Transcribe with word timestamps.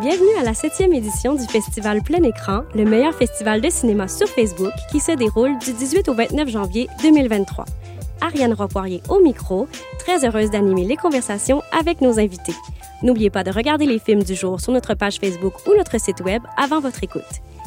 Bienvenue 0.00 0.34
à 0.40 0.42
la 0.42 0.54
septième 0.54 0.94
édition 0.94 1.34
du 1.34 1.44
festival 1.44 2.00
Plein 2.02 2.22
Écran, 2.22 2.62
le 2.74 2.86
meilleur 2.86 3.12
festival 3.14 3.60
de 3.60 3.68
cinéma 3.68 4.08
sur 4.08 4.26
Facebook 4.26 4.72
qui 4.90 5.00
se 5.00 5.12
déroule 5.12 5.58
du 5.58 5.74
18 5.74 6.08
au 6.08 6.14
29 6.14 6.48
janvier 6.48 6.88
2023. 7.02 7.66
Ariane 8.22 8.54
Roy-Poirier 8.54 9.02
au 9.10 9.20
micro, 9.20 9.68
très 9.98 10.24
heureuse 10.24 10.50
d'animer 10.50 10.86
les 10.86 10.96
conversations 10.96 11.62
avec 11.78 12.00
nos 12.00 12.18
invités. 12.18 12.54
N'oubliez 13.02 13.28
pas 13.28 13.44
de 13.44 13.50
regarder 13.50 13.84
les 13.84 13.98
films 13.98 14.22
du 14.22 14.34
jour 14.34 14.62
sur 14.62 14.72
notre 14.72 14.94
page 14.94 15.18
Facebook 15.18 15.52
ou 15.66 15.76
notre 15.76 16.00
site 16.00 16.22
web 16.22 16.42
avant 16.56 16.80
votre 16.80 17.04
écoute. 17.04 17.22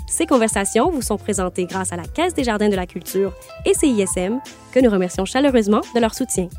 Ces 0.08 0.26
conversations 0.26 0.90
vous 0.90 1.04
sont 1.04 1.18
présentées 1.18 1.66
grâce 1.66 1.94
à 1.94 1.96
la 1.96 2.06
Caisse 2.06 2.34
des 2.34 2.44
Jardins 2.44 2.70
de 2.70 2.76
la 2.76 2.88
Culture 2.88 3.34
et 3.68 3.76
CISM, 3.76 4.40
que 4.72 4.80
nous 4.80 4.90
remercions 4.90 5.26
chaleureusement 5.26 5.82
de 5.94 6.00
leur 6.00 6.16
soutien. 6.16 6.50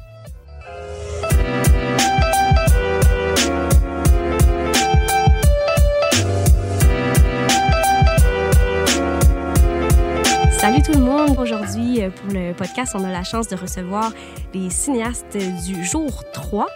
Salut 10.67 10.83
tout 10.83 10.99
le 10.99 11.05
monde! 11.05 11.39
Aujourd'hui, 11.39 12.03
euh, 12.03 12.11
pour 12.11 12.35
le 12.35 12.53
podcast, 12.53 12.97
on 12.99 13.05
a 13.05 13.13
la 13.13 13.23
chance 13.23 13.47
de 13.47 13.55
recevoir 13.55 14.13
les 14.53 14.69
cinéastes 14.69 15.39
du 15.65 15.85
jour 15.85 16.25
3. 16.33 16.67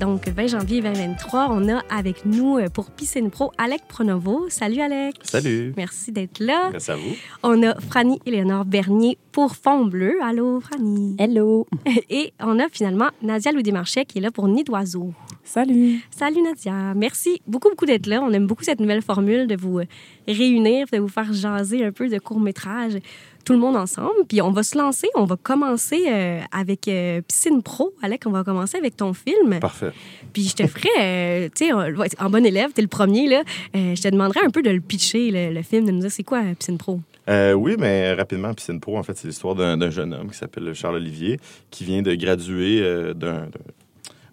Donc, 0.00 0.26
20 0.26 0.48
janvier 0.48 0.82
2023, 0.82 1.50
on 1.52 1.68
a 1.68 1.78
avec 1.88 2.26
nous 2.26 2.58
euh, 2.58 2.68
pour 2.68 2.90
Piscine 2.90 3.30
Pro 3.30 3.52
Alec 3.56 3.82
Pronovo. 3.86 4.46
Salut 4.48 4.80
Alec! 4.80 5.14
Salut! 5.22 5.72
Merci 5.76 6.10
d'être 6.10 6.40
là. 6.40 6.70
Merci 6.72 6.90
à 6.90 6.96
vous. 6.96 7.14
On 7.44 7.62
a 7.62 7.76
Franny 7.80 8.18
Éléonore 8.26 8.64
Bernier 8.64 9.16
pour 9.30 9.54
Fond 9.54 9.84
Bleu. 9.84 10.14
Allô, 10.24 10.58
Franny! 10.58 11.14
Hello! 11.16 11.68
Et 12.10 12.32
on 12.40 12.58
a 12.58 12.68
finalement 12.68 13.10
Nadia 13.22 13.52
Louis-Desmarchais 13.52 14.06
qui 14.06 14.18
est 14.18 14.22
là 14.22 14.32
pour 14.32 14.48
Nid 14.48 14.64
d'oiseau. 14.64 15.14
Salut! 15.44 16.00
Salut 16.10 16.42
Nadia! 16.42 16.94
Merci 16.96 17.40
beaucoup, 17.46 17.70
beaucoup 17.70 17.86
d'être 17.86 18.08
là. 18.08 18.20
On 18.22 18.32
aime 18.32 18.48
beaucoup 18.48 18.64
cette 18.64 18.80
nouvelle 18.80 19.02
formule 19.02 19.46
de 19.46 19.56
vous 19.56 19.78
euh, 19.78 19.84
réunir, 20.26 20.88
de 20.92 20.98
vous 20.98 21.06
faire 21.06 21.32
jaser 21.32 21.84
un 21.84 21.92
peu 21.92 22.08
de 22.08 22.18
court-métrage 22.18 22.98
tout 23.46 23.54
le 23.54 23.58
monde 23.58 23.76
ensemble. 23.76 24.26
Puis 24.28 24.42
on 24.42 24.50
va 24.50 24.62
se 24.62 24.76
lancer, 24.76 25.08
on 25.14 25.24
va 25.24 25.36
commencer 25.36 26.04
euh, 26.08 26.40
avec 26.52 26.88
euh, 26.88 27.22
Piscine 27.22 27.62
Pro. 27.62 27.94
Alec, 28.02 28.24
on 28.26 28.30
va 28.30 28.44
commencer 28.44 28.76
avec 28.76 28.96
ton 28.96 29.14
film. 29.14 29.58
Parfait. 29.60 29.92
Puis 30.34 30.48
je 30.48 30.56
te 30.56 30.66
ferai, 30.66 30.88
euh, 31.00 31.48
tu 31.54 31.66
sais, 31.66 31.72
en, 31.72 32.28
bon 32.30 32.44
élève, 32.44 32.72
t'es 32.74 32.82
le 32.82 32.88
premier, 32.88 33.26
là. 33.26 33.42
Je 33.72 34.00
te 34.00 34.08
demanderai 34.08 34.40
un 34.44 34.50
peu 34.50 34.60
de 34.60 34.70
le 34.70 34.80
pitcher, 34.80 35.30
le, 35.30 35.54
le 35.54 35.62
film, 35.62 35.86
de 35.86 35.92
nous 35.92 36.00
dire 36.00 36.10
c'est 36.10 36.24
quoi 36.24 36.42
Piscine 36.58 36.76
Pro? 36.76 37.00
Euh, 37.28 37.54
oui, 37.54 37.76
mais 37.78 38.12
rapidement, 38.12 38.54
Piscine 38.54 38.80
Pro, 38.80 38.98
en 38.98 39.02
fait, 39.02 39.16
c'est 39.16 39.26
l'histoire 39.26 39.54
d'un 39.54 39.90
jeune 39.90 40.14
homme 40.14 40.30
qui 40.30 40.36
s'appelle 40.36 40.72
Charles 40.74 40.96
Olivier, 40.96 41.40
qui 41.70 41.84
vient 41.84 42.02
de 42.02 42.14
graduer 42.14 42.80
euh, 42.82 43.14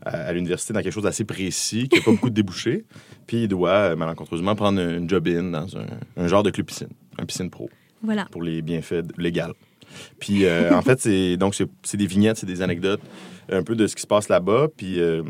à, 0.03 0.09
à 0.09 0.33
l'université 0.33 0.73
dans 0.73 0.81
quelque 0.81 0.93
chose 0.93 1.03
d'assez 1.03 1.25
précis, 1.25 1.87
qui 1.87 1.97
n'a 1.97 2.05
pas 2.05 2.11
beaucoup 2.11 2.29
de 2.29 2.35
débouchés. 2.35 2.85
Puis 3.27 3.43
il 3.43 3.47
doit, 3.47 3.69
euh, 3.71 3.95
malencontreusement, 3.95 4.55
prendre 4.55 4.79
une 4.79 5.09
job-in 5.09 5.43
dans 5.43 5.77
un, 5.77 5.85
un 6.17 6.27
genre 6.27 6.43
de 6.43 6.51
club 6.51 6.67
piscine, 6.67 6.89
un 7.17 7.25
piscine 7.25 7.49
pro, 7.49 7.69
Voilà. 8.03 8.25
pour 8.31 8.43
les 8.43 8.61
bienfaits 8.61 9.17
légaux. 9.17 9.53
Puis 10.19 10.45
euh, 10.45 10.75
en 10.75 10.81
fait, 10.81 10.99
c'est 10.99 11.37
donc 11.37 11.55
c'est 11.55 11.97
des 11.97 12.07
vignettes, 12.07 12.37
c'est 12.37 12.45
des 12.45 12.61
anecdotes, 12.61 13.01
un 13.51 13.63
peu 13.63 13.75
de 13.75 13.87
ce 13.87 13.95
qui 13.95 14.01
se 14.01 14.07
passe 14.07 14.29
là-bas, 14.29 14.67
puis 14.75 14.99
euh, 14.99 15.23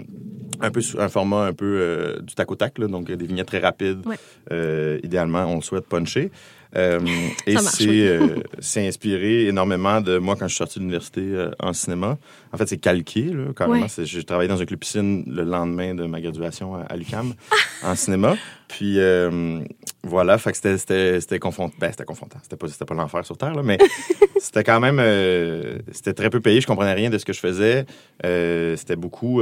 un 0.61 0.71
peu 0.71 0.81
un 0.99 1.09
format 1.09 1.45
un 1.45 1.53
peu 1.53 1.77
euh, 1.79 2.19
du 2.21 2.35
tac 2.35 2.51
au 2.51 2.55
tac, 2.55 2.77
là, 2.77 2.87
donc 2.87 3.09
euh, 3.09 3.15
des 3.15 3.25
vignettes 3.27 3.47
très 3.47 3.59
rapides. 3.59 4.05
Ouais. 4.05 4.15
Euh, 4.51 4.99
idéalement, 5.03 5.45
on 5.45 5.55
le 5.55 5.61
souhaite 5.61 5.87
puncher. 5.87 6.31
Euh, 6.75 6.99
et 7.45 7.55
c'est 7.57 7.87
oui. 7.87 8.01
euh, 8.07 8.35
c'est 8.59 8.87
inspiré 8.87 9.45
énormément 9.47 10.01
de 10.01 10.17
moi 10.17 10.35
quand 10.35 10.47
je 10.47 10.53
suis 10.53 10.57
sorti 10.57 10.79
de 10.79 10.83
l'université 10.83 11.21
euh, 11.21 11.51
en 11.59 11.71
cinéma. 11.73 12.17
En 12.51 12.57
fait, 12.57 12.67
c'est 12.67 12.77
calqué, 12.77 13.21
là, 13.23 13.53
carrément. 13.55 13.81
Ouais. 13.85 14.05
J'ai 14.05 14.23
travaillé 14.23 14.47
dans 14.49 14.59
un 14.61 14.65
club 14.65 14.79
piscine 14.79 15.23
le 15.27 15.43
lendemain 15.43 15.93
de 15.93 16.05
ma 16.05 16.19
graduation 16.19 16.75
à, 16.75 16.81
à 16.81 16.95
l'UQAM 16.95 17.33
en 17.83 17.95
cinéma. 17.95 18.35
Puis 18.67 18.95
euh, 18.99 19.59
voilà, 20.03 20.37
fait 20.39 20.51
que 20.51 20.77
c'était- 20.77 21.39
confrontant. 21.39 21.75
Ben, 21.79 21.91
c'était 21.91 22.05
confrontant. 22.05 22.39
C'était 22.41 22.55
pas, 22.55 22.67
c'était 22.67 22.85
pas 22.85 22.95
l'enfer 22.95 23.23
sur 23.25 23.37
Terre, 23.37 23.53
là, 23.53 23.61
mais 23.63 23.77
c'était 24.39 24.63
quand 24.63 24.79
même. 24.79 24.97
euh, 24.99 25.77
c'était 25.91 26.13
très 26.13 26.29
peu 26.31 26.39
payé. 26.41 26.59
Je 26.59 26.65
comprenais 26.67 26.93
rien 26.93 27.09
de 27.11 27.17
ce 27.19 27.25
que 27.25 27.33
je 27.33 27.39
faisais. 27.39 27.85
Euh, 28.25 28.75
c'était 28.77 28.95
beaucoup. 28.95 29.41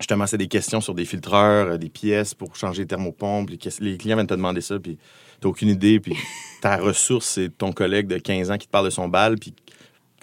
Justement, 0.00 0.26
c'est 0.28 0.38
des 0.38 0.46
questions 0.46 0.80
sur 0.80 0.94
des 0.94 1.04
filtreurs, 1.04 1.76
des 1.78 1.88
pièces 1.88 2.32
pour 2.32 2.54
changer 2.54 2.82
les 2.82 2.86
thermopompes. 2.86 3.50
Les, 3.50 3.58
les 3.80 3.96
clients 3.98 4.14
viennent 4.16 4.28
te 4.28 4.34
demander 4.34 4.60
ça, 4.60 4.78
puis 4.78 4.96
t'as 5.40 5.48
aucune 5.48 5.68
idée. 5.68 6.00
Puis 6.00 6.14
ta 6.60 6.76
ressource, 6.76 7.26
c'est 7.26 7.56
ton 7.56 7.72
collègue 7.72 8.06
de 8.06 8.18
15 8.18 8.50
ans 8.50 8.56
qui 8.58 8.66
te 8.66 8.72
parle 8.72 8.86
de 8.86 8.90
son 8.90 9.08
bal, 9.08 9.36
puis 9.38 9.54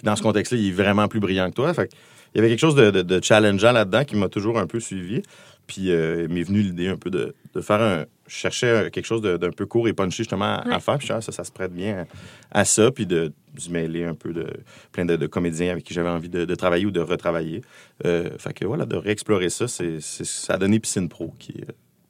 dans 0.02 0.16
ce 0.16 0.22
contexte-là, 0.22 0.58
il 0.58 0.68
est 0.68 0.72
vraiment 0.72 1.08
plus 1.08 1.20
brillant 1.20 1.48
que 1.50 1.54
toi. 1.54 1.72
Fait 1.74 1.90
il 2.34 2.38
y 2.38 2.40
avait 2.40 2.50
quelque 2.50 2.60
chose 2.60 2.74
de, 2.74 2.90
de- 2.90 3.00
de 3.02 3.22
challengeant 3.22 3.72
là-dedans 3.72 4.04
qui 4.04 4.14
m'a 4.14 4.28
toujours 4.28 4.58
un 4.58 4.66
peu 4.66 4.78
suivi. 4.78 5.22
Puis 5.66 5.90
euh, 5.90 6.26
il 6.28 6.34
m'est 6.34 6.42
venu 6.42 6.60
l'idée 6.60 6.88
un 6.88 6.96
peu 6.96 7.10
de, 7.10 7.34
de 7.54 7.60
faire 7.60 7.80
un. 7.80 8.04
Je 8.28 8.34
cherchais 8.34 8.90
quelque 8.90 9.06
chose 9.06 9.22
d'un 9.22 9.50
peu 9.50 9.66
court 9.66 9.88
et 9.88 9.92
punchy 9.92 10.18
justement 10.18 10.58
à, 10.58 10.78
faire. 10.80 10.98
Puis 10.98 11.08
ah, 11.10 11.20
ça, 11.20 11.32
ça 11.32 11.44
se 11.44 11.50
prête 11.50 11.72
bien 11.72 12.06
à, 12.52 12.60
à 12.60 12.64
ça. 12.64 12.90
Puis 12.90 13.06
de, 13.06 13.32
mêler 13.70 14.04
un 14.04 14.14
peu 14.14 14.32
de 14.34 14.46
plein 14.92 15.06
de, 15.06 15.16
de 15.16 15.26
comédiens 15.26 15.72
avec 15.72 15.84
qui 15.84 15.94
j'avais 15.94 16.10
envie 16.10 16.28
de, 16.28 16.44
de 16.44 16.54
travailler 16.54 16.84
ou 16.86 16.90
de 16.90 17.00
retravailler. 17.00 17.62
Euh, 18.04 18.30
fait 18.38 18.52
que 18.52 18.66
voilà, 18.66 18.84
de 18.84 18.96
réexplorer 18.96 19.48
ça, 19.48 19.66
c'est, 19.66 20.00
ça 20.00 20.54
a 20.54 20.58
donné 20.58 20.78
Piscine 20.78 21.08
Pro 21.08 21.32
qui 21.38 21.54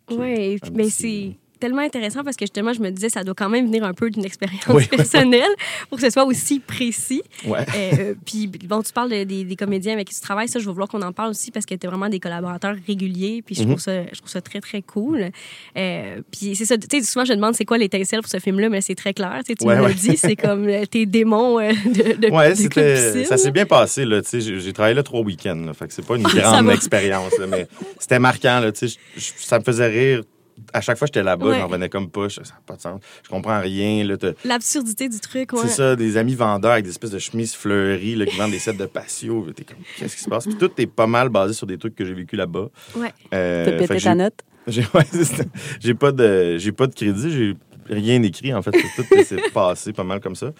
qui 0.08 0.16
Oui, 0.16 0.58
mais 0.74 0.90
c'est 0.90 1.36
tellement 1.58 1.82
intéressant 1.82 2.22
parce 2.24 2.36
que 2.36 2.44
justement, 2.44 2.72
je 2.72 2.80
me 2.80 2.90
disais, 2.90 3.08
ça 3.08 3.24
doit 3.24 3.34
quand 3.34 3.48
même 3.48 3.66
venir 3.66 3.84
un 3.84 3.94
peu 3.94 4.10
d'une 4.10 4.24
expérience 4.24 4.62
Oui, 4.68 4.86
personnelle 4.86 5.48
pour 5.88 5.98
que 5.98 6.04
ce 6.04 6.10
soit 6.10 6.24
aussi 6.24 6.60
précis. 6.60 7.22
Ouais. 7.46 7.64
Euh, 7.76 8.14
puis, 8.24 8.46
bon, 8.46 8.82
tu 8.82 8.92
parles 8.92 9.10
de- 9.10 9.24
des, 9.24 9.44
des 9.44 9.56
comédiens 9.56 9.92
avec 9.94 10.08
qui 10.08 10.14
tu 10.14 10.20
travailles. 10.20 10.48
Ça, 10.48 10.58
je 10.58 10.64
veux 10.66 10.72
vouloir 10.72 10.88
qu'on 10.88 11.02
en 11.02 11.12
parle 11.12 11.30
aussi 11.30 11.50
parce 11.50 11.66
que 11.66 11.74
tu 11.74 11.86
es 11.86 11.88
vraiment 11.88 12.08
des 12.08 12.20
collaborateurs 12.20 12.76
réguliers. 12.86 13.42
Puis, 13.44 13.54
je, 13.54 13.62
Mhm. 13.62 13.68
trouve, 13.68 13.80
ça, 13.80 14.04
je 14.12 14.18
trouve 14.18 14.28
ça 14.30 14.40
très, 14.40 14.60
très 14.60 14.82
cool. 14.82 15.30
Euh, 15.76 16.20
puis, 16.30 16.54
c'est 16.56 16.64
ça. 16.64 16.76
Tu 16.78 16.86
sais, 16.90 17.02
souvent, 17.02 17.24
je 17.24 17.32
demande 17.32 17.54
c'est 17.54 17.64
quoi 17.64 17.78
l'étincelle 17.78 18.20
pour 18.20 18.30
ce 18.30 18.38
film-là, 18.38 18.68
mais 18.68 18.80
c'est 18.80 18.94
très 18.94 19.14
clair. 19.14 19.40
Tu 19.46 19.54
Ouais, 19.66 19.76
me 19.76 19.84
ouais. 19.84 19.94
dit, 19.94 20.16
c'est 20.16 20.36
comme 20.36 20.68
euh, 20.68 20.84
tes 20.86 21.06
démons 21.06 21.58
euh, 21.60 21.72
de, 21.84 22.26
de, 22.26 22.30
Ouais, 22.30 22.50
de 22.54 23.24
ça 23.24 23.36
s'est 23.36 23.50
bien 23.50 23.66
passé. 23.66 24.04
Là, 24.04 24.22
tu 24.22 24.40
sais, 24.40 24.60
j'ai, 24.60 24.72
travaillé 24.72 24.94
là 24.94 25.02
trois 25.02 25.20
week-ends. 25.22 25.72
Fait 25.78 25.86
que 25.88 25.92
c'est 25.92 26.04
pas 26.06 26.16
une 26.16 26.22
grande 26.24 26.70
expérience. 26.70 27.36
là, 27.38 27.46
mais 27.46 27.66
c'était 27.98 28.18
marquant. 28.18 28.60
Là, 28.60 28.72
tu 28.72 28.88
sais, 28.88 28.98
je- 29.16 29.20
je- 29.20 29.32
ça 29.46 29.58
me 29.58 29.64
faisait 29.64 29.86
rire. 29.86 30.22
À 30.72 30.80
chaque 30.80 30.96
fois 30.98 31.06
que 31.06 31.14
j'étais 31.14 31.22
là-bas, 31.24 31.46
Ouais. 31.46 31.58
j'en 31.58 31.66
revenais 31.68 31.88
comme 31.88 32.08
pas. 32.10 32.28
Je, 32.28 32.36
ça 32.36 32.54
n'a 32.54 32.60
pas 32.66 32.76
de 32.76 32.80
sens. 32.80 33.00
Je 33.22 33.28
comprends 33.28 33.60
rien. 33.60 34.06
L'absurdité 34.44 35.08
du 35.08 35.20
truc, 35.20 35.52
ouais. 35.52 35.60
C'est 35.62 35.68
ça, 35.68 35.96
des 35.96 36.16
amis 36.16 36.34
vendeurs 36.34 36.72
avec 36.72 36.84
des 36.84 36.90
espèces 36.90 37.10
de 37.10 37.18
chemises 37.18 37.54
fleuries 37.54 38.16
là, 38.16 38.26
qui 38.26 38.36
vendent 38.36 38.50
des 38.52 38.58
sets 38.58 38.72
de 38.74 38.86
patio. 38.86 39.46
T'es 39.54 39.64
comme, 39.64 39.76
qu'est-ce 39.98 40.16
qui 40.16 40.22
se 40.22 40.28
passe? 40.28 40.46
Puis 40.46 40.56
tout 40.56 40.70
est 40.78 40.86
pas 40.86 41.06
mal 41.06 41.28
basé 41.28 41.52
sur 41.54 41.66
des 41.66 41.78
trucs 41.78 41.94
que 41.94 42.04
j'ai 42.04 42.14
vécu 42.14 42.36
là-bas. 42.36 42.68
Ouais. 42.96 43.12
Euh, 43.34 43.64
T'as 43.66 43.72
pété 43.72 43.86
ta 43.88 43.98
j'ai- 43.98 44.14
note? 44.14 44.34
j'ai 44.66 44.82
ouais, 44.94 45.94
pas 45.94 46.12
de 46.12 46.56
j'ai 46.58 46.72
pas 46.72 46.86
de 46.86 46.94
crédit, 46.94 47.30
j'ai 47.30 47.56
rien 47.88 48.20
écrit 48.24 48.52
en 48.52 48.62
fait, 48.62 48.72
c'est 48.74 49.02
tout 49.04 49.08
c'est 49.24 49.52
passé 49.52 49.92
pas 49.92 50.02
mal 50.04 50.18
comme 50.20 50.34
ça. 50.34 50.52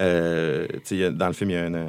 Euh, 0.00 0.66
dans 1.12 1.28
le 1.28 1.32
film 1.32 1.50
il 1.50 1.52
y 1.54 1.56
a 1.56 1.66
une, 1.66 1.88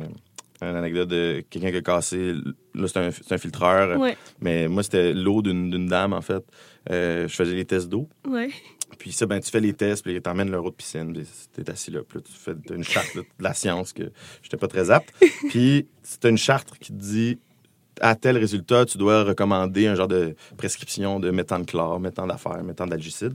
une 0.62 0.76
anecdote 0.76 1.08
de 1.10 1.44
quelqu'un 1.50 1.72
qui 1.72 1.78
a 1.78 1.82
cassé 1.82 2.34
là 2.74 2.88
c'est 2.88 3.32
un, 3.32 3.38
filtreur, 3.38 4.00
Ouais. 4.00 4.18
mais 4.42 4.68
moi 4.68 4.84
c'était 4.84 5.14
l'eau 5.14 5.42
d'une 5.42 5.88
dame 5.88 6.14
en 6.14 6.22
fait. 6.22 6.44
Euh, 6.90 7.28
je 7.28 7.36
faisais 7.36 7.54
les 7.54 7.66
tests 7.66 7.90
d'eau. 7.90 8.08
Ouais. 8.28 8.50
Puis 8.98 9.12
ça, 9.12 9.26
ben, 9.26 9.40
tu 9.40 9.52
fais 9.52 9.60
les 9.60 9.74
tests, 9.74 10.04
puis 10.04 10.22
t'emmènes 10.22 10.50
l'euro 10.50 10.70
de 10.70 10.76
piscine, 10.76 11.14
puis 11.14 11.28
t'es 11.54 11.70
assis 11.70 11.92
là, 11.92 12.02
puis 12.08 12.20
là, 12.20 12.24
tu 12.26 12.32
fais 12.34 12.54
une 12.74 12.84
charte 12.84 13.16
là, 13.16 13.22
de 13.22 13.44
la 13.44 13.54
science 13.54 13.94
que 13.94 14.12
j'étais 14.42 14.58
pas 14.58 14.68
très 14.68 14.90
apte. 14.90 15.14
Puis 15.50 15.88
c'est 16.04 16.26
une 16.26 16.38
charte 16.38 16.70
qui 16.80 16.94
te 16.94 16.98
dit 16.98 17.38
à 18.00 18.16
tel 18.16 18.38
résultat, 18.38 18.86
tu 18.86 18.98
dois 18.98 19.24
recommander 19.24 19.88
un 19.88 19.96
genre 19.96 20.08
de 20.08 20.36
prescription 20.56 21.20
de 21.20 21.32
méthane 21.32 21.66
chlore, 21.66 22.00
méthane 22.00 22.28
d'affaires, 22.28 22.64
méthane 22.64 22.90
d'algicide. 22.90 23.34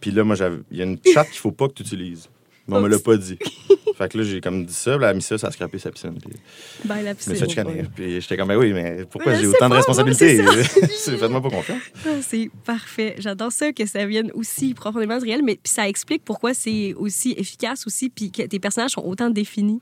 Puis 0.00 0.10
là, 0.10 0.24
moi, 0.24 0.36
il 0.70 0.78
y 0.78 0.80
a 0.80 0.84
une 0.84 0.98
charte 1.12 1.30
qu'il 1.30 1.40
faut 1.40 1.52
pas 1.52 1.68
que 1.68 1.74
tu 1.74 1.82
utilises. 1.82 2.28
Mais 2.66 2.76
on 2.76 2.80
me 2.80 2.88
l'a 2.88 2.98
pas 2.98 3.16
dit. 3.16 3.38
fait 3.96 4.08
que 4.12 4.18
là, 4.18 4.24
j'ai 4.24 4.40
comme 4.40 4.64
dit 4.64 4.72
ça, 4.74 4.96
puis 4.96 5.04
elle 5.04 5.10
a 5.10 5.14
mis 5.14 5.22
ça, 5.22 5.38
ça 5.38 5.48
a 5.48 5.50
scrappé 5.50 5.78
sa 5.78 5.90
piscine. 5.90 6.14
Puis 6.14 6.38
Ben, 6.84 7.02
la 7.02 7.14
piscine. 7.14 7.34
suis 7.34 7.44
fait 7.44 7.50
chicaner. 7.50 7.84
Puis 7.94 8.20
j'étais 8.20 8.36
comme, 8.36 8.48
ben 8.48 8.56
oui, 8.56 8.72
mais 8.72 9.04
pourquoi 9.10 9.32
Mais 9.32 9.40
j'ai 9.40 9.46
autant 9.46 9.68
de 9.68 9.74
responsabilités? 9.74 10.42
Faites-moi 10.42 11.40
pas 11.42 11.50
confiance. 11.50 11.78
Ah, 12.06 12.10
C'est 12.22 12.50
parfait. 12.64 13.14
J'adore 13.18 13.52
ça 13.52 13.72
que 13.72 13.86
ça 13.86 14.04
vienne 14.06 14.30
aussi 14.34 14.74
profondément 14.74 15.18
du 15.18 15.24
réel, 15.24 15.42
mais 15.44 15.54
puis 15.62 15.72
ça 15.72 15.88
explique 15.88 16.24
pourquoi 16.24 16.54
c'est 16.54 16.94
aussi 16.94 17.34
efficace 17.36 17.86
aussi, 17.86 18.10
puis 18.10 18.30
que 18.30 18.42
tes 18.42 18.58
personnages 18.58 18.92
sont 18.92 19.04
autant 19.04 19.30
définis. 19.30 19.80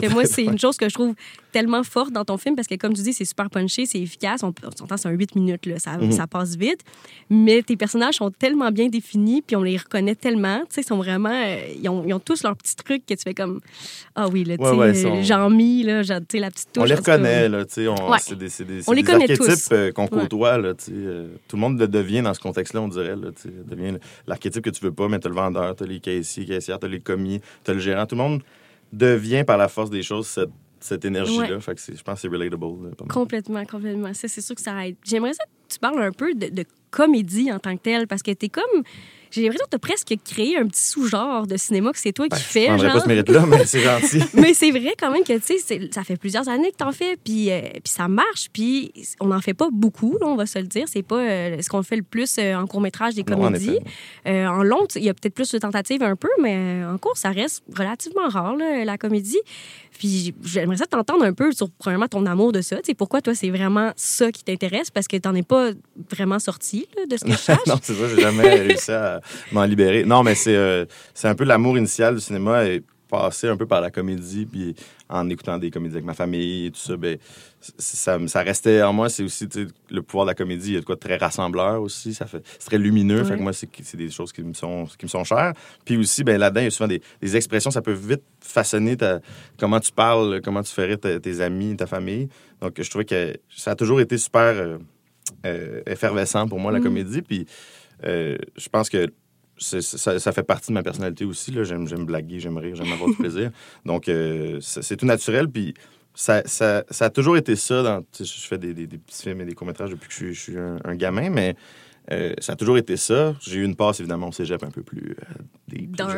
Que 0.00 0.08
moi, 0.12 0.24
c'est 0.24 0.44
une 0.44 0.58
chose 0.58 0.76
que 0.76 0.88
je 0.88 0.94
trouve 0.94 1.14
tellement 1.52 1.82
forte 1.82 2.12
dans 2.12 2.24
ton 2.24 2.38
film, 2.38 2.56
parce 2.56 2.66
que 2.66 2.74
comme 2.76 2.94
tu 2.94 3.02
dis, 3.02 3.12
c'est 3.12 3.26
super 3.26 3.50
punché, 3.50 3.84
c'est 3.84 4.00
efficace. 4.00 4.42
On, 4.42 4.54
on 4.64 4.70
s'entend, 4.76 4.96
c'est 4.96 5.08
un 5.08 5.12
8 5.12 5.34
minutes, 5.36 5.66
là, 5.66 5.78
ça, 5.78 5.98
Mhm. 5.98 6.10
ça 6.12 6.26
passe 6.26 6.56
vite. 6.56 6.80
Mais 7.28 7.62
tes 7.62 7.76
personnages 7.76 8.14
sont 8.14 8.30
tellement 8.30 8.70
bien 8.70 8.88
définis, 8.88 9.42
puis 9.42 9.54
on 9.56 9.62
les 9.62 9.76
reconnaît 9.76 10.14
tellement. 10.14 10.60
Tu 10.60 10.66
sais, 10.76 10.80
ils 10.80 10.84
sont 10.86 10.96
vraiment... 10.96 11.28
euh, 11.30 11.56
ils, 11.78 11.88
ont, 11.90 12.04
ils 12.06 12.14
ont 12.14 12.18
tous 12.20 12.42
leurs 12.42 12.56
petits 12.56 12.76
trucs 12.76 13.04
que 13.04 13.12
tu 13.14 13.22
fais 13.22 13.34
comme... 13.34 13.60
Ah 14.14 14.28
oui, 14.28 14.44
là, 14.44 14.56
tu 14.56 14.64
sais, 14.64 14.70
Ouais, 14.70 14.92
ouais, 14.92 15.22
Jean-Mi, 15.24 15.82
là, 15.82 16.02
genre, 16.02 16.20
tu 16.20 16.24
sais, 16.32 16.38
la 16.38 16.50
petite 16.50 16.72
touche. 16.72 16.82
On 16.82 16.86
les 16.86 16.94
reconnaît, 16.94 17.48
là, 17.50 17.64
tu 17.66 17.74
sais. 17.74 17.88
on- 17.88 18.10
Ouais. 18.10 18.18
C'est 18.20 18.36
des, 18.38 18.46
des, 18.64 18.88
On 18.88 18.92
les 18.92 19.02
des 19.02 19.06
connaît 19.12 19.24
archétypes 19.30 19.44
tous. 19.44 19.68
euh, 19.72 19.92
qu'on 19.92 20.06
côtoie, 20.06 20.56
là, 20.58 20.72
tu 20.74 20.84
sais. 20.86 20.92
euh, 20.94 21.28
tout 21.48 21.56
le 21.56 21.60
monde 21.60 21.78
le 21.78 21.86
devient 21.88 22.22
dans 22.22 22.32
ce 22.34 22.40
contexte-là, 22.40 22.80
on 22.80 22.88
dirait, 22.88 23.14
là, 23.16 23.28
tu 23.34 23.42
sais. 23.42 23.50
devient 23.68 23.98
l'archétype 24.26 24.62
que 24.64 24.70
tu 24.70 24.82
veux 24.84 24.92
pas, 24.92 25.08
mais 25.08 25.18
t'as 25.18 25.28
le 25.28 25.34
vendeur, 25.34 25.74
t'as 25.76 25.84
les 25.84 26.00
caissiers, 26.00 26.46
caissières, 26.46 26.78
t'as 26.78 26.88
les 26.88 27.00
commis, 27.00 27.40
t'as 27.64 27.74
le 27.74 27.78
gérant. 27.80 28.06
Tout 28.06 28.14
le 28.16 28.22
monde 28.22 28.42
devient 28.92 29.44
par 29.46 29.56
la 29.58 29.68
force 29.68 29.90
des 29.90 30.02
choses 30.02 30.26
cette, 30.26 30.50
cette 30.80 31.04
énergie-là. 31.04 31.54
Ouais. 31.54 31.60
Fait 31.60 31.74
que 31.74 31.80
c'est- 31.80 31.96
je 31.96 32.02
pense 32.02 32.16
que 32.16 32.20
c'est 32.22 32.28
relatable. 32.28 32.64
là. 32.84 32.90
Complètement, 33.08 33.64
complètement. 33.64 34.12
Ça, 34.14 34.28
c'est 34.28 34.40
sûr 34.40 34.54
que 34.54 34.60
ça 34.62 34.86
aide. 34.86 34.96
J'aimerais 35.04 35.32
ça 35.32 35.44
que 35.44 35.72
tu 35.72 35.78
parles 35.78 36.02
un 36.02 36.12
peu 36.12 36.34
de, 36.34 36.48
de 36.48 36.64
comédie 36.90 37.50
en 37.52 37.58
tant 37.58 37.76
que 37.76 37.82
telle? 37.82 38.06
Parce 38.06 38.22
que 38.22 38.30
t'es 38.32 38.48
comme 38.48 38.82
j'ai 39.32 39.42
l'impression 39.42 39.64
que 39.64 39.70
tu 39.70 39.76
as 39.76 39.78
presque 39.78 40.14
créé 40.24 40.58
un 40.58 40.66
petit 40.66 40.82
sous-genre 40.82 41.46
de 41.46 41.56
cinéma 41.56 41.92
que 41.92 41.98
c'est 41.98 42.12
toi 42.12 42.26
qui 42.28 42.36
Ben, 42.36 42.38
fais. 42.38 42.78
Je 42.78 42.82
genre. 42.82 42.92
pas 42.92 43.00
ce 43.00 43.08
mérite-là, 43.08 43.46
mais 43.48 43.64
c'est 43.64 43.80
gentil. 43.80 44.22
Mais 44.34 44.54
c'est 44.54 44.70
vrai 44.70 44.94
quand 44.98 45.10
même 45.10 45.24
que, 45.24 45.38
tu 45.38 45.58
sais, 45.58 45.90
ça 45.90 46.04
fait 46.04 46.16
plusieurs 46.16 46.48
années 46.48 46.70
que 46.70 46.76
t'en 46.76 46.92
fais, 46.92 47.16
puis, 47.22 47.50
euh, 47.50 47.60
puis 47.72 47.92
ça 47.92 48.08
marche, 48.08 48.48
puis 48.52 48.92
on 49.20 49.28
n'en 49.28 49.40
fait 49.40 49.54
pas 49.54 49.68
beaucoup, 49.72 50.18
là, 50.20 50.26
on 50.26 50.36
va 50.36 50.46
se 50.46 50.58
le 50.58 50.66
dire. 50.66 50.86
C'est 50.86 51.02
pas 51.02 51.20
euh, 51.20 51.56
ce 51.60 51.68
qu'on 51.68 51.82
fait 51.82 51.96
le 51.96 52.02
plus 52.02 52.36
euh, 52.38 52.54
en 52.54 52.66
court-métrage 52.66 53.14
des 53.14 53.24
Non, 53.24 53.38
en 53.38 53.44
comédies. 53.44 53.78
Euh, 54.26 54.46
en 54.46 54.62
long, 54.62 54.86
tu 54.86 54.98
il 54.98 55.04
y 55.04 55.08
a 55.08 55.14
peut-être 55.14 55.34
plus 55.34 55.50
de 55.50 55.58
tentatives 55.58 56.02
un 56.02 56.16
peu, 56.16 56.28
mais 56.40 56.84
en 56.84 56.98
cours, 56.98 57.16
ça 57.16 57.30
reste 57.30 57.62
relativement 57.76 58.28
rare, 58.28 58.56
là, 58.56 58.84
la 58.84 58.98
comédie. 58.98 59.40
Puis 59.98 60.34
j'aimerais 60.42 60.76
ça 60.76 60.86
t'entendre 60.86 61.24
un 61.24 61.32
peu 61.32 61.52
sur, 61.52 61.70
premièrement, 61.70 62.08
ton 62.08 62.26
amour 62.26 62.52
de 62.52 62.60
ça. 62.60 62.76
Tu 62.76 62.82
sais, 62.86 62.94
pourquoi, 62.94 63.20
toi, 63.20 63.34
c'est 63.34 63.50
vraiment 63.50 63.92
ça 63.96 64.32
qui 64.32 64.42
t'intéresse? 64.44 64.90
Parce 64.90 65.06
que 65.06 65.16
t'en 65.16 65.34
es 65.34 65.42
pas 65.42 65.70
vraiment 66.10 66.38
sorti, 66.38 66.86
là, 66.96 67.06
de 67.06 67.16
ce 67.16 67.24
que 67.24 67.32
je 67.32 67.52
non, 67.70 67.78
c'est 67.82 67.94
ça, 67.94 68.08
j'ai 68.08 68.20
jamais 68.20 68.48
réussi 68.48 68.90
à 68.92 69.20
m'en 69.52 69.64
libérer. 69.64 70.04
Non, 70.04 70.22
mais 70.22 70.34
c'est 70.34 70.56
euh, 70.56 70.84
c'est 71.14 71.28
un 71.28 71.34
peu 71.34 71.44
l'amour 71.44 71.76
initial 71.78 72.14
du 72.16 72.20
cinéma 72.20 72.64
et 72.66 72.82
passé 73.08 73.46
un 73.48 73.58
peu 73.58 73.66
par 73.66 73.82
la 73.82 73.90
comédie, 73.90 74.46
puis 74.46 74.74
en 75.10 75.28
écoutant 75.28 75.58
des 75.58 75.70
comédies 75.70 75.96
avec 75.96 76.06
ma 76.06 76.14
famille 76.14 76.66
et 76.66 76.70
tout 76.70 76.80
ça, 76.80 76.96
ben, 76.96 77.18
c- 77.60 77.72
ça, 77.76 78.18
ça 78.26 78.40
restait 78.40 78.80
en 78.82 78.94
moi. 78.94 79.10
C'est 79.10 79.22
aussi 79.22 79.46
le 79.90 80.00
pouvoir 80.00 80.24
de 80.24 80.30
la 80.30 80.34
comédie. 80.34 80.68
Il 80.68 80.74
y 80.74 80.76
a 80.78 80.80
de 80.80 80.86
quoi 80.86 80.94
de 80.94 81.00
très 81.00 81.18
rassembleur 81.18 81.82
aussi. 81.82 82.14
Ça 82.14 82.24
fait, 82.24 82.42
c'est 82.58 82.68
très 82.70 82.78
lumineux. 82.78 83.22
Fait 83.22 83.32
Ouais. 83.32 83.36
que 83.36 83.42
moi, 83.42 83.52
c'est 83.52 83.96
des 83.98 84.08
choses 84.08 84.32
qui 84.32 84.42
me 84.42 84.54
sont, 84.54 84.86
qui 84.98 85.04
me 85.04 85.10
sont 85.10 85.24
chères. 85.24 85.52
Puis 85.84 85.98
aussi, 85.98 86.24
ben, 86.24 86.38
là-dedans, 86.38 86.62
il 86.62 86.64
y 86.64 86.66
a 86.68 86.70
souvent 86.70 86.88
des, 86.88 87.02
des 87.20 87.36
expressions. 87.36 87.70
Ça 87.70 87.82
peut 87.82 87.92
vite 87.92 88.22
façonner 88.40 88.96
ta, 88.96 89.20
comment 89.58 89.78
tu 89.80 89.92
parles, 89.92 90.40
comment 90.42 90.62
tu 90.62 90.72
ta- 90.96 91.20
tes 91.20 91.40
amis, 91.42 91.76
ta 91.76 91.86
famille. 91.86 92.30
Donc, 92.62 92.80
je 92.80 92.88
trouvais 92.88 93.04
que 93.04 93.34
ça 93.54 93.72
a 93.72 93.74
toujours 93.76 94.00
été 94.00 94.16
super 94.16 94.54
euh, 94.56 94.78
euh, 95.44 95.82
effervescent 95.86 96.48
pour 96.48 96.58
moi, 96.58 96.72
la 96.72 96.78
Mm. 96.80 96.82
comédie. 96.84 97.20
Puis 97.20 97.46
euh, 98.04 98.36
je 98.56 98.68
pense 98.68 98.88
que 98.90 99.06
c'est- 99.58 99.80
ça, 99.82 100.18
ça 100.18 100.32
fait 100.32 100.42
partie 100.42 100.68
de 100.68 100.74
ma 100.74 100.82
personnalité 100.82 101.24
aussi. 101.24 101.50
là. 101.52 101.62
J'aime, 101.64 101.86
j'aime 101.86 102.04
blaguer, 102.04 102.40
j'aime 102.40 102.56
rire, 102.58 102.74
j'aime 102.74 102.92
avoir 102.92 103.08
du 103.10 103.16
plaisir. 103.16 103.50
Donc, 103.84 104.08
euh, 104.08 104.58
c'est 104.60 104.96
tout 104.96 105.06
naturel. 105.06 105.48
Puis 105.48 105.74
ça, 106.14 106.42
ça, 106.46 106.84
ça 106.90 107.06
a 107.06 107.10
toujours 107.10 107.36
été 107.36 107.54
ça. 107.56 107.82
Dans, 107.82 108.04
je 108.18 108.24
fais 108.24 108.58
des, 108.58 108.74
des- 108.74 108.86
des 108.86 108.98
petits 108.98 109.22
films 109.22 109.40
et 109.40 109.44
des 109.44 109.54
courts-métrages 109.54 109.90
depuis 109.90 110.08
que 110.08 110.12
je 110.14 110.18
suis, 110.18 110.34
je 110.34 110.40
suis 110.40 110.58
un, 110.58 110.78
un 110.84 110.94
gamin, 110.96 111.30
mais 111.30 111.54
euh, 112.10 112.34
ça 112.38 112.54
a 112.54 112.56
toujours 112.56 112.76
été 112.78 112.96
ça. 112.96 113.34
J'ai 113.40 113.58
eu 113.60 113.64
une 113.64 113.76
passe, 113.76 114.00
évidemment, 114.00 114.28
au 114.28 114.32
cégep 114.32 114.62
un 114.64 114.70
peu 114.70 114.82
plus 114.82 115.14
euh. 115.20 115.34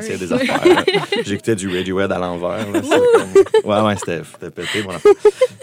J'essayais 0.00 0.18
des 0.18 0.32
affaires. 0.32 0.84
J'écoutais 1.26 1.54
du 1.56 1.68
Radiohead 1.68 2.10
à 2.10 2.18
l'envers. 2.18 2.64
comme- 2.72 3.70
Ouais, 3.70 3.80
ouais, 3.82 3.96
c'était 3.96 4.22
c'était 4.24 4.50
pété, 4.50 4.78
affaire. 4.88 5.12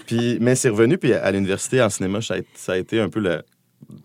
Puis, 0.05 0.37
mais 0.39 0.55
c'est 0.55 0.69
revenu, 0.69 0.97
puis 0.97 1.13
à 1.13 1.31
l'université, 1.31 1.81
en 1.81 1.89
cinéma, 1.89 2.21
ça 2.21 2.35
a, 2.35 2.37
ça 2.55 2.73
a 2.73 2.77
été 2.77 2.99
un 2.99 3.09
peu 3.09 3.19
le 3.19 3.41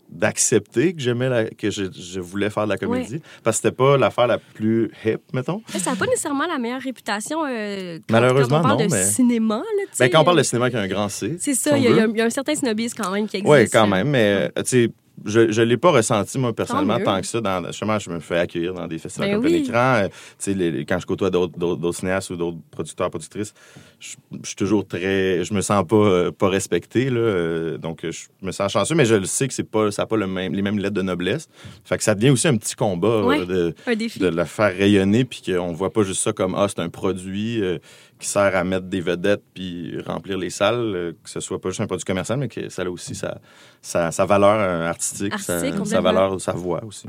d'accepter 0.09 0.93
que 0.93 0.99
j'aimais 1.01 1.29
la- 1.29 1.45
que 1.49 1.69
je, 1.69 1.83
je 1.91 2.19
voulais 2.19 2.49
faire 2.49 2.63
de 2.65 2.69
la 2.69 2.77
comédie 2.77 3.21
parce 3.43 3.57
que 3.57 3.63
c'était 3.63 3.75
pas 3.75 3.97
l'affaire 3.97 4.27
la 4.27 4.37
plus 4.39 4.91
hip 5.05 5.17
mettons 5.33 5.61
ça 5.67 5.91
n'a 5.91 5.95
pas 5.95 6.05
nécessairement 6.05 6.47
la 6.47 6.57
meilleure 6.57 6.81
réputation 6.81 7.39
euh, 7.45 7.99
quand, 8.07 8.13
Malheureusement, 8.19 8.57
quand 8.57 8.59
on 8.59 8.63
parle 8.63 8.79
non, 8.81 8.85
de 8.87 8.91
mais- 8.91 9.03
cinéma. 9.03 9.57
Là, 9.57 9.83
ben, 9.99 10.09
quand 10.09 10.21
on 10.21 10.23
parle 10.23 10.37
de 10.37 10.43
cinéma 10.43 10.65
avec 10.65 10.75
un 10.77 10.87
grand 10.87 11.09
C 11.09 11.37
C'est 11.39 11.53
ça, 11.53 11.77
il 11.77 11.83
y, 11.83 11.87
a- 11.87 11.91
y 11.91 11.99
a- 12.19 12.23
a 12.23 12.25
un 12.27 12.29
certain 12.29 12.55
snobisme 12.55 12.97
quand 13.01 13.11
même 13.11 13.27
qui 13.27 13.37
existe. 13.37 13.51
Oui, 13.53 13.69
quand 13.69 13.85
euh, 13.85 13.89
même, 13.89 14.09
mais 14.09 14.49
euh, 14.57 14.61
tu 14.63 14.63
sais, 14.65 14.89
je 15.25 15.39
ne 15.41 15.63
l'ai 15.65 15.77
pas 15.77 15.91
ressenti, 15.91 16.37
moi, 16.37 16.53
personnellement, 16.53 16.99
tant, 16.99 17.19
que 17.21 17.27
ça. 17.27 17.41
Dans, 17.41 17.65
justement, 17.67 17.97
je 17.99 18.09
me 18.09 18.19
fais 18.19 18.37
accueillir 18.39 18.73
dans 18.73 18.87
des 18.87 18.99
festivals 18.99 19.29
Ben 19.31 19.35
comme 19.41 19.45
oui. 19.45 19.55
écran. 19.67 20.07
Euh, 20.47 20.83
quand 20.87 20.99
je 20.99 21.05
côtoie 21.05 21.29
d'autres, 21.29 21.91
cinéastes 21.93 22.29
ou 22.29 22.35
d'autres 22.35 22.57
producteurs, 22.71 23.09
productrices, 23.09 23.53
je, 23.99 24.15
je 24.43 24.47
suis 24.47 24.55
toujours 24.55 24.85
très. 24.87 25.43
Je 25.43 25.53
me 25.53 25.61
sens 25.61 25.85
pas, 25.87 25.95
euh, 25.95 26.31
pas 26.31 26.49
respecté, 26.49 27.09
là. 27.09 27.19
euh, 27.19 27.77
donc, 27.77 27.99
je 28.03 28.27
me 28.41 28.51
sens 28.51 28.71
chanceux, 28.71 28.95
mais 28.95 29.05
je 29.05 29.15
le 29.15 29.25
sais 29.25 29.47
que 29.47 29.53
c'est 29.53 29.63
pas, 29.69 29.91
ça 29.91 30.03
n'a 30.03 30.05
pas 30.07 30.17
le 30.17 30.27
même, 30.27 30.53
les 30.53 30.61
mêmes 30.61 30.77
lettres 30.77 30.93
de 30.95 31.01
noblesse. 31.01 31.47
Fait 31.83 31.97
que 31.97 32.03
ça 32.03 32.13
devient 32.15 32.29
aussi 32.29 32.47
un 32.47 32.57
petit 32.57 32.75
combat 32.75 33.07
euh, 33.07 33.23
Ouais. 33.23 33.45
de, 33.45 33.73
de 34.19 34.27
le 34.27 34.45
faire 34.45 34.75
rayonner, 34.75 35.25
puis 35.25 35.41
qu'on 35.45 35.71
voit 35.73 35.91
pas 35.91 36.03
juste 36.03 36.21
ça 36.21 36.31
comme 36.31 36.53
ah 36.55 36.67
c'est 36.69 36.79
un 36.79 36.89
produit 36.89 37.61
euh, 37.61 37.79
qui 38.19 38.27
sert 38.27 38.55
à 38.55 38.63
mettre 38.63 38.85
des 38.87 39.01
vedettes 39.01 39.43
puis 39.53 39.99
remplir 40.05 40.37
les 40.37 40.49
salles, 40.49 40.93
euh, 40.95 41.11
que 41.23 41.29
ce 41.29 41.39
soit 41.39 41.59
pas 41.59 41.69
juste 41.69 41.81
un 41.81 41.87
produit 41.87 42.05
commercial, 42.05 42.37
mais 42.39 42.47
que 42.47 42.69
ça 42.69 42.83
a 42.83 42.89
aussi 42.89 43.15
sa, 43.15 43.39
sa, 43.81 44.11
sa 44.11 44.25
valeur 44.25 44.57
euh, 44.59 44.89
artistique, 45.07 45.33
Artistique, 45.33 45.85
sa, 45.85 45.85
sa 45.85 46.01
valeur, 46.01 46.41
sa 46.41 46.53
voix 46.53 46.83
aussi. 46.83 47.07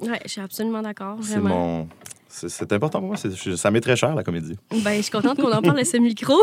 Ouais, 0.00 0.20
je 0.24 0.30
suis 0.30 0.40
absolument 0.40 0.82
d'accord, 0.82 1.18
c'est 1.22 1.38
mon 1.38 1.88
c'est, 2.32 2.72
important 2.72 3.00
pour 3.00 3.08
moi. 3.08 3.16
Ça 3.16 3.70
m'est 3.70 3.80
très 3.80 3.94
cher 3.94 4.14
la 4.14 4.24
comédie. 4.24 4.56
Ben, 4.82 4.96
je 4.96 5.02
suis 5.02 5.10
contente 5.10 5.38
qu'on 5.38 5.52
en 5.52 5.60
parle 5.60 5.78
à 5.78 5.84
ce 5.84 5.98
micro. 5.98 6.34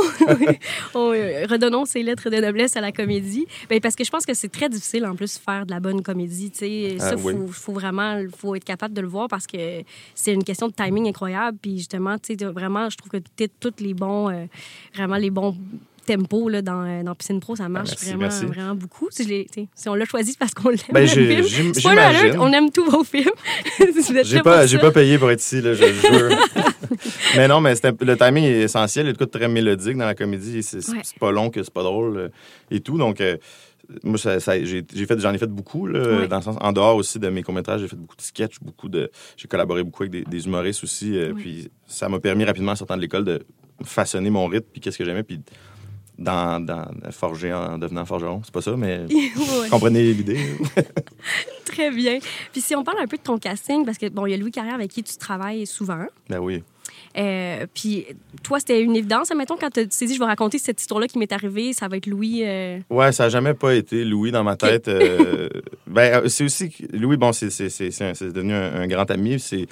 On, 0.93 1.11
euh, 1.13 1.47
redonnons 1.49 1.85
ces 1.85 2.03
lettres 2.03 2.29
de 2.29 2.37
noblesse 2.37 2.77
à 2.77 2.81
la 2.81 2.91
comédie. 2.91 3.47
Ben, 3.69 3.79
parce 3.79 3.95
que 3.95 4.03
je 4.03 4.11
pense 4.11 4.25
que 4.25 4.35
c'est 4.35 4.49
très 4.49 4.69
difficile, 4.69 5.05
en 5.05 5.15
plus, 5.15 5.39
faire 5.39 5.65
de 5.65 5.71
la 5.71 5.79
bonne 5.79 6.03
comédie. 6.03 6.51
tu 6.51 6.59
sais. 6.59 6.97
Ah, 6.99 7.09
ça, 7.09 7.15
oui. 7.15 7.33
faut, 7.33 7.47
faut 7.47 7.73
vraiment 7.73 8.21
faut 8.37 8.53
être 8.53 8.63
capable 8.63 8.93
de 8.93 9.01
le 9.01 9.07
voir 9.07 9.27
parce 9.27 9.47
que 9.47 9.81
c'est 10.13 10.33
une 10.33 10.43
question 10.43 10.67
de 10.67 10.73
timing 10.73 11.07
incroyable. 11.07 11.57
Puis 11.59 11.79
justement, 11.79 12.17
tu 12.17 12.27
sais, 12.27 12.35
de- 12.35 12.47
vraiment, 12.47 12.89
je 12.89 12.97
trouve 12.97 13.11
que 13.11 13.17
tu 13.17 13.49
tous 13.59 13.73
les 13.79 13.95
bons, 13.95 14.29
euh, 14.29 14.45
vraiment 14.93 15.17
les 15.17 15.31
bons 15.31 15.57
tempos 16.17 16.49
là, 16.49 16.61
dans, 16.61 16.81
euh, 16.83 17.03
dans 17.03 17.13
Piscine 17.15 17.39
Pro, 17.39 17.55
ça 17.55 17.69
marche 17.69 17.89
merci, 17.89 18.05
vraiment, 18.05 18.19
merci. 18.21 18.45
vraiment 18.45 18.75
beaucoup. 18.75 19.07
Si, 19.11 19.23
je 19.27 19.89
on 19.89 19.95
l'a 19.95 20.05
choisi, 20.05 20.31
c'est 20.31 20.39
parce 20.39 20.53
qu'on 20.53 20.69
l'aime. 20.69 20.79
Ben, 20.91 21.05
le 21.05 22.39
on 22.39 22.51
aime 22.51 22.71
tous 22.71 22.89
vos 22.89 23.03
films. 23.03 23.29
J'ai 24.23 24.41
pas, 24.41 24.65
j'ai 24.65 24.77
pas 24.79 24.91
payé 24.91 25.17
pour 25.17 25.29
être 25.31 25.41
ici, 25.41 25.61
là, 25.61 25.73
je 25.73 25.83
le 25.83 25.93
jure. 25.93 26.37
mais 27.35 27.47
non, 27.47 27.61
mais 27.61 27.73
le 27.83 28.17
timing 28.17 28.43
est 28.43 28.61
essentiel. 28.61 29.05
Il 29.05 29.09
y 29.09 29.11
a 29.11 29.13
de 29.13 29.25
très 29.25 29.47
mélodique 29.47 29.97
dans 29.97 30.05
la 30.05 30.15
comédie. 30.15 30.63
C'est 30.63 30.77
Ouais. 30.89 31.01
pas 31.19 31.31
long 31.31 31.49
que 31.49 31.61
c'est 31.63 31.73
pas 31.73 31.83
drôle 31.83 32.17
euh, 32.17 32.29
et 32.71 32.79
tout. 32.79 32.97
Donc, 32.97 33.21
euh, 33.21 33.37
moi, 34.03 34.17
ça, 34.17 34.39
ça- 34.39 34.63
j'ai 34.63 34.83
j'ai 34.93 35.05
fait, 35.05 35.19
j'en 35.19 35.33
ai 35.33 35.37
fait 35.37 35.47
beaucoup. 35.47 35.87
Là, 35.87 36.27
dans 36.27 36.37
le 36.37 36.41
sens, 36.43 36.55
en 36.59 36.71
dehors 36.71 36.95
aussi 36.95 37.19
de 37.19 37.29
mes 37.29 37.43
courts-métrages, 37.43 37.81
j'ai 37.81 37.87
fait 37.87 37.95
beaucoup 37.95 38.15
de 38.15 38.21
sketchs, 38.21 38.59
beaucoup 38.61 38.89
de, 38.89 39.09
j'ai 39.37 39.47
collaboré 39.47 39.83
beaucoup 39.83 40.03
avec 40.03 40.11
des, 40.11 40.23
des 40.23 40.45
humoristes 40.45 40.83
aussi. 40.83 41.17
euh. 41.17 41.33
Puis 41.35 41.69
ça 41.87 42.09
m'a 42.09 42.19
permis 42.19 42.43
rapidement, 42.45 42.71
en 42.73 42.75
sortant 42.75 42.95
de 42.97 43.01
l'école, 43.01 43.25
de 43.25 43.39
façonner 43.83 44.29
mon 44.29 44.45
rythme, 44.47 44.67
puis 44.71 44.81
qu'est-ce 44.81 44.97
que 44.97 45.05
j'aimais, 45.05 45.23
puis 45.23 45.39
dans, 46.19 46.63
dans 46.63 46.85
forger 47.11 47.53
en 47.53 47.77
devenant 47.77 48.05
forgeron. 48.05 48.41
C'est 48.43 48.53
pas 48.53 48.61
ça, 48.61 48.75
mais 48.77 49.05
comprenez 49.71 50.13
l'idée. 50.13 50.39
Très 51.65 51.91
bien. 51.91 52.19
Puis 52.51 52.61
si 52.61 52.75
on 52.75 52.83
parle 52.83 52.99
un 53.01 53.07
peu 53.07 53.17
de 53.17 53.21
ton 53.21 53.37
casting, 53.37 53.85
parce 53.85 53.97
que 53.97 54.07
bon, 54.09 54.25
il 54.25 54.31
y 54.31 54.33
a 54.33 54.37
Louis 54.37 54.51
Carrière 54.51 54.75
avec 54.75 54.91
qui 54.91 55.03
tu 55.03 55.17
travailles 55.17 55.65
souvent. 55.65 56.05
ben 56.29 56.39
oui. 56.39 56.63
Euh, 57.17 57.65
puis 57.73 58.05
toi, 58.43 58.59
c'était 58.59 58.81
une 58.81 58.95
évidence, 58.95 59.31
admettons, 59.31 59.55
quand 59.57 59.69
tu 59.71 59.87
t'es 59.87 60.05
dit, 60.05 60.13
je 60.13 60.19
vais 60.19 60.25
raconter 60.25 60.57
cette 60.59 60.79
histoire-là 60.79 61.07
qui 61.07 61.17
m'est 61.17 61.31
arrivée, 61.31 61.73
ça 61.73 61.87
va 61.87 61.97
être 61.97 62.05
Louis. 62.07 62.41
euh, 62.43 62.79
Ouais, 62.89 63.11
ça 63.11 63.23
n'a 63.25 63.29
jamais 63.29 63.53
pas 63.53 63.73
été 63.73 64.03
Louis 64.05 64.31
dans 64.31 64.43
ma 64.43 64.55
tête. 64.55 64.87
euh, 64.87 65.49
ben, 65.87 66.21
euh, 66.23 66.27
c'est 66.27 66.43
aussi 66.43 66.71
Louis, 66.93 67.17
bon, 67.17 67.31
c'est, 67.31 67.47
devenu 67.47 68.53
un, 68.53 68.81
un 68.81 68.87
grand 68.87 69.09
ami. 69.11 69.39
C'est, 69.39 69.67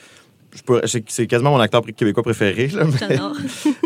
c'est, 1.07 1.27
quasiment 1.27 1.51
mon 1.51 1.59
acteur 1.59 1.81
québécois 1.95 2.23
préféré. 2.23 2.67
Là, 2.67 2.85
mais, 2.85 3.17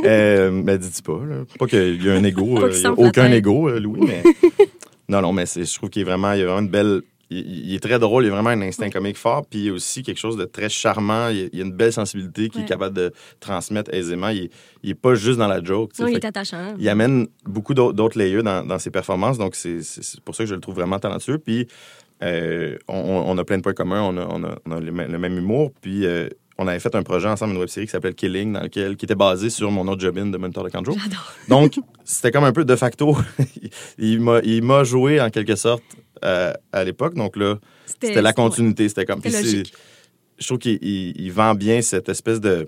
euh, 0.06 0.52
mais 0.52 0.78
dis 0.78 1.02
pas. 1.04 1.20
Là. 1.28 1.44
Pas 1.60 1.68
qu'il 1.68 2.04
y 2.04 2.10
a 2.10 2.14
un 2.14 2.24
ego. 2.24 2.56
Pas 2.56 2.62
euh, 2.68 2.74
il 2.78 2.86
a 2.86 2.92
aucun 2.94 3.32
ego, 3.32 3.70
euh, 3.70 3.80
Louis. 3.80 4.02
Mais... 4.08 4.24
non, 5.10 5.22
non, 5.22 5.34
mais 5.34 5.46
je 5.46 5.74
trouve 5.76 5.90
qu'il 5.90 6.02
est 6.02 6.06
vraiment, 6.06 6.34
il 6.34 6.42
a 6.42 6.46
vraiment 6.46 6.60
une 6.62 6.70
belle. 6.70 7.02
Il, 7.34 7.70
il 7.70 7.76
est 7.76 7.80
très 7.80 7.98
drôle, 7.98 8.26
il 8.26 8.28
a 8.28 8.32
vraiment 8.32 8.50
un 8.50 8.62
instinct 8.62 8.90
comique 8.90 9.16
fort, 9.18 9.46
puis 9.50 9.60
il 9.66 9.70
a 9.70 9.74
aussi 9.74 10.04
quelque 10.04 10.18
chose 10.20 10.36
de 10.36 10.44
très 10.44 10.68
charmant. 10.68 11.30
Il, 11.30 11.50
il 11.54 11.62
a 11.62 11.64
une 11.64 11.72
belle 11.72 11.94
sensibilité 11.94 12.50
qu'il 12.50 12.60
Ouais. 12.60 12.66
est 12.66 12.70
capable 12.70 12.94
de 12.96 13.14
transmettre 13.40 13.94
aisément. 13.94 14.28
Il, 14.30 14.50
il 14.84 14.90
est 14.90 14.96
pas 14.96 15.16
juste 15.16 15.40
dans 15.40 15.48
la 15.48 15.64
joke. 15.64 15.92
Non, 16.00 16.08
il 16.08 16.16
est 16.18 16.26
attachant. 16.26 16.76
il 16.78 16.90
amène 16.90 17.28
beaucoup 17.46 17.74
d'au- 17.74 17.94
d'autres 17.94 18.18
layers 18.18 18.44
dans, 18.44 18.66
dans 18.66 18.80
ses 18.80 18.92
performances. 18.92 19.38
Donc, 19.38 19.56
c'est 19.56 19.80
pour 20.26 20.36
ça 20.36 20.44
que 20.44 20.50
je 20.50 20.56
le 20.56 20.60
trouve 20.62 20.76
vraiment 20.76 21.00
talentueux. 21.00 21.38
Puis, 21.38 21.68
euh, 22.22 22.78
on, 22.90 23.24
on 23.28 23.38
a 23.38 23.44
plein 23.46 23.58
de 23.58 23.62
points 23.64 23.74
communs. 23.74 24.02
On 24.04 24.18
a, 24.18 24.26
on 24.30 24.44
a- 24.44 24.58
on 24.66 24.72
a 24.74 24.80
le, 24.82 24.92
même- 24.92 25.10
le 25.12 25.18
même 25.18 25.38
humour. 25.38 25.72
Puis, 25.82 26.06
euh, 26.06 26.28
on 26.64 26.68
avait 26.68 26.80
fait 26.80 26.94
un 26.96 27.04
projet 27.04 27.28
ensemble, 27.28 27.54
une 27.54 27.60
web-série 27.60 27.86
qui 27.88 27.92
s'appelle 27.92 28.14
Killing, 28.16 28.54
dans 28.54 28.62
lequel, 28.62 28.96
qui 28.96 29.06
était 29.06 29.16
basé 29.16 29.50
sur 29.50 29.72
mon 29.72 29.88
autre 29.88 30.02
job-in 30.02 30.28
de 30.28 30.38
Mentor 30.38 30.66
de. 30.66 30.94
J'adore. 30.98 31.34
Donc, 31.50 31.74
c'était 32.04 32.32
comme 32.32 32.44
un 32.44 32.52
peu 32.52 32.64
de 32.66 32.76
facto. 32.76 33.18
il 33.98 34.22
m'a- 34.22 34.42
joué 34.84 35.20
en 35.20 35.30
quelque 35.30 35.56
sorte 35.56 35.84
euh, 36.24 36.54
à 36.72 36.84
l'époque. 36.84 37.16
Donc 37.16 37.36
là, 37.36 37.56
c'était 37.86 38.22
la 38.22 38.34
continuité. 38.34 38.88
C'était 38.90 39.06
comme. 39.06 39.22
Je 40.40 40.46
trouve 40.48 40.60
qu'il 40.60 40.78
il- 40.82 41.14
il 41.20 41.32
vend 41.32 41.54
bien 41.56 41.82
cette 41.82 42.10
espèce 42.10 42.40
de 42.40 42.68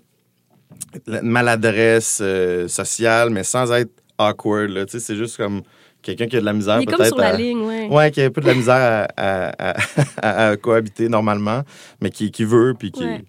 maladresse 1.21 2.19
euh, 2.21 2.67
sociale, 2.67 3.29
mais 3.29 3.43
sans 3.43 3.71
être 3.71 3.91
awkward. 4.17 4.85
C'est 4.89 5.15
juste 5.15 5.38
comme 5.38 5.62
quelqu'un 6.01 6.27
qui 6.27 6.38
a 6.38 6.39
de 6.41 6.45
la 6.45 6.53
misère 6.53 6.79
peut-être 6.85 7.05
sur 7.07 7.17
la 7.17 7.29
à- 7.29 7.38
ligne, 7.38 7.62
ouais. 7.62 7.88
Ouais, 7.89 8.12
qui 8.12 8.21
a 8.21 8.25
un 8.25 8.29
peu 8.29 8.41
de 8.41 8.47
la 8.47 8.53
misère 8.53 8.75
à, 8.75 9.07
à- 9.17 9.71
à- 9.71 9.75
à- 10.21 10.47
à 10.50 10.57
cohabiter 10.57 11.09
normalement, 11.09 11.63
mais 12.01 12.09
qui, 12.09 12.31
qui 12.31 12.43
veut, 12.43 12.73
puis 12.77 12.91
qui, 12.91 13.03
Ouais. 13.03 13.23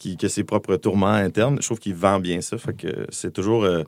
Qui, 0.00 0.16
qui 0.16 0.26
a 0.26 0.28
ses 0.28 0.42
propres 0.42 0.76
tourments 0.76 1.06
internes. 1.12 1.58
Je 1.60 1.66
trouve 1.66 1.78
qu'il 1.78 1.94
vend 1.94 2.18
bien 2.18 2.40
ça. 2.40 2.58
Fait 2.58 2.72
que 2.72 3.06
c'est 3.10 3.32
toujours. 3.32 3.62
euh, 3.62 3.84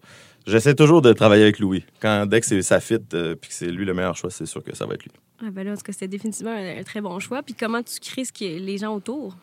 J'essaie 0.47 0.75
toujours 0.75 1.03
de 1.03 1.13
travailler 1.13 1.45
avec 1.45 1.61
Louis. 1.61 1.85
Quand, 2.01 2.27
dès 2.27 2.41
que 2.41 2.47
c'est 2.47 2.63
ça 2.63 2.81
fit, 2.81 2.99
euh, 3.15 3.37
puis 3.37 3.49
que 3.49 3.55
c'est 3.55 3.67
lui 3.71 3.85
le 3.85 3.95
meilleur 3.95 4.17
choix, 4.17 4.31
c'est 4.31 4.47
sûr 4.47 4.63
que 4.63 4.75
ça 4.77 4.87
va 4.87 4.95
être 4.95 5.05
lui. 5.05 5.13
Ah, 5.41 5.51
ben 5.53 5.65
là, 5.65 5.73
en 5.73 5.77
tout 5.77 5.83
cas, 5.83 5.93
c'était 5.93 6.09
définitivement 6.09 6.53
un, 6.53 6.81
un 6.81 6.83
très 6.83 7.01
bon 7.01 7.19
choix. 7.21 7.43
Puis 7.43 7.55
comment 7.55 7.83
tu 7.83 7.99
crées 8.01 8.25
ce 8.25 8.33
qui 8.33 8.47
est 8.47 8.59
les 8.59 8.79
gens 8.79 8.95
autour? 8.95 9.37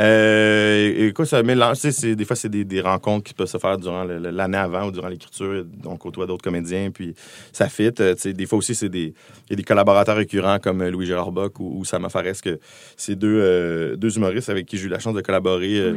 Euh, 0.00 1.08
écoute, 1.08 1.26
ça 1.26 1.42
mélange. 1.42 1.80
Tu 1.80 1.92
sais, 1.92 2.16
des 2.16 2.24
fois, 2.24 2.34
c'est 2.34 2.48
des, 2.48 2.64
des, 2.64 2.80
rencontres 2.80 3.24
qui 3.24 3.34
peuvent 3.34 3.48
se 3.48 3.58
faire 3.58 3.78
durant 3.78 4.04
l'année 4.04 4.58
avant 4.58 4.88
ou 4.88 4.90
durant 4.90 5.08
l'écriture. 5.08 5.64
On 5.84 5.96
côtoie 5.96 6.26
d'autres 6.26 6.42
comédiens, 6.42 6.90
puis 6.90 7.14
ça 7.52 7.68
fit. 7.68 7.90
Euh, 8.00 8.14
tu 8.14 8.22
sais, 8.22 8.32
des 8.32 8.46
fois 8.46 8.58
aussi, 8.58 8.74
c'est 8.74 8.88
des, 8.88 9.14
il 9.46 9.50
y 9.50 9.52
a 9.52 9.56
des 9.56 9.62
collaborateurs 9.62 10.16
récurrents 10.16 10.58
comme 10.58 10.82
euh, 10.82 10.90
Louis-Gérard 10.90 11.30
Bock 11.30 11.60
ou, 11.60 11.78
ou 11.78 11.84
Sama 11.84 12.08
Fares, 12.08 12.40
que 12.42 12.58
c'est 12.96 13.14
deux, 13.14 13.96
deux 13.96 14.16
humoristes 14.16 14.50
avec 14.50 14.66
qui 14.66 14.78
j'ai 14.78 14.86
eu 14.86 14.88
la 14.88 14.98
chance 14.98 15.14
de 15.14 15.20
collaborer 15.20 15.94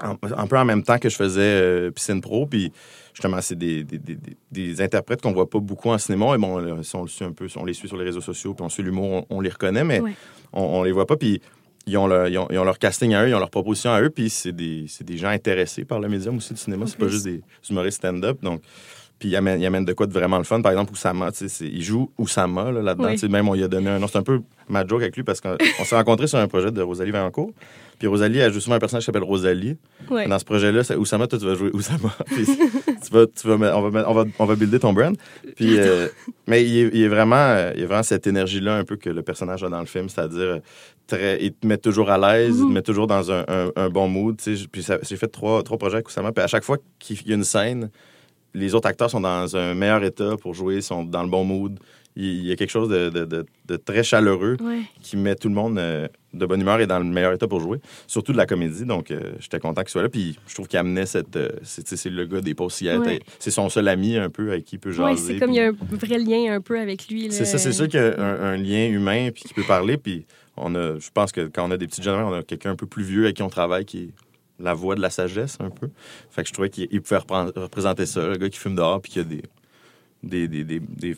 un 0.00 0.46
peu 0.46 0.58
en 0.58 0.64
même 0.64 0.82
temps 0.82 0.98
que 0.98 1.08
je 1.08 1.16
faisais 1.16 1.90
Piscine 1.92 2.20
Pro. 2.20 2.46
Puis 2.46 2.72
justement, 3.14 3.40
c'est 3.40 3.56
des, 3.56 3.84
des, 3.84 3.98
des, 3.98 4.18
des, 4.50 4.80
interprètes 4.80 5.20
qu'on 5.20 5.32
voit 5.32 5.48
pas 5.48 5.60
beaucoup 5.60 5.90
en 5.90 5.98
cinéma. 5.98 6.34
Et 6.34 6.38
bon, 6.38 6.82
si 6.82 6.96
on, 6.96 7.02
le 7.02 7.08
suit 7.08 7.24
un 7.24 7.32
peu, 7.32 7.46
on 7.56 7.64
les 7.64 7.74
suit 7.74 7.88
sur 7.88 7.96
les 7.96 8.04
réseaux 8.04 8.20
sociaux, 8.20 8.54
puis 8.54 8.64
on 8.64 8.68
suit 8.68 8.82
l'humour, 8.82 9.26
on, 9.28 9.40
les 9.40 9.50
reconnaît, 9.50 9.84
mais 9.84 10.00
on, 10.52 10.62
on 10.62 10.82
les 10.82 10.92
voit 10.92 11.06
pas. 11.06 11.16
Puis 11.16 11.40
ils 11.86 11.96
ont, 11.96 12.06
leur, 12.06 12.28
ils, 12.28 12.38
ont, 12.38 12.46
leur, 12.48 12.78
casting 12.78 13.14
à 13.14 13.24
eux, 13.24 13.28
ils 13.28 13.34
ont 13.34 13.38
leur 13.38 13.50
proposition 13.50 13.90
à 13.90 14.00
eux, 14.00 14.10
puis 14.10 14.30
c'est 14.30 14.52
des, 14.52 14.86
des, 15.00 15.16
gens 15.16 15.28
intéressés 15.28 15.84
par 15.84 15.98
le 15.98 16.08
médium 16.08 16.36
aussi 16.36 16.54
du 16.54 16.60
cinéma. 16.60 16.86
C'est 16.86 16.98
pas 16.98 17.08
juste 17.08 17.24
des 17.24 17.42
humoristes 17.68 17.98
stand-up. 17.98 18.38
Donc, 18.42 18.62
puis 19.20 19.36
amènent, 19.36 19.62
amène 19.62 19.84
de 19.84 19.92
quoi 19.92 20.06
de 20.06 20.12
vraiment 20.12 20.38
le 20.38 20.44
fun. 20.44 20.62
Par 20.62 20.72
exemple, 20.72 20.92
Oussama, 20.92 21.30
il 21.60 21.82
joue 21.82 22.10
Oussama 22.16 22.72
là-dedans. 22.72 23.10
Là 23.10 23.28
Même 23.28 23.48
on 23.48 23.54
lui 23.54 23.62
a 23.62 23.68
donné 23.68 23.90
un 23.90 23.98
nom. 23.98 24.08
C'est 24.08 24.18
un 24.18 24.22
peu 24.22 24.40
ma 24.66 24.84
joke 24.86 25.02
avec 25.02 25.14
lui 25.14 25.22
parce 25.22 25.42
qu'on 25.42 25.58
s'est 25.84 25.94
rencontrés 25.94 26.26
sur 26.26 26.38
un 26.38 26.48
projet 26.48 26.72
de 26.72 26.80
Rosalie 26.80 27.10
Valancourt. 27.10 27.52
Puis 27.98 28.08
Rosalie, 28.08 28.40
joue 28.50 28.60
souvent 28.60 28.76
un 28.76 28.78
personnage 28.78 29.02
qui 29.02 29.06
s'appelle 29.06 29.22
Rosalie. 29.22 29.76
Dans 30.08 30.38
ce 30.38 30.44
projet-là, 30.46 30.84
c'est 30.84 30.96
Oussama, 30.96 31.26
toi, 31.26 31.38
tu 31.38 31.44
vas 31.44 31.54
jouer 31.54 31.70
Oussama. 31.74 32.16
tu 32.34 33.12
vas, 33.12 33.26
tu 33.26 33.46
vas, 33.46 33.76
on, 33.76 33.90
va, 33.90 34.08
on, 34.08 34.14
va, 34.14 34.24
on 34.38 34.46
va 34.46 34.54
builder 34.54 34.78
ton 34.78 34.94
brand. 34.94 35.14
Puis, 35.54 35.78
euh, 35.78 36.08
mais 36.46 36.64
il 36.64 36.78
est, 36.78 36.90
il 36.94 37.02
est, 37.02 37.08
vraiment, 37.08 37.36
euh, 37.36 37.72
il 37.76 37.82
est 37.82 37.86
vraiment 37.86 38.02
cette 38.02 38.26
énergie-là 38.26 38.74
un 38.74 38.84
peu 38.84 38.96
que 38.96 39.10
le 39.10 39.20
personnage 39.20 39.62
a 39.64 39.68
dans 39.68 39.80
le 39.80 39.86
film, 39.86 40.08
c'est-à-dire 40.08 40.60
très, 41.06 41.44
il 41.44 41.52
te 41.52 41.66
met 41.66 41.76
toujours 41.76 42.08
à 42.08 42.16
l'aise, 42.16 42.54
il 42.56 42.62
te 42.62 42.66
mhm. 42.68 42.72
met 42.72 42.82
toujours 42.82 43.06
dans 43.06 43.30
un, 43.30 43.44
un, 43.76 43.90
bon 43.90 44.08
mood. 44.08 44.40
Puis 44.72 44.86
j'ai 45.02 45.16
fait 45.16 45.28
trois, 45.28 45.62
trois 45.62 45.76
projets 45.76 45.96
avec 45.96 46.08
Oussama. 46.08 46.32
Puis 46.32 46.42
à 46.42 46.46
chaque 46.46 46.64
fois 46.64 46.78
qu'il 46.98 47.28
y 47.28 47.32
a 47.32 47.34
une 47.34 47.44
scène, 47.44 47.90
les 48.54 48.74
autres 48.74 48.88
acteurs 48.88 49.10
sont 49.10 49.20
dans 49.20 49.56
un 49.56 49.74
meilleur 49.74 50.02
état 50.04 50.36
pour 50.40 50.54
jouer, 50.54 50.80
sont 50.80 51.04
dans 51.04 51.22
le 51.22 51.28
bon 51.28 51.44
mood 51.44 51.78
il 52.16 52.46
y 52.46 52.52
a 52.52 52.56
quelque 52.56 52.70
chose 52.70 52.88
de, 52.88 53.76
très 53.84 54.02
chaleureux 54.02 54.56
qui 55.02 55.16
met 55.16 55.34
tout 55.34 55.48
le 55.48 55.54
monde 55.54 55.78
euh, 55.78 56.08
de 56.34 56.46
bonne 56.46 56.60
humeur 56.60 56.80
et 56.80 56.86
dans 56.86 56.98
le 56.98 57.04
meilleur 57.04 57.32
état 57.32 57.46
pour 57.46 57.60
jouer, 57.60 57.78
surtout 58.06 58.32
de 58.32 58.36
la 58.36 58.46
comédie. 58.46 58.84
Donc, 58.84 59.10
euh, 59.10 59.32
j'étais 59.38 59.58
content 59.58 59.82
qu'il 59.82 59.90
soit 59.90 60.02
là. 60.02 60.08
Puis, 60.08 60.38
je 60.46 60.54
trouve 60.54 60.68
qu'il 60.68 60.78
amenait 60.78 61.06
cette. 61.06 61.36
Euh, 61.36 61.50
c'est 61.62 62.06
le 62.06 62.26
gars 62.26 62.40
des 62.40 62.54
pauses 62.54 62.82
C'est 63.38 63.50
son 63.50 63.68
seul 63.68 63.88
ami 63.88 64.16
un 64.16 64.28
peu 64.28 64.50
avec 64.50 64.64
qui 64.64 64.76
il 64.76 64.78
peut 64.78 64.92
jaser. 64.92 65.12
Oui, 65.12 65.18
c'est 65.18 65.38
comme 65.38 65.50
il 65.50 65.56
y 65.56 65.60
a 65.60 65.68
un 65.68 65.72
vrai 65.72 66.18
lien 66.18 66.54
un 66.54 66.60
peu 66.60 66.78
avec 66.78 67.08
lui. 67.08 67.28
C'est 67.30 67.44
ça, 67.44 67.58
c'est 67.58 67.72
sûr 67.72 67.88
qu'il 67.88 68.00
y 68.00 68.02
a 68.02 68.20
un, 68.20 68.56
lien 68.56 68.86
humain 68.88 69.30
puis 69.32 69.44
qu'il 69.44 69.54
peut 69.54 69.66
parler. 69.66 69.96
Puis, 69.96 70.26
on 70.56 70.74
a, 70.74 70.98
je 70.98 71.10
pense 71.12 71.32
que 71.32 71.46
quand 71.46 71.68
on 71.68 71.70
a 71.70 71.76
des 71.76 71.86
petites 71.86 72.04
générations, 72.04 72.30
on 72.30 72.38
a 72.38 72.42
quelqu'un 72.42 72.70
un 72.70 72.76
peu 72.76 72.86
plus 72.86 73.04
vieux 73.04 73.24
avec 73.24 73.36
qui 73.36 73.42
on 73.42 73.48
travaille 73.48 73.84
qui 73.84 73.98
est 73.98 74.10
la 74.60 74.74
voix 74.74 74.94
de 74.94 75.00
la 75.00 75.10
sagesse 75.10 75.56
un 75.60 75.70
peu. 75.70 75.88
Fait 76.30 76.42
que 76.42 76.48
je 76.48 76.52
trouvais 76.52 76.70
qu'il 76.70 77.02
pouvait 77.02 77.20
représenter 77.20 78.06
ça, 78.06 78.26
le 78.26 78.36
gars 78.36 78.48
qui 78.48 78.58
fume 78.58 78.76
dehors 78.76 79.00
puis 79.00 79.12
qui 79.12 79.18
a 79.20 79.24
des 79.24 79.42
des, 80.22 80.48
des, 80.48 80.64
des, 80.64 80.80
des, 80.80 81.16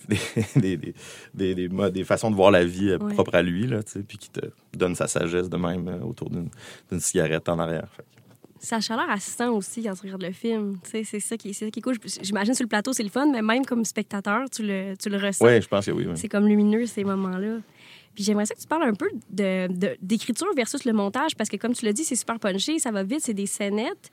des, 1.35 1.69
des, 1.91 2.05
façons 2.05 2.31
de 2.31 2.37
voir 2.37 2.51
la 2.51 2.65
vie 2.65 2.91
euh, 2.91 2.99
propres 2.99 3.35
à 3.35 3.43
lui, 3.43 3.67
là, 3.67 3.81
puis 4.07 4.19
qui 4.19 4.31
te 4.31 4.41
donne 4.73 4.95
sa 4.95 5.09
sagesse 5.09 5.49
de 5.49 5.57
même 5.57 5.89
euh, 5.89 5.99
autour 6.01 6.31
d'une 6.31 7.01
cigarette 7.01 7.49
en 7.49 7.59
arrière. 7.59 7.89
Sa 8.61 8.81
chaleur 8.81 9.11
assistant 9.11 9.51
aussi 9.55 9.83
quand 9.83 9.95
tu 9.95 10.03
regardes 10.03 10.23
le 10.23 10.31
film. 10.31 10.79
C'est 10.85 11.03
ça 11.03 11.37
qui, 11.37 11.53
ça 11.53 11.69
qui 11.69 11.81
est 11.81 11.83
cool. 11.83 11.97
J'imagine 12.21 12.55
sur 12.55 12.63
le 12.63 12.69
plateau, 12.69 12.93
c'est 12.93 13.03
le 13.03 13.09
fun, 13.09 13.27
mais 13.27 13.43
même 13.43 13.67
comme 13.67 13.85
spectateur, 13.85 14.49
tu 14.51 14.63
le, 14.63 14.95
tu 14.97 15.09
le 15.09 15.17
ressens. 15.17 15.45
Oui, 15.45 15.61
je 15.61 15.67
pense 15.67 15.85
que 15.85 15.91
oui. 15.91 16.07
C'est 16.15 16.29
comme 16.29 16.47
lumineux, 16.47 16.87
ces 16.87 17.03
moments-là. 17.03 17.57
Puis 18.15 18.25
j'aimerais 18.25 18.47
ça 18.47 18.55
que 18.55 18.61
tu 18.61 18.67
parles 18.67 18.83
un 18.83 18.95
peu 18.95 19.09
d'écriture 19.31 20.49
de, 20.51 20.57
versus 20.57 20.85
le 20.85 20.93
montage, 20.93 21.35
parce 21.37 21.49
que 21.49 21.57
comme 21.57 21.73
tu 21.73 21.85
l'as 21.85 21.93
dit, 21.93 22.05
c'est 22.05 22.17
super 22.17 22.39
punché, 22.39 22.79
ça 22.79 22.91
va 22.91 23.03
vite, 23.03 23.21
c'est 23.23 23.35
des 23.35 23.47
scénettes. 23.47 24.11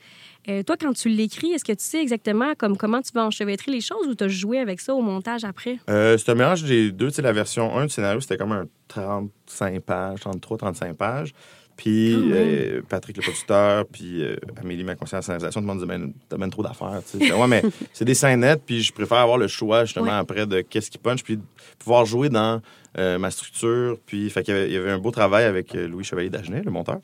Euh, 0.48 0.64
toi, 0.64 0.78
quand 0.78 0.94
tu 0.94 1.10
l'écris, 1.10 1.52
est-ce 1.52 1.66
que 1.66 1.74
tu 1.74 1.84
sais 1.84 2.02
exactement 2.02 2.54
comme, 2.58 2.78
comment 2.78 3.02
tu 3.02 3.12
vas 3.14 3.26
enchevêtrer 3.26 3.72
les 3.72 3.82
choses 3.82 4.08
ou 4.08 4.16
tu 4.16 4.24
as 4.24 4.28
joué 4.30 4.60
avec 4.60 4.80
ça 4.80 4.94
au 4.94 5.02
montage 5.02 5.44
après? 5.44 5.80
Euh, 5.90 6.18
c'est 6.18 6.32
un 6.32 6.36
mélange 6.36 6.64
des 6.64 6.92
deux. 6.92 7.10
Tu 7.10 7.16
sais, 7.16 7.22
la 7.22 7.34
version 7.34 7.78
1 7.78 7.86
du 7.86 7.90
scénario, 7.90 8.22
c'était 8.22 8.38
comme 8.38 8.54
un 8.54 8.66
35 8.88 9.82
pages, 9.82 10.20
33, 10.22 10.58
35 10.58 10.96
pages. 10.96 11.34
Puis 11.80 12.14
euh, 12.14 12.82
Patrick 12.90 13.16
le 13.16 13.24
producteur, 13.24 13.86
puis 13.86 14.22
euh, 14.22 14.36
Amélie, 14.58 14.84
ma 14.84 14.96
conseillère 14.96 15.22
de 15.22 15.26
scénarisation, 15.26 15.62
tout 15.62 15.68
le 15.68 15.74
monde 15.74 16.14
T'as 16.28 16.36
bien 16.36 16.50
trop 16.50 16.62
d'affaires. 16.62 17.00
ouais, 17.14 17.48
mais 17.48 17.64
c'est 17.94 18.04
des 18.04 18.16
scénettes, 18.16 18.64
puis 18.66 18.82
je 18.82 18.92
préfère 18.92 19.20
avoir 19.20 19.38
le 19.38 19.48
choix 19.48 19.86
justement 19.86 20.18
après 20.18 20.46
de 20.46 20.60
qu'est-ce 20.60 20.92
qui 20.92 20.98
punch, 20.98 21.24
puis 21.24 21.40
pouvoir 21.78 22.06
jouer 22.06 22.28
dans 22.28 22.62
euh, 22.98 23.18
ma 23.18 23.32
structure. 23.32 23.98
Puis 24.06 24.30
fait 24.30 24.44
qu'il 24.44 24.72
y, 24.72 24.78
avait, 24.78 24.92
un 24.92 25.00
beau 25.00 25.12
travail 25.12 25.46
avec 25.46 25.74
Louis 25.74 26.04
Chevalier 26.04 26.30
d'Agenais, 26.30 26.62
le 26.64 26.72
monteur, 26.72 27.00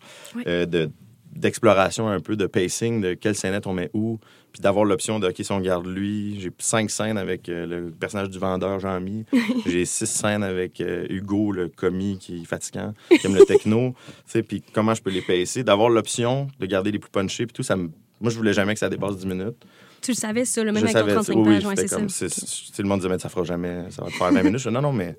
de 0.46 0.89
d'exploration 1.36 2.08
un 2.08 2.22
peu, 2.22 2.36
de 2.36 2.48
pacing, 2.48 3.01
de 3.01 3.13
quelle 3.13 3.36
scénette 3.36 3.68
on 3.68 3.74
met 3.74 3.89
où, 3.94 4.20
puis 4.54 4.62
d'avoir 4.62 4.86
l'option 4.86 5.20
de, 5.20 5.27
OK, 5.27 5.36
si 5.38 5.51
on 5.51 5.60
garde 5.60 5.86
lui, 5.86 6.39
j'ai 6.39 6.50
cinq 6.60 6.89
scènes 6.89 7.18
avec 7.18 7.50
euh, 7.50 7.65
le 7.65 7.92
personnage 7.92 8.30
du 8.30 8.39
vendeur, 8.39 8.80
Jean-Mi, 8.80 9.25
j'ai 9.65 9.84
six 9.84 10.06
scènes 10.06 10.44
avec 10.44 10.80
euh, 10.80 11.06
Hugo, 11.10 11.51
le 11.51 11.68
commis 11.68 12.18
qui 12.18 12.42
est 12.42 12.46
fatigant, 12.46 12.94
qui 13.10 13.27
aime 13.27 13.36
le 13.36 13.46
techno, 13.46 13.94
tu 14.08 14.13
sais, 14.27 14.44
puis 14.44 14.63
comment 14.74 14.94
je 14.94 15.01
peux 15.01 15.10
les 15.10 15.22
pacer, 15.22 15.63
d'avoir 15.63 15.89
l'option 15.89 16.48
de 16.60 16.65
garder 16.65 16.92
les 16.92 17.00
plus 17.00 17.12
punchés, 17.12 17.46
puis 17.46 17.54
tout, 17.54 17.63
ça 17.63 17.75
moi, 18.22 18.32
je 18.32 18.38
voulais 18.38 18.54
jamais 18.54 18.74
que 18.74 18.80
ça 18.80 18.88
dépasse 18.88 19.18
10 19.18 19.25
minutes. 19.25 19.65
Tu 20.01 20.12
le 20.12 20.15
savais, 20.15 20.46
ça, 20.46 20.63
le 20.63 20.72
même 20.72 20.86
avec 20.88 20.96
35 20.96 21.44
pages, 21.44 21.63
c'est 22.08 22.30
ça. 22.30 22.74
Tout 22.74 22.82
le 22.82 22.88
monde 22.88 23.00
disait, 23.00 23.10
mais 23.10 23.20
ça 23.20 23.27
fera 23.27 23.44
jamais, 23.44 23.89
ça 23.89 24.04
va 24.04 24.10
te 24.10 24.15
faire 24.15 24.32
20 24.32 24.44
minutes. 24.44 24.65
non, 24.68 24.82
non, 24.82 24.94
mais 24.94 25.18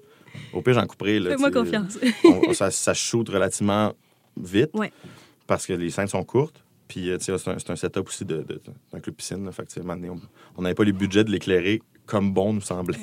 au 0.52 0.62
pire, 0.62 0.74
j'en 0.74 0.86
couperai. 0.86 1.20
Fais-moi 1.20 1.50
confiance. 1.50 1.98
ça, 2.52 2.70
ça 2.70 2.94
shoot 2.94 3.28
relativement 3.28 3.92
vite. 4.36 4.70
Ouais 4.74 4.92
parce 5.46 5.66
que 5.66 5.72
les 5.72 5.90
scènes 5.90 6.08
sont 6.08 6.24
courtes. 6.24 6.62
Puis, 6.88 7.10
euh, 7.10 7.18
c'est 7.20 7.32
un, 7.32 7.56
un, 7.68 7.76
setup 7.76 8.06
aussi 8.08 8.24
d'un 8.24 8.36
de, 8.36 8.60
de, 8.92 8.98
club 9.00 9.16
piscine. 9.16 9.50
Fait 9.50 9.66
que, 9.66 9.80
on 10.56 10.62
n'avait 10.62 10.74
pas 10.74 10.84
les 10.84 10.92
budgets 10.92 11.24
de 11.24 11.30
l'éclairer 11.30 11.82
comme 12.06 12.32
bon 12.32 12.52
nous 12.52 12.60
semblait. 12.60 12.98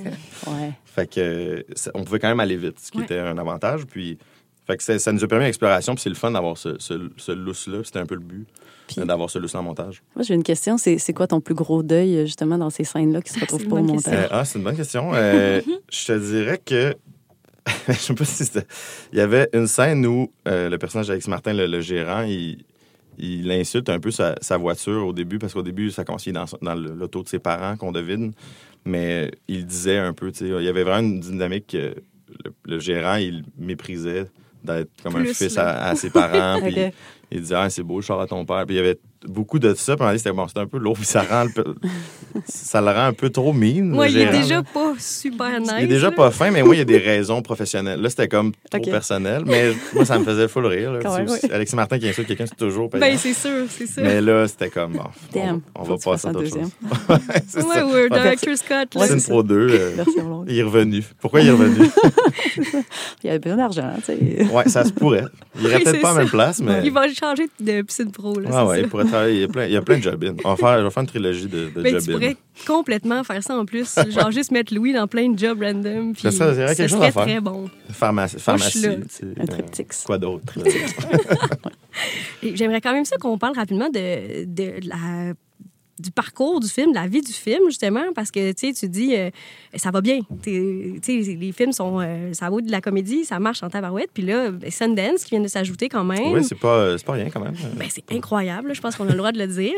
Ouais. 0.47 0.71
fait 0.85 1.13
que, 1.13 1.65
on 1.93 2.05
pouvait 2.05 2.19
quand 2.19 2.29
même 2.29 2.39
aller 2.39 2.55
vite, 2.55 2.79
ce 2.79 2.91
qui 2.91 3.01
était 3.01 3.19
un 3.19 3.37
avantage. 3.37 3.85
Puis, 3.85 4.17
fait 4.65 4.77
que 4.77 4.97
ça 4.97 5.11
nous 5.11 5.21
a 5.21 5.27
permis 5.27 5.45
l'exploration. 5.45 5.95
Puis, 5.95 6.03
c'est 6.03 6.09
le 6.09 6.15
fun 6.15 6.31
d'avoir 6.31 6.57
ce, 6.57 6.79
ce, 6.79 7.09
ce 7.17 7.33
lousse-là. 7.33 7.79
C'était 7.83 7.99
un 7.99 8.05
peu 8.05 8.15
le 8.15 8.21
but, 8.21 8.47
euh, 8.97 9.03
d'avoir 9.03 9.29
ce 9.29 9.39
lousse 9.39 9.55
en 9.55 9.63
montage. 9.63 10.01
Moi, 10.15 10.23
j'ai 10.23 10.35
une 10.35 10.43
question. 10.43 10.77
C'est 10.77 11.13
quoi 11.13 11.27
ton 11.27 11.41
plus 11.41 11.55
gros 11.55 11.83
deuil, 11.83 12.25
justement, 12.25 12.57
dans 12.57 12.69
ces 12.69 12.85
scènes-là 12.85 13.21
qui 13.21 13.33
se 13.33 13.39
retrouvent 13.41 13.67
pas 13.67 13.75
au 13.75 13.83
montage? 13.83 14.29
ah, 14.31 14.45
c'est 14.45 14.59
une 14.59 14.63
bonne 14.63 14.77
question. 14.77 15.11
Euh, 15.13 15.61
je 15.91 16.05
te 16.05 16.17
dirais 16.17 16.61
que 16.63 16.95
je 17.87 17.93
sais 17.93 18.13
pas 18.13 18.25
si 18.25 18.45
c'était. 18.45 18.67
Il 19.11 19.19
y 19.19 19.21
avait 19.21 19.49
une 19.53 19.67
scène 19.67 20.05
où 20.05 20.31
euh, 20.47 20.69
le 20.69 20.77
personnage 20.77 21.07
d'Alex 21.07 21.27
Martin, 21.27 21.53
le, 21.53 21.81
gérant, 21.81 22.23
il, 22.23 22.65
il 23.17 23.49
insulte 23.51 23.89
un 23.89 23.99
peu 23.99 24.11
sa, 24.11 24.35
voiture 24.57 25.07
au 25.07 25.13
début, 25.13 25.39
parce 25.39 25.53
qu'au 25.53 25.63
début, 25.63 25.91
ça 25.91 26.03
consistait 26.03 26.33
dans, 26.33 26.45
dans 26.61 26.75
l'auto 26.75 27.23
de 27.23 27.27
ses 27.27 27.39
parents 27.39 27.77
qu'on 27.77 27.91
devine. 27.91 28.33
Mais 28.85 29.31
il 29.47 29.65
disait 29.65 29.97
un 29.97 30.13
peu, 30.13 30.31
tu 30.31 30.39
sais, 30.39 30.45
il 30.47 30.63
y 30.63 30.67
avait 30.67 30.83
vraiment 30.83 31.07
une 31.07 31.19
dynamique 31.19 31.67
que 31.67 31.95
le, 32.65 32.79
gérant, 32.79 33.15
il 33.15 33.43
méprisait 33.57 34.25
d'être 34.63 34.89
comme 35.01 35.15
un 35.15 35.25
fils 35.25 35.57
à, 35.57 35.95
ses 35.95 36.09
parents. 36.09 36.61
puis 36.63 36.75
il 37.31 37.41
disait, 37.41 37.55
ah, 37.55 37.69
c'est 37.69 37.83
beau, 37.83 38.01
je 38.01 38.07
sors 38.07 38.19
à 38.19 38.27
ton 38.27 38.45
père. 38.45 38.65
Puis 38.65 38.75
il 38.75 38.77
y 38.77 38.81
avait 38.81 38.99
beaucoup 39.27 39.59
de 39.59 39.73
ça. 39.73 39.95
Puis 39.95 40.05
c'était 40.17 40.31
bon, 40.31 40.45
un 40.55 40.67
peu 40.67 40.77
lourd. 40.77 40.95
Puis 40.95 41.05
ça, 41.05 41.23
rend 41.23 41.45
le, 41.45 41.75
ça 42.45 42.81
le 42.81 42.87
rend 42.87 43.05
un 43.05 43.13
peu 43.13 43.29
trop 43.29 43.53
mine. 43.53 43.93
Oui, 43.97 44.07
il 44.09 44.17
est 44.19 44.31
déjà 44.31 44.63
pas 44.63 44.93
super 44.97 45.59
nice. 45.59 45.71
Il 45.79 45.85
est 45.85 45.87
déjà 45.87 46.11
pas 46.11 46.31
fin, 46.31 46.51
mais 46.51 46.63
moi, 46.63 46.75
il 46.75 46.79
y 46.79 46.81
a 46.81 46.85
des 46.85 46.97
raisons 46.97 47.41
professionnelles. 47.41 48.01
Là, 48.01 48.09
c'était 48.09 48.27
comme 48.27 48.51
trop 48.69 48.81
personnel. 48.83 49.43
Mais 49.45 49.71
moi, 49.93 50.05
ça 50.05 50.19
me 50.19 50.25
faisait 50.25 50.47
full 50.47 50.65
rire. 50.65 50.99
Alexis 51.51 51.75
Martin 51.75 51.99
qui 51.99 52.09
insulte 52.09 52.27
quelqu'un, 52.27 52.45
c'est 52.47 52.57
toujours 52.57 52.89
payant. 52.89 53.05
Ben, 53.05 53.17
c'est 53.17 53.33
sûr, 53.33 53.65
c'est 53.69 53.87
sûr. 53.87 54.03
Mais 54.03 54.21
là, 54.21 54.47
c'était 54.47 54.69
comme, 54.69 54.93
bon, 54.93 55.61
on, 55.75 55.83
va 55.83 55.95
passer 55.97 56.27
à 56.27 56.31
d'autres 56.31 56.49
choses. 56.49 56.71
ouais, 57.65 57.83
ouais, 57.83 58.09
Director 58.09 58.57
Scott. 58.57 58.89
C'est 58.97 59.13
une 59.13 59.21
Pro 59.21 59.43
2. 59.43 59.67
Euh, 59.69 60.03
il 60.47 60.59
est 60.59 60.63
revenu. 60.63 61.03
Pourquoi 61.19 61.41
il 61.41 61.47
est 61.47 61.51
revenu? 61.51 61.87
il 63.23 63.29
avait 63.29 63.39
besoin 63.39 63.57
d'argent, 63.57 63.93
tu 63.97 64.05
sais. 64.05 64.47
Ouais, 64.51 64.67
ça 64.67 64.85
se 64.85 64.91
pourrait. 64.91 65.25
Il 65.57 65.65
irait 65.65 65.79
peut-être 65.79 66.01
pas 66.01 66.11
à 66.11 66.13
la 66.13 66.19
même 66.19 66.29
place, 66.29 66.59
mais. 66.59 66.81
Il 66.83 66.91
va 66.91 67.07
changer 67.13 67.47
de 67.59 67.81
piscine 67.81 68.11
pro, 68.11 68.39
là. 68.39 68.49
Ah 68.51 68.65
ouais, 68.65 68.81
il 68.81 68.89
pourrait 68.89 69.05
il 69.29 69.39
y 69.39 69.43
a 69.43 69.47
plein, 69.47 69.65
il 69.65 69.71
y 69.71 69.77
a 69.77 69.81
plein 69.81 69.97
de 69.97 70.03
job 70.03 70.23
On 70.43 70.49
va 70.49 70.55
faire, 70.55 70.79
je 70.79 70.83
vais 70.83 70.89
faire 70.89 71.01
une 71.01 71.07
trilogie 71.07 71.47
de, 71.47 71.69
de 71.69 71.81
ben, 71.81 71.99
Tu 71.99 72.11
pourrais 72.11 72.37
complètement 72.67 73.23
faire 73.23 73.43
ça 73.43 73.57
en 73.57 73.65
plus. 73.65 73.95
Genre 74.09 74.31
juste 74.31 74.51
mettre 74.51 74.73
Louis 74.73 74.93
dans 74.93 75.07
plein 75.07 75.29
de 75.29 75.37
jobs 75.37 75.61
random. 75.61 76.13
Puis 76.13 76.23
ça, 76.23 76.31
ça 76.31 76.53
serait 76.53 76.75
quelque 76.75 76.89
chose 76.89 77.01
à 77.01 77.11
faire. 77.11 77.23
très 77.23 77.39
bon. 77.39 77.69
Pharmacie. 77.89 78.39
pharmacie 78.39 78.87
un 78.87 79.45
triptyque. 79.45 79.93
Quoi 80.05 80.17
d'autre? 80.17 80.53
J'aimerais 82.43 82.81
quand 82.81 82.93
même 82.93 83.05
ça 83.05 83.17
qu'on 83.17 83.37
parle 83.37 83.55
rapidement 83.55 83.89
de, 83.89 84.45
de 84.45 84.87
la 84.87 85.33
du 86.03 86.11
parcours 86.11 86.59
du 86.59 86.67
film, 86.67 86.91
de 86.91 86.95
la 86.95 87.07
vie 87.07 87.21
du 87.21 87.31
film, 87.31 87.61
justement, 87.67 88.03
parce 88.13 88.29
que 88.29 88.51
tu 88.51 88.73
tu 88.73 88.89
dis, 88.89 89.15
euh, 89.15 89.29
ça 89.75 89.91
va 89.91 90.01
bien. 90.01 90.19
les 90.45 91.51
films 91.55 91.71
sont. 91.71 91.99
Euh, 92.01 92.33
ça 92.33 92.49
vaut 92.49 92.61
de 92.61 92.71
la 92.71 92.81
comédie, 92.81 93.25
ça 93.25 93.39
marche 93.39 93.63
en 93.63 93.69
tabarouette. 93.69 94.09
Puis 94.13 94.23
là, 94.23 94.51
ben, 94.51 94.69
Sundance 94.69 95.23
qui 95.23 95.31
vient 95.31 95.41
de 95.41 95.47
s'ajouter 95.47 95.89
quand 95.89 96.03
même. 96.03 96.33
Oui, 96.33 96.43
c'est 96.43 96.59
pas, 96.59 96.95
pas 97.05 97.13
rien 97.13 97.29
quand 97.29 97.39
même. 97.39 97.55
Ben, 97.75 97.87
c'est 97.89 98.11
incroyable, 98.11 98.75
je 98.75 98.81
pense 98.81 98.95
qu'on 98.95 99.07
a 99.07 99.11
le 99.11 99.17
droit 99.17 99.31
de 99.31 99.39
le 99.39 99.47
dire. 99.47 99.73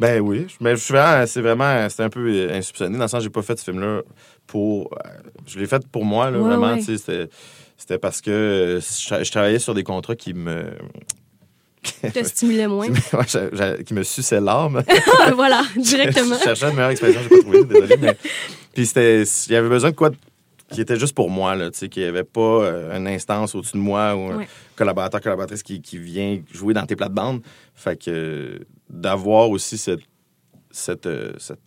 Ben 0.00 0.20
oui, 0.20 0.46
mais 0.60 0.74
c'est 0.76 1.40
vraiment, 1.40 1.88
c'est 1.88 2.02
un 2.02 2.10
peu 2.10 2.28
euh, 2.28 2.56
insoupçonné 2.58 2.98
dans 2.98 3.04
le 3.04 3.08
sens 3.08 3.22
j'ai 3.22 3.30
pas 3.30 3.42
fait 3.42 3.56
ce 3.56 3.64
film-là 3.64 4.02
pour, 4.44 4.90
je 5.46 5.58
l'ai 5.60 5.66
fait 5.66 5.86
pour 5.86 6.04
moi 6.04 6.30
là, 6.30 6.38
vraiment. 6.38 6.76
C'était 7.76 7.98
parce 7.98 8.20
que 8.20 8.80
je, 8.80 9.30
travaillais 9.30 9.58
sur 9.58 9.74
des 9.74 9.84
contrats 9.84 10.16
qui 10.16 10.34
me 10.34 10.64
te 12.12 12.24
stimulait 12.24 12.68
moins. 12.68 12.88
Ouais, 13.12 13.84
qui 13.84 13.94
me 13.94 14.02
suçait 14.02 14.40
l'âme. 14.40 14.82
voilà, 15.34 15.62
directement. 15.76 16.36
je 16.38 16.44
cherchais 16.44 16.68
une 16.68 16.74
meilleure 16.76 16.90
expression, 16.90 17.20
je 17.22 17.34
n'ai 17.34 17.36
pas 17.42 17.42
trouvé, 17.42 17.64
désolé. 17.64 17.96
Mais... 18.00 18.16
Puis 18.72 18.86
c'était, 18.86 19.22
il 19.22 19.52
y 19.52 19.56
avait 19.56 19.68
besoin 19.68 19.90
de 19.90 19.96
quoi 19.96 20.10
qui 20.70 20.80
était 20.80 20.98
juste 20.98 21.14
pour 21.14 21.30
moi, 21.30 21.54
là, 21.54 21.70
tu 21.70 21.78
sais, 21.78 21.88
qu'il 21.88 22.02
n'y 22.02 22.08
avait 22.08 22.24
pas 22.24 22.40
euh, 22.40 22.96
une 22.96 23.06
instance 23.06 23.54
au-dessus 23.54 23.74
de 23.76 23.82
moi 23.82 24.14
ou 24.16 24.30
un 24.32 24.38
Ouais. 24.38 24.48
collaborateur, 24.74 25.20
collaboratrice 25.20 25.62
qui, 25.62 25.80
qui 25.80 25.98
vient 25.98 26.40
jouer 26.52 26.74
dans 26.74 26.84
tes 26.86 26.96
plates-bandes. 26.96 27.42
Fait 27.74 27.96
que 28.02 28.10
euh, 28.10 28.58
d'avoir 28.90 29.50
aussi 29.50 29.78
cette, 29.78 30.00
cette, 30.70 31.06
euh, 31.06 31.32
cette 31.38 31.60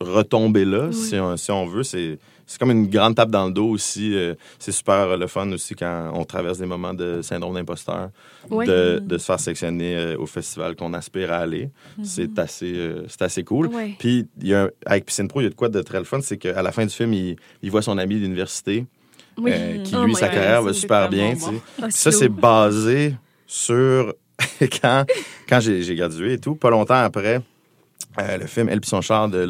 retombée-là, 0.00 0.86
Oui. 0.88 0.94
si, 0.94 1.14
on, 1.16 1.36
si 1.36 1.50
on 1.50 1.66
veut, 1.66 1.84
c'est, 1.84 2.18
c'est 2.46 2.58
comme 2.58 2.70
une 2.70 2.88
grande 2.88 3.14
tape 3.14 3.30
dans 3.30 3.46
le 3.46 3.52
dos 3.52 3.68
aussi. 3.70 4.14
euh, 4.14 4.34
c'est 4.58 4.72
super 4.72 5.16
le 5.16 5.26
fun 5.26 5.50
aussi 5.52 5.74
quand 5.74 6.10
on 6.14 6.24
traverse 6.24 6.58
des 6.58 6.66
moments 6.66 6.94
de 6.94 7.22
syndrome 7.22 7.54
d'imposteur, 7.54 8.10
de, 8.50 8.98
de 8.98 9.18
se 9.18 9.24
faire 9.24 9.40
sectionner 9.40 9.96
euh, 9.96 10.16
au 10.18 10.26
festival 10.26 10.76
qu'on 10.76 10.92
aspire 10.94 11.32
à 11.32 11.38
aller. 11.38 11.70
Mm-hmm. 12.00 12.04
C'est 12.04 12.38
assez, 12.38 12.72
euh, 12.76 13.04
c'est 13.08 13.22
assez 13.22 13.44
cool. 13.44 13.70
Puis, 13.98 14.26
y 14.40 14.54
a 14.54 14.68
avec 14.86 15.06
Piscine 15.06 15.28
Pro, 15.28 15.40
il 15.40 15.44
y 15.44 15.46
a 15.46 15.50
de 15.50 15.54
quoi 15.54 15.68
de 15.68 15.80
très 15.82 15.98
le 15.98 16.04
fun, 16.04 16.20
c'est 16.22 16.36
qu'à 16.38 16.60
la 16.62 16.72
fin 16.72 16.84
du 16.86 16.92
film, 16.92 17.12
il, 17.14 17.36
il 17.62 17.70
voit 17.70 17.82
son 17.82 17.98
ami 17.98 18.16
d'université, 18.20 18.86
Oui. 19.38 19.50
euh, 19.54 19.82
qui, 19.82 19.94
Oh 19.96 20.04
lui, 20.04 20.14
sa 20.14 20.26
God, 20.28 20.34
carrière 20.34 20.62
va 20.62 20.72
super 20.72 21.08
bien. 21.08 21.34
bon. 21.34 21.88
Ça, 21.90 22.10
c'est 22.12 22.28
basé 22.28 23.14
sur 23.46 24.14
quand, 24.82 25.04
quand 25.48 25.60
j'ai 25.60 25.94
gradué 25.94 26.34
et 26.34 26.38
tout. 26.38 26.54
Pas 26.54 26.70
longtemps 26.70 26.94
après, 27.02 27.40
euh, 28.20 28.38
le 28.38 28.46
film 28.46 28.68
Elle 28.68 28.80
puis 28.80 28.90
son 28.90 29.00
char 29.00 29.28
de 29.28 29.44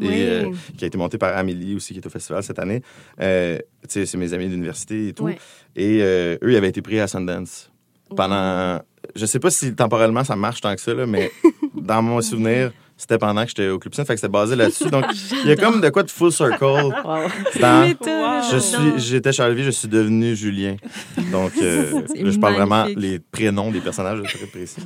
Oui. 0.00 0.08
et, 0.08 0.28
euh, 0.28 0.50
qui 0.76 0.84
a 0.84 0.86
été 0.86 0.98
monté 0.98 1.18
par 1.18 1.36
Amélie 1.36 1.74
aussi, 1.74 1.92
qui 1.92 2.00
est 2.00 2.06
au 2.06 2.10
festival 2.10 2.42
cette 2.42 2.58
année. 2.58 2.82
Euh, 3.20 3.58
c'est 3.88 4.14
mes 4.16 4.32
amis 4.32 4.48
d'université 4.48 5.08
et 5.08 5.12
tout. 5.12 5.28
Et 5.76 6.00
eux, 6.00 6.52
ils 6.52 6.56
avaient 6.56 6.68
été 6.68 6.82
pris 6.82 7.00
à 7.00 7.06
Sundance 7.06 7.70
pendant. 8.16 8.80
Je 9.14 9.26
sais 9.26 9.38
pas 9.38 9.50
si 9.50 9.74
temporellement 9.74 10.24
ça 10.24 10.34
marche 10.36 10.60
tant 10.60 10.74
que 10.74 10.80
ça, 10.80 10.94
là, 10.94 11.06
mais 11.06 11.30
dans 11.74 12.02
mon 12.02 12.20
souvenir, 12.22 12.72
c'était 12.96 13.18
pendant 13.18 13.42
que 13.42 13.48
j'étais 13.48 13.68
au 13.68 13.78
Club 13.78 13.92
Ciné, 13.94 14.06
fait 14.06 14.14
que 14.14 14.20
c'était 14.20 14.30
basé 14.32 14.54
là-dessus. 14.56 14.88
Donc, 14.90 15.04
il 15.44 15.48
y 15.48 15.52
a 15.52 15.56
comme 15.56 15.80
de 15.80 15.88
quoi 15.90 16.02
de 16.04 16.10
full 16.10 16.30
circle. 16.32 16.62
Wow. 16.64 16.92
Dans, 17.60 17.80
M'étonne, 17.82 18.42
je 18.52 18.58
suis, 18.58 18.92
j'étais 18.98 19.32
Charlie, 19.32 19.64
je 19.64 19.70
suis 19.70 19.88
devenu 19.88 20.36
Julien. 20.36 20.76
Donc, 21.32 21.52
euh, 21.60 21.90
là, 22.14 22.30
je 22.30 22.38
parle 22.38 22.54
vraiment 22.54 22.86
les 22.96 23.18
prénoms 23.18 23.70
des 23.70 23.80
personnages 23.80 24.22
très 24.22 24.46
précis. 24.46 24.80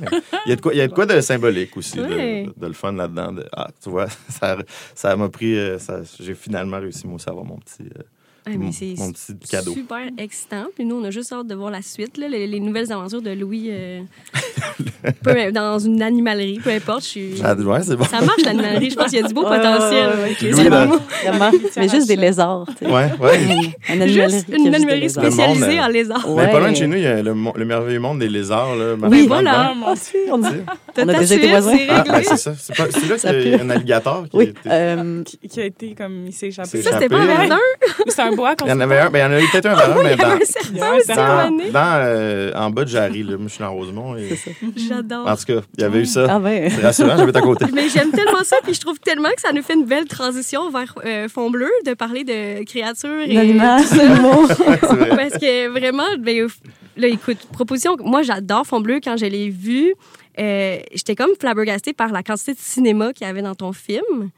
Il 0.45 0.49
y 0.49 0.53
a 0.53 0.55
de 0.55 0.61
quoi, 0.61 0.73
il 0.73 0.77
y 0.77 0.81
a 0.81 0.87
de, 0.87 0.93
quoi 0.93 1.05
de 1.05 1.19
symbolique 1.21 1.75
aussi, 1.77 1.97
de- 1.97 2.03
Ouais. 2.03 2.45
de, 2.47 2.53
de 2.59 2.67
le 2.67 2.73
fun 2.73 2.93
là-dedans. 2.93 3.31
de- 3.33 3.45
ah, 3.55 3.67
tu 3.83 3.89
vois, 3.89 4.07
ça, 4.29 4.57
ça 4.95 5.15
m'a 5.15 5.29
pris. 5.29 5.55
euh, 5.57 5.77
j'ai 6.19 6.33
finalement 6.35 6.79
réussi, 6.79 7.05
moi, 7.05 7.15
aussi, 7.15 7.27
à 7.29 7.31
avoir 7.31 7.45
mon 7.45 7.57
petit, 7.57 7.83
euh, 7.83 8.01
Ah, 8.45 8.51
mais 8.51 8.57
mon, 8.57 8.71
c'est 8.71 8.95
mon 8.97 9.11
petit 9.11 9.35
cadeau. 9.49 9.73
super 9.73 9.99
excitant. 10.17 10.65
Puis 10.75 10.85
nous, 10.85 10.95
on 10.95 11.03
a 11.03 11.11
juste 11.11 11.31
hâte 11.31 11.47
de 11.47 11.55
voir 11.55 11.69
la 11.71 11.81
suite, 11.81 12.17
là, 12.17 12.27
les, 12.27 12.47
les 12.47 12.59
nouvelles 12.59 12.91
aventures 12.91 13.21
de 13.21 13.31
Louis 13.31 13.67
euh, 13.69 13.99
peu- 15.23 15.51
dans 15.51 15.79
une 15.79 16.01
animalerie, 16.01 16.59
peu 16.63 16.71
importe. 16.71 17.03
Je 17.03 17.07
suis... 17.07 17.33
Ah, 17.43 17.53
ouais, 17.53 17.79
c'est 17.83 17.95
bon. 17.95 18.03
Ça 18.05 18.21
marche, 18.21 18.41
l'animalerie. 18.43 18.89
Je 18.89 18.95
pense 18.95 19.09
qu'il 19.11 19.19
y 19.19 19.23
a 19.23 19.27
du 19.27 19.33
beau 19.33 19.43
potentiel. 19.43 20.09
ouais, 20.09 20.23
ouais, 20.23 20.31
Ok, 20.31 20.41
Louis, 20.41 20.53
c'est 20.55 20.69
là. 20.69 20.85
bon. 20.85 20.99
Vraiment. 21.23 21.51
Mais 21.77 21.89
juste 21.89 22.07
des 22.07 22.15
lézards. 22.15 22.65
tu 22.77 22.85
sais. 22.85 22.91
Ouais, 22.91 23.09
ouais. 23.19 23.39
Un 23.89 24.01
animalerie 24.01 24.31
Juste 24.33 24.45
une 24.49 24.63
juste 24.63 24.75
animalerie 24.75 24.99
lézards. 25.01 25.23
Le 25.23 25.29
monde, 25.29 25.39
spécialisée 25.55 25.79
euh, 25.79 25.83
en 25.83 25.87
lézards. 25.87 26.29
Ouais. 26.33 26.45
Mais 26.45 26.51
pas 26.51 26.59
loin 26.59 26.71
de 26.71 26.75
chez 26.77 26.87
nous, 26.87 26.97
il 26.97 27.03
y 27.03 27.07
a 27.07 27.21
le, 27.21 27.33
le 27.55 27.65
merveilleux 27.65 27.99
monde 27.99 28.19
des 28.19 28.29
lézards. 28.29 28.75
Là, 28.75 28.95
Oui, 29.09 29.27
voilà. 29.27 29.69
Ah, 29.71 29.73
mon 29.75 29.87
Ah, 29.87 29.95
on 30.31 30.43
a- 30.43 30.49
on 30.97 31.07
a 31.09 31.19
déjà 31.19 31.35
été 31.35 31.47
voisins. 31.49 31.77
c'est 31.77 31.87
Ah, 31.89 32.21
c'est 32.23 32.37
ça. 32.37 32.53
C'est, 32.57 32.77
là 33.09 33.17
Ça 33.17 33.33
qu'il 33.33 33.49
y 33.49 33.53
a 33.55 33.61
un 33.61 33.69
alligator 33.69 34.27
qui 34.29 34.35
a 34.35 34.39
Oui. 34.39 34.45
été- 34.45 34.59
euh, 34.69 35.23
qui, 35.49 35.59
a 35.61 35.65
été 35.65 35.93
comme 35.95 36.25
il 36.27 36.33
s'est 36.33 36.47
échappé. 36.47 36.69
C'est 36.69 36.81
Ça, 36.81 36.91
c'était 36.93 37.09
pas 37.09 37.17
un 37.19 38.28
un 38.31 38.35
bois 38.35 38.55
qu'on 38.55 38.65
Il 38.65 38.69
y 38.69 38.71
en 38.71 38.79
avait 38.79 38.99
un, 38.99 39.09
ben, 39.09 39.19
il 39.19 39.21
y 39.21 39.25
en 39.25 39.37
a 39.37 39.41
eu 39.41 39.47
peut-être 39.49 39.65
un 39.67 39.77
un, 39.77 40.03
mais 40.03 40.15
dans, 40.15 41.71
dans, 41.71 41.93
euh, 42.01 42.51
en 42.55 42.69
bas 42.69 42.83
de 42.83 42.89
Jarry. 42.89 43.23
Là. 43.23 43.37
Moi, 43.37 43.47
je 43.47 43.53
suis 43.53 43.63
dans 43.63 43.73
Rosemont. 43.73 44.15
Et... 44.15 44.29
c'est 44.29 44.35
ça. 44.35 44.51
J'adore. 44.75 45.27
En 45.27 45.35
tout 45.35 45.45
cas, 45.45 45.61
il 45.77 45.81
y 45.81 45.83
avait 45.83 45.99
eu 45.99 46.05
ça. 46.05 46.27
Ah 46.29 46.39
ben. 46.39 46.69
C'est 46.69 46.81
rassurant, 46.81 47.17
j'habite 47.17 47.35
à 47.35 47.41
côté. 47.41 47.65
Mais 47.73 47.89
j'aime 47.89 48.11
tellement 48.11 48.43
ça, 48.43 48.57
puis 48.63 48.73
je 48.73 48.79
trouve 48.79 48.99
tellement 48.99 49.29
que 49.29 49.41
ça 49.41 49.51
nous 49.51 49.61
fait 49.61 49.73
une 49.73 49.85
belle 49.85 50.05
transition 50.05 50.69
vers 50.69 50.93
euh, 51.05 51.27
Fond 51.27 51.49
Bleu, 51.49 51.69
de 51.85 51.93
parler 51.93 52.23
de 52.23 52.63
créatures 52.63 53.21
et 53.21 53.33
L'animal, 53.33 53.81
tout 53.81 53.95
ça. 53.95 54.05
vrai. 54.93 55.09
Parce 55.09 55.37
que 55.37 55.67
vraiment, 55.69 56.07
ben, 56.19 56.47
là, 56.97 57.07
écoute, 57.07 57.37
proposition, 57.51 57.95
moi 57.99 58.21
j'adore 58.21 58.65
Fond 58.65 58.81
Bleu. 58.81 58.99
Quand 59.03 59.17
je 59.17 59.25
l'ai 59.25 59.49
vu, 59.49 59.93
euh, 60.39 60.79
j'étais 60.93 61.15
comme 61.15 61.31
flabbergastée 61.39 61.93
par 61.93 62.11
la 62.11 62.23
quantité 62.23 62.53
de 62.53 62.59
cinéma 62.59 63.13
qu'il 63.13 63.27
y 63.27 63.29
avait 63.29 63.41
dans 63.41 63.55
ton 63.55 63.73
film. 63.73 64.31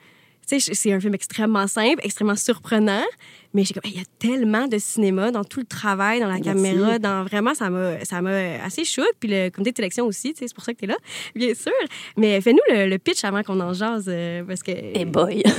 Tu 0.48 0.60
sais, 0.60 0.74
c'est 0.74 0.92
un 0.92 1.00
film 1.00 1.14
extrêmement 1.14 1.68
simple, 1.68 2.00
extrêmement 2.04 2.36
surprenant, 2.36 3.04
mais 3.54 3.64
j'ai 3.64 3.74
comme, 3.74 3.84
il 3.86 3.98
y 3.98 4.02
a 4.02 4.06
tellement 4.20 4.68
de 4.68 4.78
cinéma 4.78 5.32
dans 5.32 5.44
tout 5.44 5.60
le 5.60 5.66
travail, 5.66 6.20
dans 6.20 6.28
la 6.28 6.40
Merci. 6.40 6.50
caméra, 6.50 7.00
dans 7.00 7.24
vraiment, 7.24 7.54
ça 7.54 7.70
m'a, 7.70 8.04
ça 8.06 8.22
m'a 8.22 8.64
assez 8.64 8.84
choqué. 8.84 9.08
Puis 9.20 9.30
le 9.30 9.50
comité 9.50 9.72
de 9.72 9.78
sélection 9.78 10.06
aussi, 10.06 10.34
c'est 10.38 10.54
pour 10.54 10.64
ça 10.64 10.74
que 10.74 10.80
tu 10.80 10.86
es 10.86 10.88
là, 10.88 10.98
bien 11.36 11.54
sûr. 11.54 11.72
Mais 12.18 12.40
fais-nous 12.42 12.60
le, 12.70 12.88
le 12.88 12.98
pitch 12.98 13.24
avant 13.24 13.44
qu'on 13.44 13.60
en 13.60 13.74
jase, 13.74 14.06
euh, 14.08 14.44
parce 14.44 14.64
que. 14.64 14.72
Eh 14.72 15.06
boy! 15.06 15.44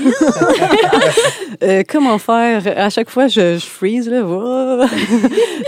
Euh, 1.63 1.83
comment 1.89 2.19
faire? 2.19 2.67
À 2.77 2.91
chaque 2.91 3.09
fois, 3.11 3.29
je, 3.29 3.55
je 3.59 3.65
freeze, 3.67 4.09
là. 4.09 4.23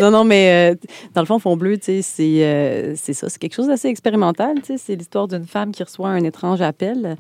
Non, 0.01 0.11
non, 0.11 0.25
mais 0.25 0.73
euh, 0.73 0.77
dans 1.15 1.21
le 1.21 1.27
fond, 1.27 1.39
Fond 1.39 1.57
Bleu, 1.57 1.77
c'est 1.81 2.03
c'est 2.03 3.13
ça. 3.13 3.29
C'est 3.29 3.39
quelque 3.39 3.55
chose 3.55 3.69
d'assez 3.69 3.89
expérimental. 3.89 4.57
C'est 4.65 4.97
l'histoire 4.97 5.29
d'une 5.29 5.47
femme 5.47 5.73
qui 5.73 5.83
reçoit 5.83 6.09
un 6.09 6.25
étrange 6.25 6.63
appel, 6.63 7.17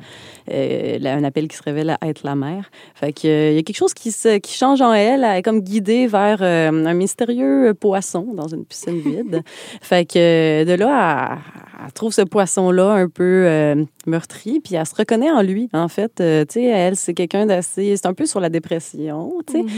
un 0.51 1.25
appel 1.25 1.47
qui 1.49 1.57
se 1.57 1.63
révèle 1.63 1.91
à 1.91 1.99
être 2.09 2.23
la 2.25 2.35
mère. 2.35 2.71
Fait 2.95 3.15
euh, 3.25 3.51
il 3.51 3.57
y 3.57 3.59
a 3.59 3.63
quelque 3.63 3.77
chose 3.77 3.95
qui, 3.95 4.13
se, 4.13 4.39
qui 4.39 4.55
change 4.55 4.81
en 4.81 4.94
elle. 4.95 5.25
Elle 5.25 5.39
est 5.39 5.43
comme 5.43 5.61
guidée 5.61 6.07
vers 6.07 6.39
euh, 6.41 6.71
un 6.71 6.95
mystérieux 6.95 7.75
poisson 7.75 8.29
dans 8.35 8.49
une 8.49 8.65
piscine 8.65 9.01
vide. 9.01 9.43
fait 9.81 10.05
que 10.05 10.19
euh, 10.19 10.65
de 10.65 10.73
là, 10.75 11.39
elle, 11.87 11.93
trouve 11.93 12.13
ce 12.13 12.23
poisson-là 12.23 12.93
un 12.93 13.09
peu 13.09 13.45
euh, 13.47 13.85
meurtri, 14.07 14.61
puis 14.61 14.75
elle 14.75 14.87
se 14.87 14.95
reconnaît 14.95 15.31
en 15.31 15.43
lui, 15.43 15.69
en 15.73 15.89
fait. 15.89 16.21
Euh, 16.21 16.45
tu 16.45 16.55
sais, 16.55 16.65
elle, 16.65 16.97
c'est 16.97 17.15
quelqu'un 17.15 17.47
d'assez... 17.47 17.95
C'est 17.97 18.07
un 18.07 18.15
peu 18.15 18.27
sur 18.27 18.41
la 18.41 18.49
dépression, 18.51 19.33
tu 19.47 19.53
sais. 19.55 19.63
Mhm. 19.63 19.69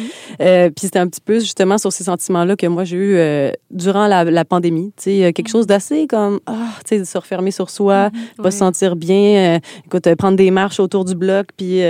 Euh, 0.40 0.66
puis 0.71 0.87
c'était 0.87 0.99
un 0.99 1.07
petit 1.09 1.21
peu 1.21 1.38
justement 1.38 1.79
sur 1.79 1.92
ces 1.92 2.05
sentiments-là 2.05 2.57
que 2.57 2.66
moi 2.66 2.85
j'ai 2.85 2.97
eu 2.97 3.53
durant 3.71 4.07
la, 4.07 4.25
la 4.25 4.45
pandémie. 4.45 4.92
Tu 4.97 5.05
sais, 5.21 5.33
quelque 5.33 5.49
chose 5.49 5.66
d'assez 5.66 6.07
comme, 6.07 6.40
ah, 6.47 6.55
tu 6.88 6.99
sais, 6.99 7.05
se 7.05 7.19
refermer 7.19 7.51
sur 7.51 7.71
soi, 7.71 8.11
pas 8.37 8.45
Ouais. 8.45 8.51
se 8.51 8.59
sentir 8.59 8.97
bien. 8.97 9.61
écoute, 9.85 10.14
prendre 10.16 10.37
des 10.37 10.51
marches 10.51 10.81
autour 10.81 11.05
du 11.05 11.14
bloc, 11.14 11.49
puis 11.57 11.81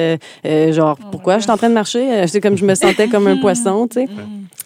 genre, 0.73 0.99
Oh 1.03 1.07
pourquoi 1.11 1.37
je 1.39 1.43
suis 1.43 1.51
en 1.51 1.57
train 1.57 1.69
de 1.69 1.75
marcher? 1.75 2.27
C'est 2.27 2.41
comme 2.41 2.57
je 2.57 2.65
me 2.65 2.75
sentais 2.75 3.09
comme 3.09 3.27
un 3.27 3.37
poisson, 3.39 3.87
tu 3.89 4.01
sais. 4.01 4.09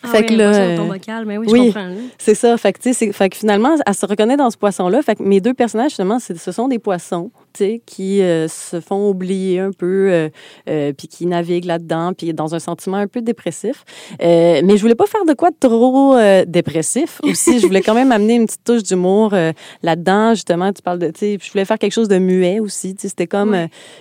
Ah 0.03 0.09
Fait 0.09 0.21
ouais, 0.21 0.27
que 0.27 0.33
là, 0.35 0.77
vocal, 0.77 1.27
mais 1.27 1.37
oui, 1.37 1.45
je 1.47 1.53
oui. 1.53 1.75
C'est 2.17 2.35
ça. 2.35 2.57
Fait 2.57 2.73
que, 2.73 2.79
tu 2.79 2.95
sais, 2.95 2.95
c'est- 2.95 3.13
fait 3.13 3.29
que 3.29 3.37
finalement, 3.37 3.77
elle 3.85 3.95
se 3.95 4.07
reconnaît 4.07 4.39
dans 4.39 4.49
ce 4.49 4.57
poisson-là. 4.57 5.03
Fait 5.03 5.15
que 5.15 5.23
mes 5.23 5.40
deux 5.41 5.55
personnages, 5.55 5.93
c'est- 6.19 6.37
ce 6.39 6.53
sont 6.53 6.69
des 6.69 6.79
poissons, 6.79 7.31
qui 7.87 8.23
euh, 8.23 8.49
se 8.49 8.81
font 8.81 9.11
oublier 9.11 9.61
un 9.61 9.73
peu, 9.73 10.09
euh, 10.11 10.29
euh, 10.69 10.93
puis 10.93 11.09
qui 11.09 11.27
naviguent 11.27 11.65
là-dedans, 11.65 12.13
puis 12.17 12.33
dans 12.33 12.55
un 12.55 12.59
sentiment 12.59 12.97
un 12.97 13.07
peu 13.07 13.21
dépressif. 13.21 13.85
Mais 14.21 14.77
je 14.77 14.81
voulais 14.81 14.95
pas 14.95 15.07
faire 15.07 15.25
de 15.25 15.35
quoi 15.35 15.51
de 15.51 15.57
trop 15.59 16.17
dépressif 16.47 17.21
aussi. 17.23 17.59
je 17.59 17.67
voulais 17.67 17.83
quand 17.83 17.95
même 17.95 18.13
amener 18.13 18.35
une 18.35 18.47
petite 18.47 18.65
touche 18.65 18.83
d'humour 18.83 19.35
là-dedans. 19.83 20.35
Justement, 20.35 20.73
tu 20.73 20.83
parles 20.83 20.99
de, 20.99 21.11
tu 21.11 21.39
je 21.41 21.53
voulais 21.53 21.65
faire 21.65 21.79
quelque 21.79 21.93
chose 21.93 22.09
de 22.09 22.19
muet 22.19 22.61
aussi. 22.61 22.95
C'était 22.99 23.27
comme, 23.27 23.57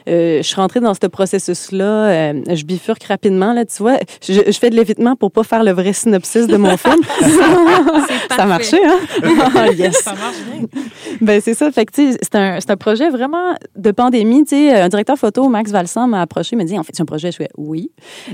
je 0.07 0.41
suis 0.41 0.55
rentrée 0.55 0.79
dans 0.79 0.93
ce 0.93 1.07
processus-là, 1.07 2.33
je 2.33 2.63
bifurque 2.63 3.03
rapidement, 3.03 3.53
là, 3.53 3.65
tu 3.65 3.81
vois. 3.81 3.97
Je, 4.21 4.33
je 4.47 4.59
fais 4.59 4.69
de 4.69 4.75
l'évitement 4.75 5.15
pour 5.15 5.31
pas 5.31 5.43
faire 5.43 5.63
le 5.63 5.71
vrai 5.71 5.93
synopsis 5.93 6.47
de 6.47 6.57
mon 6.57 6.77
film. 6.77 7.01
ça 8.29 8.43
a 8.43 8.45
marché, 8.45 8.77
hein? 8.83 8.99
Ah, 9.55 9.71
yes. 9.71 10.03
Ça 10.03 10.13
marche 10.13 10.37
bien. 10.51 10.83
Ben, 11.21 11.41
c'est 11.41 11.53
ça. 11.53 11.71
Fait 11.71 11.85
que, 11.85 11.91
tu 11.91 12.11
sais, 12.11 12.17
c'est 12.21 12.35
un, 12.35 12.59
c'est 12.59 12.71
un 12.71 12.77
projet 12.77 13.09
vraiment 13.09 13.38
de 13.75 13.91
pandémie. 13.91 14.43
Un 14.51 14.89
directeur 14.89 15.17
photo, 15.17 15.47
Max 15.49 15.71
Valsan, 15.71 16.07
m'a 16.07 16.21
approché, 16.21 16.55
m'a 16.55 16.63
dit, 16.63 16.77
en 16.77 16.83
fait, 16.83 16.93
c'est 16.95 17.01
un 17.01 17.05
projet. 17.05 17.31
Je 17.31 17.37
fais, 17.37 17.49
oui. 17.57 17.91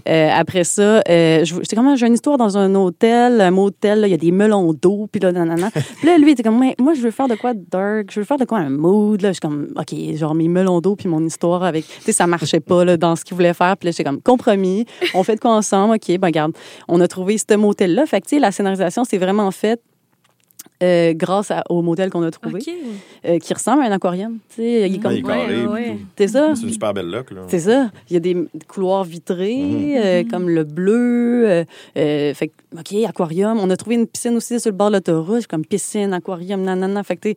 Euh, 0.07 0.29
après 0.33 0.63
ça, 0.63 1.01
euh, 1.09 1.43
j'étais 1.43 1.75
comme, 1.75 1.95
j'ai 1.95 2.07
une 2.07 2.13
histoire 2.13 2.37
dans 2.37 2.57
un 2.57 2.73
hôtel, 2.75 3.41
un 3.41 3.51
motel, 3.51 4.03
il 4.05 4.11
y 4.11 4.13
a 4.13 4.17
des 4.17 4.31
melons 4.31 4.73
d'eau, 4.73 5.07
puis 5.11 5.19
là, 5.19 5.31
nanana. 5.31 5.71
Puis 5.71 6.07
là, 6.07 6.17
lui, 6.17 6.27
il 6.27 6.31
était 6.31 6.43
comme, 6.43 6.63
moi, 6.79 6.93
je 6.93 7.01
veux 7.01 7.11
faire 7.11 7.27
de 7.27 7.35
quoi 7.35 7.53
dark, 7.53 8.11
je 8.11 8.19
veux 8.19 8.25
faire 8.25 8.37
de 8.37 8.45
quoi 8.45 8.59
un 8.59 8.69
mood, 8.69 9.21
là. 9.21 9.29
Je 9.29 9.33
suis 9.33 9.41
comme, 9.41 9.69
OK, 9.75 9.95
genre 10.15 10.35
mes 10.35 10.47
melons 10.47 10.81
d'eau, 10.81 10.95
puis 10.95 11.07
mon 11.07 11.23
histoire 11.23 11.63
avec, 11.63 11.85
tu 11.85 12.01
sais, 12.01 12.11
ça 12.11 12.27
marchait 12.27 12.59
pas, 12.59 12.85
là, 12.85 12.97
dans 12.97 13.15
ce 13.15 13.23
qu'il 13.23 13.35
voulait 13.35 13.53
faire. 13.53 13.77
Puis 13.77 13.87
là, 13.87 13.91
j'étais 13.91 14.03
comme, 14.03 14.21
compromis, 14.21 14.85
on 15.13 15.23
fait 15.23 15.35
de 15.35 15.39
quoi 15.39 15.51
ensemble? 15.51 15.95
OK, 15.95 16.17
ben, 16.17 16.27
regarde, 16.27 16.53
on 16.87 17.01
a 17.01 17.07
trouvé 17.07 17.37
ce 17.37 17.55
motel-là. 17.55 18.05
Fait 18.05 18.21
que, 18.21 18.27
tu 18.27 18.35
sais, 18.35 18.39
la 18.39 18.51
scénarisation, 18.51 19.03
c'est 19.03 19.17
vraiment 19.17 19.51
faite 19.51 19.81
euh, 20.83 21.13
grâce 21.13 21.51
à- 21.51 21.63
au 21.69 21.81
modèle 21.81 22.09
qu'on 22.09 22.23
a 22.23 22.31
trouvé, 22.31 22.59
euh, 23.25 23.39
qui 23.39 23.53
ressemble 23.53 23.83
à 23.83 23.85
un 23.85 23.91
aquarium. 23.91 24.39
Tu 24.49 24.55
sais, 24.57 24.63
il 24.63 24.67
est 24.83 24.89
Il 24.89 24.99
comme... 24.99 25.11
est 25.13 25.21
carré. 25.21 25.65
Ouais, 25.65 25.71
ouais. 25.71 25.91
puis 25.93 26.05
C'est 26.17 26.27
ça. 26.29 26.53
C'est 26.55 26.63
une 26.63 26.71
super 26.73 26.93
belle 26.93 27.09
look. 27.09 27.31
Là. 27.31 27.41
C'est 27.47 27.59
ça. 27.59 27.89
Il 28.09 28.13
y 28.13 28.17
a 28.17 28.19
des 28.19 28.35
couloirs 28.67 29.03
vitrés, 29.03 29.55
Mhm. 29.55 29.93
euh, 29.97 30.23
comme 30.29 30.49
le 30.49 30.63
bleu. 30.63 31.63
fait 31.95 32.51
OK, 32.77 32.93
aquarium. 33.07 33.57
On 33.59 33.69
a 33.69 33.77
trouvé 33.77 33.95
une 33.95 34.07
piscine 34.07 34.35
aussi 34.35 34.59
sur 34.59 34.71
le 34.71 34.75
bord 34.77 34.89
de 34.89 34.95
l'autoroute, 34.95 35.47
comme 35.47 35.65
piscine, 35.65 36.13
aquarium, 36.13 36.61
nanana. 36.61 37.03
Fait 37.03 37.15
que, 37.15 37.29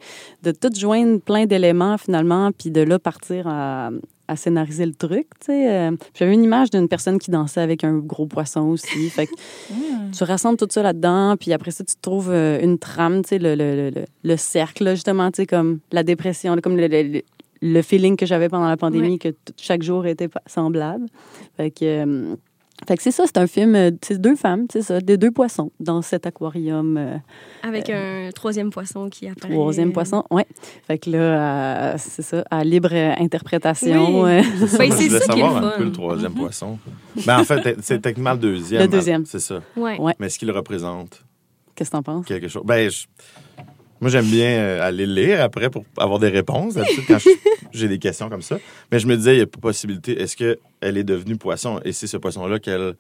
de 0.42 0.50
tout 0.50 0.70
joindre 0.74 1.20
plein 1.20 1.46
d'éléments, 1.46 1.96
finalement, 1.98 2.50
puis 2.50 2.70
de 2.70 2.80
là 2.80 2.98
partir 2.98 3.46
à, 3.46 3.90
à 4.28 4.36
scénariser 4.36 4.86
le 4.86 4.92
truc, 4.94 5.26
tu 5.40 5.46
sais. 5.46 5.70
Euh, 5.72 5.96
J'avais 6.14 6.34
une 6.34 6.44
image 6.44 6.70
d'une 6.70 6.86
personne 6.88 7.18
qui 7.18 7.30
dansait 7.30 7.60
avec 7.62 7.82
un 7.82 7.94
gros 7.98 8.26
poisson 8.26 8.62
aussi. 8.68 9.08
Fait 9.10 9.26
que 9.26 9.32
Hmm. 9.70 10.10
tu 10.12 10.24
rassembles 10.24 10.56
tout 10.58 10.68
ça 10.70 10.82
là-dedans, 10.82 11.36
puis 11.38 11.52
après 11.52 11.70
ça, 11.70 11.84
tu 11.84 11.94
trouves 12.00 12.30
euh, 12.30 12.60
une 12.62 12.78
trame, 12.78 13.22
tu 13.22 13.30
sais, 13.30 13.38
le, 13.38 13.54
le, 13.54 13.74
le, 13.76 13.90
le- 13.90 14.04
le 14.22 14.36
cercle, 14.36 14.84
là, 14.84 14.94
justement, 14.94 15.30
tu 15.30 15.42
sais, 15.42 15.46
comme 15.46 15.80
la 15.92 16.02
dépression, 16.02 16.56
comme 16.62 16.76
le, 16.76 16.86
le- 16.86 17.02
le- 17.02 17.22
le 17.60 17.82
feeling 17.82 18.16
que 18.16 18.24
j'avais 18.24 18.48
pendant 18.48 18.68
la 18.68 18.76
pandémie, 18.76 19.18
que 19.18 19.28
chaque 19.56 19.82
jour 19.82 20.06
était 20.06 20.28
semblable. 20.46 21.06
Fait 21.56 21.70
que, 21.70 21.84
euh, 21.84 22.36
fait 22.86 22.96
que 22.96 23.02
c'est 23.02 23.10
ça, 23.10 23.24
c'est 23.26 23.38
un 23.38 23.46
film, 23.46 23.74
euh, 23.74 23.90
c'est 24.02 24.20
deux 24.20 24.36
femmes, 24.36 24.66
c'est 24.72 24.82
ça, 24.82 25.00
des 25.00 25.16
deux 25.16 25.30
poissons 25.30 25.70
dans 25.80 26.00
cet 26.02 26.26
aquarium, 26.26 26.96
euh, 26.96 27.16
Avec 27.62 27.90
un 27.90 28.30
troisième 28.34 28.70
poisson 28.70 29.08
qui 29.08 29.28
apparaît. 29.28 29.52
troisième 29.52 29.92
poisson, 29.92 30.24
ouais. 30.30 30.46
Fait 30.86 30.98
que 30.98 31.10
là, 31.10 31.18
euh, 31.18 31.94
c'est 31.98 32.22
ça, 32.22 32.44
à 32.50 32.64
libre 32.64 32.90
euh, 32.92 33.14
interprétation. 33.18 34.22
Oui. 34.22 34.30
euh, 34.30 34.42
Ben, 34.78 34.90
c'est 34.92 35.04
je 35.04 35.08
voulais 35.08 35.20
ça 35.20 35.32
qui 35.32 35.40
est 35.40 35.42
le 35.42 35.48
savoir 35.48 35.56
un 35.56 35.70
fun. 35.70 35.78
peu 35.78 35.84
le 35.84 35.92
troisième 35.92 36.34
poisson. 36.34 36.78
Ben, 37.26 37.40
en 37.40 37.44
fait, 37.44 37.76
c'est 37.82 38.00
techniquement 38.00 38.32
le 38.32 38.38
deuxième. 38.38 38.82
Le 38.82 38.88
deuxième. 38.88 39.26
C'est 39.26 39.40
ça. 39.40 39.60
Ouais. 39.76 39.98
Mais 40.18 40.26
est-ce 40.26 40.38
qu'il 40.38 40.50
représente 40.50 41.22
Qu'est-ce 41.74 41.90
que 41.90 41.96
t'en 41.96 42.02
penses? 42.02 42.26
quelque 42.26 42.48
chose? 42.48 42.62
Ben, 42.64 42.90
je- 42.90 43.06
moi, 44.00 44.10
j'aime 44.10 44.26
bien 44.26 44.48
euh, 44.58 44.86
aller 44.86 45.06
lire 45.06 45.42
après 45.42 45.70
pour 45.70 45.84
avoir 45.98 46.18
des 46.18 46.28
réponses, 46.28 46.74
quand 47.06 47.18
j'ai 47.72 47.88
des 47.88 47.98
questions 47.98 48.28
comme 48.28 48.42
ça. 48.42 48.58
Mais 48.92 48.98
je 48.98 49.06
me 49.06 49.16
disais, 49.16 49.34
il 49.36 49.38
y 49.38 49.42
a 49.42 49.46
possibilité. 49.46 50.20
Est-ce 50.20 50.36
qu'elle 50.36 50.96
est 50.96 51.04
devenue 51.04 51.36
poisson? 51.36 51.80
Et 51.84 51.92
c'est 51.92 52.06
ce 52.06 52.16
poisson-là 52.16 52.58
qu'elle 52.58 52.94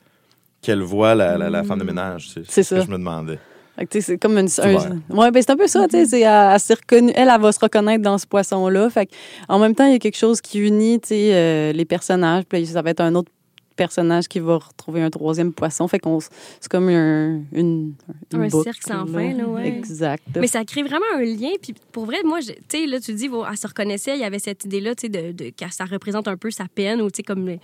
qu'elle 0.60 0.82
voit 0.82 1.14
la, 1.14 1.38
la, 1.38 1.50
la 1.50 1.62
femme 1.62 1.78
de 1.78 1.84
ménage? 1.84 2.30
C'est 2.34 2.44
C'est 2.50 2.62
ce 2.64 2.70
ça. 2.70 2.80
que 2.80 2.86
je 2.86 2.90
me 2.90 2.98
demandais. 2.98 3.38
C'est 4.00 4.18
comme 4.18 4.36
une. 4.38 4.48
un- 4.60 5.16
ouais, 5.16 5.30
ben 5.30 5.40
c'est 5.40 5.50
un 5.50 5.56
peu 5.56 5.68
ça, 5.68 5.86
c'est, 5.88 6.20
Elle, 6.20 6.22
elle, 6.90 7.12
elle, 7.14 7.40
va 7.40 7.52
se 7.52 7.60
reconnaître 7.60 8.02
dans 8.02 8.18
ce 8.18 8.26
poisson-là. 8.26 8.88
En 9.48 9.60
même 9.60 9.76
temps, 9.76 9.86
il 9.86 9.92
y 9.92 9.94
a 9.94 9.98
quelque 10.00 10.16
chose 10.16 10.40
qui 10.40 10.58
unit, 10.58 11.00
euh, 11.12 11.72
les 11.72 11.84
personnages. 11.84 12.42
Puis 12.48 12.66
ça 12.66 12.82
va 12.82 12.90
être 12.90 13.00
un 13.00 13.14
autre 13.14 13.30
personnage 13.78 14.28
qui 14.28 14.40
va 14.40 14.56
retrouver 14.58 15.00
un 15.00 15.08
troisième 15.08 15.52
poisson. 15.54 15.88
Fait 15.88 15.98
qu'on. 15.98 16.20
C'est 16.20 16.68
comme 16.70 16.88
un. 16.90 17.40
Une, 17.52 17.94
une 18.32 18.42
Un 18.42 18.48
boucle, 18.48 18.64
cercle 18.64 18.86
sans 18.86 19.06
fin, 19.06 19.32
là, 19.32 19.46
ouais. 19.48 19.68
Exact. 19.68 20.24
Mais 20.38 20.46
ça 20.48 20.64
crée 20.66 20.82
vraiment 20.82 21.06
un 21.16 21.22
lien. 21.22 21.52
Puis 21.62 21.72
pour 21.92 22.04
vrai, 22.04 22.18
moi, 22.24 22.40
tu 22.42 22.52
sais, 22.68 22.86
là, 22.86 23.00
tu 23.00 23.14
dis, 23.14 23.30
elle 23.50 23.56
se 23.56 23.66
reconnaissait, 23.66 24.14
il 24.16 24.20
y 24.20 24.24
avait 24.24 24.38
cette 24.38 24.64
idée-là, 24.66 24.94
tu 24.94 25.06
sais, 25.06 25.08
de, 25.08 25.32
de, 25.32 25.50
que 25.50 25.72
ça 25.72 25.86
représente 25.86 26.28
un 26.28 26.36
peu 26.36 26.50
sa 26.50 26.66
peine 26.68 27.00
ou, 27.00 27.10
tu 27.10 27.16
sais, 27.18 27.22
comme 27.22 27.48
et, 27.48 27.58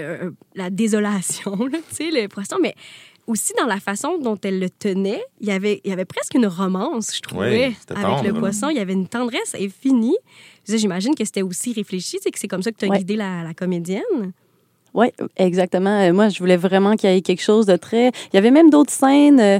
euh, 0.00 0.30
la 0.54 0.70
désolation, 0.70 1.56
là, 1.72 1.78
tu 1.88 1.94
sais, 1.96 2.10
le 2.10 2.28
poisson. 2.28 2.56
Mais 2.62 2.74
aussi 3.26 3.52
dans 3.58 3.66
la 3.66 3.78
façon 3.78 4.18
dont 4.18 4.36
elle 4.42 4.58
le 4.58 4.68
tenait, 4.70 5.22
il 5.40 5.46
y 5.48 5.52
avait, 5.52 5.80
il 5.84 5.90
y 5.90 5.92
avait 5.92 6.04
presque 6.04 6.34
une 6.34 6.46
romance, 6.46 7.14
je 7.16 7.20
trouvais, 7.20 7.68
Oui, 7.68 7.76
avec 7.94 8.24
le 8.24 8.30
tendre. 8.30 8.40
poisson. 8.40 8.68
Il 8.70 8.76
y 8.76 8.80
avait 8.80 8.92
une 8.92 9.06
tendresse 9.08 9.54
infinie. 9.54 10.16
J'imagine 10.68 11.14
que 11.14 11.24
c'était 11.24 11.42
aussi 11.42 11.72
réfléchi, 11.72 12.18
sais, 12.20 12.30
que 12.30 12.38
c'est 12.38 12.48
comme 12.48 12.62
ça 12.62 12.70
que 12.72 12.76
tu 12.78 12.84
as 12.84 12.88
Ouais. 12.88 12.98
guidé 12.98 13.16
la, 13.16 13.42
la 13.44 13.54
comédienne. 13.54 14.32
Oui, 14.94 15.08
exactement. 15.36 16.00
Euh, 16.00 16.12
Moi, 16.12 16.28
je 16.30 16.38
voulais 16.38 16.56
vraiment 16.56 16.96
qu'il 16.96 17.10
y 17.10 17.16
ait 17.16 17.20
quelque 17.20 17.42
chose 17.42 17.66
de 17.66 17.76
très. 17.76 18.08
Il 18.08 18.34
y 18.34 18.38
avait 18.38 18.50
même 18.50 18.70
d'autres 18.70 18.92
scènes 18.92 19.40
euh, 19.40 19.58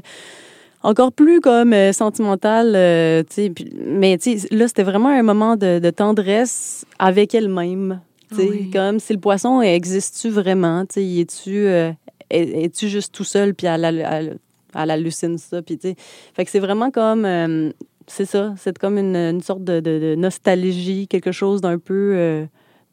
encore 0.82 1.12
plus 1.12 1.40
comme 1.40 1.72
euh, 1.72 1.92
sentimentales, 1.92 2.72
euh, 2.74 3.22
tu 3.22 3.34
sais. 3.34 3.50
puis- 3.50 3.70
Mais 3.86 4.18
tu 4.18 4.38
sais, 4.38 4.48
là, 4.54 4.66
c'était 4.66 4.82
vraiment 4.82 5.08
un 5.10 5.22
moment 5.22 5.56
de, 5.56 5.78
de 5.78 5.90
tendresse 5.90 6.84
avec 6.98 7.34
elle-même. 7.34 8.00
Oui. 8.36 8.70
Comme 8.70 9.00
si 9.00 9.12
le 9.12 9.18
poisson 9.20 9.60
existe-tu 9.60 10.30
vraiment? 10.30 10.84
Es-tu 10.96 11.66
euh, 11.66 11.90
es- 12.30 12.64
es-tu 12.64 12.88
juste 12.88 13.12
tout 13.14 13.24
seul 13.24 13.54
puis 13.54 13.66
elle, 13.66 13.84
elle, 13.84 14.38
elle, 14.74 14.90
hallucine 14.90 15.36
ça? 15.38 15.62
Puis. 15.62 15.78
Fait 16.34 16.44
que 16.44 16.50
c'est 16.50 16.60
vraiment 16.60 16.90
comme. 16.90 17.24
euh, 17.24 17.70
c'est 18.06 18.24
ça, 18.26 18.54
c'est 18.56 18.76
comme 18.78 18.98
une, 18.98 19.14
une 19.16 19.40
sorte 19.40 19.62
de, 19.62 19.78
de- 19.80 19.98
de 20.00 20.14
nostalgie, 20.16 21.06
quelque 21.08 21.30
chose 21.32 21.60
d'un 21.60 21.78
peu 21.78 22.12
euh, 22.16 22.44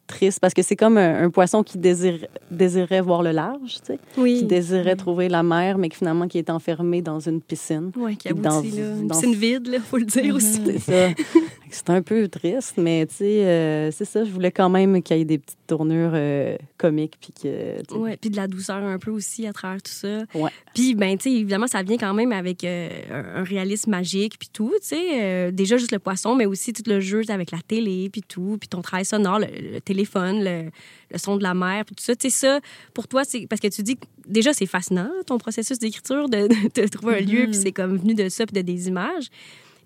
triste, 0.08 0.40
parce 0.40 0.54
que 0.54 0.62
c'est 0.62 0.74
comme 0.74 0.98
un, 0.98 1.22
un 1.22 1.30
poisson 1.30 1.62
qui 1.62 1.78
désire, 1.78 2.26
désirait 2.50 3.00
voir 3.00 3.22
le 3.22 3.30
large, 3.30 3.76
tu 3.76 3.92
sais, 3.92 3.98
Oui. 4.16 4.38
qui 4.38 4.44
désirait 4.44 4.96
trouver 4.96 5.28
la 5.28 5.44
mer, 5.44 5.78
mais 5.78 5.88
qui 5.88 5.96
finalement 5.98 6.26
qui 6.26 6.38
est 6.38 6.50
enfermé 6.50 7.00
dans 7.02 7.20
une 7.20 7.40
piscine. 7.40 7.92
Oui, 7.96 8.16
qui 8.16 8.28
dans- 8.34 8.58
aboutit, 8.58 8.72
là. 8.76 8.82
Une 9.00 9.06
dans- 9.06 9.14
piscine 9.14 9.34
vide, 9.34 9.66
là, 9.68 9.78
faut 9.78 9.98
le 9.98 10.04
dire 10.06 10.34
aussi. 10.34 10.60
C'est 10.64 10.78
ça. 10.78 11.08
C'est 11.70 11.90
un 11.90 12.02
peu 12.02 12.28
triste, 12.28 12.74
mais 12.76 13.06
tu 13.06 13.16
sais, 13.16 13.44
euh, 13.44 13.90
c'est 13.90 14.04
ça. 14.04 14.24
Je 14.24 14.30
voulais 14.30 14.50
quand 14.50 14.68
même 14.68 15.02
qu'il 15.02 15.16
y 15.16 15.20
ait 15.20 15.24
des 15.24 15.38
petites 15.38 15.58
tournures 15.66 16.12
euh, 16.14 16.56
comiques, 16.76 17.16
puis 17.20 17.32
que. 17.32 17.96
Ouais, 17.96 18.16
puis 18.16 18.30
de 18.30 18.36
la 18.36 18.46
douceur 18.46 18.76
un 18.76 18.98
peu 18.98 19.10
aussi 19.10 19.46
à 19.46 19.52
travers 19.52 19.82
tout 19.82 19.92
ça. 19.92 20.24
Ouais. 20.34 20.50
Puis, 20.74 20.94
ben, 20.94 21.16
tu 21.16 21.30
sais, 21.30 21.36
évidemment, 21.36 21.66
ça 21.66 21.82
vient 21.82 21.98
quand 21.98 22.14
même 22.14 22.32
avec 22.32 22.64
euh, 22.64 22.88
un 23.10 23.44
réalisme 23.44 23.90
magique, 23.90 24.38
puis 24.38 24.48
tout, 24.52 24.72
tu 24.80 24.88
sais. 24.88 25.52
déjà, 25.52 25.76
juste 25.76 25.92
le 25.92 25.98
poisson, 25.98 26.34
mais 26.34 26.46
aussi 26.46 26.72
tout 26.72 26.82
le 26.86 27.00
jeu 27.00 27.22
avec 27.28 27.50
la 27.50 27.58
télé, 27.66 28.08
puis 28.10 28.22
tout, 28.22 28.56
puis 28.58 28.68
ton 28.68 28.82
travail 28.82 29.04
sonore, 29.04 29.38
le, 29.38 29.46
le 29.74 29.80
téléphone, 29.80 30.42
le, 30.42 30.70
le 31.10 31.18
son 31.18 31.36
de 31.36 31.42
la 31.42 31.54
mer, 31.54 31.84
puis 31.84 31.94
tout 31.94 32.04
ça. 32.04 32.14
Tu 32.14 32.30
sais, 32.30 32.36
ça, 32.36 32.60
pour 32.94 33.08
toi, 33.08 33.24
c'est 33.24 33.46
parce 33.46 33.60
que 33.60 33.68
tu 33.68 33.82
dis 33.82 33.96
que 33.96 34.06
déjà, 34.26 34.52
c'est 34.52 34.66
fascinant, 34.66 35.10
ton 35.26 35.38
processus 35.38 35.78
d'écriture, 35.78 36.28
de, 36.28 36.48
de 36.80 36.86
trouver 36.88 37.16
un 37.16 37.20
lieu, 37.20 37.44
puis 37.44 37.54
c'est 37.54 37.72
comme 37.72 37.96
venu 37.96 38.14
de 38.14 38.28
ça, 38.28 38.46
puis 38.46 38.54
de 38.54 38.62
des 38.62 38.88
images. 38.88 39.28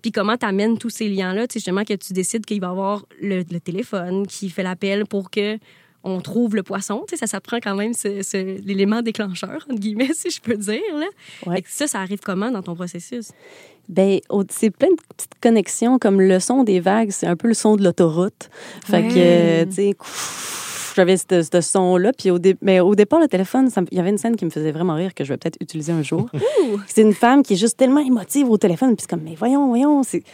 Puis 0.03 0.11
comment 0.11 0.37
tu 0.37 0.45
amènes 0.45 0.77
tous 0.77 0.91
ces 0.91 1.09
liens-là, 1.09 1.47
tu 1.47 1.53
sais, 1.53 1.59
justement, 1.59 1.83
que 1.83 1.93
tu 1.95 2.13
décides 2.13 2.45
qu'il 2.45 2.61
va 2.61 2.67
y 2.67 2.69
avoir 2.69 3.05
le, 3.19 3.37
le 3.49 3.59
téléphone 3.59 4.27
qui 4.27 4.51
fait 4.51 4.61
l'appel 4.61 5.07
pour 5.07 5.31
que 5.31 5.57
on 6.03 6.19
trouve 6.19 6.53
le 6.55 6.63
poisson. 6.63 7.05
Tu 7.07 7.15
sais, 7.15 7.19
ça, 7.21 7.27
ça 7.27 7.39
prend 7.41 7.57
quand 7.61 7.75
même 7.75 7.93
ce- 7.93 8.21
ce- 8.21 8.61
l'élément 8.61 9.01
déclencheur, 9.01 9.65
entre 9.69 9.79
guillemets, 9.79 10.11
si 10.13 10.29
je 10.29 10.41
peux 10.41 10.57
dire. 10.57 10.81
Là. 10.93 11.05
Ouais. 11.45 11.63
Ça, 11.65 11.87
ça 11.87 12.01
arrive 12.01 12.19
comment 12.19 12.51
dans 12.51 12.61
ton 12.61 12.75
processus? 12.75 13.31
Au- 14.29 14.43
c'est 14.49 14.69
plein 14.69 14.89
de 14.89 14.95
petites 15.15 15.31
connexions, 15.41 15.97
comme 15.99 16.19
le 16.21 16.39
son 16.41 16.63
des 16.63 16.79
vagues, 16.81 17.11
c'est 17.11 17.27
un 17.27 17.35
peu 17.37 17.47
le 17.47 17.53
son 17.53 17.75
de 17.77 17.83
l'autoroute. 17.83 18.49
Fait 18.85 19.01
que, 19.07 19.13
Ouais. 19.15 19.65
tu 19.67 19.71
sais, 19.73 19.95
j'avais 20.95 21.17
ce, 21.17 21.61
son-là. 21.61 22.11
Puis 22.17 22.31
au, 22.31 22.39
dé- 22.39 22.57
mais 22.61 22.79
au 22.79 22.95
départ, 22.95 23.19
le 23.19 23.27
téléphone, 23.27 23.69
ça 23.69 23.81
me- 23.81 23.87
il 23.91 23.97
y 23.97 24.01
avait 24.01 24.09
une 24.09 24.17
scène 24.17 24.35
qui 24.35 24.45
me 24.45 24.49
faisait 24.49 24.71
vraiment 24.71 24.95
rire 24.95 25.13
que 25.13 25.23
je 25.23 25.29
vais 25.33 25.37
peut-être 25.37 25.57
utiliser 25.61 25.91
un 25.93 26.03
jour. 26.03 26.29
c'est 26.87 27.01
une 27.01 27.13
femme 27.13 27.43
qui 27.43 27.53
est 27.53 27.57
juste 27.57 27.77
tellement 27.77 28.01
émotive 28.01 28.49
au 28.49 28.57
téléphone. 28.57 28.95
Puis 28.95 29.01
c'est 29.01 29.09
comme, 29.09 29.23
mais 29.23 29.35
voyons, 29.35 29.67
voyons, 29.67 30.03
c'est. 30.03 30.21
tu 30.21 30.25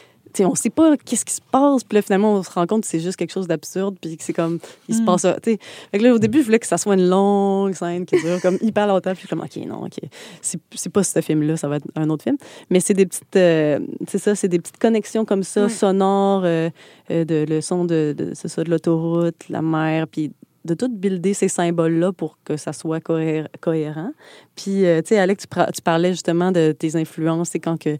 sais, 0.43 0.45
on 0.45 0.53
sait 0.53 0.69
pas 0.69 0.95
qu'est-ce 0.97 1.25
qui 1.25 1.33
se 1.33 1.41
passe. 1.41 1.83
Puis 1.83 1.95
là, 1.95 2.01
finalement, 2.03 2.33
on 2.33 2.43
se 2.43 2.51
rend 2.51 2.67
compte 2.67 2.81
que 2.83 2.87
c'est 2.87 2.99
juste 2.99 3.15
quelque 3.17 3.31
chose 3.33 3.47
d'absurde. 3.47 3.95
Puis 3.99 4.15
que 4.15 4.23
c'est 4.23 4.33
comme, 4.33 4.59
il 4.87 4.93
se 4.95 5.01
passe 5.01 5.21
ça. 5.21 5.37
tu 5.41 5.53
sais. 5.53 5.59
Fait 5.91 5.97
que 5.97 6.03
là, 6.03 6.13
au 6.13 6.19
début, 6.19 6.39
je 6.41 6.45
voulais 6.45 6.59
que 6.59 6.67
ça 6.67 6.77
soit 6.77 6.93
une 6.93 7.07
longue 7.09 7.73
scène 7.73 8.05
qui 8.05 8.15
dure 8.21 8.39
comme 8.41 8.57
hyper 8.61 8.85
longtemps. 8.87 9.11
Puis 9.13 9.21
je 9.23 9.27
suis 9.27 9.27
comme, 9.27 9.41
OK, 9.41 9.55
non, 9.67 9.85
OK. 9.85 9.97
C'est 10.41 10.89
pas 10.93 11.03
ce 11.03 11.19
film-là, 11.21 11.57
ça 11.57 11.67
va 11.67 11.77
être 11.77 11.87
un 11.95 12.09
autre 12.11 12.23
film. 12.23 12.37
Mais 12.69 12.79
c'est 12.79 12.93
des 12.93 13.07
petites, 13.07 13.35
euh, 13.35 13.79
c'est 14.07 14.19
ça, 14.19 14.35
c'est 14.35 14.47
des 14.47 14.59
petites 14.59 14.77
connexions 14.77 15.25
comme 15.25 15.41
ça, 15.43 15.63
Ouais. 15.63 15.69
sonores, 15.69 16.43
euh, 16.45 16.69
euh, 17.09 17.25
de, 17.25 17.45
le 17.49 17.61
son 17.61 17.85
de, 17.85 18.13
de, 18.15 18.33
ça, 18.35 18.63
de 18.63 18.69
l'autoroute, 18.69 19.49
la 19.49 19.61
mer, 19.63 20.07
puis 20.07 20.31
de 20.65 20.73
tout 20.73 20.89
builder 20.89 21.33
ces 21.33 21.47
symboles-là 21.47 22.11
pour 22.11 22.37
que 22.43 22.57
ça 22.57 22.73
soit 22.73 22.99
cohé- 22.99 23.45
cohérent. 23.61 24.11
Puis, 24.55 24.85
euh, 24.85 25.01
tu 25.01 25.09
sais, 25.09 25.19
Alex, 25.19 25.45
tu, 25.73 25.81
parlais 25.81 26.11
justement 26.11 26.51
de 26.51 26.71
tes 26.71 26.95
influences. 26.95 27.49
C'est 27.49 27.59
quand 27.59 27.77
que 27.77 27.97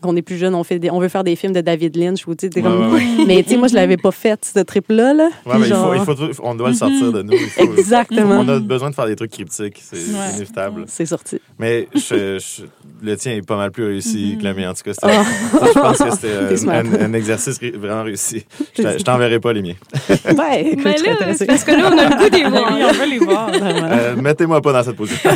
qu'on 0.00 0.16
est 0.16 0.22
plus 0.22 0.36
jeune, 0.38 0.54
on, 0.54 0.64
fait 0.64 0.78
des- 0.78 0.90
on 0.90 0.98
veut 1.00 1.08
faire 1.08 1.24
des 1.24 1.36
films 1.36 1.52
de 1.52 1.60
David 1.60 1.96
Lynch. 1.96 2.26
Ou, 2.26 2.34
tu 2.34 2.46
sais, 2.46 2.50
t'es 2.50 2.60
Ouais, 2.60 2.68
comme- 2.70 2.92
ouais, 2.92 3.00
ouais. 3.00 3.24
Mais 3.26 3.42
tu 3.42 3.50
sais, 3.50 3.56
moi, 3.56 3.68
je 3.68 3.74
l'avais 3.74 3.96
pas 3.96 4.10
fait, 4.10 4.44
ce 4.54 4.60
trip-là. 4.60 5.14
Là. 5.14 5.24
Ouais, 5.24 5.30
Puis 5.52 5.52
mais 5.52 5.58
il 5.58 5.62
faut, 5.64 5.68
genre- 5.74 5.94
il 5.96 6.00
faut, 6.04 6.14
il 6.28 6.34
faut- 6.34 6.42
on 6.44 6.54
doit 6.54 6.68
le 6.70 6.74
sortir 6.74 7.12
de 7.12 7.22
nous. 7.22 7.32
Il 7.32 7.38
faut- 7.48 7.62
Exactement. 7.76 8.38
On 8.40 8.48
a 8.48 8.58
besoin 8.58 8.90
de 8.90 8.94
faire 8.94 9.06
des 9.06 9.16
trucs 9.16 9.30
cryptiques, 9.32 9.80
c'est 9.82 9.96
Ouais. 9.96 10.30
inévitable. 10.36 10.84
C'est 10.88 11.06
sorti. 11.06 11.40
Mais 11.58 11.88
je- 11.94 12.38
je- 12.38 12.62
le 13.02 13.16
tien 13.16 13.32
est 13.34 13.46
pas 13.46 13.56
mal 13.56 13.70
plus 13.70 13.84
réussi 13.84 14.36
que 14.38 14.44
le 14.44 14.54
mien. 14.54 14.70
En 14.70 14.74
tout 14.74 14.82
cas, 14.84 14.92
c'était- 14.94 15.12
ça, 15.12 15.66
je 15.74 15.78
pense 15.80 15.98
que 15.98 16.10
c'était 16.10 16.28
euh, 16.68 17.00
un, 17.00 17.04
un 17.06 17.12
exercice 17.12 17.60
vraiment 17.60 18.02
réussi. 18.04 18.44
Je 18.76 18.82
je 18.98 19.02
t'enverrai 19.04 19.40
pas 19.40 19.52
les 19.52 19.62
miens. 19.62 19.74
Ouais, 20.36 20.62
écoute, 20.72 20.84
Mais 20.84 20.96
je 20.98 21.04
là, 21.04 21.34
c'est 21.34 21.46
parce 21.46 21.64
que 21.64 21.70
là, 21.72 21.90
on 21.92 21.98
a 21.98 22.08
le 22.08 22.16
goût 22.16 22.28
des 22.30 22.42
voir. 22.50 22.72
Oui, 22.74 22.80
on 22.88 22.92
veut 22.92 23.10
les 23.10 23.18
voir. 23.18 23.48
Vraiment. 23.50 23.88
Euh, 23.90 24.16
Mettez-moi 24.16 24.60
pas 24.60 24.72
dans 24.72 24.82
cette 24.82 24.96
position. 24.96 25.30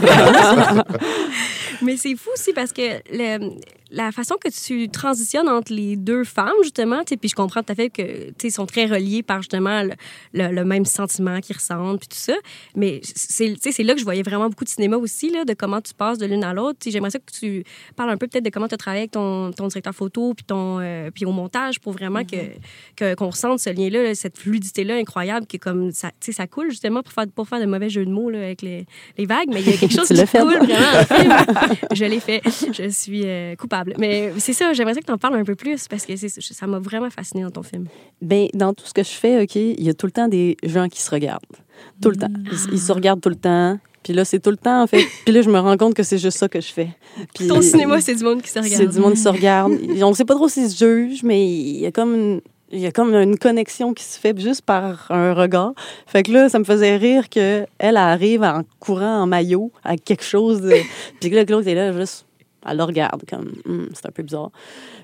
Mais 1.82 1.96
c'est 1.96 2.16
fou 2.16 2.30
aussi 2.34 2.52
parce 2.52 2.72
que 2.72 2.82
le- 3.12 3.50
la 3.90 4.12
façon 4.12 4.34
que 4.42 4.48
tu 4.50 4.88
transitionnes 4.90 5.48
entre 5.48 5.72
les 5.72 5.96
deux 5.96 6.24
femmes, 6.24 6.52
justement, 6.62 6.98
tu 7.00 7.10
sais, 7.10 7.16
puis 7.16 7.28
je 7.28 7.34
comprends 7.34 7.62
tout 7.62 7.72
à 7.72 7.74
fait 7.74 7.88
que 7.90 8.02
tu 8.02 8.34
sais, 8.42 8.48
ils 8.48 8.52
sont 8.52 8.66
très 8.66 8.86
reliés 8.86 9.22
par 9.22 9.40
justement 9.42 9.82
le, 9.82 9.92
le- 10.34 10.52
le 10.54 10.64
même 10.64 10.84
sentiment 10.84 11.40
qu'ils 11.40 11.56
ressentent, 11.56 11.98
puis 12.00 12.08
tout 12.08 12.16
ça. 12.18 12.34
Mais 12.76 13.00
c'est 13.02 13.54
tu 13.54 13.60
sais, 13.60 13.72
c'est 13.72 13.82
là 13.82 13.94
que 13.94 14.00
je 14.00 14.04
voyais 14.04 14.22
vraiment 14.22 14.48
beaucoup 14.48 14.64
de 14.64 14.68
cinéma 14.68 14.96
aussi, 14.96 15.30
là, 15.30 15.44
de 15.44 15.54
comment 15.54 15.80
tu 15.80 15.94
passes 15.94 16.18
de 16.18 16.26
l'une 16.26 16.44
à 16.44 16.52
l'autre. 16.52 16.78
J'aimerais 16.86 17.10
ça 17.10 17.18
que 17.18 17.30
tu 17.32 17.64
parles 17.96 18.10
un 18.10 18.16
peu 18.16 18.26
peut-être 18.26 18.44
de 18.44 18.50
comment 18.50 18.68
tu 18.68 18.74
as 18.74 18.78
travaillé 18.78 19.02
avec 19.02 19.12
ton, 19.12 19.52
ton 19.52 19.68
directeur 19.68 19.94
photo, 19.94 20.34
puis, 20.34 20.44
ton, 20.44 20.80
euh, 20.80 21.10
puis 21.10 21.24
au 21.24 21.32
montage, 21.32 21.80
pour 21.80 21.92
vraiment 21.92 22.24
que 22.24 22.36
que- 22.96 23.14
qu'on 23.14 23.30
ressente 23.30 23.60
ce 23.60 23.70
lien-là, 23.70 24.02
là, 24.02 24.14
cette 24.14 24.36
fluidité-là 24.38 24.96
incroyable, 24.96 25.46
que 25.46 25.56
comme 25.56 25.92
ça, 25.92 26.08
tu 26.20 26.26
sais, 26.26 26.32
ça 26.32 26.46
coule 26.46 26.70
justement 26.70 27.02
pour 27.02 27.12
faire, 27.12 27.24
pour 27.34 27.48
faire 27.48 27.60
de 27.60 27.66
mauvais 27.66 27.88
jeux 27.88 28.04
de 28.04 28.10
mots 28.10 28.28
là, 28.30 28.38
avec 28.38 28.62
les, 28.62 28.84
les 29.16 29.26
vagues, 29.26 29.48
mais 29.48 29.60
il 29.62 29.70
y 29.70 29.74
a 29.74 29.76
quelque 29.76 29.94
chose 29.94 30.08
qui 30.08 30.14
coule 30.14 30.58
vraiment 30.58 30.76
le 30.98 31.04
film. 31.16 31.32
je 31.94 32.04
l'ai 32.04 32.20
fait. 32.20 32.42
Je 32.72 32.88
suis 32.90 33.22
euh, 33.24 33.54
coupable. 33.56 33.77
Mais 33.98 34.32
c'est 34.38 34.52
ça, 34.52 34.72
j'aimerais 34.72 34.94
que 34.94 35.04
tu 35.06 35.12
en 35.12 35.18
parles 35.18 35.36
un 35.36 35.44
peu 35.44 35.54
plus 35.54 35.88
parce 35.88 36.04
que 36.06 36.16
c'est- 36.16 36.28
ça 36.40 36.66
m'a 36.66 36.78
vraiment 36.78 37.10
fasciné 37.10 37.42
dans 37.42 37.50
ton 37.50 37.62
film. 37.62 37.86
Ben, 38.22 38.48
dans 38.54 38.74
tout 38.74 38.84
ce 38.86 38.94
que 38.94 39.02
je 39.02 39.10
fais, 39.10 39.42
OK, 39.42 39.54
il 39.56 39.82
y 39.82 39.88
a 39.88 39.94
tout 39.94 40.06
le 40.06 40.12
temps 40.12 40.28
des 40.28 40.56
gens 40.62 40.88
qui 40.88 41.00
se 41.02 41.10
regardent. 41.10 41.42
Tout 42.02 42.10
le 42.10 42.16
temps. 42.16 42.28
Ils, 42.68 42.74
ils 42.74 42.80
se 42.80 42.92
regardent 42.92 43.20
tout 43.20 43.28
le 43.28 43.36
temps. 43.36 43.78
Puis 44.02 44.12
là, 44.12 44.24
c'est 44.24 44.38
tout 44.40 44.50
le 44.50 44.56
temps, 44.56 44.82
en 44.82 44.86
fait. 44.86 45.04
Puis 45.24 45.34
là, 45.34 45.42
je 45.42 45.50
me 45.50 45.58
rends 45.58 45.76
compte 45.76 45.94
que 45.94 46.02
c'est 46.02 46.18
juste 46.18 46.38
ça 46.38 46.48
que 46.48 46.60
je 46.60 46.72
fais. 46.72 46.88
Puis, 47.34 47.46
Ton 47.48 47.60
cinéma, 47.60 48.00
c'est 48.00 48.14
du 48.14 48.24
monde 48.24 48.40
qui 48.40 48.48
se 48.48 48.54
C'est 48.62 48.74
regarde. 48.76 48.92
du 48.94 49.00
monde 49.00 49.14
qui 49.14 49.20
se 49.20 49.28
regarde. 49.28 49.72
On 50.02 50.08
ne 50.10 50.14
sait 50.14 50.24
pas 50.24 50.34
trop 50.34 50.48
s'ils 50.48 50.70
se 50.70 50.78
jugent, 50.84 51.22
mais 51.24 51.46
il 51.46 51.78
y 51.80 51.86
a 51.86 51.92
comme 51.92 52.14
une, 52.14 52.40
il 52.70 52.80
y 52.80 52.86
a 52.86 52.92
comme 52.92 53.12
une 53.14 53.36
connexion 53.38 53.92
qui 53.94 54.04
se 54.04 54.18
fait 54.18 54.38
juste 54.38 54.62
par 54.62 55.10
un 55.10 55.34
regard. 55.34 55.72
Fait 56.06 56.22
que 56.22 56.30
là, 56.32 56.48
ça 56.48 56.58
me 56.58 56.64
faisait 56.64 56.96
rire 56.96 57.28
que 57.28 57.66
elle 57.78 57.96
arrive 57.96 58.42
en 58.44 58.62
courant 58.78 59.22
en 59.22 59.26
maillot 59.26 59.72
à 59.84 59.96
quelque 59.96 60.24
chose. 60.24 60.60
de- 60.62 60.72
Puis 61.20 61.30
là, 61.30 61.44
l'autre 61.48 61.66
est 61.68 61.74
là, 61.74 61.92
juste, 61.92 62.24
elle 62.66 62.76
le 62.76 62.84
regarde 62.84 63.22
comme, 63.28 63.52
Hum, 63.66 63.88
c'est 63.94 64.06
un 64.06 64.10
peu 64.10 64.22
bizarre. 64.22 64.50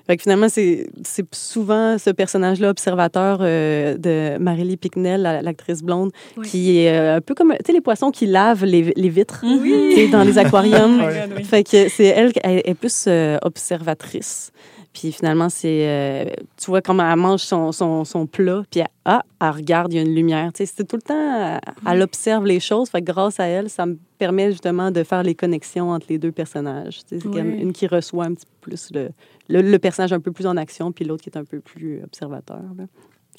Fait 0.07 0.17
que 0.17 0.23
finalement, 0.23 0.47
c'est 0.49 0.87
souvent 1.33 1.97
ce 1.97 2.09
personnage-là, 2.09 2.69
observateur 2.69 3.39
euh, 3.41 3.97
de 3.97 4.37
Marélie 4.39 4.77
Picknell, 4.77 5.21
la- 5.21 5.41
l'actrice 5.41 5.81
blonde, 5.81 6.11
qui 6.43 6.77
est 6.79 6.91
euh, 6.97 7.17
un 7.17 7.21
peu 7.21 7.33
comme, 7.33 7.53
les 7.67 7.81
poissons 7.81 8.11
qui 8.11 8.25
lavent 8.27 8.65
les, 8.65 8.93
les 8.95 9.09
vitres 9.09 9.43
Oui. 9.43 10.09
dans 10.11 10.23
les 10.23 10.37
aquariums. 10.43 11.01
Oh 11.03 11.07
oui. 11.37 11.43
Fait 11.43 11.63
que 11.63 11.89
c'est 11.89 12.05
elle, 12.05 12.31
elle 12.43 12.61
est 12.65 12.73
plus 12.75 13.05
euh, 13.07 13.37
observatrice. 13.41 14.51
Puis 14.97 15.11
finalement, 15.11 15.49
c'est. 15.49 15.87
euh, 15.89 16.25
tu 16.55 16.67
vois 16.71 16.81
comment 16.81 17.07
elle 17.11 17.19
mange 17.19 17.41
son, 17.41 17.73
son, 17.73 18.05
son 18.05 18.25
plat, 18.27 18.63
puis 18.71 18.79
elle, 18.79 18.87
ah, 19.03 19.21
elle 19.41 19.49
regarde, 19.49 19.91
il 19.91 19.97
y 19.97 19.99
a 19.99 20.03
une 20.03 20.15
lumière. 20.15 20.53
Tu 20.53 20.65
sais, 20.65 20.73
c'est 20.73 20.85
tout 20.85 20.95
le 20.95 21.01
temps. 21.01 21.59
Elle, 21.85 22.01
observe 22.01 22.45
les 22.45 22.61
choses. 22.61 22.89
Fait 22.89 23.01
que 23.01 23.05
grâce 23.11 23.39
à 23.41 23.45
elle, 23.45 23.69
ça 23.69 23.85
me 23.85 23.97
permet 24.17 24.51
justement 24.51 24.91
de 24.91 25.03
faire 25.03 25.21
les 25.21 25.35
connexions 25.35 25.89
entre 25.91 26.05
les 26.09 26.17
deux 26.17 26.31
personnages. 26.31 26.99
Tu 26.99 27.17
sais, 27.17 27.19
c'est 27.19 27.23
comme 27.29 27.35
Ouais. 27.51 27.61
une 27.61 27.73
qui 27.73 27.87
reçoit 27.87 28.23
un 28.23 28.33
petit 28.33 28.45
peu 28.45 28.69
plus 28.71 28.89
le, 28.93 29.09
le, 29.49 29.61
le 29.69 29.79
personnage 29.79 30.13
un 30.13 30.21
peu 30.21 30.31
plus 30.31 30.47
en 30.47 30.55
action, 30.55 30.93
puis 30.93 31.03
l'autre 31.03 31.23
qui 31.23 31.29
est 31.29 31.37
un 31.37 31.43
peu 31.43 31.59
plus 31.59 32.01
observateur. 32.01 32.61
là. 32.77 32.85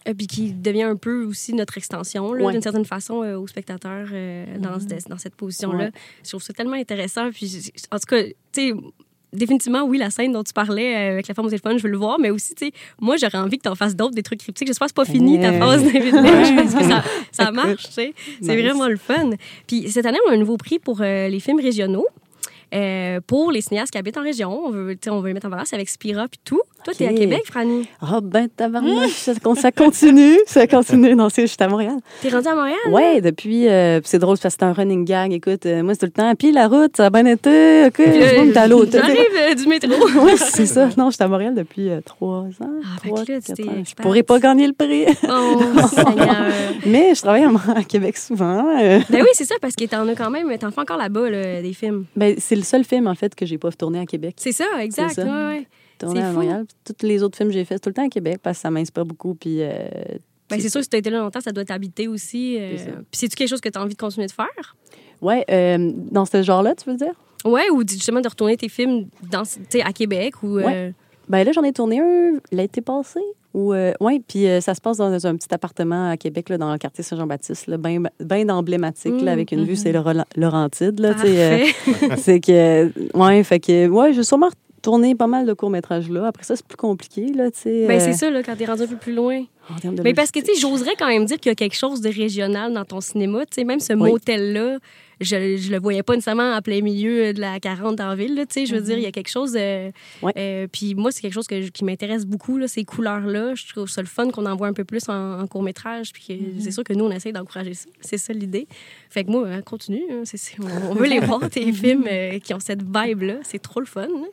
Et 0.04 0.14
puis 0.14 0.26
qui 0.28 0.52
devient 0.52 0.82
un 0.84 0.94
peu 0.94 1.24
aussi 1.24 1.52
notre 1.54 1.78
extension, 1.78 2.32
là, 2.34 2.44
Ouais. 2.44 2.52
d'une 2.52 2.62
certaine 2.62 2.84
façon, 2.84 3.22
euh, 3.22 3.36
aux 3.38 3.46
spectateurs 3.48 4.08
euh, 4.12 4.44
dans, 4.58 4.78
ce- 4.78 5.08
dans 5.08 5.18
cette 5.18 5.34
position-là. 5.34 5.86
Ouais. 5.86 5.90
Je 6.22 6.28
trouve 6.28 6.42
ça 6.42 6.52
tellement 6.52 6.76
intéressant. 6.76 7.30
Puis, 7.32 7.72
en 7.90 7.96
tout 7.98 8.06
cas, 8.06 8.22
tu 8.22 8.32
sais, 8.52 8.72
définitivement, 9.32 9.82
oui, 9.84 9.98
la 9.98 10.10
scène 10.10 10.32
dont 10.32 10.42
tu 10.42 10.52
parlais 10.52 10.94
euh, 10.94 11.12
avec 11.14 11.28
la 11.28 11.34
femme 11.34 11.44
au 11.46 11.48
téléphone, 11.48 11.78
je 11.78 11.82
veux 11.82 11.90
le 11.90 11.96
voir, 11.98 12.18
mais 12.18 12.30
aussi, 12.30 12.54
tu 12.54 12.66
sais, 12.66 12.72
moi, 13.00 13.16
j'aurais 13.16 13.38
envie 13.38 13.58
que 13.58 13.62
tu 13.64 13.68
en 13.68 13.74
fasses 13.74 13.94
d'autres, 13.96 14.14
des 14.14 14.22
trucs 14.22 14.40
cryptiques. 14.40 14.68
J'espère 14.68 14.86
que 14.86 14.92
c'est 14.96 14.96
pas 14.96 15.12
fini, 15.12 15.40
ta 15.40 15.52
phase 15.52 15.84
Lynch, 15.84 16.56
parce 16.56 16.74
que 16.74 16.84
ça, 16.90 17.04
ça 17.32 17.50
marche, 17.50 17.84
tu 17.88 17.92
sais. 17.92 18.14
C'est 18.40 18.54
Nice. 18.56 18.62
vraiment 18.64 18.88
le 18.88 18.96
fun. 18.96 19.30
Puis, 19.66 19.90
cette 19.90 20.06
année, 20.06 20.18
on 20.26 20.30
a 20.30 20.34
un 20.34 20.38
nouveau 20.38 20.56
prix 20.56 20.78
pour 20.78 21.00
euh, 21.02 21.28
les 21.28 21.40
films 21.40 21.60
régionaux. 21.60 22.06
euh, 22.74 23.20
pour 23.26 23.52
les 23.52 23.60
cinéastes 23.60 23.92
qui 23.92 23.98
habitent 23.98 24.16
en 24.18 24.22
région, 24.22 24.66
on 24.66 24.70
veut, 24.70 24.96
on 25.08 25.20
veut 25.20 25.28
les 25.28 25.34
mettre 25.34 25.46
en 25.46 25.50
valeur, 25.50 25.66
c'est 25.66 25.76
avec 25.76 25.88
Spira 25.88 26.26
puis 26.28 26.40
tout. 26.44 26.60
Toi, 26.87 26.94
t'es 26.96 27.09
à. 27.09 27.12
Québec, 27.12 27.42
Franny? 27.46 27.88
Ah, 28.01 28.20
ben, 28.22 28.46
tabarnak, 28.49 29.11
ça, 29.11 29.33
ça 29.57 29.72
continue. 29.72 30.38
Ça 30.46 30.68
continue. 30.68 31.16
Non, 31.16 31.29
c'est, 31.29 31.42
je 31.42 31.46
suis 31.49 31.57
à 31.59 31.66
Montréal. 31.66 31.96
T'es 32.22 32.29
rendu 32.29 32.46
à 32.46 32.55
Montréal? 32.55 32.79
Ouais, 32.90 33.20
depuis. 33.20 33.66
euh, 33.66 34.01
c'est 34.05 34.20
drôle 34.20 34.38
parce 34.38 34.55
que 34.55 34.61
c'est 34.61 34.66
un 34.66 34.72
running 34.72 35.05
gag. 35.05 35.33
Écoute, 35.33 35.66
euh, 35.66 35.83
moi, 35.83 35.94
c'est 35.94 36.01
tout 36.01 36.07
le 36.07 36.12
temps. 36.12 36.33
Puis 36.37 36.53
la 36.53 36.68
route, 36.68 36.96
ça 36.96 37.07
a 37.07 37.11
bien 37.11 37.27
été. 37.27 37.87
OK, 37.87 37.94
je 37.99 38.03
euh, 38.03 38.53
t'es 38.53 38.59
à 38.59 38.68
l'autre. 38.68 38.92
J'arrive 38.92 39.57
du 39.57 39.66
métro. 39.66 39.90
Oui, 40.22 40.33
c'est 40.37 40.66
ça. 40.66 40.88
Non, 40.96 41.11
je 41.11 41.16
suis 41.16 41.25
à 41.25 41.29
Montréal 41.29 41.57
depuis 41.57 41.90
euh, 41.90 42.01
trois 42.05 42.44
ans. 42.61 42.81
Ah, 42.85 42.99
trois, 43.05 43.25
tu 43.25 43.33
quatre 43.40 43.61
ans. 43.68 43.83
Je 43.85 43.94
pourrais 43.96 44.22
pas 44.22 44.38
gagner 44.38 44.68
le 44.68 44.72
prix. 44.72 45.07
Oh, 45.29 45.61
Seigneur. 45.88 46.46
Mais 46.87 47.16
je 47.16 47.20
travaille 47.20 47.44
à, 47.44 47.83
Québec 47.83 48.16
souvent. 48.16 48.62
Ben 48.77 49.03
oui, 49.11 49.29
c'est 49.33 49.44
ça, 49.44 49.57
parce 49.61 49.75
que 49.75 49.87
t'en 49.87 50.07
as 50.07 50.14
quand 50.14 50.31
même, 50.31 50.57
t'en 50.59 50.70
fais 50.70 50.81
encore 50.81 50.99
là-bas, 50.99 51.31
là, 51.31 51.62
des 51.62 51.72
films. 51.72 52.05
Ben, 52.14 52.37
c'est 52.38 52.57
le 52.57 52.62
seul 52.62 52.85
film, 52.85 53.09
en 53.09 53.14
fait, 53.16 53.35
que 53.35 53.44
j'ai 53.44 53.59
pas 53.59 53.72
tourné 53.72 53.99
à 53.99 54.07
Québec. 54.07 54.37
C'est 54.38 54.53
ça, 54.53 54.64
exact. 54.81 55.20
Ouais, 56.02 56.09
ouais. 56.09 56.14
Tourné 56.14 56.22
à 56.22 56.28
fou. 56.30 56.35
Montréal. 56.40 56.64
Puis 56.85 56.94
Tous 56.98 57.06
les 57.06 57.22
autres 57.22 57.37
films 57.37 57.48
que 57.50 57.54
j'ai 57.54 57.64
faits, 57.64 57.82
tout 57.82 57.88
le 57.90 57.94
temps 57.94 58.06
à 58.06 58.09
Québec 58.09 58.38
parce 58.42 58.59
que 58.59 58.62
ça 58.62 58.70
m'inspire 58.70 59.04
beaucoup. 59.06 59.35
Puis. 59.35 59.59
euh, 59.61 59.88
Ben, 60.50 60.61
c'est 60.61 60.68
sûr 60.68 60.80
que 60.80 60.85
si 60.85 60.90
t'as 60.90 60.98
été 60.98 61.11
là 61.11 61.18
longtemps, 61.20 61.40
ça 61.40 61.52
doit 61.52 61.64
t'habiter 61.64 62.09
aussi. 62.09 62.56
euh. 62.59 62.76
Puis 62.76 63.18
c'est-tu 63.20 63.37
quelque 63.37 63.48
chose 63.48 63.61
que 63.61 63.68
t'as 63.68 63.80
envie 63.82 63.94
de 63.94 63.98
continuer 64.00 64.26
de 64.26 64.32
faire? 64.32 64.76
ouais, 65.22 65.44
euh, 65.50 65.92
dans 66.11 66.24
ce 66.26 66.42
genre-là, 66.42 66.74
tu 66.74 66.90
veux 66.90 66.96
dire? 66.96 67.14
Ouais, 67.44 67.70
ou 67.70 67.82
justement 67.88 68.20
de 68.20 68.28
retourner 68.28 68.56
tes 68.56 68.68
films 68.68 69.06
dans, 69.30 69.42
tu 69.70 69.80
à 69.80 69.92
Québec 69.92 70.42
ou. 70.42 70.59
euh, 70.59 70.90
Ben 71.28 71.44
là, 71.44 71.52
j'en 71.52 71.62
ai 71.62 71.72
tourné 71.72 72.00
un 72.00 72.35
l'été 72.52 72.80
passé. 72.80 73.20
Ou 73.54 73.72
oui, 74.00 74.22
puis 74.28 74.46
euh, 74.46 74.61
ça 74.61 74.74
se 74.74 74.82
passe 74.82 74.98
dans 74.98 75.26
un 75.26 75.35
petit 75.37 75.48
appartement 75.54 76.11
à 76.11 76.18
Québec, 76.18 76.50
là, 76.50 76.59
dans 76.59 76.70
le 76.70 76.76
quartier 76.76 77.02
Saint-Jean-Baptiste, 77.02 77.70
bien 77.78 78.02
ben 78.20 78.50
emblématique, 78.50 79.14
Mm, 79.14 79.24
là, 79.24 79.32
avec 79.32 79.50
une 79.52 79.64
vue, 79.64 79.70
mhm. 79.70 79.76
c'est 79.76 79.92
le 79.92 80.02
Laurentide. 80.37 81.00
Là, 81.00 81.14
tu 81.14 81.26
euh, 81.26 81.64
c'est 82.18 82.38
que, 82.40 82.92
ouais, 83.16 83.42
fait 83.44 83.59
que, 83.61 83.88
ouais, 83.88 84.12
j'ai 84.12 84.24
sûrement 84.24 84.50
tourné 84.87 85.16
pas 85.16 85.27
mal 85.27 85.46
de 85.46 85.53
courts-métrages 85.53 86.09
là. 86.09 86.29
Après 86.29 86.44
ça, 86.44 86.55
c'est 86.55 86.64
plus 86.64 86.77
compliqué, 86.77 87.33
là, 87.33 87.51
tu 87.51 87.59
sais. 87.62 87.87
ben, 87.88 88.01
euh, 88.01 88.05
c'est 88.05 88.12
ça, 88.12 88.31
là, 88.31 88.44
quand 88.44 88.55
t'es 88.55 88.66
rendu 88.66 88.83
un 88.83 88.87
peu 88.87 88.96
plus 88.96 89.12
loin. 89.14 89.42
en 89.68 89.81
termes 89.81 89.96
de 89.96 90.03
Mais 90.05 90.14
parce 90.14 90.31
que, 90.31 90.38
tu 90.38 90.46
sais, 90.55 90.61
j'oserais 90.61 90.94
quand 90.96 91.09
même 91.09 91.25
dire 91.25 91.38
qu'il 91.40 91.51
y 91.51 91.53
a 91.53 91.57
quelque 91.57 91.75
chose 91.75 92.01
de 92.01 92.09
régional 92.09 92.72
dans 92.72 92.85
ton 92.85 93.01
cinéma. 93.01 93.40
Tu 93.46 93.55
sais, 93.57 93.64
même 93.64 93.81
ce 93.81 93.94
Oui. 93.94 94.11
motel-là, 94.11 94.79
je, 95.20 95.57
je 95.57 95.70
le 95.70 95.79
voyais 95.79 96.02
pas 96.02 96.14
nécessairement 96.14 96.52
en 96.55 96.61
plein 96.61 96.81
milieu 96.83 97.33
de 97.33 97.40
la 97.40 97.59
40 97.61 98.00
en 98.00 98.14
ville. 98.14 98.35
là, 98.35 98.44
Tu 98.46 98.61
sais, 98.61 98.66
je 98.66 98.74
veux 98.74 98.81
dire, 98.83 98.98
il 98.98 99.02
y 99.02 99.07
a 99.07 99.12
quelque 99.12 99.31
chose. 99.31 99.55
euh, 99.57 99.90
Ouais. 100.22 100.33
euh, 100.37 100.66
puis 100.70 100.94
moi, 100.94 101.11
c'est 101.12 101.20
quelque 101.22 101.33
chose 101.33 101.46
que 101.46 101.68
qui 101.68 101.85
m'intéresse 101.85 102.26
beaucoup, 102.26 102.59
là, 102.59 102.68
ces 102.68 102.85
couleurs-là. 102.85 103.55
Je 103.55 103.66
trouve 103.68 103.88
ça 103.88 104.02
le 104.02 104.07
fun 104.09 104.31
qu'on 104.31 104.46
en 104.46 104.57
voit 104.57 104.68
un 104.68 104.72
peu 104.72 104.85
plus 104.85 105.09
en, 105.09 105.40
en 105.40 105.46
court-métrage. 105.46 106.12
Puis 106.12 106.24
que 106.29 106.35
c'est 106.61 106.70
sûr 106.70 106.85
que 106.85 106.92
nous, 106.92 107.05
on 107.05 107.11
essaie 107.11 107.33
d'encourager 107.33 107.74
ça. 107.74 107.88
C'est 108.00 108.18
ça 108.18 108.33
l'idée. 108.33 108.66
Fait 109.11 109.24
que 109.24 109.31
moi, 109.31 109.48
hein, 109.48 109.62
continue. 109.62 110.02
hein, 110.11 110.22
on, 110.61 110.90
on 110.90 110.94
veut 110.94 111.07
les 111.09 111.20
voir, 111.20 111.48
tes 111.48 111.72
films 111.72 112.05
euh, 112.11 112.38
qui 112.38 112.52
ont 112.55 112.61
cette 112.61 112.83
vibe-là. 112.83 113.37
C'est 113.42 113.61
trop 113.62 113.81
le 113.81 113.87
fun. 113.87 114.09
hein. 114.11 114.26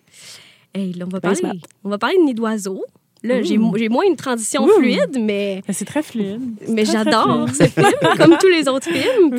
Hey, 0.73 0.91
là, 0.93 1.05
on, 1.05 1.09
va 1.09 1.19
Ben 1.19 1.33
parler, 1.39 1.59
on 1.83 1.89
va 1.89 1.97
parler 1.97 2.17
de 2.17 2.23
Nid 2.23 2.33
d'oiseau. 2.33 2.83
Là, 3.23 3.41
j'ai 3.41 3.57
mo- 3.57 3.73
j'ai 3.77 3.87
moins 3.89 4.03
une 4.05 4.17
transition 4.17 4.65
Ouh. 4.65 4.79
fluide, 4.79 5.17
mais 5.19 5.61
C'est 5.71 5.85
très 5.85 6.03
fluide. 6.03 6.41
Mais 6.67 6.83
j'adore 6.83 7.47
ce 7.49 7.63
film, 7.63 7.87
comme 8.17 8.37
tous 8.37 8.49
les 8.49 8.67
autres 8.67 8.89
films. 8.89 9.29
Oui. 9.31 9.37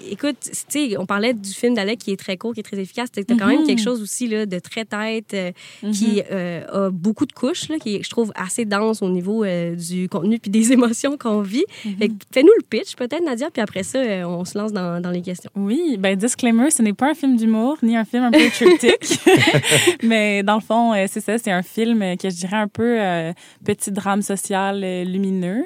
Puis, 0.00 0.12
écoute, 0.12 0.36
tu 0.42 0.50
sais, 0.90 0.96
on 0.98 1.04
parlait 1.04 1.34
du 1.34 1.50
film 1.52 1.74
d'Alec 1.74 1.98
qui 1.98 2.12
est 2.12 2.16
très 2.16 2.36
court, 2.38 2.54
qui 2.54 2.60
est 2.60 2.62
très 2.62 2.78
efficace. 2.78 3.10
T'as 3.12 3.22
quand 3.24 3.46
même 3.46 3.60
Mhm. 3.60 3.66
quelque 3.66 3.82
chose 3.82 4.00
aussi 4.00 4.26
là, 4.26 4.46
de 4.46 4.58
très 4.58 4.84
tête, 4.86 5.34
euh, 5.34 5.50
qui 5.92 6.22
euh, 6.32 6.86
a 6.86 6.90
beaucoup 6.90 7.26
de 7.26 7.32
couches, 7.32 7.68
là, 7.68 7.78
qui 7.78 7.96
est, 7.96 8.02
je 8.02 8.08
trouve, 8.10 8.32
assez 8.34 8.64
dense 8.64 9.02
au 9.02 9.10
niveau 9.10 9.44
euh, 9.44 9.74
du 9.74 10.08
contenu 10.08 10.38
puis 10.38 10.50
des 10.50 10.72
émotions 10.72 11.16
qu'on 11.18 11.42
vit. 11.42 11.64
Fait 11.98 12.08
que 12.08 12.14
Fais-nous 12.32 12.52
le 12.56 12.64
pitch, 12.68 12.96
peut-être, 12.96 13.22
Nadia, 13.24 13.50
puis 13.52 13.60
après 13.62 13.82
ça, 13.82 13.98
on 14.26 14.44
se 14.46 14.56
lance 14.56 14.72
dans, 14.72 15.00
dans 15.02 15.10
les 15.10 15.20
questions. 15.22 15.50
Oui, 15.54 15.96
ben 15.98 16.16
disclaimer, 16.16 16.70
ce 16.70 16.80
n'est 16.82 16.92
pas 16.94 17.10
un 17.10 17.14
film 17.14 17.36
d'humour 17.36 17.76
ni 17.82 17.96
un 17.96 18.04
film 18.06 18.24
un 18.24 18.30
peu 18.30 18.38
cryptique. 18.50 19.18
Mais 20.02 20.42
dans 20.42 20.54
le 20.56 20.60
fond, 20.60 20.92
c'est 21.08 21.20
ça, 21.20 21.36
c'est 21.38 21.50
un 21.52 21.62
film 21.62 22.16
que 22.16 22.30
je 22.30 22.34
dirais 22.36 22.56
un 22.56 22.68
peu 22.68 22.96
petit 23.64 23.90
drame 23.92 24.22
social 24.22 24.82
euh, 24.82 25.04
lumineux. 25.04 25.64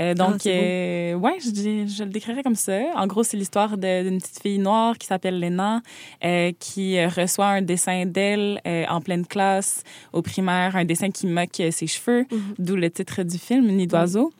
Euh, 0.00 0.14
donc, 0.14 0.42
Ah, 0.44 0.48
euh, 0.48 1.14
ouais, 1.14 1.38
je, 1.40 2.02
le 2.04 2.10
décrirais 2.10 2.42
comme 2.42 2.54
ça. 2.54 2.78
En 2.96 3.06
gros, 3.06 3.22
c'est 3.22 3.36
l'histoire 3.36 3.76
d'une 3.78 4.18
petite 4.20 4.40
fille 4.42 4.58
noire 4.58 4.98
qui 4.98 5.06
s'appelle 5.06 5.40
Lena, 5.40 5.80
euh, 6.24 6.52
qui 6.58 6.98
euh, 6.98 7.08
reçoit 7.08 7.46
un 7.48 7.62
dessin 7.62 8.04
d'elle 8.06 8.60
euh, 8.66 8.84
en 8.88 9.00
pleine 9.00 9.26
classe 9.26 9.82
au 10.12 10.22
primaire, 10.22 10.76
un 10.76 10.84
dessin 10.84 11.10
qui 11.10 11.26
moque 11.26 11.60
euh, 11.60 11.70
ses 11.70 11.86
cheveux, 11.86 12.26
Mhm. 12.30 12.54
d'où 12.58 12.76
le 12.76 12.90
titre 12.90 13.22
du 13.22 13.38
film, 13.38 13.66
Nid 13.68 13.86
d'oiseau. 13.88 14.32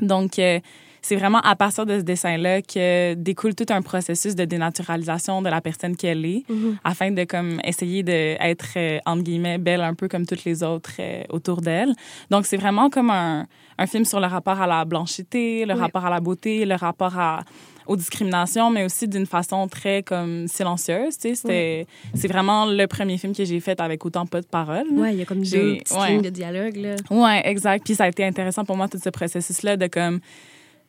Donc, 0.00 0.38
euh, 0.38 0.60
c'est 1.06 1.16
vraiment 1.16 1.40
à 1.40 1.54
partir 1.54 1.84
de 1.84 1.98
ce 1.98 2.02
dessin-là 2.02 2.62
que 2.62 3.12
découle 3.12 3.54
tout 3.54 3.66
un 3.68 3.82
processus 3.82 4.34
de 4.34 4.46
dénaturalisation 4.46 5.42
de 5.42 5.50
la 5.50 5.60
personne 5.60 5.96
qu'elle 5.96 6.24
est, 6.24 6.44
afin 6.82 7.10
de 7.10 7.24
comme 7.24 7.60
essayer 7.62 8.02
d'être 8.02 8.70
euh, 8.76 8.98
entre 9.04 9.22
guillemets 9.22 9.58
belle 9.58 9.82
un 9.82 9.92
peu 9.92 10.08
comme 10.08 10.24
toutes 10.24 10.44
les 10.44 10.62
autres 10.62 10.92
euh, 11.00 11.22
autour 11.28 11.60
d'elle. 11.60 11.92
Donc 12.30 12.46
c'est 12.46 12.56
vraiment 12.56 12.88
comme 12.88 13.10
un, 13.10 13.46
un 13.76 13.86
film 13.86 14.06
sur 14.06 14.18
le 14.18 14.26
rapport 14.26 14.58
à 14.62 14.66
la 14.66 14.84
blanchité, 14.86 15.66
le 15.66 15.74
Oui. 15.74 15.80
rapport 15.80 16.06
à 16.06 16.10
la 16.10 16.20
beauté, 16.20 16.64
le 16.64 16.74
rapport 16.74 17.18
à 17.18 17.40
aux 17.86 17.96
discriminations, 17.96 18.70
mais 18.70 18.82
aussi 18.82 19.06
d'une 19.06 19.26
façon 19.26 19.68
très 19.68 20.02
comme 20.02 20.48
silencieuse. 20.48 21.18
Tu 21.18 21.34
sais, 21.34 21.86
c'est 22.14 22.28
vraiment 22.28 22.64
le 22.64 22.86
premier 22.86 23.18
film 23.18 23.34
que 23.34 23.44
j'ai 23.44 23.60
fait 23.60 23.78
avec 23.78 24.06
autant 24.06 24.24
pas 24.24 24.40
de 24.40 24.46
paroles. 24.46 24.86
Ouais, 24.92 25.12
il 25.12 25.18
y 25.18 25.22
a 25.22 25.26
comme 25.26 25.42
deux 25.42 25.76
petites 25.76 25.98
ouais. 25.98 26.12
lignes 26.12 26.22
de 26.22 26.30
dialogue. 26.30 26.78
Ouais, 27.10 27.42
exact. 27.44 27.84
Puis 27.84 27.94
ça 27.94 28.04
a 28.04 28.08
été 28.08 28.24
intéressant 28.24 28.64
pour 28.64 28.78
moi 28.78 28.88
tout 28.88 28.96
ce 28.98 29.10
processus-là 29.10 29.76
de 29.76 29.86
comme 29.88 30.20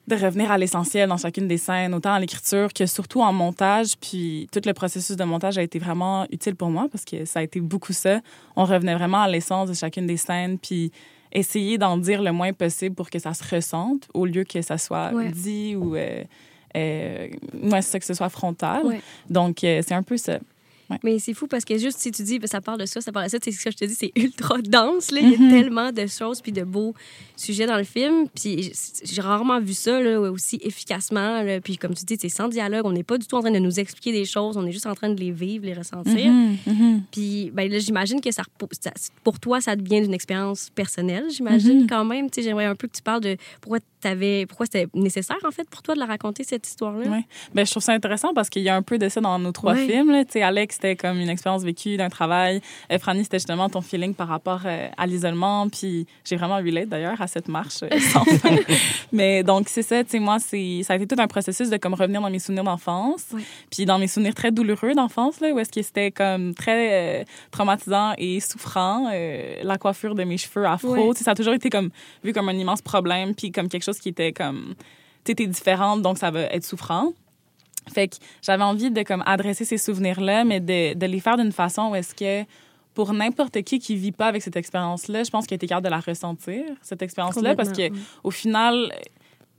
de 0.08 0.16
revenir 0.16 0.52
à 0.52 0.58
l'essentiel 0.58 1.10
dans 1.10 1.18
chacune 1.18 1.48
des 1.48 1.58
scènes, 1.58 1.94
autant 1.94 2.14
à 2.14 2.20
l'écriture 2.20 2.72
que 2.74 2.86
surtout 2.86 3.22
en 3.22 3.34
montage. 3.34 3.98
Puis 4.00 4.48
tout 4.52 4.62
le 4.66 4.74
processus 4.74 5.16
de 5.16 5.24
montage 5.24 5.58
a 5.58 5.64
été 5.64 5.80
vraiment 5.80 6.26
utile 6.32 6.56
pour 6.56 6.70
moi 6.70 6.88
parce 6.92 7.06
que 7.06 7.26
ça 7.26 7.40
a 7.40 7.44
été 7.44 7.60
beaucoup 7.60 7.94
ça. 7.94 8.20
On 8.56 8.66
revenait 8.66 8.94
vraiment 8.96 9.22
à 9.22 9.28
l'essence 9.28 9.70
de 9.70 9.74
chacune 9.74 10.06
des 10.06 10.18
scènes, 10.18 10.60
puis 10.60 10.92
essayer 11.32 11.78
d'en 11.78 11.98
dire 11.98 12.22
le 12.22 12.32
moins 12.32 12.54
possible 12.54 12.96
pour 12.96 13.10
que 13.10 13.20
ça 13.20 13.34
se 13.34 13.44
ressente 13.56 14.08
au 14.14 14.26
lieu 14.26 14.44
que 14.44 14.62
ça 14.62 14.78
soit 14.78 15.12
Ouais. 15.14 15.30
dit 15.32 15.76
ou 15.76 15.96
euh, 15.96 16.24
euh, 16.78 17.28
ouais, 17.64 17.82
c'est 17.82 17.92
ça 17.92 18.00
que 18.00 18.06
ce 18.06 18.14
soit 18.14 18.30
frontal. 18.30 18.86
Ouais. 18.86 19.02
Donc 19.30 19.64
euh, 19.64 19.82
c'est 19.86 19.94
un 19.96 20.04
peu 20.04 20.18
ça. 20.18 20.40
Mais 21.04 21.20
c'est 21.20 21.34
fou 21.34 21.48
parce 21.48 21.66
que 21.66 21.78
juste 21.78 22.00
si 22.00 22.12
tu 22.12 22.22
dis, 22.24 22.40
ben, 22.40 22.48
ça 22.48 22.62
parle 22.62 22.80
de 22.80 22.86
ça, 22.86 23.02
ça 23.02 23.12
parle 23.12 23.26
de 23.26 23.32
ça, 23.32 23.38
c'est 23.44 23.52
ce 23.52 23.64
que 23.64 23.72
je 23.72 23.78
te 23.78 23.86
dis, 23.86 23.96
c'est 23.96 24.12
ultra 24.16 24.58
dense. 24.60 25.12
Là. 25.12 25.20
Il 25.22 25.32
y 25.32 25.36
a 25.36 25.38
Mhm. 25.40 25.50
tellement 25.50 25.92
de 25.92 26.06
choses 26.08 26.42
puis 26.42 26.52
de 26.52 26.64
beaux 26.64 26.94
sujets 27.36 27.66
dans 27.66 27.78
le 27.78 27.84
film. 27.84 28.28
Puis 28.34 28.72
j'ai 29.04 29.22
rarement 29.22 29.60
vu 29.60 29.74
ça 29.74 30.00
là, 30.00 30.20
aussi 30.20 30.60
efficacement. 30.64 31.42
là. 31.44 31.60
Puis 31.62 31.78
comme 31.78 31.94
tu 31.94 32.06
dis, 32.06 32.18
c'est 32.20 32.30
sans 32.30 32.48
dialogue. 32.48 32.86
On 32.86 32.92
n'est 32.92 33.04
pas 33.04 33.18
du 33.18 33.26
tout 33.28 33.36
en 33.36 33.42
train 33.42 33.52
de 33.52 33.60
nous 33.60 33.80
expliquer 33.80 34.12
des 34.12 34.26
choses. 34.26 34.58
On 34.58 34.66
est 34.66 34.72
juste 34.72 34.86
en 34.88 34.96
train 34.96 35.10
de 35.10 35.20
les 35.20 35.32
vivre, 35.32 35.66
les 35.66 35.74
ressentir. 35.74 36.32
Mhm, 36.32 36.58
mhm. 36.68 37.04
Puis 37.12 37.52
ben, 37.54 37.70
là, 37.72 37.80
j'imagine 37.80 38.22
que 38.22 38.32
ça, 38.32 38.44
pour 39.24 39.40
toi, 39.40 39.62
ça 39.62 39.76
devient 39.76 40.06
une 40.06 40.14
expérience 40.14 40.70
personnelle. 40.76 41.26
J'imagine 41.30 41.82
Mhm. 41.82 41.88
quand 41.88 42.06
même. 42.06 42.28
J'aimerais 42.36 42.66
un 42.66 42.76
peu 42.76 42.88
que 42.88 42.96
tu 42.96 43.02
parles 43.02 43.22
de 43.22 43.38
pourquoi, 43.62 43.80
t'avais, 44.02 44.46
pourquoi 44.46 44.66
c'était 44.66 44.88
nécessaire, 44.94 45.38
en 45.46 45.52
fait, 45.52 45.68
pour 45.70 45.82
toi 45.82 45.96
de 45.96 46.00
la 46.00 46.06
raconter, 46.06 46.44
cette 46.44 46.68
histoire-là. 46.68 47.08
Ouais. 47.10 47.26
Ben, 47.54 47.66
je 47.66 47.72
trouve 47.72 47.84
ça 47.84 47.94
intéressant 47.94 48.34
parce 48.34 48.50
qu'il 48.50 48.62
y 48.64 48.70
a 48.70 48.76
un 48.76 48.82
peu 48.82 48.98
de 48.98 49.10
ça 49.10 49.20
dans 49.22 49.40
nos 49.40 49.52
trois 49.52 49.74
Ouais. 49.74 49.88
films. 49.88 50.24
Alex, 50.36 50.75
c'était 50.76 50.96
comme 50.96 51.20
une 51.20 51.30
expérience 51.30 51.64
vécue 51.64 51.98
d'un 51.98 52.10
travail. 52.10 52.62
Euh, 52.92 53.00
Franny, 53.00 53.24
c'était 53.24 53.38
justement 53.38 53.70
ton 53.70 53.82
feeling 53.82 54.14
par 54.14 54.28
rapport 54.28 54.62
euh, 54.66 54.88
à 54.98 55.08
l'isolement. 55.08 55.68
Puis 55.70 56.06
j'ai 56.24 56.36
vraiment 56.36 56.58
relate 56.58 56.90
d'ailleurs 56.90 57.20
à 57.22 57.28
cette 57.28 57.48
marche 57.48 57.84
euh, 57.84 58.00
sans 58.00 58.24
fin. 58.24 58.56
Mais 59.12 59.44
donc, 59.44 59.70
c'est 59.70 59.82
ça, 59.82 60.04
tu 60.04 60.12
sais, 60.12 60.20
moi, 60.20 60.38
c'est, 60.40 60.82
ça 60.84 60.94
a 60.94 60.96
été 60.98 61.08
tout 61.08 61.22
un 61.22 61.28
processus 61.28 61.70
de 61.70 61.78
comme 61.78 61.94
revenir 61.94 62.22
dans 62.22 62.30
mes 62.30 62.40
souvenirs 62.40 62.64
d'enfance. 62.64 63.28
Puis 63.72 63.86
dans 63.86 63.98
mes 63.98 64.08
souvenirs 64.08 64.36
très 64.36 64.52
douloureux 64.52 64.94
d'enfance, 64.94 65.40
là, 65.40 65.52
où 65.52 65.60
est-ce 65.60 65.72
que 65.72 65.82
c'était 65.82 66.12
comme 66.12 66.54
très 66.54 67.22
euh, 67.22 67.24
traumatisant 67.52 68.14
et 68.18 68.40
souffrant, 68.40 69.12
la 69.64 69.78
coiffure 69.78 70.16
de 70.16 70.24
mes 70.24 70.38
cheveux 70.38 70.66
afro. 70.66 71.14
Sais, 71.14 71.24
Ça 71.24 71.32
a 71.32 71.36
toujours 71.36 71.54
été 71.54 71.70
comme 71.70 71.90
vu 72.24 72.34
comme 72.34 72.50
un 72.50 72.54
immense 72.54 72.82
problème, 72.82 73.34
puis 73.34 73.52
comme 73.52 73.70
quelque 73.70 73.84
chose 73.84 74.00
qui 74.00 74.10
était 74.10 74.34
comme, 74.34 74.76
tu 75.24 75.36
t'es 75.36 75.48
différente, 75.48 76.02
donc 76.02 76.18
ça 76.18 76.32
va 76.32 76.42
être 76.42 76.66
souffrant. 76.66 77.14
Fait 77.94 78.08
que 78.08 78.16
j'avais 78.42 78.64
envie 78.64 78.92
de 78.92 79.04
comme 79.04 79.24
adresser 79.26 79.66
ces 79.66 79.78
souvenirs-là, 79.78 80.44
mais 80.44 80.60
de, 80.60 80.94
de 80.94 81.06
les 81.06 81.20
faire 81.20 81.38
d'une 81.38 81.52
façon 81.52 81.90
où 81.92 81.96
est-ce 81.96 82.16
que 82.16 82.48
pour 82.94 83.14
n'importe 83.14 83.62
qui 83.62 83.80
qui 83.80 83.96
vit 83.96 84.14
pas 84.14 84.28
avec 84.28 84.42
cette 84.42 84.56
expérience-là, 84.56 85.24
je 85.24 85.30
pense 85.30 85.46
qu'il 85.46 85.56
est 85.56 85.68
capable 85.68 85.86
de 85.86 85.92
la 85.92 86.00
ressentir, 86.00 86.64
cette 86.82 87.02
expérience-là, 87.02 87.56
parce 87.56 87.72
que 87.72 87.90
au 88.24 88.32
final, 88.32 88.92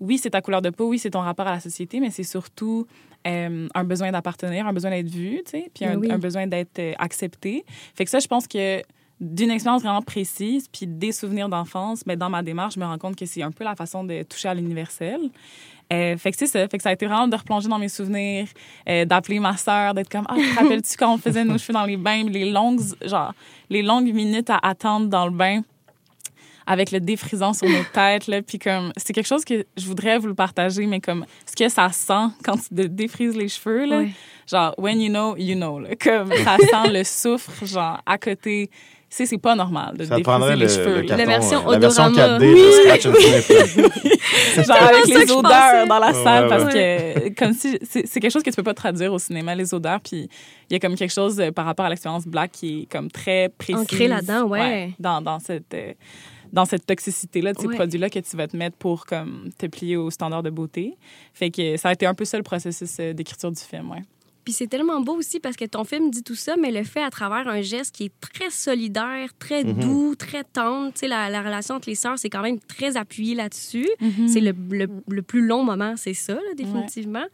oui, 0.00 0.18
c'est 0.18 0.30
ta 0.30 0.40
couleur 0.40 0.62
de 0.62 0.70
peau, 0.70 0.88
oui, 0.88 0.98
c'est 0.98 1.10
ton 1.10 1.20
rapport 1.20 1.46
à 1.46 1.52
la 1.52 1.60
société, 1.60 2.00
mais 2.00 2.10
c'est 2.10 2.22
surtout 2.22 2.86
euh, 3.26 3.68
un 3.74 3.84
besoin 3.84 4.10
d'appartenir, 4.10 4.66
un 4.66 4.72
besoin 4.72 4.90
d'être 4.90 5.08
vu, 5.08 5.42
tu 5.44 5.50
sais, 5.52 5.70
puis 5.74 5.84
un, 5.84 5.94
Ben 5.94 6.00
oui. 6.00 6.10
un 6.10 6.18
besoin 6.18 6.46
d'être 6.46 6.78
euh, 6.78 6.92
accepté. 6.98 7.64
Fait 7.94 8.04
que 8.04 8.10
ça, 8.10 8.20
je 8.20 8.26
pense 8.26 8.46
que 8.46 8.82
d'une 9.20 9.50
expérience 9.50 9.82
vraiment 9.82 10.02
précise, 10.02 10.68
puis 10.68 10.86
des 10.86 11.12
souvenirs 11.12 11.48
d'enfance, 11.48 12.04
mais 12.06 12.16
dans 12.16 12.28
ma 12.28 12.42
démarche, 12.42 12.74
je 12.74 12.80
me 12.80 12.84
rends 12.84 12.98
compte 12.98 13.16
que 13.16 13.24
c'est 13.24 13.42
un 13.42 13.50
peu 13.50 13.64
la 13.64 13.74
façon 13.74 14.04
de 14.04 14.22
toucher 14.22 14.48
à 14.48 14.54
l'universel. 14.54 15.20
Euh, 15.92 16.16
fait 16.16 16.32
que 16.32 16.36
c'est 16.36 16.46
ça. 16.46 16.66
Fait 16.68 16.76
que 16.76 16.82
ça 16.82 16.90
a 16.90 16.92
été 16.92 17.06
vraiment 17.06 17.28
de 17.28 17.36
replonger 17.36 17.68
dans 17.68 17.78
mes 17.78 17.88
souvenirs, 17.88 18.48
euh, 18.88 19.04
d'appeler 19.04 19.38
ma 19.38 19.56
sœur, 19.56 19.94
d'être 19.94 20.10
comme, 20.10 20.26
ah, 20.28 20.34
te 20.34 20.58
rappelles-tu 20.58 20.96
quand 20.96 21.14
on 21.14 21.18
faisait 21.18 21.44
nos 21.44 21.58
cheveux 21.58 21.74
dans 21.74 21.84
les 21.84 21.96
bains, 21.96 22.24
les 22.24 22.50
longues, 22.50 22.80
genre, 23.04 23.32
les 23.70 23.82
longues 23.82 24.12
minutes 24.12 24.50
à 24.50 24.58
attendre 24.62 25.06
dans 25.06 25.26
le 25.26 25.32
bain 25.32 25.62
avec 26.66 26.90
le 26.90 26.98
défrisant 26.98 27.52
sur 27.52 27.68
nos 27.68 27.84
têtes, 27.92 28.26
là. 28.26 28.42
Puis 28.42 28.58
comme, 28.58 28.92
c'est 28.96 29.12
quelque 29.12 29.28
chose 29.28 29.44
que 29.44 29.64
je 29.76 29.86
voudrais 29.86 30.18
vous 30.18 30.26
le 30.26 30.34
partager, 30.34 30.86
mais 30.86 31.00
comme, 31.00 31.24
ce 31.46 31.54
que 31.54 31.68
ça 31.68 31.90
sent 31.90 32.34
quand 32.44 32.56
tu 32.56 32.74
te 32.74 32.82
défrises 32.82 33.36
les 33.36 33.48
cheveux, 33.48 33.86
là. 33.86 33.98
Ouais. 33.98 34.10
Genre, 34.50 34.74
when 34.76 35.00
you 35.00 35.08
know, 35.08 35.36
you 35.36 35.54
know, 35.54 35.78
là. 35.78 35.90
Comme, 35.94 36.32
ça 36.32 36.56
sent 36.58 36.92
le 36.92 37.04
soufre, 37.04 37.64
genre, 37.64 38.02
à 38.04 38.18
côté. 38.18 38.70
Sais, 39.08 39.24
c'est 39.24 39.38
pas 39.38 39.54
normal 39.54 39.96
de 39.96 40.02
Ça 40.04 40.16
défriser 40.16 40.22
prendrait 40.24 40.56
les 40.56 40.62
le, 40.64 40.68
cheveux, 40.68 40.96
le 40.96 41.00
là. 41.02 41.06
carton, 41.16 41.24
La 41.24 41.26
version 41.38 41.68
euh, 41.68 41.72
la 41.72 41.78
version 41.78 42.04
odorama. 42.06 42.38
4D 42.38 42.52
de 42.54 42.70
Scratch 42.72 43.04
là. 43.06 44.62
genre 44.64 44.88
avec 44.88 45.06
les 45.06 45.26
je 45.26 45.32
odeurs 45.32 45.86
dans 45.86 45.98
la 45.98 46.06
Ouais, 46.08 46.24
salle 46.24 46.42
ouais, 46.44 46.48
parce 46.50 46.74
que 46.74 47.28
comme 47.38 47.52
si 47.52 47.78
c'est 47.88 48.06
c'est 48.06 48.20
quelque 48.20 48.32
chose 48.32 48.42
que 48.42 48.50
tu 48.50 48.56
peux 48.56 48.62
pas 48.64 48.74
traduire 48.74 49.12
au 49.12 49.18
cinéma 49.18 49.54
les 49.54 49.72
odeurs 49.74 50.00
puis 50.00 50.28
il 50.68 50.72
y 50.72 50.76
a 50.76 50.80
comme 50.80 50.96
quelque 50.96 51.12
chose 51.12 51.38
euh, 51.40 51.52
par 51.52 51.64
rapport 51.66 51.86
à 51.86 51.88
l'expérience 51.88 52.26
black 52.26 52.50
qui 52.52 52.82
est 52.82 52.86
comme 52.92 53.10
très 53.10 53.48
précis 53.56 53.78
Ancré 53.78 54.08
là-dedans, 54.08 54.42
ouais. 54.48 54.92
dans, 54.98 55.20
dans 55.22 55.38
cette 55.38 55.72
euh, 55.74 55.92
dans 56.52 56.64
cette 56.64 56.84
toxicité 56.86 57.40
là 57.42 57.52
de 57.52 57.58
ces 57.58 57.66
Ouais. 57.68 57.76
produits 57.76 57.98
là 57.98 58.10
que 58.10 58.18
tu 58.18 58.36
vas 58.36 58.48
te 58.48 58.56
mettre 58.56 58.76
pour 58.76 59.06
comme 59.06 59.50
te 59.58 59.66
plier 59.66 59.96
aux 59.96 60.10
standards 60.10 60.42
de 60.42 60.50
beauté 60.50 60.96
fait 61.32 61.50
que 61.50 61.76
ça 61.76 61.90
a 61.90 61.92
été 61.92 62.06
un 62.06 62.14
peu 62.14 62.24
ça 62.24 62.36
le 62.38 62.42
processus 62.44 62.96
euh, 63.00 63.12
d'écriture 63.12 63.52
du 63.52 63.60
film 63.62 63.90
ouais 63.92 64.02
Puis 64.46 64.52
c'est 64.54 64.68
tellement 64.68 65.00
beau 65.00 65.16
aussi 65.16 65.40
parce 65.40 65.56
que 65.56 65.64
ton 65.64 65.82
film 65.82 66.08
dit 66.08 66.22
tout 66.22 66.36
ça, 66.36 66.54
mais 66.56 66.70
le 66.70 66.84
fait 66.84 67.02
à 67.02 67.10
travers 67.10 67.48
un 67.48 67.62
geste 67.62 67.92
qui 67.94 68.04
est 68.04 68.12
très 68.20 68.48
solidaire, 68.48 69.30
très 69.40 69.64
Mhm. 69.64 69.72
doux, 69.80 70.14
très 70.14 70.44
tendre. 70.44 70.92
Tu 70.92 71.00
sais, 71.00 71.08
la, 71.08 71.28
la 71.28 71.42
relation 71.42 71.74
entre 71.74 71.88
les 71.88 71.96
sœurs, 71.96 72.16
c'est 72.16 72.30
quand 72.30 72.42
même 72.42 72.60
très 72.60 72.96
appuyé 72.96 73.34
là-dessus. 73.34 73.88
Mm. 74.00 74.28
C'est 74.28 74.40
le, 74.40 74.54
le, 74.70 74.86
le 75.10 75.22
plus 75.22 75.44
long 75.44 75.64
moment, 75.64 75.94
c'est 75.96 76.14
ça, 76.14 76.34
là, 76.34 76.54
définitivement. 76.56 77.24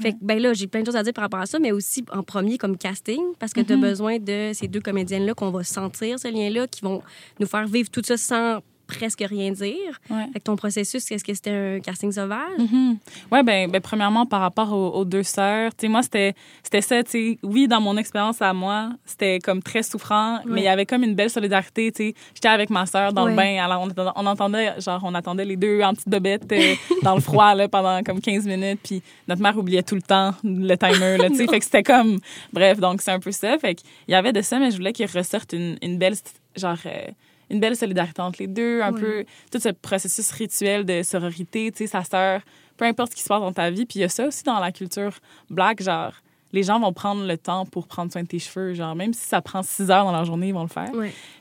Fait 0.00 0.12
que, 0.12 0.16
ben 0.22 0.38
là, 0.40 0.54
j'ai 0.54 0.66
plein 0.66 0.80
de 0.80 0.86
choses 0.86 0.96
à 0.96 1.02
dire 1.02 1.12
par 1.12 1.24
rapport 1.24 1.40
à 1.40 1.46
ça, 1.46 1.58
mais 1.58 1.72
aussi 1.72 2.04
en 2.10 2.22
premier 2.22 2.56
comme 2.56 2.78
casting, 2.78 3.20
parce 3.38 3.52
que 3.52 3.60
tu 3.60 3.74
as 3.74 3.76
Mhm. 3.76 3.82
besoin 3.82 4.18
de 4.18 4.52
ces 4.54 4.66
deux 4.66 4.80
comédiennes-là 4.80 5.34
qu'on 5.34 5.50
va 5.50 5.64
sentir, 5.64 6.18
ce 6.18 6.28
lien-là, 6.28 6.66
qui 6.68 6.80
vont 6.80 7.02
nous 7.38 7.46
faire 7.46 7.66
vivre 7.66 7.90
tout 7.90 8.00
ça 8.02 8.16
sans 8.16 8.60
presque 8.96 9.24
rien 9.26 9.50
dire. 9.52 10.00
ouais 10.10 10.26
Fait 10.32 10.38
que 10.38 10.44
ton 10.44 10.56
processus, 10.56 11.10
est-ce 11.10 11.24
que 11.24 11.34
c'était 11.34 11.50
un 11.50 11.80
casting 11.80 12.12
sauvage? 12.12 12.58
Mhm. 12.58 12.98
Ouais, 13.30 13.42
ben, 13.42 13.70
ben, 13.70 13.80
premièrement, 13.80 14.26
par 14.26 14.40
rapport 14.40 14.72
aux, 14.72 14.90
aux 14.90 15.04
deux 15.04 15.22
sœurs, 15.22 15.70
tu 15.72 15.82
sais, 15.82 15.88
moi, 15.88 16.02
c'était 16.02 16.34
ça, 16.80 17.02
tu 17.02 17.10
sais. 17.10 17.38
Oui, 17.42 17.68
dans 17.68 17.80
mon 17.80 17.96
expérience 17.96 18.40
à 18.42 18.52
moi, 18.52 18.90
c'était 19.04 19.38
comme 19.38 19.62
très 19.62 19.82
souffrant, 19.82 20.40
mais 20.46 20.60
il 20.60 20.64
y 20.64 20.68
avait 20.68 20.86
comme 20.86 21.02
une 21.02 21.14
belle 21.14 21.30
solidarité, 21.30 21.92
tu 21.92 22.04
sais. 22.04 22.14
J'étais 22.34 22.48
avec 22.48 22.70
ma 22.70 22.86
sœur 22.86 23.12
dans 23.12 23.26
le 23.26 23.34
bain, 23.34 23.62
alors 23.62 23.86
on, 24.16 24.26
entendait, 24.26 24.80
genre, 24.80 25.00
on 25.04 25.14
attendait 25.14 25.44
les 25.44 25.56
deux 25.56 25.82
en 25.82 25.94
petite 25.94 26.08
bobette 26.08 26.50
euh, 26.52 26.74
dans 27.02 27.14
le 27.14 27.20
froid, 27.20 27.54
là, 27.54 27.68
pendant 27.68 28.02
comme 28.02 28.20
15 28.20 28.46
minutes, 28.46 28.80
puis 28.82 29.02
notre 29.28 29.42
mère 29.42 29.56
oubliait 29.56 29.82
tout 29.82 29.94
le 29.94 30.02
temps 30.02 30.34
le 30.44 30.74
timer, 30.76 31.18
là, 31.18 31.28
tu 31.30 31.36
sais. 31.36 31.46
fait 31.50 31.58
que 31.58 31.64
c'était 31.64 31.82
comme, 31.82 32.18
bref, 32.52 32.78
donc 32.78 33.02
c'est 33.02 33.12
un 33.12 33.20
peu 33.20 33.32
ça. 33.32 33.58
Fait 33.58 33.74
qu'il 33.74 33.88
y 34.08 34.14
avait 34.14 34.32
de 34.32 34.42
ça, 34.42 34.58
mais 34.58 34.70
je 34.70 34.76
voulais 34.76 34.92
qu'il 34.92 35.06
ressorte 35.06 35.52
une, 35.52 35.76
une 35.82 35.98
belle, 35.98 36.14
genre, 36.56 36.76
euh, 36.86 37.06
une 37.50 37.60
belle 37.60 37.76
solidarité 37.76 38.22
entre 38.22 38.40
les 38.40 38.46
deux, 38.46 38.80
un 38.82 38.92
peu 38.92 39.24
tout 39.50 39.58
ce 39.58 39.68
processus 39.68 40.30
rituel 40.30 40.84
de 40.84 41.02
sororité, 41.02 41.70
tu 41.70 41.78
sais, 41.78 41.86
sa 41.86 42.04
sœur, 42.04 42.40
peu 42.76 42.84
importe 42.84 43.12
ce 43.12 43.16
qui 43.16 43.22
se 43.22 43.28
passe 43.28 43.40
dans 43.40 43.52
ta 43.52 43.70
vie. 43.70 43.86
Puis 43.86 43.98
il 43.98 44.02
y 44.02 44.04
a 44.04 44.08
ça 44.08 44.26
aussi 44.26 44.42
dans 44.44 44.58
la 44.58 44.72
culture 44.72 45.12
black, 45.50 45.82
genre, 45.82 46.14
les 46.52 46.62
gens 46.62 46.78
vont 46.80 46.92
prendre 46.92 47.26
le 47.26 47.36
temps 47.38 47.64
pour 47.66 47.86
prendre 47.86 48.12
soin 48.12 48.22
de 48.22 48.28
tes 48.28 48.38
cheveux, 48.38 48.74
genre, 48.74 48.94
même 48.94 49.12
si 49.14 49.26
ça 49.26 49.40
prend 49.40 49.62
six 49.62 49.90
heures 49.90 50.04
dans 50.04 50.12
la 50.12 50.24
journée, 50.24 50.48
ils 50.48 50.54
vont 50.54 50.62
le 50.62 50.68
faire. 50.68 50.90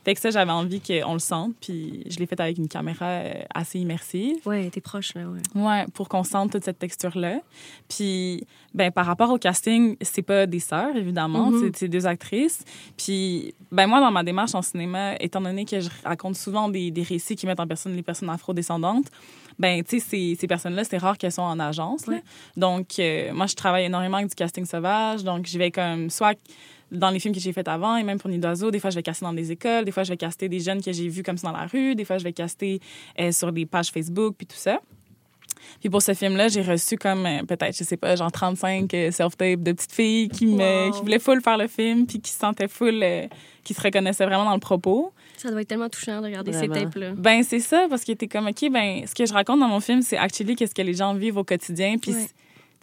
Fait 0.05 0.13
que 0.13 0.19
ça, 0.21 0.29
j'avais 0.31 0.51
envie 0.51 0.81
qu'on 0.81 1.13
le 1.13 1.19
sente, 1.19 1.53
puis 1.61 2.03
je 2.09 2.17
l'ai 2.19 2.25
fait 2.25 2.39
avec 2.39 2.57
une 2.57 2.67
caméra 2.67 3.05
euh, 3.05 3.33
assez 3.53 3.79
immersive. 3.79 4.37
Ouais, 4.45 4.69
t'es 4.69 4.81
proche, 4.81 5.13
là, 5.13 5.23
ouais. 5.27 5.61
Ouais, 5.61 5.85
pour 5.93 6.07
qu'on 6.09 6.23
sente 6.23 6.51
toute 6.51 6.63
cette 6.63 6.79
texture-là. 6.79 7.39
Puis, 7.89 8.45
ben, 8.73 8.91
par 8.91 9.05
rapport 9.05 9.29
au 9.31 9.37
casting, 9.37 9.95
c'est 10.01 10.21
pas 10.21 10.45
des 10.45 10.59
sœurs, 10.59 10.95
évidemment, 10.95 11.51
Mhm. 11.51 11.59
c'est- 11.61 11.77
c'est 11.79 11.87
deux 11.87 12.05
actrices. 12.07 12.63
Puis, 12.97 13.53
ben, 13.71 13.87
moi, 13.87 13.99
dans 13.99 14.11
ma 14.11 14.23
démarche 14.23 14.55
en 14.55 14.61
cinéma, 14.61 15.15
étant 15.19 15.41
donné 15.41 15.65
que 15.65 15.79
je 15.79 15.89
raconte 16.03 16.35
souvent 16.35 16.69
des, 16.69 16.91
des 16.91 17.03
récits 17.03 17.35
qui 17.35 17.45
mettent 17.45 17.59
en 17.59 17.67
personne 17.67 17.95
les 17.95 18.03
personnes 18.03 18.29
afrodescendantes, 18.29 19.11
ben, 19.61 19.83
tu 19.83 19.99
sais, 19.99 20.05
ces, 20.09 20.37
ces 20.39 20.47
personnes-là, 20.47 20.83
c'est 20.83 20.97
rare 20.97 21.17
qu'elles 21.17 21.31
sont 21.31 21.41
en 21.43 21.59
agence. 21.59 22.07
là. 22.07 22.15
Ouais. 22.15 22.23
Donc, 22.57 22.87
euh, 22.99 23.31
moi, 23.33 23.45
je 23.45 23.55
travaille 23.55 23.85
énormément 23.85 24.17
avec 24.17 24.29
du 24.29 24.35
casting 24.35 24.65
sauvage. 24.65 25.23
Donc, 25.23 25.45
je 25.47 25.57
vais 25.57 25.71
comme 25.71 26.09
soit 26.09 26.37
dans 26.91 27.09
les 27.09 27.19
films 27.19 27.33
que 27.33 27.39
j'ai 27.39 27.53
fait 27.53 27.67
avant 27.67 27.95
et 27.95 28.03
même 28.03 28.19
pour 28.19 28.29
Nid 28.29 28.39
d'oiseau, 28.39 28.69
des 28.69 28.79
fois 28.79 28.89
je 28.89 28.95
vais 28.97 29.03
caster 29.03 29.23
dans 29.23 29.31
des 29.31 29.49
écoles, 29.51 29.85
des 29.85 29.91
fois 29.93 30.03
je 30.03 30.09
vais 30.09 30.17
caster 30.17 30.49
des 30.49 30.59
jeunes 30.59 30.83
que 30.83 30.91
j'ai 30.91 31.07
vus 31.07 31.23
comme 31.23 31.37
ça 31.37 31.47
dans 31.49 31.57
la 31.57 31.65
rue, 31.65 31.95
des 31.95 32.03
fois 32.03 32.17
je 32.17 32.23
vais 32.25 32.33
caster 32.33 32.81
euh, 33.17 33.31
sur 33.31 33.53
des 33.53 33.65
pages 33.65 33.91
Facebook 33.91 34.35
puis 34.37 34.45
tout 34.45 34.57
ça. 34.57 34.81
Puis 35.79 35.89
pour 35.89 36.01
ce 36.01 36.13
film-là, 36.13 36.49
j'ai 36.49 36.61
reçu 36.61 36.97
comme 36.97 37.25
euh, 37.25 37.43
peut-être, 37.43 37.77
je 37.77 37.85
sais 37.85 37.95
pas, 37.95 38.17
genre 38.17 38.29
35 38.29 38.93
euh, 38.93 39.09
self-tapes 39.11 39.63
de 39.63 39.71
petites 39.71 39.93
filles 39.93 40.27
qui, 40.27 40.47
me, 40.47 40.87
Wow. 40.87 40.91
qui 40.91 40.99
voulaient 41.01 41.19
full 41.19 41.41
faire 41.41 41.57
le 41.57 41.67
film 41.67 42.05
puis 42.05 42.19
qui 42.19 42.29
se 42.31 42.39
sentaient 42.39 42.67
full, 42.67 43.05
qui 43.63 43.73
se 43.73 43.81
reconnaissaient 43.81 44.25
vraiment 44.25 44.43
dans 44.45 44.53
le 44.53 44.59
propos. 44.59 45.13
Ça 45.41 45.49
doit 45.51 45.61
être 45.61 45.67
tellement 45.67 45.89
touchant 45.89 46.19
de 46.21 46.25
regarder 46.25 46.51
Vraiment. 46.51 46.73
ces 46.75 46.81
tapes-là. 46.81 47.11
Ben 47.17 47.43
c'est 47.43 47.59
ça, 47.59 47.87
parce 47.89 48.03
qu'il 48.03 48.13
était 48.13 48.27
comme, 48.27 48.47
OK, 48.47 48.69
ben 48.71 49.05
ce 49.07 49.15
que 49.15 49.25
je 49.25 49.33
raconte 49.33 49.59
dans 49.59 49.67
mon 49.67 49.79
film, 49.79 50.01
c'est 50.01 50.17
actually 50.17 50.55
qu'est-ce 50.55 50.75
que 50.75 50.81
les 50.81 50.93
gens 50.93 51.13
vivent 51.13 51.37
au 51.37 51.43
quotidien. 51.43 51.97
Puis, 51.97 52.11
Ouais. 52.13 52.27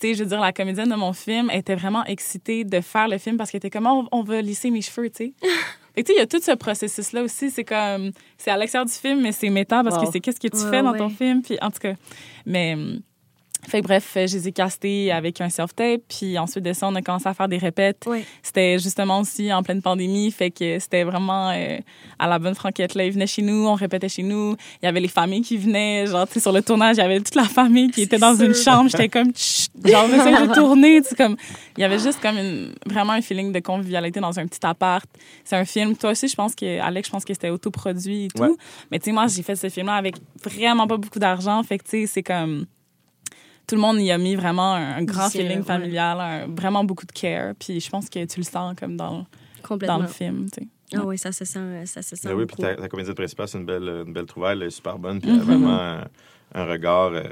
tu 0.00 0.08
sais, 0.08 0.14
je 0.14 0.22
veux 0.24 0.28
dire, 0.28 0.40
la 0.40 0.52
comédienne 0.52 0.88
de 0.88 0.94
mon 0.96 1.12
film 1.12 1.50
était 1.52 1.74
vraiment 1.76 2.04
excitée 2.04 2.64
de 2.64 2.80
faire 2.80 3.08
le 3.08 3.18
film 3.18 3.36
parce 3.36 3.50
qu'elle 3.50 3.58
était 3.58 3.70
comme, 3.70 3.86
on, 3.86 4.08
on 4.12 4.22
va 4.22 4.40
lisser 4.42 4.70
mes 4.70 4.82
cheveux, 4.82 5.08
tu 5.10 5.16
sais. 5.26 5.32
Fait 5.94 6.02
que, 6.04 6.08
tu 6.08 6.12
sais, 6.12 6.18
il 6.18 6.20
y 6.20 6.22
a 6.22 6.26
tout 6.28 6.40
ce 6.40 6.52
processus-là 6.52 7.22
aussi. 7.24 7.50
C'est 7.50 7.64
comme, 7.64 8.12
c'est 8.36 8.50
à 8.52 8.56
l'extérieur 8.56 8.86
du 8.86 8.92
film, 8.92 9.20
mais 9.20 9.32
c'est 9.32 9.50
méta 9.50 9.82
parce 9.82 9.96
Wow. 9.96 10.04
que 10.04 10.12
c'est 10.12 10.20
qu'est-ce 10.20 10.38
que 10.38 10.46
tu 10.48 10.56
Ouais, 10.64 10.70
fais 10.70 10.82
dans 10.82 10.92
ouais. 10.92 10.98
ton 10.98 11.08
film. 11.08 11.42
Puis, 11.42 11.58
en 11.60 11.70
tout 11.70 11.80
cas, 11.80 11.94
mais. 12.46 12.76
Fait 13.66 13.80
que 13.82 13.86
bref, 13.86 14.12
je 14.14 14.20
les 14.20 14.48
ai 14.48 14.52
castés 14.52 15.10
avec 15.12 15.40
un 15.40 15.48
self-tape. 15.48 16.00
Puis 16.08 16.38
ensuite 16.38 16.64
de 16.64 16.72
ça, 16.72 16.86
on 16.88 16.94
a 16.94 17.02
commencé 17.02 17.28
à 17.28 17.34
faire 17.34 17.48
des 17.48 17.58
répètes. 17.58 18.08
C'était 18.42 18.78
justement 18.78 19.20
aussi 19.20 19.52
en 19.52 19.62
pleine 19.62 19.82
pandémie. 19.82 20.30
Fait 20.30 20.50
que 20.50 20.78
c'était 20.78 21.02
vraiment 21.02 21.50
euh, 21.50 21.78
à 22.18 22.28
la 22.28 22.38
bonne 22.38 22.54
franquette. 22.54 22.94
Là, 22.94 23.04
ils 23.04 23.12
venaient 23.12 23.26
chez 23.26 23.42
nous, 23.42 23.66
on 23.66 23.74
répétait 23.74 24.08
chez 24.08 24.22
nous. 24.22 24.56
Il 24.82 24.86
y 24.86 24.88
avait 24.88 25.00
les 25.00 25.08
familles 25.08 25.42
qui 25.42 25.56
venaient. 25.56 26.06
Genre, 26.06 26.26
tu 26.26 26.34
sais, 26.34 26.40
sur 26.40 26.52
le 26.52 26.62
tournage, 26.62 26.96
il 26.96 27.00
y 27.00 27.02
avait 27.02 27.18
toute 27.18 27.34
la 27.34 27.44
famille 27.44 27.90
qui 27.90 28.02
était 28.02 28.18
dans 28.18 28.36
sûr. 28.36 28.46
une 28.46 28.54
chambre. 28.54 28.88
J'étais 28.90 29.08
comme, 29.08 29.32
Chut! 29.34 29.70
genre, 29.84 30.06
j'essaie 30.08 30.46
de 30.46 30.54
tourner. 30.54 31.02
Tu 31.02 31.08
sais, 31.08 31.16
comme, 31.16 31.36
il 31.76 31.80
y 31.80 31.84
avait 31.84 31.98
juste 31.98 32.20
comme 32.20 32.38
une, 32.38 32.72
vraiment 32.86 33.12
un 33.12 33.20
feeling 33.20 33.52
de 33.52 33.60
convivialité 33.60 34.20
dans 34.20 34.38
un 34.38 34.46
petit 34.46 34.64
appart. 34.64 35.08
C'est 35.44 35.56
un 35.56 35.64
film. 35.64 35.96
Toi 35.96 36.12
aussi, 36.12 36.28
je 36.28 36.36
pense 36.36 36.54
que, 36.54 36.80
Alex, 36.80 37.08
je 37.08 37.12
pense 37.12 37.24
que 37.24 37.34
c'était 37.34 37.50
autoproduit 37.50 38.26
et 38.26 38.28
tout. 38.28 38.42
Ouais. 38.42 38.54
Mais 38.90 38.98
tu 38.98 39.06
sais, 39.06 39.12
moi, 39.12 39.26
j'ai 39.26 39.42
fait 39.42 39.56
ce 39.56 39.68
film-là 39.68 39.94
avec 39.94 40.14
vraiment 40.42 40.86
pas 40.86 40.96
beaucoup 40.96 41.18
d'argent. 41.18 41.62
Fait 41.64 41.78
que, 41.78 41.84
tu 41.84 41.90
sais, 41.90 42.06
c'est 42.06 42.22
comme. 42.22 42.66
Tout 43.68 43.74
le 43.74 43.80
monde 43.80 44.00
y 44.00 44.10
a 44.10 44.18
mis 44.18 44.34
vraiment 44.34 44.74
un, 44.74 45.02
grand 45.04 45.28
feeling 45.28 45.58
ouais. 45.58 45.62
familial, 45.64 46.18
un- 46.20 46.46
vraiment 46.54 46.82
beaucoup 46.84 47.06
de 47.06 47.12
care. 47.12 47.54
Puis 47.58 47.80
je 47.80 47.90
pense 47.90 48.08
que 48.08 48.24
tu 48.24 48.40
le 48.40 48.44
sens 48.44 48.74
comme 48.78 48.96
dans, 48.96 49.26
Complètement. 49.62 49.98
dans 49.98 50.02
le 50.02 50.08
film, 50.08 50.48
tu 50.50 50.62
sais. 50.62 50.68
Ah 50.96 51.04
oui, 51.04 51.18
ça 51.18 51.32
se 51.32 51.44
sent, 51.44 51.84
ça 51.84 52.00
se 52.00 52.16
sent 52.16 52.26
Ben 52.28 52.34
oui, 52.34 52.46
puis 52.46 52.56
ta, 52.56 52.74
ta 52.74 52.88
comédienne 52.88 53.14
principale, 53.14 53.46
c'est 53.46 53.58
une 53.58 53.66
belle, 53.66 54.04
une 54.06 54.12
belle 54.14 54.24
trouvaille, 54.24 54.56
elle 54.56 54.62
est 54.68 54.70
super 54.70 54.98
bonne, 54.98 55.20
puis 55.20 55.28
elle 55.30 55.40
a 55.40 55.42
vraiment 55.42 55.78
un, 55.78 56.04
un 56.54 56.64
regard, 56.64 57.10
euh, 57.12 57.24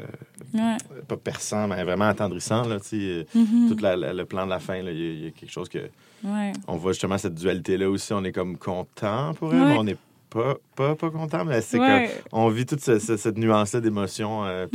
Ouais. 0.53 0.77
pas 1.09 1.16
perçant, 1.16 1.66
mais 1.66 1.83
vraiment 1.83 2.05
attendrissant, 2.05 2.68
là, 2.68 2.79
tu 2.81 2.88
sais. 2.88 3.27
Mhm. 3.35 3.70
Tout 3.75 3.83
la- 3.83 3.96
la- 3.96 4.12
le 4.12 4.25
plan 4.27 4.44
de 4.44 4.51
la 4.51 4.59
fin, 4.59 4.83
là, 4.83 4.90
il 4.90 4.99
y, 4.99 5.09
a- 5.09 5.12
il 5.12 5.25
y 5.25 5.27
a 5.29 5.31
quelque 5.31 5.51
chose 5.51 5.70
que... 5.70 5.78
Ouais. 6.22 6.53
On 6.68 6.76
voit 6.76 6.93
justement 6.93 7.16
cette 7.16 7.34
dualité-là 7.34 7.89
aussi, 7.89 8.12
on 8.12 8.22
est 8.24 8.32
comme 8.32 8.59
content 8.59 9.32
pour 9.32 9.55
elle, 9.55 9.61
Ouais. 9.62 9.68
mais 9.72 9.78
on 9.78 9.84
n'est 9.84 9.97
pas, 10.28 10.57
pas, 10.74 10.95
pas 10.95 11.09
content, 11.11 11.47
mais 11.47 11.62
c'est 11.62 11.78
Ouais. 11.80 12.11
qu'on 12.30 12.49
vit 12.51 12.66
toute 12.66 12.80
ce- 12.80 12.99
ce- 12.99 13.16
cette 13.16 13.39
nuance-là 13.39 13.80
d'émotion, 13.80 14.45
euh. 14.45 14.66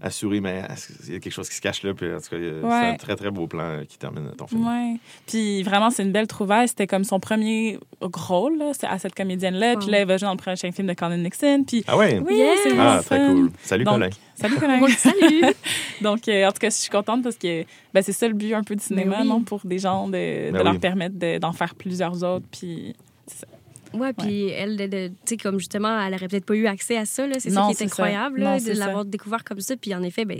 Assuré, 0.00 0.40
mais 0.40 0.62
il 1.06 1.12
y 1.14 1.16
a 1.16 1.20
quelque 1.20 1.32
chose 1.32 1.48
qui 1.48 1.54
se 1.56 1.60
cache 1.60 1.82
là. 1.82 1.94
Puis, 1.94 2.06
en 2.12 2.18
tout 2.20 2.28
cas, 2.30 2.36
c'est 2.36 2.86
un 2.88 2.94
très, 2.96 3.16
très 3.16 3.30
beau 3.30 3.46
plan 3.46 3.64
euh, 3.64 3.84
qui 3.84 3.98
termine 3.98 4.30
ton 4.36 4.46
film. 4.46 4.66
Ouais. 4.66 4.96
Puis 5.26 5.62
vraiment, 5.62 5.90
c'est 5.90 6.02
une 6.02 6.12
belle 6.12 6.26
trouvaille. 6.26 6.68
C'était 6.68 6.86
comme 6.86 7.04
son 7.04 7.18
premier 7.20 7.78
rôle 8.00 8.58
là, 8.58 8.72
c'est 8.78 8.86
à 8.86 8.98
cette 8.98 9.14
comédienne-là. 9.14 9.74
Wow. 9.74 9.78
Puis 9.80 9.90
là, 9.90 9.98
elle 10.00 10.08
va 10.08 10.16
jouer 10.18 10.26
dans 10.26 10.32
le 10.32 10.38
prochain 10.38 10.70
film 10.72 10.86
de 10.88 10.92
Colin 10.94 11.16
Nixon. 11.16 11.64
Puis 11.66 11.84
Ah 11.86 11.96
ouais? 11.96 12.18
oui, 12.26 12.36
Yes! 12.36 12.58
c'est 12.62 12.78
Ah, 12.78 13.00
très 13.04 13.18
fun. 13.18 13.32
cool. 13.34 13.50
Salut, 13.62 13.84
Donc, 13.84 13.94
Colin. 13.94 14.10
Salut, 14.34 14.56
Colin. 14.56 14.78
On 14.82 14.86
le 14.86 14.92
salue. 14.92 15.40
Donc, 16.02 16.28
euh, 16.28 16.46
en 16.46 16.52
tout 16.52 16.58
cas, 16.58 16.68
je 16.70 16.74
suis 16.74 16.90
contente 16.90 17.22
parce 17.22 17.36
que 17.36 17.64
ben, 17.94 18.02
c'est 18.02 18.12
ça 18.12 18.28
le 18.28 18.34
but 18.34 18.52
un 18.54 18.62
peu 18.62 18.76
du 18.76 18.82
cinéma, 18.84 19.16
Ben 19.18 19.22
oui. 19.22 19.28
non? 19.28 19.40
Pour 19.42 19.60
des 19.64 19.78
gens, 19.78 20.08
de, 20.08 20.48
de 20.48 20.52
Ben 20.52 20.62
leur 20.62 20.78
permettre 20.78 21.18
de- 21.18 21.38
d'en 21.38 21.52
faire 21.52 21.74
plusieurs 21.74 22.22
autres. 22.22 22.44
Puis, 22.50 22.94
Ouais, 23.98 24.12
puis 24.12 24.48
elle, 24.48 24.76
tu 24.76 25.16
sais, 25.24 25.36
comme 25.36 25.58
justement, 25.58 26.00
elle 26.00 26.14
aurait 26.14 26.28
peut-être 26.28 26.44
pas 26.44 26.54
eu 26.54 26.66
accès 26.66 26.96
à 26.96 27.04
ça, 27.06 27.26
là. 27.26 27.36
C'est 27.38 27.50
ça 27.50 27.66
qui 27.74 27.82
est 27.82 27.86
incroyable, 27.86 28.38
ça. 28.40 28.44
là, 28.44 28.58
Non, 28.58 28.64
de 28.64 28.72
l'avoir 28.78 29.04
découvert 29.04 29.44
comme 29.44 29.60
ça. 29.60 29.76
Puis 29.76 29.94
en 29.94 30.02
effet, 30.02 30.24
ben, 30.24 30.38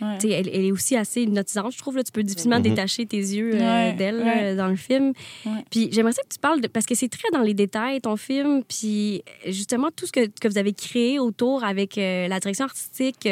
ouais. 0.00 0.18
tu 0.18 0.28
sais, 0.28 0.34
elle, 0.34 0.48
elle 0.48 0.64
est 0.66 0.72
aussi 0.72 0.96
assez 0.96 1.22
hypnotisante, 1.22 1.72
je 1.72 1.78
trouve. 1.78 1.96
Là. 1.96 2.04
Tu 2.04 2.12
peux 2.12 2.22
difficilement 2.22 2.56
Mhm. 2.58 2.62
détacher 2.62 3.06
tes 3.06 3.16
yeux 3.18 3.52
euh, 3.54 3.58
Ouais, 3.58 3.92
d'elle 3.94 4.22
ouais. 4.22 4.54
dans 4.56 4.68
le 4.68 4.76
film. 4.76 5.12
Ouais. 5.46 5.64
Puis 5.70 5.88
j'aimerais 5.92 6.12
ça 6.12 6.22
que 6.22 6.32
tu 6.32 6.38
parles 6.38 6.60
de... 6.60 6.68
Parce 6.68 6.86
que 6.86 6.94
c'est 6.94 7.08
très 7.08 7.28
dans 7.32 7.42
les 7.42 7.54
détails, 7.54 8.00
ton 8.00 8.16
film. 8.16 8.62
Puis 8.64 9.22
justement, 9.46 9.88
tout 9.94 10.06
ce 10.06 10.12
que, 10.12 10.26
que 10.26 10.48
vous 10.48 10.58
avez 10.58 10.72
créé 10.72 11.18
autour 11.18 11.64
avec 11.64 11.98
euh, 11.98 12.28
la 12.28 12.40
direction 12.40 12.64
artistique... 12.66 13.28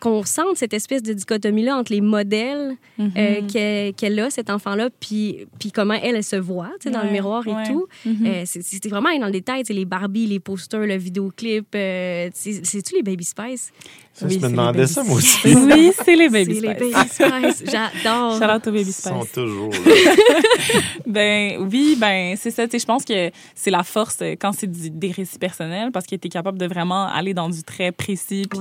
qu'on 0.00 0.24
sente 0.24 0.56
cette 0.56 0.72
espèce 0.74 1.02
de 1.02 1.12
dichotomie-là 1.12 1.76
entre 1.76 1.92
les 1.92 2.00
modèles 2.00 2.76
Mhm. 2.98 3.12
euh, 3.16 3.40
qu'elle 3.50 3.94
qu'elle 3.94 4.18
a, 4.20 4.30
cet 4.30 4.50
enfant-là, 4.50 4.88
puis, 5.00 5.46
puis 5.58 5.70
comment 5.72 5.94
elle, 5.94 6.16
elle 6.16 6.24
se 6.24 6.36
voit 6.36 6.70
tu 6.80 6.88
sais, 6.88 6.90
dans 6.90 7.02
le 7.02 7.10
miroir 7.10 7.46
et 7.46 7.52
ouais. 7.52 7.66
tout. 7.66 7.86
Mhm. 8.04 8.26
Euh, 8.26 8.42
c'est- 8.46 8.62
C'était 8.62 8.88
vraiment 8.88 9.16
dans 9.18 9.26
le 9.26 9.32
détail, 9.32 9.62
les 9.68 9.84
Barbie, 9.84 10.26
les 10.26 10.40
posters, 10.40 10.80
le 10.80 10.96
vidéoclip. 10.96 11.66
euh, 11.74 12.28
c'est- 12.34 12.64
C'est-tu 12.66 12.96
les 12.96 13.02
Baby 13.02 13.24
Spice? 13.24 13.72
Ça, 14.12 14.26
Oui, 14.26 14.38
je 14.40 14.44
me 14.46 14.50
demandais 14.50 14.78
Baby 14.80 14.92
ça, 14.92 15.00
Spice. 15.02 15.08
moi 15.08 15.16
aussi. 15.18 15.54
Oui, 15.54 15.92
c'est 16.04 16.16
les 16.16 16.28
Baby 16.28 16.54
C'est 16.56 16.60
les 16.60 16.74
Spice. 16.74 17.18
Baby 17.18 17.52
Spice. 17.52 17.70
J'adore. 18.04 18.38
Shout 18.38 18.44
out 18.56 18.66
aux 18.66 18.72
Baby 18.72 18.90
Ils 18.90 18.92
sont 18.92 19.20
Spice. 19.22 19.32
toujours 19.32 19.70
là. 19.70 19.78
Ben 21.06 21.56
oui, 21.70 21.96
ben 21.98 22.34
c'est 22.36 22.50
ça. 22.50 22.64
Tu 22.66 22.72
sais, 22.72 22.78
je 22.80 22.86
pense 22.86 23.04
que 23.04 23.30
c'est 23.54 23.70
la 23.70 23.82
force 23.82 24.18
euh, 24.22 24.34
quand 24.40 24.52
c'est 24.52 24.70
des 24.70 25.10
récits 25.10 25.38
personnels 25.38 25.90
parce 25.92 26.06
que 26.06 26.16
tu 26.16 26.26
es 26.26 26.30
capable 26.30 26.58
de 26.58 26.66
vraiment 26.66 27.06
aller 27.06 27.34
dans 27.34 27.48
du 27.48 27.62
très 27.62 27.92
précis. 27.92 28.44
Puis, 28.50 28.60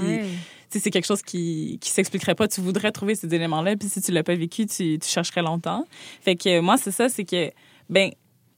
c'est 0.70 0.92
quelque 0.92 1.06
chose 1.06 1.22
qui 1.22 1.78
qui 1.82 1.90
s'expliquerait 1.90 2.36
pas. 2.36 2.48
Tu 2.48 2.62
voudrais 2.62 2.92
trouver 2.92 3.16
ces 3.16 3.34
éléments-là, 3.34 3.76
puis 3.76 3.90
si 3.90 4.02
tu 4.02 4.12
l'as 4.12 4.24
pas 4.24 4.36
vécu, 4.36 4.66
tu, 4.66 5.00
tu 5.00 5.08
chercherais 5.08 5.42
longtemps. 5.42 5.86
Fait 6.22 6.36
que 6.36 6.60
euh, 6.60 6.62
moi, 6.62 6.78
c'est 6.78 6.92
ça, 6.92 7.10
c'est 7.10 7.26
que, 7.26 7.52
ben 7.90 8.12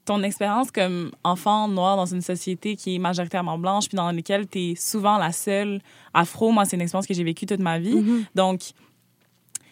ton 0.06 0.24
expérience 0.24 0.72
comme 0.72 1.12
enfant 1.24 1.68
noir 1.68 1.96
dans 1.96 2.08
une 2.08 2.22
société 2.22 2.76
qui 2.76 2.96
est 2.96 3.00
majoritairement 3.00 3.58
blanche, 3.58 3.88
puis 3.88 3.96
dans 3.96 4.12
laquelle 4.12 4.48
tu 4.48 4.72
es 4.72 4.76
souvent 4.76 5.18
la 5.18 5.32
seule 5.32 5.80
afro, 6.14 6.52
moi, 6.52 6.66
c'est 6.66 6.76
une 6.76 6.82
expérience 6.82 7.08
que 7.08 7.14
j'ai 7.14 7.24
vécue 7.24 7.46
toute 7.46 7.60
ma 7.60 7.80
vie. 7.80 7.96
Mhm. 7.96 8.26
Donc, 8.36 8.62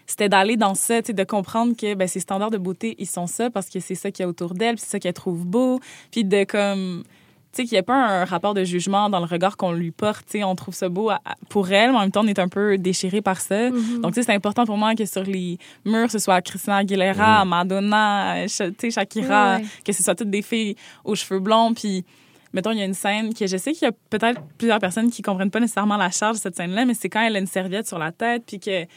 c'était 0.05 0.29
d'aller 0.29 0.57
dans 0.57 0.75
ça, 0.75 1.01
de 1.01 1.23
comprendre 1.23 1.75
que 1.75 1.93
ben, 1.93 2.07
ces 2.07 2.19
standards 2.19 2.51
de 2.51 2.57
beauté, 2.57 2.95
ils 2.99 3.07
sont 3.07 3.27
ça 3.27 3.49
parce 3.49 3.69
que 3.69 3.79
c'est 3.79 3.95
ça 3.95 4.11
qu'il 4.11 4.23
y 4.23 4.25
a 4.25 4.29
autour 4.29 4.53
d'elle, 4.53 4.79
c'est 4.79 4.89
ça 4.89 4.99
qu'elle 4.99 5.13
trouve 5.13 5.45
beau, 5.45 5.79
puis 6.11 6.23
de 6.23 6.43
comme, 6.43 7.03
tu 7.51 7.63
sais, 7.63 7.63
qu'il 7.63 7.73
n'y 7.75 7.79
a 7.79 7.83
pas 7.83 7.95
un 7.95 8.25
rapport 8.25 8.53
de 8.53 8.63
jugement 8.63 9.09
dans 9.09 9.19
le 9.19 9.25
regard 9.25 9.57
qu'on 9.57 9.71
lui 9.71 9.89
porte, 9.91 10.25
tu 10.25 10.37
sais, 10.39 10.43
on 10.43 10.53
trouve 10.55 10.73
ça 10.75 10.87
beau 10.87 11.09
à- 11.09 11.19
pour 11.49 11.71
elle, 11.71 11.91
mais 11.91 11.97
en 11.97 12.01
même 12.01 12.11
temps, 12.11 12.23
on 12.23 12.27
est 12.27 12.37
un 12.39 12.47
peu 12.47 12.77
déchiré 12.77 13.21
par 13.21 13.41
ça. 13.41 13.71
Mhm. 13.71 14.01
Donc, 14.01 14.13
tu 14.13 14.21
sais, 14.21 14.25
c'est 14.27 14.33
important 14.35 14.65
pour 14.65 14.77
moi 14.77 14.93
que 14.93 15.05
sur 15.05 15.23
les 15.23 15.57
murs, 15.83 16.11
ce 16.11 16.19
soit 16.19 16.41
Christina 16.41 16.77
Aguilera, 16.77 17.45
Madonna, 17.45 18.47
Sha- 18.47 18.69
tu 18.69 18.75
sais, 18.79 18.91
Shakira, 18.91 19.57
que 19.83 19.91
ce 19.93 20.03
soit 20.03 20.15
toutes 20.15 20.29
des 20.29 20.41
filles 20.43 20.75
aux 21.03 21.15
cheveux 21.15 21.39
blonds, 21.39 21.73
puis 21.73 22.05
mettons, 22.53 22.71
il 22.71 22.79
y 22.79 22.81
a 22.81 22.85
une 22.85 22.93
scène 22.93 23.33
que 23.33 23.47
je 23.47 23.57
sais 23.57 23.71
qu'il 23.73 23.87
y 23.87 23.89
a 23.89 23.93
peut-être 24.09 24.41
plusieurs 24.57 24.79
personnes 24.79 25.09
qui 25.09 25.21
comprennent 25.21 25.51
pas 25.51 25.59
nécessairement 25.59 25.97
la 25.97 26.11
charge 26.11 26.37
de 26.37 26.41
cette 26.41 26.55
scène-là, 26.55 26.85
mais 26.85 26.93
c'est 26.93 27.09
quand 27.09 27.21
elle 27.21 27.35
a 27.35 27.39
une 27.39 27.47
serviette 27.47 27.87
sur 27.87 27.99
la 27.99 28.11
tête, 28.11 28.43
puis 28.45 28.59
qu'elle 28.59 28.87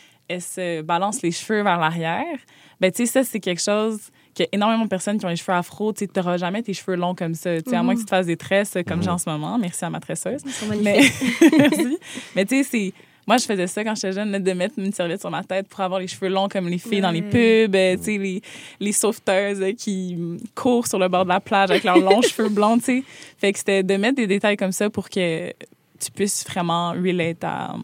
se 0.40 0.82
balance 0.82 1.22
les 1.22 1.30
cheveux 1.32 1.62
vers 1.62 1.78
l'arrière. 1.78 2.38
Ben, 2.80 2.90
tu 2.90 3.06
sais, 3.06 3.12
ça, 3.12 3.24
c'est 3.24 3.40
quelque 3.40 3.62
chose 3.62 4.10
qu'il 4.34 4.44
y 4.44 4.46
a 4.46 4.50
énormément 4.52 4.84
de 4.84 4.88
personnes 4.88 5.18
qui 5.18 5.26
ont 5.26 5.28
les 5.28 5.36
cheveux 5.36 5.56
afro. 5.56 5.92
Tu 5.92 6.08
n'auras 6.14 6.36
jamais 6.36 6.62
tes 6.62 6.74
cheveux 6.74 6.96
longs 6.96 7.14
comme 7.14 7.34
ça. 7.34 7.60
Tu 7.60 7.70
sais, 7.70 7.76
à 7.76 7.82
moins 7.82 7.94
que 7.94 8.00
tu 8.00 8.04
te 8.04 8.10
fasses 8.10 8.26
des 8.26 8.36
tresses 8.36 8.76
comme 8.86 9.02
j'ai 9.02 9.10
en 9.10 9.18
ce 9.18 9.28
moment. 9.28 9.58
Merci 9.58 9.84
à 9.84 9.90
ma 9.90 10.00
tresseuse. 10.00 10.42
Ils 10.44 10.52
sont 10.52 10.66
Mais, 10.66 10.76
magnifiques. 10.76 11.52
Merci. 11.58 11.98
Mais 12.36 12.44
tu 12.44 12.62
sais, 12.62 12.68
c'est. 12.70 12.92
Moi, 13.24 13.36
je 13.36 13.44
faisais 13.44 13.68
ça 13.68 13.84
quand 13.84 13.94
j'étais 13.94 14.12
jeune, 14.12 14.36
de 14.36 14.52
mettre 14.52 14.74
une 14.78 14.92
serviette 14.92 15.20
sur 15.20 15.30
ma 15.30 15.44
tête 15.44 15.68
pour 15.68 15.78
avoir 15.78 16.00
les 16.00 16.08
cheveux 16.08 16.28
longs 16.28 16.48
comme 16.48 16.68
les 16.68 16.78
filles 16.78 17.02
dans 17.02 17.12
les 17.12 17.22
pubs, 17.22 17.74
euh, 17.74 17.96
tu 17.96 18.02
sais, 18.02 18.18
les, 18.18 18.42
les 18.80 18.90
sauveteuses 18.90 19.62
euh, 19.62 19.72
qui 19.74 20.18
courent 20.56 20.88
sur 20.88 20.98
le 20.98 21.06
bord 21.06 21.22
de 21.22 21.28
la 21.28 21.38
plage 21.38 21.70
avec 21.70 21.84
leurs 21.84 22.00
longs 22.00 22.20
cheveux 22.22 22.48
blonds, 22.48 22.78
tu 22.78 22.84
sais. 22.84 23.04
Fait 23.38 23.52
que 23.52 23.58
c'était 23.58 23.84
de 23.84 23.94
mettre 23.94 24.16
des 24.16 24.26
détails 24.26 24.56
comme 24.56 24.72
ça 24.72 24.90
pour 24.90 25.08
que 25.08 25.52
tu 26.00 26.10
puisses 26.12 26.44
vraiment 26.48 26.90
relate 26.90 27.44
à, 27.44 27.76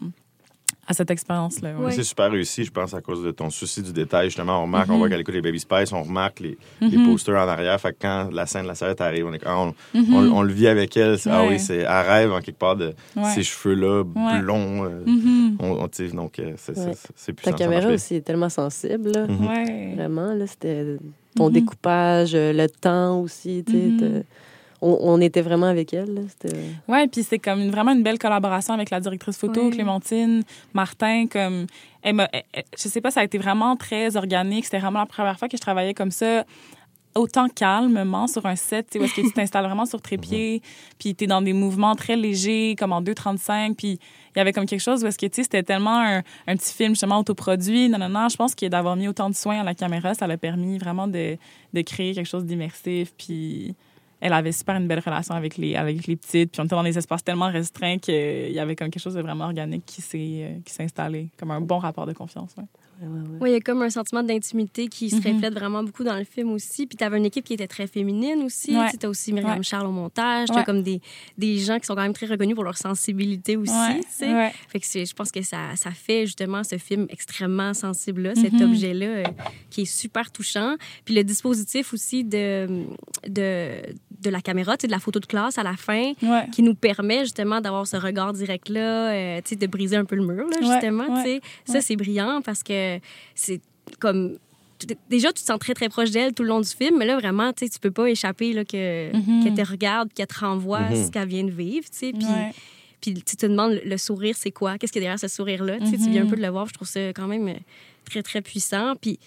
à 0.89 0.93
cette 0.93 1.11
expérience-là. 1.11 1.73
ouais. 1.77 1.85
Ouais. 1.85 1.91
C'est 1.91 2.03
super 2.03 2.31
réussi, 2.31 2.63
je 2.65 2.71
pense, 2.71 2.95
à 2.95 3.01
cause 3.01 3.23
de 3.23 3.29
ton 3.29 3.49
souci 3.51 3.83
du 3.83 3.93
détail. 3.93 4.25
Justement, 4.27 4.59
on 4.59 4.63
remarque, 4.63 4.89
on 4.89 4.93
Mhm. 4.93 4.97
voit 4.99 5.07
qu'elle 5.09 5.21
écoute 5.21 5.35
les 5.35 5.41
Baby 5.41 5.59
Spice, 5.59 5.93
on 5.93 6.01
remarque 6.01 6.39
les, 6.39 6.57
les 6.81 6.97
Mhm. 6.97 7.05
posters 7.05 7.35
en 7.41 7.47
arrière. 7.47 7.79
Fait 7.79 7.91
que 7.93 7.97
quand 8.01 8.29
la 8.33 8.45
scène 8.47 8.63
de 8.63 8.67
la 8.67 8.73
serviette 8.75 8.99
arrive, 8.99 9.27
on, 9.27 9.33
est, 9.33 9.41
ah, 9.45 9.59
on, 9.59 9.73
on- 9.95 10.31
on 10.37 10.41
le 10.41 10.51
vit 10.51 10.67
avec 10.67 10.97
elle. 10.97 11.19
C'est- 11.19 11.29
Ah 11.29 11.45
oui, 11.47 11.59
c'est 11.59 11.85
à 11.85 12.01
rêve 12.01 12.31
en 12.33 12.41
quelque 12.41 12.57
part 12.57 12.75
de 12.75 12.93
Ouais. 13.15 13.23
ces 13.35 13.43
cheveux-là 13.43 14.01
Ouais. 14.01 14.41
blonds. 14.41 14.83
euh, 14.85 15.03
on, 15.59 15.87
donc, 16.15 16.39
euh, 16.39 16.53
c'est 16.57 16.73
Ta 16.73 16.81
puissant. 16.81 16.95
ça 17.43 17.51
caméra 17.53 17.87
aussi 17.89 18.15
est 18.15 18.21
tellement 18.21 18.49
sensible. 18.49 19.11
là. 19.11 19.25
Ouais. 19.25 19.93
Vraiment, 19.95 20.33
là, 20.33 20.47
c'était 20.47 20.97
ton 21.35 21.49
découpage, 21.51 22.33
euh, 22.33 22.51
le 22.51 22.67
temps 22.67 23.19
aussi. 23.21 23.63
tu 23.65 23.73
sais, 23.73 23.91
t'as- 23.99 24.23
on, 24.81 24.97
on 25.01 25.21
était 25.21 25.41
vraiment 25.41 25.65
avec 25.67 25.93
elle. 25.93 26.27
Ouais, 26.87 27.07
puis 27.07 27.23
c'est 27.23 27.39
comme 27.39 27.59
une- 27.61 27.71
vraiment 27.71 27.91
une 27.91 28.03
belle 28.03 28.19
collaboration 28.19 28.73
avec 28.73 28.89
la 28.89 28.99
directrice 28.99 29.37
photo, 29.37 29.65
Ouais. 29.65 29.71
Clémentine, 29.71 30.43
Martin. 30.73 31.25
Comme, 31.27 31.65
elle 32.01 32.15
m'a- 32.15 32.29
elle- 32.31 32.43
elle- 32.53 32.63
je 32.77 32.87
sais 32.87 33.01
pas, 33.01 33.11
ça 33.11 33.19
a 33.21 33.23
été 33.23 33.37
vraiment 33.37 33.75
très 33.75 34.15
organique. 34.15 34.65
C'était 34.65 34.79
vraiment 34.79 34.99
la 34.99 35.05
première 35.05 35.37
fois 35.37 35.47
que 35.49 35.57
je 35.57 35.61
travaillais 35.61 35.93
comme 35.93 36.11
ça, 36.11 36.45
autant 37.15 37.47
calmement 37.49 38.27
sur 38.27 38.45
un 38.45 38.55
set, 38.55 38.87
tu 38.89 38.93
sais, 38.93 38.99
où 38.99 39.03
est-ce 39.05 39.15
que 39.15 39.21
tu 39.21 39.31
t'installes 39.33 39.65
vraiment 39.65 39.87
sur 39.87 39.99
trépied, 39.99 40.61
puis 40.99 41.15
tu 41.15 41.23
es 41.23 41.27
dans 41.27 41.41
des 41.41 41.53
mouvements 41.53 41.95
très 41.95 42.15
légers, 42.15 42.75
comme 42.77 42.93
en 42.93 43.01
2,35, 43.01 43.73
puis 43.75 43.99
il 44.35 44.37
y 44.37 44.39
avait 44.39 44.53
comme 44.53 44.67
quelque 44.67 44.79
chose 44.79 45.03
où 45.03 45.07
est-ce 45.07 45.17
que, 45.17 45.25
tu 45.25 45.37
sais, 45.37 45.43
c'était 45.43 45.63
tellement 45.63 45.99
un, 45.99 46.19
un 46.47 46.55
petit 46.55 46.71
film, 46.73 46.91
justement, 46.91 47.17
autoproduit, 47.19 47.89
non, 47.89 47.97
non, 47.97 48.09
non. 48.09 48.29
Je 48.29 48.37
pense 48.37 48.53
que 48.53 48.67
d'avoir 48.67 48.95
mis 48.95 49.07
autant 49.07 49.29
de 49.29 49.35
soins 49.35 49.59
à 49.59 49.63
la 49.63 49.73
caméra, 49.73 50.13
ça 50.13 50.27
l'a 50.27 50.37
permis 50.37 50.77
vraiment 50.77 51.07
de, 51.07 51.35
de 51.73 51.81
créer 51.81 52.13
quelque 52.13 52.27
chose 52.29 52.45
d'immersif, 52.45 53.11
puis 53.17 53.75
elle 54.21 54.33
avait 54.33 54.51
super 54.51 54.75
une 54.75 54.87
belle 54.87 54.99
relation 54.99 55.35
avec 55.35 55.57
les, 55.57 55.75
avec 55.75 56.07
les 56.07 56.15
petites. 56.15 56.51
Puis 56.51 56.61
on 56.61 56.65
était 56.65 56.75
dans 56.75 56.83
des 56.83 56.97
espaces 56.97 57.23
tellement 57.23 57.49
restreints 57.49 57.97
qu'il 57.97 58.51
y 58.51 58.59
avait 58.59 58.75
comme 58.75 58.89
quelque 58.89 59.01
chose 59.01 59.13
de 59.13 59.21
vraiment 59.21 59.45
organique 59.45 59.85
qui 59.85 60.01
s'est 60.01 60.43
euh, 60.43 60.83
installé, 60.83 61.29
comme 61.37 61.51
un 61.51 61.61
bon 61.61 61.77
rapport 61.77 62.05
de 62.05 62.13
confiance. 62.13 62.55
Ouais, 63.01 63.07
ouais, 63.07 63.13
ouais. 63.19 63.37
Oui, 63.41 63.49
il 63.51 63.53
y 63.53 63.55
a 63.55 63.59
comme 63.61 63.81
un 63.81 63.89
sentiment 63.89 64.23
d'intimité 64.23 64.87
qui 64.87 65.09
se 65.09 65.15
Mhm. 65.15 65.35
reflète 65.35 65.53
vraiment 65.53 65.83
beaucoup 65.83 66.03
dans 66.03 66.17
le 66.17 66.25
film 66.25 66.51
aussi. 66.51 66.85
Puis 66.85 66.97
tu 66.97 67.03
avais 67.03 67.17
une 67.17 67.25
équipe 67.25 67.45
qui 67.45 67.53
était 67.53 67.67
très 67.67 67.87
féminine 67.87 68.43
aussi. 68.43 68.73
Tu 68.99 69.05
as 69.05 69.09
aussi 69.09 69.31
Myriam. 69.33 69.63
Charles 69.63 69.87
au 69.87 69.91
montage. 69.91 70.49
Tu 70.49 70.53
as 70.59 70.63
comme 70.65 70.83
des, 70.83 71.01
des 71.37 71.57
gens 71.59 71.79
qui 71.79 71.85
sont 71.85 71.95
quand 71.95 72.01
même 72.01 72.13
très 72.13 72.25
reconnus 72.25 72.55
pour 72.55 72.63
leur 72.63 72.77
sensibilité 72.77 73.55
aussi. 73.57 73.71
Fait 74.67 74.79
que 74.79 74.85
je 75.05 75.13
pense 75.13 75.31
que 75.31 75.41
ça, 75.41 75.75
ça 75.75 75.91
fait 75.91 76.25
justement 76.25 76.63
ce 76.63 76.77
film 76.77 77.05
extrêmement 77.09 77.73
sensible-là, 77.73 78.35
cet 78.35 78.53
Mhm. 78.53 78.63
objet-là 78.63 79.05
euh, 79.05 79.31
qui 79.69 79.81
est 79.81 79.85
super 79.85 80.31
touchant. 80.31 80.75
Puis 81.05 81.13
le 81.15 81.23
dispositif 81.23 81.93
aussi 81.93 82.23
de, 82.23 82.85
de, 83.27 83.69
de 84.21 84.29
la 84.29 84.41
caméra, 84.41 84.75
de 84.77 84.87
la 84.87 84.99
photo 84.99 85.19
de 85.19 85.25
classe 85.25 85.57
à 85.57 85.63
la 85.63 85.75
fin, 85.75 86.13
qui 86.51 86.63
nous 86.63 86.75
permet 86.75 87.19
justement 87.21 87.61
d'avoir 87.61 87.87
ce 87.87 87.97
regard 87.97 88.33
direct-là, 88.33 89.11
euh, 89.13 89.41
de 89.49 89.67
briser 89.67 89.95
un 89.95 90.05
peu 90.05 90.15
le 90.15 90.25
mur, 90.25 90.47
là, 90.47 90.57
justement. 90.61 91.15
Ça, 91.65 91.81
c'est 91.81 91.95
brillant 91.95 92.41
parce 92.43 92.63
que 92.63 92.88
c'est 93.35 93.61
comme... 93.99 94.37
Déjà, 95.09 95.27
tu 95.33 95.41
te 95.41 95.45
sens 95.47 95.59
très, 95.59 95.73
très 95.73 95.89
proche 95.89 96.09
d'elle 96.11 96.33
tout 96.33 96.43
le 96.43 96.49
long 96.49 96.61
du 96.61 96.69
film, 96.69 96.97
mais 96.97 97.05
là, 97.05 97.17
vraiment, 97.17 97.51
tu 97.51 97.65
sais, 97.65 97.69
tu 97.69 97.79
peux 97.79 97.91
pas 97.91 98.09
échapper 98.09 98.53
là, 98.53 98.63
que, 98.63 99.13
Mhm. 99.13 99.43
qu'elle 99.43 99.53
te 99.65 99.69
regarde, 99.71 100.13
qu'elle 100.13 100.27
te 100.27 100.39
renvoie 100.39 100.77
à 100.77 100.89
Mhm. 100.91 101.05
ce 101.05 101.11
qu'elle 101.11 101.27
vient 101.27 101.43
de 101.43 101.51
vivre, 101.51 101.85
tu 101.91 101.97
sais. 101.97 102.11
Puis, 102.13 102.23
Ouais. 102.25 102.51
puis 103.01 103.13
tu 103.15 103.35
te 103.35 103.45
demandes 103.45 103.81
le- 103.83 103.97
sourire, 103.97 104.35
c'est 104.37 104.51
quoi? 104.51 104.77
Qu'est-ce 104.77 104.93
qu'il 104.93 105.01
y 105.01 105.05
a 105.05 105.09
derrière 105.09 105.19
ce 105.19 105.27
sourire-là? 105.27 105.79
Tu 105.79 105.91
Tu 105.97 106.09
viens 106.09 106.23
un 106.23 106.27
peu 106.29 106.37
de 106.37 106.41
le 106.41 106.47
voir. 106.47 106.65
Je 106.67 106.73
trouve 106.73 106.87
ça 106.87 107.09
quand 107.09 107.27
même 107.27 107.47
euh, 107.49 107.53
très, 108.05 108.23
très 108.23 108.41
puissant. 108.41 108.93
Puis 109.01 109.19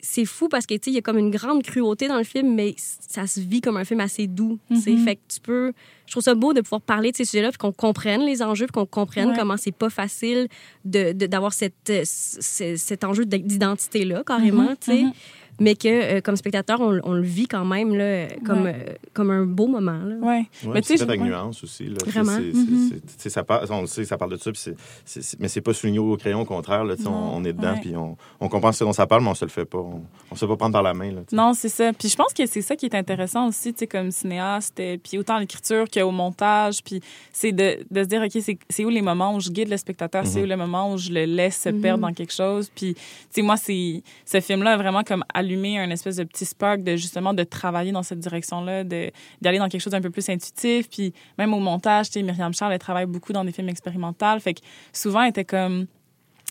c'est 0.00 0.24
fou 0.24 0.48
parce 0.48 0.64
que, 0.66 0.74
tu 0.74 0.80
sais, 0.84 0.90
il 0.90 0.94
y 0.94 0.98
a 0.98 1.02
comme 1.02 1.18
une 1.18 1.30
grande 1.30 1.62
cruauté 1.62 2.06
dans 2.08 2.18
le 2.18 2.24
film, 2.24 2.54
mais 2.54 2.74
ça 2.78 3.26
se 3.26 3.40
vit 3.40 3.60
comme 3.60 3.76
un 3.76 3.84
film 3.84 4.00
assez 4.00 4.26
doux, 4.26 4.58
sais. 4.80 4.90
Mhm. 4.92 5.04
Fait 5.04 5.16
que 5.16 5.20
tu 5.28 5.40
peux... 5.40 5.72
Je 6.06 6.12
trouve 6.12 6.22
ça 6.22 6.34
beau 6.34 6.52
de 6.54 6.60
pouvoir 6.60 6.80
parler 6.80 7.10
de 7.10 7.16
ces 7.16 7.24
sujets-là, 7.24 7.50
puis 7.50 7.58
qu'on 7.58 7.72
comprenne 7.72 8.22
les 8.22 8.40
enjeux, 8.42 8.66
puis 8.66 8.72
qu'on 8.72 8.86
comprenne 8.86 9.30
Ouais. 9.30 9.36
comment 9.36 9.56
c'est 9.56 9.72
pas 9.72 9.90
facile 9.90 10.48
de- 10.84 11.12
de- 11.12 11.26
d'avoir 11.26 11.52
cette, 11.52 11.90
euh, 11.90 12.02
c- 12.04 12.76
cet 12.76 13.04
enjeu 13.04 13.26
d'identité-là, 13.26 14.22
carrément, 14.24 14.62
Mhm, 14.70 14.76
tu 14.80 14.90
sais. 14.92 15.02
mhm. 15.02 15.12
Mais 15.60 15.74
que 15.74 15.88
euh, 15.88 16.20
comme 16.20 16.36
spectateur, 16.36 16.80
on, 16.80 16.98
on 17.04 17.12
le 17.14 17.22
vit 17.22 17.46
quand 17.46 17.64
même 17.64 17.94
là, 17.94 18.28
comme, 18.44 18.62
Ouais. 18.62 18.76
euh, 18.88 18.92
comme 19.12 19.30
un 19.30 19.44
beau 19.44 19.66
moment. 19.66 19.98
Là. 20.04 20.16
Ouais. 20.16 20.44
Ouais, 20.64 20.70
Mais 20.74 20.80
tu 20.82 20.88
sais, 20.88 20.96
c'est 20.98 21.06
ouais. 21.08 21.16
nuance 21.16 21.62
aussi. 21.64 21.84
Là. 21.86 21.96
Vraiment. 22.06 22.38
Mhm. 22.38 22.90
sais, 23.16 23.30
ça 23.30 23.42
parle, 23.44 23.66
on 23.70 23.80
le 23.82 23.86
sait, 23.86 24.04
ça 24.04 24.16
parle 24.18 24.32
de 24.32 24.36
ça, 24.36 24.50
puis 24.52 24.60
c'est- 24.60 24.76
c'est- 25.04 25.22
c'est- 25.22 25.40
mais 25.40 25.48
c'est 25.48 25.60
pas 25.60 25.72
souligné 25.72 25.98
au 25.98 26.16
crayon, 26.16 26.40
au 26.40 26.44
contraire. 26.44 26.84
Là, 26.84 26.94
on, 27.06 27.10
on 27.10 27.44
est 27.44 27.52
dedans, 27.52 27.74
puis 27.80 27.94
on, 27.96 28.16
on 28.40 28.48
comprend 28.48 28.72
ce 28.72 28.84
dont 28.84 28.92
ça 28.92 29.06
parle, 29.06 29.22
mais 29.22 29.30
on 29.30 29.34
se 29.34 29.44
le 29.44 29.50
fait 29.50 29.64
pas. 29.64 29.78
On, 29.78 30.02
on 30.30 30.34
se 30.34 30.40
fait 30.40 30.46
pas 30.46 30.56
prendre 30.56 30.72
par 30.72 30.82
la 30.82 30.94
main. 30.94 31.12
Là. 31.12 31.20
Non, 31.32 31.52
c'est 31.54 31.68
ça. 31.68 31.92
Puis 31.92 32.08
je 32.08 32.16
pense 32.16 32.32
que 32.32 32.46
c'est 32.46 32.62
ça 32.62 32.76
qui 32.76 32.86
est 32.86 32.94
intéressant 32.94 33.48
aussi, 33.48 33.74
comme 33.90 34.10
cinéaste, 34.10 34.78
euh, 34.80 34.96
puis 35.02 35.18
autant 35.18 35.36
à 35.36 35.40
l'écriture 35.40 35.84
qu'au 35.92 36.10
montage, 36.10 36.82
puis 36.84 37.00
c'est 37.32 37.52
de, 37.52 37.78
de 37.90 38.02
se 38.02 38.08
dire, 38.08 38.22
OK, 38.22 38.42
c'est- 38.68 38.84
où 38.84 38.88
les 38.90 39.02
moments 39.02 39.34
où 39.34 39.40
je 39.40 39.50
guide 39.50 39.68
le 39.68 39.76
spectateur, 39.76 40.26
c'est 40.26 40.38
Mhm. 40.38 40.44
où 40.44 40.48
le 40.48 40.56
moment 40.56 40.92
où 40.92 40.98
je 40.98 41.10
le 41.10 41.24
laisse 41.24 41.60
se 41.60 41.68
perdre 41.70 42.02
dans 42.06 42.12
quelque 42.12 42.32
chose. 42.32 42.70
Puis, 42.74 42.94
tu 42.94 43.00
sais, 43.30 43.42
moi, 43.42 43.56
c'est 43.56 44.02
ce 44.24 44.40
film-là 44.40 44.72
a 44.72 44.76
vraiment 44.76 45.02
comme 45.02 45.24
allumé 45.48 45.78
un 45.78 45.90
espèce 45.90 46.16
de 46.16 46.24
petit 46.24 46.44
spark 46.44 46.82
de 46.82 46.96
justement 46.96 47.32
de 47.32 47.42
travailler 47.42 47.92
dans 47.92 48.02
cette 48.02 48.20
direction-là, 48.20 48.84
d'aller 48.84 49.58
dans 49.58 49.68
quelque 49.68 49.80
chose 49.80 49.92
d'un 49.92 50.00
peu 50.00 50.10
plus 50.10 50.28
intuitif. 50.28 50.88
Puis 50.88 51.12
même 51.38 51.54
au 51.54 51.58
montage, 51.58 52.10
tu 52.10 52.14
sais, 52.14 52.22
Myriam 52.22 52.52
Charles, 52.52 52.72
elle 52.74 52.78
travaille 52.78 53.06
beaucoup 53.06 53.32
dans 53.32 53.44
des 53.44 53.52
films 53.52 53.68
expérimentaux. 53.68 54.38
Fait 54.40 54.54
que 54.54 54.60
souvent, 54.92 55.22
elle 55.22 55.30
était 55.30 55.44
comme, 55.44 55.86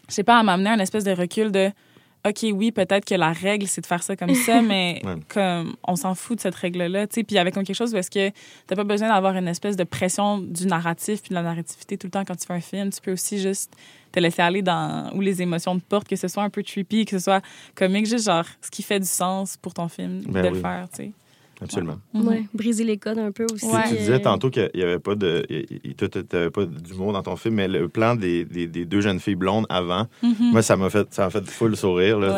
je 0.10 0.14
sais 0.14 0.24
pas, 0.24 0.40
elle 0.40 0.46
m'amenait 0.46 0.72
un 0.72 0.80
espèce 0.80 1.04
de 1.04 1.12
recul 1.12 1.52
de 1.52 1.72
OK, 2.30 2.46
oui, 2.54 2.72
peut-être 2.72 3.06
que 3.06 3.16
la 3.16 3.32
règle, 3.32 3.68
c'est 3.68 3.82
de 3.82 3.86
faire 3.86 4.04
ça 4.04 4.16
comme 4.16 4.34
ça, 4.34 4.62
mais 4.62 5.02
Ouais. 5.04 5.16
comme 5.30 5.76
on 5.88 5.96
s'en 5.96 6.16
fout 6.16 6.38
de 6.38 6.42
cette 6.42 6.56
règle-là, 6.56 7.08
tu 7.08 7.16
sais. 7.16 7.24
Puis 7.24 7.36
il 7.36 7.38
y 7.38 7.40
avait 7.40 7.52
comme 7.52 7.64
quelque 7.64 7.76
chose 7.76 7.94
où 7.94 7.98
est-ce 7.98 8.12
que 8.12 8.32
t'as 8.68 8.76
pas 8.76 8.84
besoin 8.84 9.10
d'avoir 9.10 9.36
une 9.36 9.48
espèce 9.48 9.76
de 9.76 9.84
pression 9.84 10.40
du 10.40 10.66
narratif 10.68 11.22
puis 11.22 11.30
de 11.30 11.36
la 11.36 11.42
narrativité 11.44 11.98
tout 11.98 12.08
le 12.08 12.12
temps 12.12 12.26
quand 12.26 12.36
tu 12.36 12.46
fais 12.48 12.54
un 12.54 12.62
film. 12.62 12.90
Tu 12.92 13.02
peux 13.02 13.12
aussi 13.14 13.40
juste 13.40 13.74
te 14.12 14.20
laisser 14.20 14.42
aller 14.42 14.62
dans 14.62 15.12
où 15.14 15.22
les 15.22 15.42
émotions 15.42 15.78
te 15.78 15.84
portent, 15.84 16.08
que 16.08 16.16
ce 16.16 16.28
soit 16.28 16.44
un 16.44 16.50
peu 16.50 16.64
trippy, 16.64 17.06
que 17.06 17.18
ce 17.18 17.24
soit 17.24 17.42
comique, 17.76 18.06
juste 18.08 18.26
genre 18.26 18.46
ce 18.62 18.72
qui 18.72 18.82
fait 18.84 19.00
du 19.00 19.06
sens 19.08 19.58
pour 19.58 19.74
ton 19.74 19.88
film, 19.88 20.22
Ben 20.28 20.44
de 20.44 20.48
oui. 20.50 20.54
le 20.56 20.62
faire, 20.62 20.88
tu 20.90 21.04
sais. 21.04 21.12
Absolument. 21.62 21.98
Ouais, 22.14 22.44
briser 22.54 22.84
les 22.84 22.98
codes 22.98 23.18
un 23.18 23.32
peu 23.32 23.46
aussi. 23.52 23.68
Tu- 23.68 23.74
Ouais. 23.76 23.82
Tu, 23.90 23.96
disais 23.96 24.20
tantôt 24.20 24.50
qu'il 24.50 24.70
n'y 24.76 24.84
avait 24.84 25.00
pas 25.00 25.16
de. 25.16 25.44
tu 25.48 26.06
n'avais 26.34 26.50
pas 26.52 26.66
d'humour 26.66 27.14
dans 27.14 27.24
ton 27.24 27.36
film, 27.36 27.56
mais 27.56 27.68
le 27.68 27.88
plan 27.90 28.16
des, 28.16 28.46
des, 28.46 28.68
des 28.68 28.86
deux 28.86 29.02
jeunes 29.02 29.20
filles 29.20 29.36
blondes 29.36 29.66
avant, 29.70 30.06
Mhm. 30.22 30.36
moi, 30.52 30.62
ça 30.62 30.76
m'a 30.78 30.90
fait, 30.90 31.08
ça 31.12 31.24
m'a 31.26 31.30
fait 31.32 31.46
full 31.50 31.76
sourire. 31.76 32.20
Là, 32.20 32.38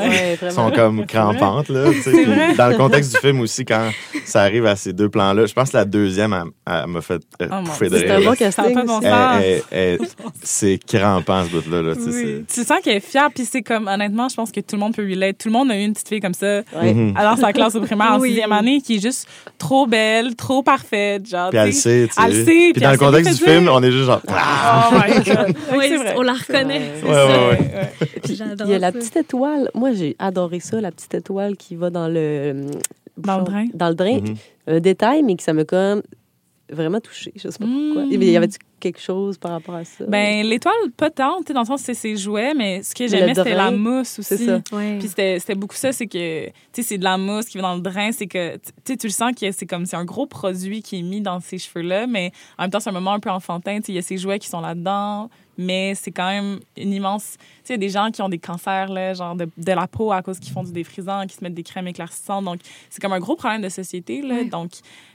sont 0.52 0.72
comme 0.72 1.06
crampantes. 1.06 1.70
Là, 1.70 1.90
Puis. 1.92 2.56
Dans 2.58 2.70
le 2.70 2.78
contexte 2.78 3.14
du 3.14 3.20
film 3.20 3.42
aussi, 3.42 3.66
quand 3.66 3.90
ça 4.26 4.42
arrive 4.42 4.66
à 4.66 4.76
ces 4.76 4.94
deux 4.94 5.10
plans-là, 5.10 5.46
je 5.46 5.54
pense 5.54 5.72
que 5.72 5.78
la 5.78 5.86
deuxième, 5.86 6.34
elle, 6.66 6.88
m'a 6.88 7.02
fait 7.02 7.22
euh, 7.42 7.48
Oh 7.52 7.64
pouffer 7.66 7.90
de 7.90 7.98
Dieu. 7.98 8.06
C'est 8.08 8.12
un 8.12 8.18
rire. 8.18 8.30
bon 8.30 8.36
casting. 8.36 8.76
c'est 10.44 10.80
crampant, 10.86 11.44
ce 11.46 11.50
bout-là. 11.50 11.82
Là, 11.82 11.96
tu 11.96 12.04
sais, 12.04 12.10
Oui. 12.26 12.46
Tu 12.54 12.64
sens 12.64 12.80
qu'elle 12.84 12.98
est 12.98 13.00
fière, 13.00 13.30
puis 13.34 13.46
c'est 13.46 13.62
comme, 13.62 13.88
honnêtement, 13.88 14.30
je 14.30 14.36
pense 14.36 14.52
que 14.52 14.60
tout 14.60 14.76
le 14.76 14.80
monde 14.80 14.96
peut 14.96 15.04
relate. 15.08 15.38
Tout 15.38 15.50
le 15.50 15.54
monde 15.54 15.72
a 15.72 15.78
eu 15.80 15.84
une 15.84 15.94
petite 15.94 16.08
fille 16.10 16.20
comme 16.20 16.34
ça. 16.34 16.62
Alors, 17.16 17.38
sa 17.38 17.54
classe 17.54 17.76
au 17.76 17.82
primaire 17.82 18.14
en 18.14 18.20
sixième 18.22 18.52
année, 18.52 18.82
qui 18.82 18.96
est 18.96 19.00
juste 19.02 19.09
trop 19.58 19.88
belle, 19.88 20.36
trop 20.36 20.64
parfaite, 20.64 21.28
genre. 21.28 21.50
Puis 21.50 21.60
elle 21.60 21.74
sait. 21.74 22.08
tu 22.08 22.14
sais. 22.14 22.22
Elle 22.26 22.38
le 22.38 22.46
sait, 22.46 22.46
puis 22.46 22.74
Puis 22.74 22.82
dans 22.82 22.90
elle 22.90 22.94
le 22.94 23.00
contexte 23.00 23.38
du 23.38 23.44
film, 23.44 23.70
on 23.72 23.84
est 23.84 23.92
juste 23.92 24.06
genre. 24.06 24.22
Oh 24.28 24.96
my 24.96 25.24
God. 25.24 25.56
Oui, 25.76 25.86
c'est 25.88 25.98
vrai. 25.98 26.14
on 26.18 26.22
la 26.22 26.34
reconnaît. 26.34 26.92
Ouais, 27.04 27.14
ça. 27.14 27.28
ouais, 27.28 27.60
ouais. 28.02 28.08
J'adore 28.36 28.68
Il 28.68 28.72
y 28.72 28.76
a 28.76 28.80
la 28.80 28.92
petite 28.92 29.16
étoile. 29.18 29.70
Moi, 29.74 29.94
j'ai 29.94 30.16
adoré 30.20 30.60
ça, 30.60 30.80
la 30.82 30.92
petite 30.92 31.14
étoile 31.14 31.56
qui 31.58 31.76
va 31.76 31.90
dans 31.90 32.08
le. 32.08 32.68
Dans 33.18 33.40
le 33.40 33.44
drain? 33.44 33.66
Dans 33.74 33.90
le 33.90 33.96
drain. 33.96 34.20
Mhm. 34.20 34.36
Un 34.68 34.80
détail, 34.80 35.24
mais 35.24 35.36
que 35.36 35.44
ça 35.44 35.52
m'a 35.54 35.66
comme 35.66 36.02
vraiment 36.70 37.00
touché. 37.00 37.34
Je 37.36 37.50
sais 37.50 37.60
pas 37.60 37.66
pourquoi. 37.66 38.06
Mm. 38.06 38.12
Et 38.12 38.18
bien, 38.18 38.30
Y 38.32 38.38
avait-tu 38.38 38.60
quelque 38.80 39.00
chose 39.00 39.38
par 39.38 39.52
rapport 39.52 39.76
à 39.76 39.84
ça? 39.84 40.06
Ben, 40.08 40.46
l'étoile, 40.46 40.74
pas 40.96 41.10
tant, 41.10 41.42
dans 41.42 41.60
le 41.62 41.66
sens, 41.66 41.82
c'est 41.82 41.94
ses 41.94 42.16
jouets, 42.16 42.54
mais 42.54 42.82
ce 42.82 42.96
que 42.96 43.08
j'aimais, 43.08 43.36
c'était 43.36 43.56
la 43.56 43.72
mousse 43.72 44.20
aussi. 44.20 44.38
c'est 44.38 44.46
ça. 44.46 44.62
Ouais. 44.72 44.98
Puis 45.00 45.10
c'était 45.10 45.40
c'était 45.40 45.56
beaucoup 45.56 45.76
ça, 45.76 45.92
c'est 45.92 46.08
que, 46.08 46.46
tu 46.48 46.52
sais, 46.74 46.84
c'est 46.84 46.98
de 46.98 47.04
la 47.04 47.18
mousse 47.18 47.46
qui 47.46 47.58
va 47.58 47.64
dans 47.64 47.76
le 47.76 47.82
drain, 47.82 48.12
c'est 48.12 48.28
que, 48.28 48.58
tu 48.86 48.98
le 49.04 49.10
sens 49.10 49.34
que 49.40 49.52
c'est 49.52 49.66
comme, 49.66 49.86
c'est 49.86 49.98
un 49.98 50.06
gros 50.06 50.26
produit 50.26 50.82
qui 50.82 51.00
est 51.00 51.02
mis 51.02 51.22
dans 51.22 51.40
ces 51.40 51.58
cheveux-là, 51.58 52.08
mais 52.08 52.32
en 52.58 52.64
même 52.64 52.72
temps, 52.72 52.80
c'est 52.80 52.90
un 52.90 52.94
moment 52.94 53.14
un 53.14 53.20
peu 53.20 53.30
enfantin, 53.30 53.78
tu 53.78 53.88
sais, 53.88 53.92
il 53.92 53.96
y 53.96 54.00
a 54.00 54.02
ces 54.02 54.18
jouets 54.18 54.40
qui 54.40 54.48
sont 54.48 54.62
là-dedans, 54.62 55.30
mais 55.58 55.94
c'est 55.96 56.12
quand 56.12 56.30
même 56.30 56.60
une 56.78 56.94
immense, 56.94 57.36
tu 57.38 57.46
sais, 57.64 57.74
il 57.74 57.74
y 57.74 57.74
a 57.74 57.78
des 57.78 57.90
gens 57.90 58.12
qui 58.12 58.22
ont 58.22 58.30
des 58.30 58.40
cancers, 58.40 58.90
là, 58.90 59.14
genre 59.14 59.36
de, 59.36 59.48
de 59.58 59.72
la 59.72 59.88
peau 59.88 60.12
à 60.12 60.22
cause 60.22 60.40
qu'ils 60.40 60.54
font 60.54 60.64
du 60.64 60.72
défrisant, 60.72 61.26
qui 61.28 61.36
se 61.36 61.44
mettent 61.44 61.54
des 61.54 61.64
crèmes 61.64 61.88
éclaircissantes, 61.88 62.46
donc 62.46 62.60
c'est 62.90 63.02
comme 63.02 63.14
un 63.14 63.20
gros 63.20 63.36
problème 63.36 63.62
de 63.62 63.70
société, 63.70 64.22
là, 64.22 64.44
donc, 64.46 64.72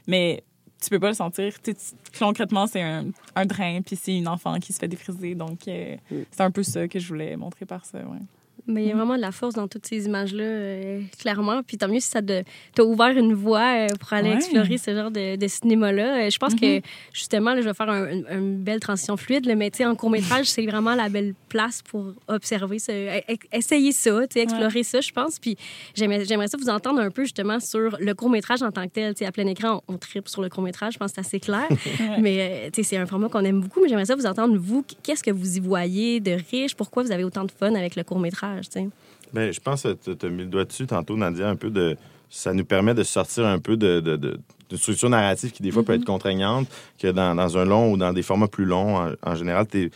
mais 0.07 0.43
tu 0.85 0.89
peux 0.91 0.99
pas 0.99 1.09
le 1.09 1.13
sentir. 1.15 1.53
Tu 1.61 1.73
concrètement, 2.19 2.67
c'est 2.67 2.81
un, 2.81 3.05
un 3.35 3.45
drain, 3.45 3.81
puis 3.81 3.95
c'est 3.95 4.15
une 4.15 4.27
enfant 4.27 4.59
qui 4.59 4.73
se 4.73 4.79
fait 4.79 4.87
défriser. 4.87 5.35
Donc, 5.35 5.67
euh, 5.67 5.95
Mm. 6.11 6.15
c'est 6.31 6.41
un 6.41 6.51
peu 6.51 6.63
ça 6.63 6.87
que 6.87 6.99
je 6.99 7.07
voulais 7.07 7.35
montrer 7.35 7.65
par 7.65 7.85
ça. 7.85 7.99
Ouais. 7.99 8.19
Mais 8.67 8.83
il 8.83 8.87
y 8.89 8.91
a 8.91 8.95
vraiment 8.95 9.15
de 9.15 9.21
la 9.21 9.31
force 9.31 9.53
dans 9.55 9.67
toutes 9.67 9.85
ces 9.85 10.05
images-là, 10.05 10.43
euh, 10.43 11.01
clairement. 11.19 11.61
Puis 11.63 11.77
tant 11.77 11.87
mieux 11.87 11.99
si 11.99 12.09
ça 12.09 12.21
t'a 12.21 12.83
ouvert 12.83 13.15
une 13.17 13.33
voie 13.33 13.59
euh, 13.77 13.87
pour 13.99 14.11
aller 14.13 14.29
Ouais. 14.29 14.35
explorer 14.37 14.77
ce 14.77 14.93
genre 14.95 15.11
de, 15.11 15.35
de 15.35 15.47
cinéma-là. 15.47 16.25
Euh, 16.25 16.29
Je 16.29 16.37
pense 16.39 16.55
que, 16.55 16.81
justement, 17.13 17.53
là, 17.53 17.61
je 17.61 17.67
vais 17.67 17.73
faire 17.75 17.89
un- 17.89 18.07
une, 18.09 18.25
une 18.31 18.57
belle 18.57 18.79
transition 18.79 19.17
fluide, 19.17 19.45
là, 19.45 19.55
mais 19.55 19.71
en 19.85 19.95
court-métrage, 19.95 20.47
c'est 20.47 20.65
vraiment 20.65 20.95
la 20.95 21.09
belle 21.09 21.33
place 21.49 21.81
pour 21.83 22.13
observer, 22.27 22.79
ce, 22.79 22.91
e- 22.91 23.21
e- 23.29 23.35
essayer 23.53 23.91
ça, 23.91 24.21
explorer 24.35 24.83
ça, 24.83 24.99
je 25.01 25.11
pense. 25.11 25.37
Puis 25.39 25.57
j'aimerais 25.95 26.25
ça 26.47 26.57
vous 26.57 26.69
entendre 26.69 26.99
un 27.01 27.11
peu, 27.11 27.23
justement, 27.23 27.59
sur 27.59 27.97
le 27.99 28.13
court-métrage 28.13 28.61
en 28.63 28.71
tant 28.71 28.83
que 28.87 28.91
tel. 28.93 29.13
Tu 29.13 29.19
sais, 29.19 29.25
à 29.25 29.31
plein 29.31 29.45
écran, 29.47 29.81
on, 29.87 29.93
on 29.93 29.97
tripe 29.97 30.27
sur 30.27 30.41
le 30.41 30.49
court-métrage, 30.49 30.93
je 30.93 30.97
pense 30.97 31.11
que 31.11 31.15
c'est 31.15 31.21
assez 31.27 31.39
clair. 31.39 31.67
Ouais. 32.05 32.19
Mais 32.21 32.71
c'est 32.81 32.97
un 32.97 33.05
format 33.05 33.29
qu'on 33.29 33.43
aime 33.45 33.61
beaucoup, 33.61 33.81
mais 33.81 33.87
j'aimerais 33.89 34.05
ça 34.05 34.15
vous 34.15 34.25
entendre, 34.25 34.57
vous, 34.57 34.83
qu'est-ce 35.03 35.23
que 35.23 35.31
vous 35.31 35.57
y 35.57 35.59
voyez 35.59 36.19
de 36.19 36.31
riche? 36.51 36.75
Pourquoi 36.75 37.03
vous 37.03 37.11
avez 37.11 37.23
autant 37.23 37.43
de 37.45 37.51
fun 37.51 37.73
avec 37.75 37.95
le 37.95 38.03
court-métrage, 38.03 38.54
tu 38.61 38.71
sais? 38.71 38.87
Ben, 39.33 39.51
je 39.51 39.59
pense 39.59 39.83
que 39.83 40.13
tu 40.13 40.25
as 40.25 40.29
mis 40.29 40.43
le 40.43 40.49
doigt 40.49 40.65
dessus 40.65 40.85
tantôt, 40.87 41.17
Nadia, 41.17 41.49
un 41.49 41.55
peu 41.55 41.69
de. 41.69 41.97
Ça 42.29 42.53
nous 42.53 42.65
permet 42.65 42.93
de 42.93 43.03
sortir 43.03 43.45
un 43.45 43.59
peu 43.59 43.77
de, 43.77 43.99
de, 43.99 44.15
de- 44.17 44.39
structure 44.77 45.09
narrative 45.09 45.51
qui, 45.51 45.61
des 45.63 45.71
fois, 45.71 45.83
peut 45.83 45.93
être 45.93 46.05
contraignante, 46.05 46.67
que 46.99 47.07
dans, 47.07 47.33
dans 47.35 47.57
un 47.57 47.65
long 47.65 47.91
ou 47.91 47.97
dans 47.97 48.11
des 48.13 48.23
formats 48.23 48.47
plus 48.47 48.65
longs, 48.65 48.97
en, 48.97 49.11
en 49.23 49.35
général, 49.35 49.65
il 49.73 49.89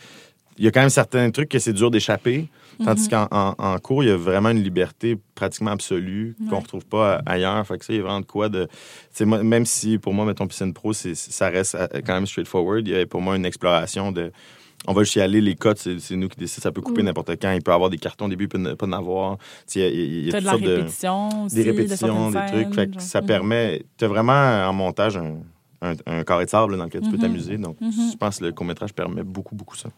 y 0.58 0.66
a 0.68 0.70
quand 0.70 0.80
même 0.80 0.88
certains 0.90 1.30
trucs 1.30 1.48
que 1.48 1.58
c'est 1.58 1.72
dur 1.72 1.90
d'échapper. 1.90 2.48
Tandis 2.82 3.08
qu'en 3.10 3.28
en, 3.30 3.54
en 3.58 3.78
cours, 3.78 4.04
il 4.04 4.08
y 4.08 4.12
a 4.12 4.16
vraiment 4.16 4.48
une 4.50 4.62
liberté 4.62 5.18
pratiquement 5.34 5.72
absolue 5.72 6.34
qu'on 6.48 6.56
Ouais. 6.56 6.62
retrouve 6.62 6.86
pas 6.86 7.20
ailleurs. 7.26 7.66
Fait 7.66 7.76
que 7.76 7.84
ça, 7.84 7.92
il 7.92 7.96
y 7.96 7.98
a 7.98 8.02
vraiment 8.02 8.20
de 8.20 8.24
quoi 8.26 8.48
de. 8.48 8.68
moi, 9.20 9.42
même 9.42 9.66
si 9.66 9.98
pour 9.98 10.14
moi, 10.14 10.24
mettons 10.24 10.46
Piscine 10.46 10.72
Pro, 10.72 10.94
ça 10.94 11.48
reste 11.50 11.74
euh, 11.74 11.86
quand 12.06 12.14
même 12.14 12.26
straightforward, 12.26 12.88
il 12.88 12.94
y 12.94 12.98
a 12.98 13.04
pour 13.06 13.20
moi 13.20 13.36
une 13.36 13.44
exploration 13.44 14.12
de. 14.12 14.32
On 14.86 14.92
va 14.94 15.02
juste 15.02 15.16
y 15.16 15.20
aller, 15.20 15.40
les 15.40 15.54
codes, 15.56 15.76
c'est 15.78 16.16
nous 16.16 16.28
qui 16.28 16.38
décidons. 16.38 16.62
Ça 16.62 16.72
peut 16.72 16.80
couper 16.80 17.02
Mm. 17.02 17.06
n'importe 17.06 17.30
quand. 17.40 17.52
Il 17.52 17.62
peut 17.62 17.70
y 17.70 17.74
avoir 17.74 17.90
des 17.90 17.98
cartons 17.98 18.24
au 18.24 18.28
début, 18.28 18.44
il 18.44 18.48
peut 18.48 18.58
ne- 18.58 18.72
pas 18.74 18.86
en 18.86 18.92
avoir. 18.92 19.36
Tu 19.38 19.44
sais, 19.66 19.80
Il 19.80 19.82
y 19.82 19.84
a, 19.84 19.88
il 19.90 20.24
y 20.24 20.28
a- 20.28 20.32
T'as 20.32 20.38
de 20.38 20.42
toutes 20.42 20.44
la 20.46 20.50
sortes 20.52 20.62
de 20.62 20.74
répétition 20.76 21.44
aussi. 21.44 21.54
des 21.56 21.64
de 21.64 21.70
répétitions, 21.70 22.30
des 22.30 22.38
trucs. 22.46 22.74
Fait 22.74 22.90
que 22.96 23.02
ça 23.02 23.18
genre. 23.20 23.26
permet. 23.26 23.82
Tu 23.98 24.04
as 24.04 24.08
vraiment 24.08 24.32
en 24.68 24.72
montage 24.72 25.16
un, 25.18 25.36
un, 25.82 25.92
un 26.06 26.24
carré 26.24 26.46
de 26.46 26.50
sable 26.50 26.76
dans 26.78 26.84
lequel 26.84 27.02
tu 27.02 27.10
peux 27.10 27.16
Mhm. 27.16 27.22
t'amuser. 27.22 27.58
Donc, 27.58 27.78
Mhm. 27.80 27.92
je 28.12 28.16
pense 28.16 28.38
que 28.38 28.44
le 28.46 28.52
court-métrage 28.52 28.92
permet 28.94 29.22
beaucoup, 29.22 29.54
beaucoup 29.54 29.76
ça. 29.76 29.90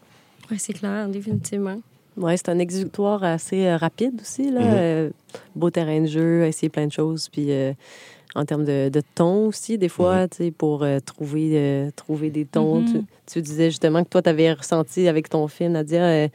Oui, 0.51 0.57
c'est 0.59 0.73
clair, 0.73 1.07
définitivement. 1.07 1.79
Oui, 2.17 2.33
c'est 2.37 2.49
un 2.49 2.59
exécutoire 2.59 3.23
assez 3.23 3.65
euh, 3.65 3.77
rapide 3.77 4.19
aussi. 4.21 4.51
Là. 4.51 4.59
Mhm. 4.61 4.67
Euh, 4.73 5.09
beau 5.55 5.69
terrain 5.71 6.01
de 6.01 6.07
jeu, 6.07 6.43
essayer 6.45 6.69
plein 6.69 6.85
de 6.87 6.91
choses. 6.91 7.27
Puis 7.29 7.47
euh, 7.51 7.73
en 8.35 8.45
termes 8.45 8.65
de, 8.65 8.89
de 8.89 9.01
ton 9.15 9.47
aussi, 9.47 9.77
des 9.77 9.89
fois, 9.89 10.27
pour 10.57 10.83
euh, 10.83 10.99
trouver, 10.99 11.51
euh, 11.53 11.89
trouver 11.95 12.29
des 12.29 12.45
tons. 12.45 12.81
Mhm. 12.81 12.91
tu, 12.91 13.05
tu 13.33 13.41
disais 13.41 13.69
justement 13.69 14.03
que 14.03 14.09
toi, 14.09 14.21
tu 14.21 14.29
avais 14.29 14.53
ressenti 14.53 15.07
avec 15.07 15.29
ton 15.29 15.47
film, 15.47 15.73
Nadia, 15.73 16.03
euh, 16.03 16.27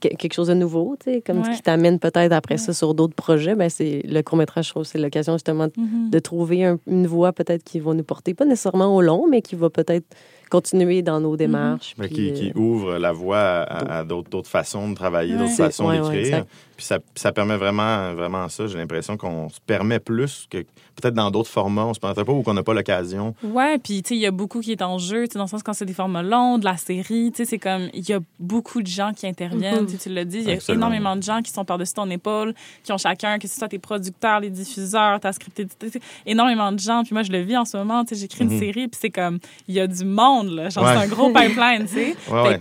que- 0.00 0.08
quelque 0.08 0.32
chose 0.34 0.46
de 0.48 0.54
nouveau, 0.54 0.96
comme 1.26 1.40
Ouais. 1.40 1.54
qui 1.56 1.62
t'amène 1.62 1.98
peut-être 1.98 2.32
après 2.32 2.54
Ouais. 2.54 2.58
ça 2.58 2.72
sur 2.72 2.94
d'autres 2.94 3.14
projets. 3.16 3.54
Ben, 3.56 3.68
c'est 3.68 4.02
le 4.04 4.22
court-métrage, 4.22 4.66
je 4.66 4.70
trouve, 4.70 4.84
c'est 4.84 4.98
l'occasion 4.98 5.32
justement 5.34 5.68
Mhm. 5.76 6.10
de 6.10 6.18
trouver 6.20 6.64
un- 6.64 6.78
une 6.86 7.06
voie 7.06 7.32
peut-être 7.32 7.64
qui 7.64 7.80
va 7.80 7.94
nous 7.94 8.04
porter, 8.04 8.32
pas 8.34 8.44
nécessairement 8.44 8.94
au 8.94 9.00
long, 9.02 9.26
mais 9.28 9.42
qui 9.42 9.56
va 9.56 9.70
peut-être 9.70 10.06
continuer 10.50 11.02
dans 11.02 11.20
nos 11.20 11.36
démarches. 11.36 11.94
Mais 11.98 12.06
puis, 12.06 12.14
qui, 12.14 12.28
euh, 12.30 12.32
qui 12.52 12.52
ouvre 12.58 12.96
la 12.98 13.12
voie 13.12 13.38
à, 13.64 14.04
d'autres 14.04 14.48
façons 14.48 14.88
de 14.88 14.94
travailler, 14.94 15.32
Ouais. 15.34 15.40
d'autres 15.40 15.56
façons 15.56 15.88
ouais, 15.88 16.00
ouais, 16.00 16.12
d'écrire. 16.22 16.46
Puis 16.78 16.86
ça, 16.86 17.00
ça 17.16 17.32
permet 17.32 17.56
vraiment, 17.56 18.14
vraiment 18.14 18.48
ça. 18.48 18.68
J'ai 18.68 18.78
l'impression 18.78 19.16
qu'on 19.16 19.48
se 19.48 19.58
permet 19.66 19.98
plus 19.98 20.46
que 20.48 20.58
peut-être 20.58 21.12
dans 21.14 21.28
d'autres 21.32 21.50
formats, 21.50 21.84
on 21.86 21.92
se 21.92 21.98
permettrait 21.98 22.24
pas 22.24 22.30
ou 22.32 22.42
qu'on 22.44 22.54
n'a 22.54 22.62
pas 22.62 22.72
l'occasion. 22.72 23.34
Ouais, 23.42 23.78
puis 23.78 24.00
tu 24.04 24.10
sais, 24.10 24.14
il 24.14 24.20
y 24.20 24.26
a 24.26 24.30
beaucoup 24.30 24.60
qui 24.60 24.70
est 24.70 24.82
en 24.82 24.96
jeu, 24.96 25.26
tu 25.26 25.32
sais, 25.32 25.38
dans 25.38 25.44
le 25.46 25.48
sens 25.50 25.64
quand 25.64 25.72
c'est 25.72 25.84
des 25.86 25.92
formats 25.92 26.22
longs, 26.22 26.56
de 26.58 26.64
la 26.64 26.76
série, 26.76 27.32
tu 27.32 27.38
sais, 27.38 27.44
c'est 27.46 27.58
comme, 27.58 27.88
il 27.94 28.08
y 28.08 28.12
a 28.12 28.20
beaucoup 28.38 28.80
de 28.80 28.86
gens 28.86 29.12
qui 29.12 29.26
interviennent, 29.26 29.86
Mhm. 29.86 29.98
tu 29.98 30.08
l'as 30.08 30.24
dit, 30.24 30.38
il 30.38 30.48
y 30.48 30.50
a 30.52 30.54
Absolument. 30.54 30.86
énormément 30.86 31.16
de 31.16 31.22
gens 31.24 31.42
qui 31.42 31.50
sont 31.50 31.64
par-dessus 31.64 31.94
ton 31.94 32.08
épaule, 32.10 32.54
qui 32.84 32.92
ont 32.92 32.98
chacun, 32.98 33.40
que 33.40 33.48
ce 33.48 33.58
soit 33.58 33.68
tes 33.68 33.80
producteurs, 33.80 34.38
les 34.38 34.50
diffuseurs, 34.50 35.18
ta 35.18 35.32
script 35.32 35.58
édité, 35.58 35.86
tu 35.90 35.98
sais, 35.98 36.04
énormément 36.26 36.70
de 36.70 36.78
gens, 36.78 37.02
puis 37.02 37.12
moi, 37.12 37.24
je 37.24 37.32
le 37.32 37.40
vis 37.40 37.56
en 37.56 37.64
ce 37.64 37.76
moment, 37.76 38.04
tu 38.04 38.14
sais, 38.14 38.20
j'écris 38.20 38.44
Mhm. 38.44 38.52
une 38.52 38.58
série, 38.60 38.86
puis 38.86 38.98
c'est 39.00 39.10
comme, 39.10 39.40
il 39.66 39.74
y 39.74 39.80
a 39.80 39.88
du 39.88 40.04
monde, 40.04 40.50
là, 40.50 40.68
genre, 40.68 40.84
Ouais. 40.84 40.92
c'est 40.94 41.04
un 41.04 41.08
gros 41.08 41.32
pipeline, 41.32 41.86
tu 41.86 41.94
sais. 41.94 42.16
Ouais, 42.30 42.58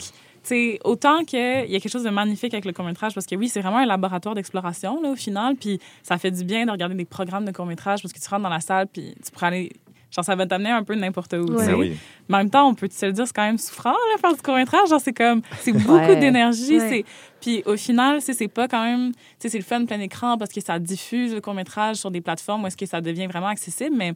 Sais, 0.48 0.80
autant 0.86 1.26
qu'il 1.26 1.39
y 1.39 1.76
a 1.76 1.80
quelque 1.80 1.89
chose 1.89 2.04
de 2.06 2.10
magnifique 2.10 2.54
avec 2.54 2.64
le 2.64 2.72
court-métrage, 2.72 3.14
parce 3.14 3.26
que 3.26 3.36
oui, 3.36 3.50
c'est 3.50 3.60
vraiment 3.60 3.80
un 3.80 3.86
laboratoire 3.86 4.34
d'exploration, 4.34 5.02
là, 5.02 5.10
au 5.10 5.16
final. 5.18 5.56
Puis 5.58 5.78
ça 6.04 6.18
fait 6.18 6.32
du 6.32 6.45
bien 6.45 6.66
de 6.66 6.72
regarder 6.72 6.95
des 6.95 7.04
programmes 7.04 7.43
de 7.43 7.52
court-métrage, 7.52 8.02
parce 8.02 8.14
que 8.14 8.20
tu 8.20 8.30
rentres 8.30 8.43
dans 8.43 8.50
la 8.50 8.62
salle, 8.62 8.88
puis 8.88 9.14
tu 9.26 9.30
pourrais 9.32 9.48
aller 9.48 9.72
genre, 10.10 10.24
ça 10.24 10.38
va 10.38 10.45
t'amener 10.45 10.70
un 10.70 10.84
peu 10.84 10.95
n'importe 10.95 11.34
où. 11.34 11.52
Ouais. 11.52 11.58
tu 11.58 11.66
sais. 11.66 11.72
Ben 11.74 11.76
oui. 11.78 11.98
Mais 12.30 12.36
en 12.36 12.38
même 12.38 12.50
temps, 12.50 12.66
on 12.70 12.74
peut 12.76 12.88
se 12.89 13.06
le 13.06 13.12
dire, 13.12 13.28
c'est 13.28 13.36
quand 13.36 13.45
même 13.45 13.58
souffrant, 13.58 13.91
là, 13.91 14.18
faire 14.22 14.34
du 14.34 14.41
court-métrage. 14.41 14.88
Genre, 14.88 15.02
c'est 15.02 15.12
comme, 15.12 15.41
c'est 15.60 15.74
beaucoup 15.74 15.95
Ouais. 15.95 16.16
d'énergie. 16.16 16.78
Ouais. 16.80 16.89
c'est 16.89 17.06
Puis 17.41 17.62
au 17.66 17.76
final, 17.76 18.22
c'est 18.22 18.32
c'est 18.34 18.48
pas 18.48 18.70
quand 18.70 18.86
même, 18.86 19.12
tu 19.12 19.20
sais, 19.39 19.50
c'est 19.50 19.58
le 19.58 19.66
fun 19.66 19.84
plein 19.86 20.00
écran 20.00 20.38
parce 20.38 20.52
que 20.54 20.62
ça 20.62 20.80
diffuse 20.80 21.34
le 21.34 21.41
court-métrage 21.41 21.98
sur 21.98 22.10
des 22.10 22.22
plateformes 22.22 22.64
où 22.64 22.68
est-ce 22.68 22.78
que 22.78 22.86
ça 22.86 23.02
devient 23.02 23.28
vraiment 23.28 23.48
accessible, 23.48 23.98
mais 23.98 24.14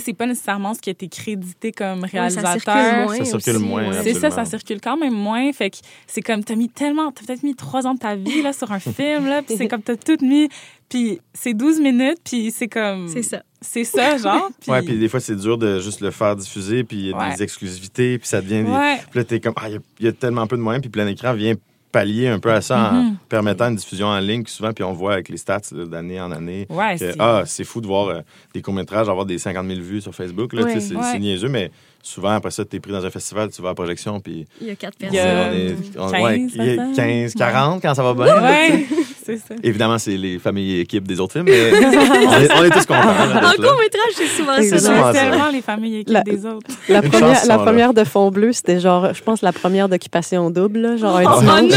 c'est 0.00 0.12
pas 0.12 0.26
nécessairement 0.26 0.74
ce 0.74 0.80
qui 0.80 0.90
a 0.90 0.92
été 0.92 1.08
crédité 1.08 1.72
comme 1.72 2.02
Ouais, 2.02 2.08
ça 2.08 2.28
circule 2.30 2.42
réalisateur. 2.72 3.04
moins. 3.04 3.16
Ça 3.16 3.24
circule 3.24 3.58
moins, 3.58 3.88
ouais. 3.90 4.02
C'est 4.02 4.14
ça, 4.14 4.30
ça 4.30 4.44
circule 4.44 4.80
quand 4.80 4.96
même 4.96 5.14
moins. 5.14 5.52
Fait 5.52 5.70
que 5.70 5.76
c'est 6.06 6.22
comme, 6.22 6.42
t'as 6.44 6.54
mis 6.56 6.68
tellement, 6.68 7.12
t'as 7.12 7.24
peut-être 7.24 7.42
mis 7.42 7.54
trois 7.54 7.86
ans 7.86 7.94
de 7.94 7.98
ta 7.98 8.14
vie 8.16 8.42
là, 8.42 8.52
sur 8.52 8.70
un 8.72 8.78
film, 8.80 9.26
là, 9.26 9.42
puis 9.42 9.56
c'est 9.56 9.68
comme, 9.68 9.82
t'as 9.82 9.96
tout 9.96 10.18
mis, 10.24 10.48
puis 10.88 11.20
c'est 11.32 11.54
12 11.54 11.80
minutes, 11.80 12.18
puis 12.24 12.50
c'est 12.50 12.68
comme. 12.68 13.08
C'est 13.08 13.22
ça. 13.22 13.42
C'est 13.60 13.84
ça, 13.84 14.18
genre. 14.18 14.50
Puis, 14.60 14.70
Ouais, 14.70 14.82
puis 14.82 14.98
des 14.98 15.08
fois, 15.08 15.20
c'est 15.20 15.36
dur 15.36 15.56
de 15.56 15.80
juste 15.80 16.02
le 16.02 16.10
faire 16.10 16.36
diffuser, 16.36 16.84
puis 16.84 16.98
il 16.98 17.06
y 17.06 17.12
a 17.14 17.16
Ouais. 17.16 17.34
des 17.34 17.42
exclusivités, 17.42 18.18
puis 18.18 18.28
ça 18.28 18.42
devient 18.42 18.62
des... 18.62 18.70
Ouais. 18.70 18.98
Puis 19.10 19.18
là, 19.20 19.24
t'es 19.24 19.40
comme, 19.40 19.54
ah, 19.56 19.70
il 19.70 19.80
y 20.00 20.04
y, 20.04 20.08
a 20.08 20.12
tellement 20.12 20.46
peu 20.46 20.56
de 20.58 20.60
moyens, 20.60 20.82
puis 20.82 20.90
plein 20.90 21.06
écran 21.06 21.32
vient 21.32 21.54
pallier 21.94 22.26
un 22.28 22.40
peu 22.40 22.52
à 22.52 22.60
ça 22.60 22.90
en 22.92 23.02
Mhm. 23.02 23.16
permettant 23.28 23.68
une 23.68 23.76
diffusion 23.76 24.08
en 24.08 24.18
ligne, 24.18 24.42
souvent, 24.46 24.72
puis 24.72 24.82
on 24.84 24.92
voit 24.92 25.12
avec 25.14 25.28
les 25.28 25.36
stats 25.36 25.60
d'année 25.72 26.20
en 26.20 26.30
année. 26.32 26.66
Ouais, 26.68 26.94
que, 26.98 27.12
c'est- 27.12 27.16
ah, 27.20 27.44
c'est 27.46 27.64
fou 27.64 27.80
de 27.80 27.86
voir 27.86 28.08
euh, 28.08 28.20
des 28.52 28.60
courts-métrages 28.62 29.08
avoir 29.08 29.24
des 29.26 29.38
50 29.38 29.66
000 29.68 29.80
vues 29.80 30.00
sur 30.00 30.14
Facebook. 30.14 30.52
Là, 30.52 30.64
tu 30.72 30.80
c'est 30.80 30.96
Ouais. 30.96 31.18
niaiseux, 31.20 31.48
mais 31.48 31.70
souvent, 32.02 32.30
après 32.32 32.50
ça, 32.50 32.64
t'es 32.64 32.80
pris 32.80 32.90
dans 32.92 33.06
un 33.06 33.10
festival, 33.10 33.48
tu 33.50 33.62
vas 33.62 33.68
à 33.68 33.70
la 33.70 33.74
projection, 33.76 34.20
puis 34.20 34.44
Il 34.60 34.66
y 34.66 34.70
a 34.70 34.74
quatre 34.76 34.96
Il 35.00 35.06
y 35.06 35.10
personnes. 35.10 35.36
a- 35.38 35.48
on 35.48 35.52
est, 35.54 35.76
on- 35.98 36.10
15, 36.10 36.22
ouais, 36.24 36.36
il 36.40 36.42
y 36.56 36.60
a 36.60 36.76
peut-être? 36.82 36.96
15, 36.96 37.34
40 37.34 37.80
quand 37.82 37.94
ça 37.94 38.02
va 38.02 38.12
bien. 38.14 38.80
c'est 39.24 39.36
ça. 39.38 39.54
Évidemment, 39.62 39.98
c'est 39.98 40.16
les 40.16 40.38
familles 40.38 40.76
et 40.76 40.80
équipes 40.80 41.06
des 41.08 41.18
autres 41.20 41.32
films, 41.32 41.46
mais 41.46 41.72
on, 41.72 42.40
est, 42.40 42.52
on 42.58 42.64
est 42.64 42.70
tous 42.70 42.86
contents. 42.86 43.04
là, 43.04 43.38
En 43.48 43.52
court-métrage, 43.62 44.12
c'est 44.14 44.26
souvent 44.26 44.52
C'est 44.58 44.78
ça. 44.78 44.78
souvent 44.78 45.06
non? 45.08 45.12
ça. 45.12 45.20
tellement 45.20 45.48
les 45.52 45.62
familles 45.62 45.96
équipes 46.00 46.12
La- 46.14 46.22
des 46.22 46.46
autres. 46.46 46.66
La 46.88 47.02
première, 47.02 47.46
la 47.86 47.92
de 47.92 48.04
Fond 48.04 48.30
Bleu, 48.30 48.52
c'était 48.52 48.80
genre, 48.80 49.12
je 49.14 49.22
pense, 49.22 49.42
la 49.42 49.52
première 49.52 49.88
d'occupation 49.88 50.50
double, 50.50 50.78
là, 50.80 50.96
genre 50.96 51.16
un 51.16 51.24
Oh 51.26 51.40
dimanche. 51.40 51.72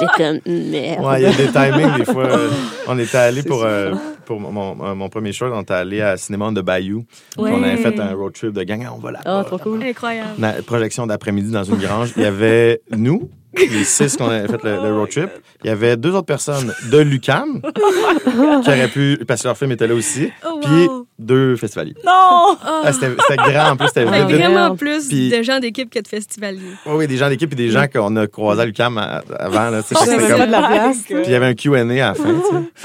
J'étais 0.00 0.12
comme, 0.16 0.52
merde. 0.52 1.04
Ouais, 1.04 1.20
il 1.20 1.22
y 1.22 1.26
a 1.26 1.32
des 1.32 1.48
timings, 1.48 1.96
des 1.98 2.04
fois. 2.04 2.24
euh, 2.26 2.48
on 2.88 2.98
était 2.98 3.18
allé 3.18 3.42
pour, 3.42 3.62
euh, 3.64 3.92
pour 4.24 4.40
mon, 4.40 4.50
mon- 4.74 4.94
mon 4.94 5.08
premier 5.08 5.32
show, 5.32 5.46
on 5.52 5.62
était 5.62 5.74
allé 5.74 6.00
à 6.00 6.16
Cinéma 6.16 6.50
de 6.52 6.60
Bayou. 6.60 7.04
Ouais. 7.38 7.50
On 7.52 7.62
avait 7.62 7.76
fait 7.76 7.98
un 8.00 8.14
road 8.14 8.32
trip 8.32 8.52
de 8.52 8.62
gang, 8.62 8.86
on 8.94 8.98
va 8.98 9.12
là. 9.12 9.20
Ah, 9.24 9.42
trop 9.46 9.58
cool. 9.58 9.82
Incroyable. 9.82 10.30
Projection 10.66 11.06
d'après-midi 11.06 11.50
dans 11.50 11.64
une 11.64 11.76
grange. 11.76 12.12
Il 12.16 12.22
y 12.22 12.26
avait 12.26 12.80
nous, 12.96 13.28
les 13.58 13.84
six 13.84 14.16
qu'on 14.16 14.28
avait 14.28 14.46
fait 14.46 14.62
le, 14.62 14.82
le 14.82 14.94
road 14.94 15.10
trip. 15.10 15.30
Il 15.64 15.68
y 15.68 15.70
avait 15.70 15.96
deux 15.96 16.10
autres 16.14 16.26
personnes 16.26 16.74
de 16.90 16.98
l'UCAM 16.98 17.62
qui 18.62 18.68
auraient 18.68 18.88
pu, 18.88 19.18
parce 19.26 19.42
que 19.42 19.48
leur 19.48 19.56
film 19.56 19.72
était 19.72 19.86
là 19.86 19.94
aussi. 19.94 20.30
Oh, 20.46 20.60
Puis. 20.62 20.88
Deux 21.18 21.56
festivaliers. 21.56 21.94
Non! 22.04 22.12
Oh. 22.12 22.56
Ah, 22.84 22.92
c'était 22.92 23.36
grand 23.36 23.70
en 23.70 23.76
plus, 23.76 23.88
c'était 23.88 24.04
vraiment 24.04 24.28
Merde. 24.28 24.78
plus 24.78 25.08
Puis- 25.08 25.30
de 25.30 25.42
gens 25.42 25.58
d'équipe 25.60 25.88
que 25.90 25.98
de 26.00 26.06
festivaliers. 26.08 26.60
Oui, 26.84 26.92
oui, 26.96 27.06
des 27.06 27.16
gens 27.16 27.28
d'équipe 27.28 27.52
et 27.52 27.56
des 27.56 27.70
gens 27.70 27.86
qu'on 27.92 28.14
a 28.16 28.26
croisés 28.26 28.62
à 28.62 28.64
l'UCAM 28.66 28.98
à- 28.98 29.22
avant. 29.38 29.70
Là, 29.70 29.78
Ah, 29.78 29.82
c'est 29.82 29.94
comme- 29.94 30.46
de 30.46 30.50
la 30.52 30.58
place. 30.62 30.98
Puis 31.06 31.16
il 31.24 31.30
y 31.30 31.34
avait 31.34 31.46
un 31.46 31.54
Q&A 31.54 31.78
à 31.80 31.84
la 31.84 32.14
fin. 32.14 32.34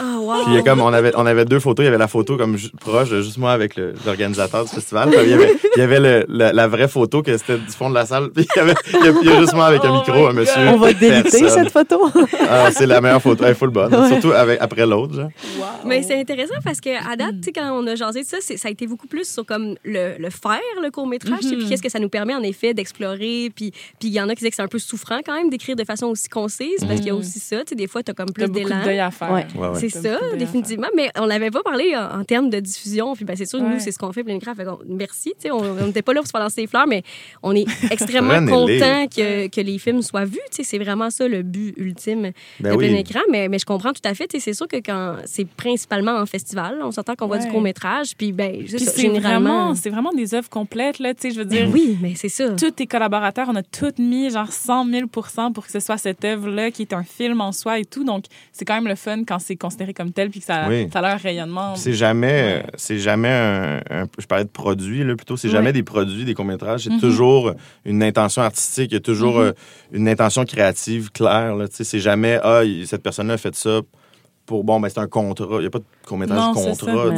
Oh, 0.02 0.04
wow. 0.22 0.34
Puis 0.44 0.54
il 0.54 0.56
y 0.56 0.60
a 0.60 0.62
comme 0.62 0.82
on 0.82 0.94
avait 0.94 1.12
on 1.16 1.26
avait 1.26 1.46
deux 1.46 1.60
photos, 1.60 1.84
il 1.84 1.86
y 1.86 1.90
avait 1.90 1.98
la 1.98 2.08
photo 2.08 2.38
comme 2.38 2.56
proche, 2.80 3.10
juste 3.10 3.38
moi 3.38 3.52
avec 3.52 3.76
l'organisateur 4.06 4.64
du 4.66 4.72
festival. 4.72 5.10
Puis 5.10 5.20
il 5.24 5.30
y 5.30 5.34
avait, 5.34 5.56
il 5.76 5.80
y 5.80 5.84
avait 5.84 6.00
le- 6.00 6.26
la, 6.30 6.54
la 6.54 6.68
vraie 6.68 6.88
photo 6.88 7.22
que 7.22 7.36
c'était 7.38 7.58
du 7.58 7.72
fond 7.72 7.90
de 7.90 7.96
la 7.96 8.06
salle. 8.06 8.30
Puis 8.36 8.48
il 8.56 8.60
y 8.60 8.62
avait 8.62 8.74
il 8.94 9.06
y 9.06 9.08
a, 9.10 9.14
il 9.24 9.30
y 9.30 9.32
a 9.34 9.40
juste 9.42 9.54
moi 9.54 9.66
avec 9.66 9.84
un 9.84 9.90
Oh 9.92 9.96
micro, 9.96 10.28
un 10.28 10.34
monsieur. 10.34 10.62
On 10.70 10.78
va 10.78 10.94
déliter 10.94 11.50
cette 11.50 11.72
photo. 11.72 12.10
Ah, 12.50 12.70
c'est 12.72 12.86
la 12.86 13.02
meilleure 13.02 13.22
photo, 13.22 13.44
elle 13.46 13.52
est 13.52 13.56
full 13.56 13.70
bonne, 13.70 13.94
Ouais. 13.94 14.08
surtout 14.10 14.32
avec 14.32 14.60
après 14.62 14.86
l'autre. 14.86 15.14
genre. 15.16 15.30
Mais 15.86 16.02
c'est 16.04 16.20
intéressant 16.20 16.56
parce 16.64 16.80
que 16.80 16.90
à 16.90 17.16
date, 17.16 17.36
tu 17.42 17.46
sais, 17.46 17.52
quand 17.52 17.72
on 17.74 17.86
a 17.88 17.96
jasé 17.96 18.21
de 18.22 18.28
ça, 18.28 18.38
c'est- 18.42 18.58
ça 18.58 18.68
a 18.68 18.72
été 18.72 18.88
beaucoup 18.88 19.08
plus 19.08 19.28
sur 19.32 19.46
comme 19.46 19.76
le, 19.84 20.18
le 20.18 20.30
faire, 20.30 20.60
le 20.84 20.90
court-métrage, 20.92 21.42
sais, 21.42 21.56
puis 21.56 21.68
qu'est-ce 21.70 21.82
que 21.82 21.90
ça 21.90 22.00
nous 22.00 22.10
permet 22.10 22.36
en 22.36 22.44
effet 22.44 22.74
d'explorer. 22.74 23.52
Puis 23.56 23.72
puis 24.00 24.10
il 24.10 24.14
y 24.14 24.22
en 24.22 24.28
a 24.30 24.34
qui 24.34 24.40
disaient 24.40 24.50
que 24.50 24.56
c'est 24.56 24.62
un 24.62 24.68
peu 24.68 24.80
souffrant 24.80 25.20
quand 25.26 25.34
même 25.36 25.50
d'écrire 25.50 25.76
de 25.76 25.84
façon 25.84 26.08
aussi 26.08 26.30
concise 26.30 26.80
parce 26.82 26.96
qu'il 26.98 27.08
y 27.08 27.10
a 27.12 27.16
aussi 27.16 27.40
ça. 27.40 27.60
Tu 27.60 27.70
sais, 27.70 27.76
des 27.76 27.88
fois, 27.88 28.04
tu 28.04 28.12
as 28.12 28.14
comme 28.14 28.32
plus 28.32 28.50
d'élan. 28.50 28.82
à 29.06 29.12
faire. 29.12 29.32
Ouais. 29.32 29.46
Ouais, 29.56 29.68
ouais. 29.70 29.80
C'est 29.80 29.90
ça, 29.90 30.20
définitivement. 30.38 30.88
Mais 30.96 31.10
on 31.18 31.28
n'avait 31.28 31.52
pas 31.52 31.64
parlé 31.64 31.96
en, 31.96 32.20
en 32.20 32.24
termes 32.24 32.50
de 32.50 32.60
diffusion. 32.60 33.16
Puis 33.16 33.26
ben, 33.26 33.36
c'est 33.36 33.46
sûr, 33.46 33.60
nous, 33.62 33.80
c'est 33.80 33.92
ce 33.92 34.00
qu'on 34.00 34.12
fait, 34.12 34.24
qu'on- 34.24 34.80
merci. 34.88 35.30
tu 35.40 35.48
sais, 35.48 35.52
On 35.52 35.86
n'était 35.88 36.02
pas 36.02 36.14
là 36.14 36.20
pour 36.22 36.28
se 36.28 36.32
faire 36.32 36.42
lancer 36.42 36.62
des 36.62 36.68
fleurs, 36.68 36.88
mais 36.88 37.04
on 37.44 37.56
est 37.56 37.66
extrêmement 37.92 38.46
content 38.46 39.08
que, 39.08 39.48
que 39.48 39.62
les 39.62 39.78
films 39.78 40.02
soient 40.02 40.26
vus. 40.26 40.40
Tu 40.52 40.58
sais, 40.58 40.64
C'est 40.64 40.78
vraiment 40.80 41.10
ça 41.10 41.28
le 41.28 41.42
but 41.44 41.74
ultime 41.78 42.32
Ben 42.60 42.72
de 42.74 42.78
plein 42.78 42.90
oui. 42.94 43.00
écran. 43.00 43.20
Mais, 43.30 43.48
mais 43.50 43.60
je 43.60 43.66
comprends 43.66 43.94
tout 43.94 44.02
à 44.06 44.14
fait. 44.14 44.28
Tu 44.28 44.38
sais, 44.40 44.44
C'est 44.46 44.54
sûr 44.54 44.68
que 44.68 44.78
quand 44.78 45.18
c'est 45.26 45.48
principalement 45.48 46.14
en 46.18 46.26
festival, 46.26 46.80
on 46.84 46.92
s'entend 46.92 47.16
qu'on 47.16 47.28
voit 47.28 47.38
du 47.38 47.46
Ouais. 47.46 47.52
Puis 48.18 48.32
ben, 48.32 48.64
c'est 48.68 49.02
généralement. 49.02 49.50
vraiment, 49.50 49.76
c'est 49.76 49.90
vraiment 49.90 50.12
des 50.14 50.34
œuvres 50.34 50.50
complètes, 50.50 51.00
là, 51.00 51.14
tu 51.14 51.22
sais, 51.22 51.32
je 51.32 51.40
veux 51.40 51.46
dire. 51.46 51.66
Ben 51.66 51.72
oui, 51.74 51.98
mais 52.02 52.14
c'est 52.16 52.30
ça. 52.30 52.50
Tous 52.52 52.72
tes 52.72 52.88
collaborateurs, 52.88 53.48
on 53.50 53.56
a 53.56 53.64
tous 53.64 53.98
mis 54.00 54.30
genre 54.30 54.52
100 54.52 54.86
000% 54.90 55.54
pour 55.54 55.66
que 55.66 55.72
ce 55.72 55.80
soit 55.80 55.98
cette 55.98 56.24
œuvre-là 56.26 56.72
qui 56.72 56.82
est 56.84 56.94
un 56.94 57.04
film 57.04 57.42
en 57.42 57.52
soi 57.52 57.80
et 57.80 57.86
tout. 57.86 58.04
Donc, 58.04 58.26
c'est 58.52 58.66
quand 58.66 58.76
même 58.76 58.88
le 58.88 58.96
fun 58.96 59.24
quand 59.26 59.40
c'est 59.40 59.56
considéré 59.56 59.94
comme 59.94 60.12
tel 60.12 60.30
puis 60.30 60.40
que 60.40 60.46
ça, 60.46 60.66
Oui. 60.70 60.88
ça 60.92 61.00
a 61.00 61.02
leur 61.02 61.20
rayonnement. 61.20 61.76
C'est 61.76 61.94
jamais, 61.94 62.28
Ouais. 62.28 62.64
euh, 62.66 62.72
c'est 62.76 63.00
jamais 63.00 63.30
un, 63.30 63.78
un- 63.90 64.08
Je 64.20 64.26
parlais 64.26 64.46
de 64.46 64.50
produits, 64.50 65.04
là, 65.04 65.16
plutôt. 65.16 65.38
C'est 65.38 65.48
Ouais. 65.48 65.54
jamais 65.54 65.74
des 65.74 65.84
produits, 65.84 66.26
des 66.26 66.34
courts-métrages. 66.34 66.82
C'est 66.84 66.90
Mhm. 66.94 67.00
toujours 67.00 67.54
une 67.86 68.04
intention 68.04 68.42
artistique. 68.42 68.92
Il 68.92 68.96
y 68.96 68.98
a 68.98 69.02
toujours 69.02 69.36
Mhm. 69.36 69.46
euh, 69.48 69.52
une 69.92 70.08
intention 70.08 70.46
créative 70.46 71.12
claire. 71.12 71.56
Là. 71.56 71.68
Tu 71.68 71.76
sais, 71.78 71.84
C'est 71.84 72.00
jamais, 72.00 72.40
ah, 72.44 72.62
cette 72.86 73.04
personne-là 73.04 73.34
a 73.34 73.38
fait 73.38 73.56
ça 73.56 73.82
pour. 74.52 74.64
Bon, 74.64 74.80
ben, 74.80 74.90
c'est 74.90 75.00
un 75.00 75.08
contrat. 75.08 75.48
Il 75.56 75.60
n'y 75.62 75.66
a 75.66 75.70
pas 75.70 75.80
de 75.80 75.84
court-métrage 76.08 76.54
contrat. 76.54 77.16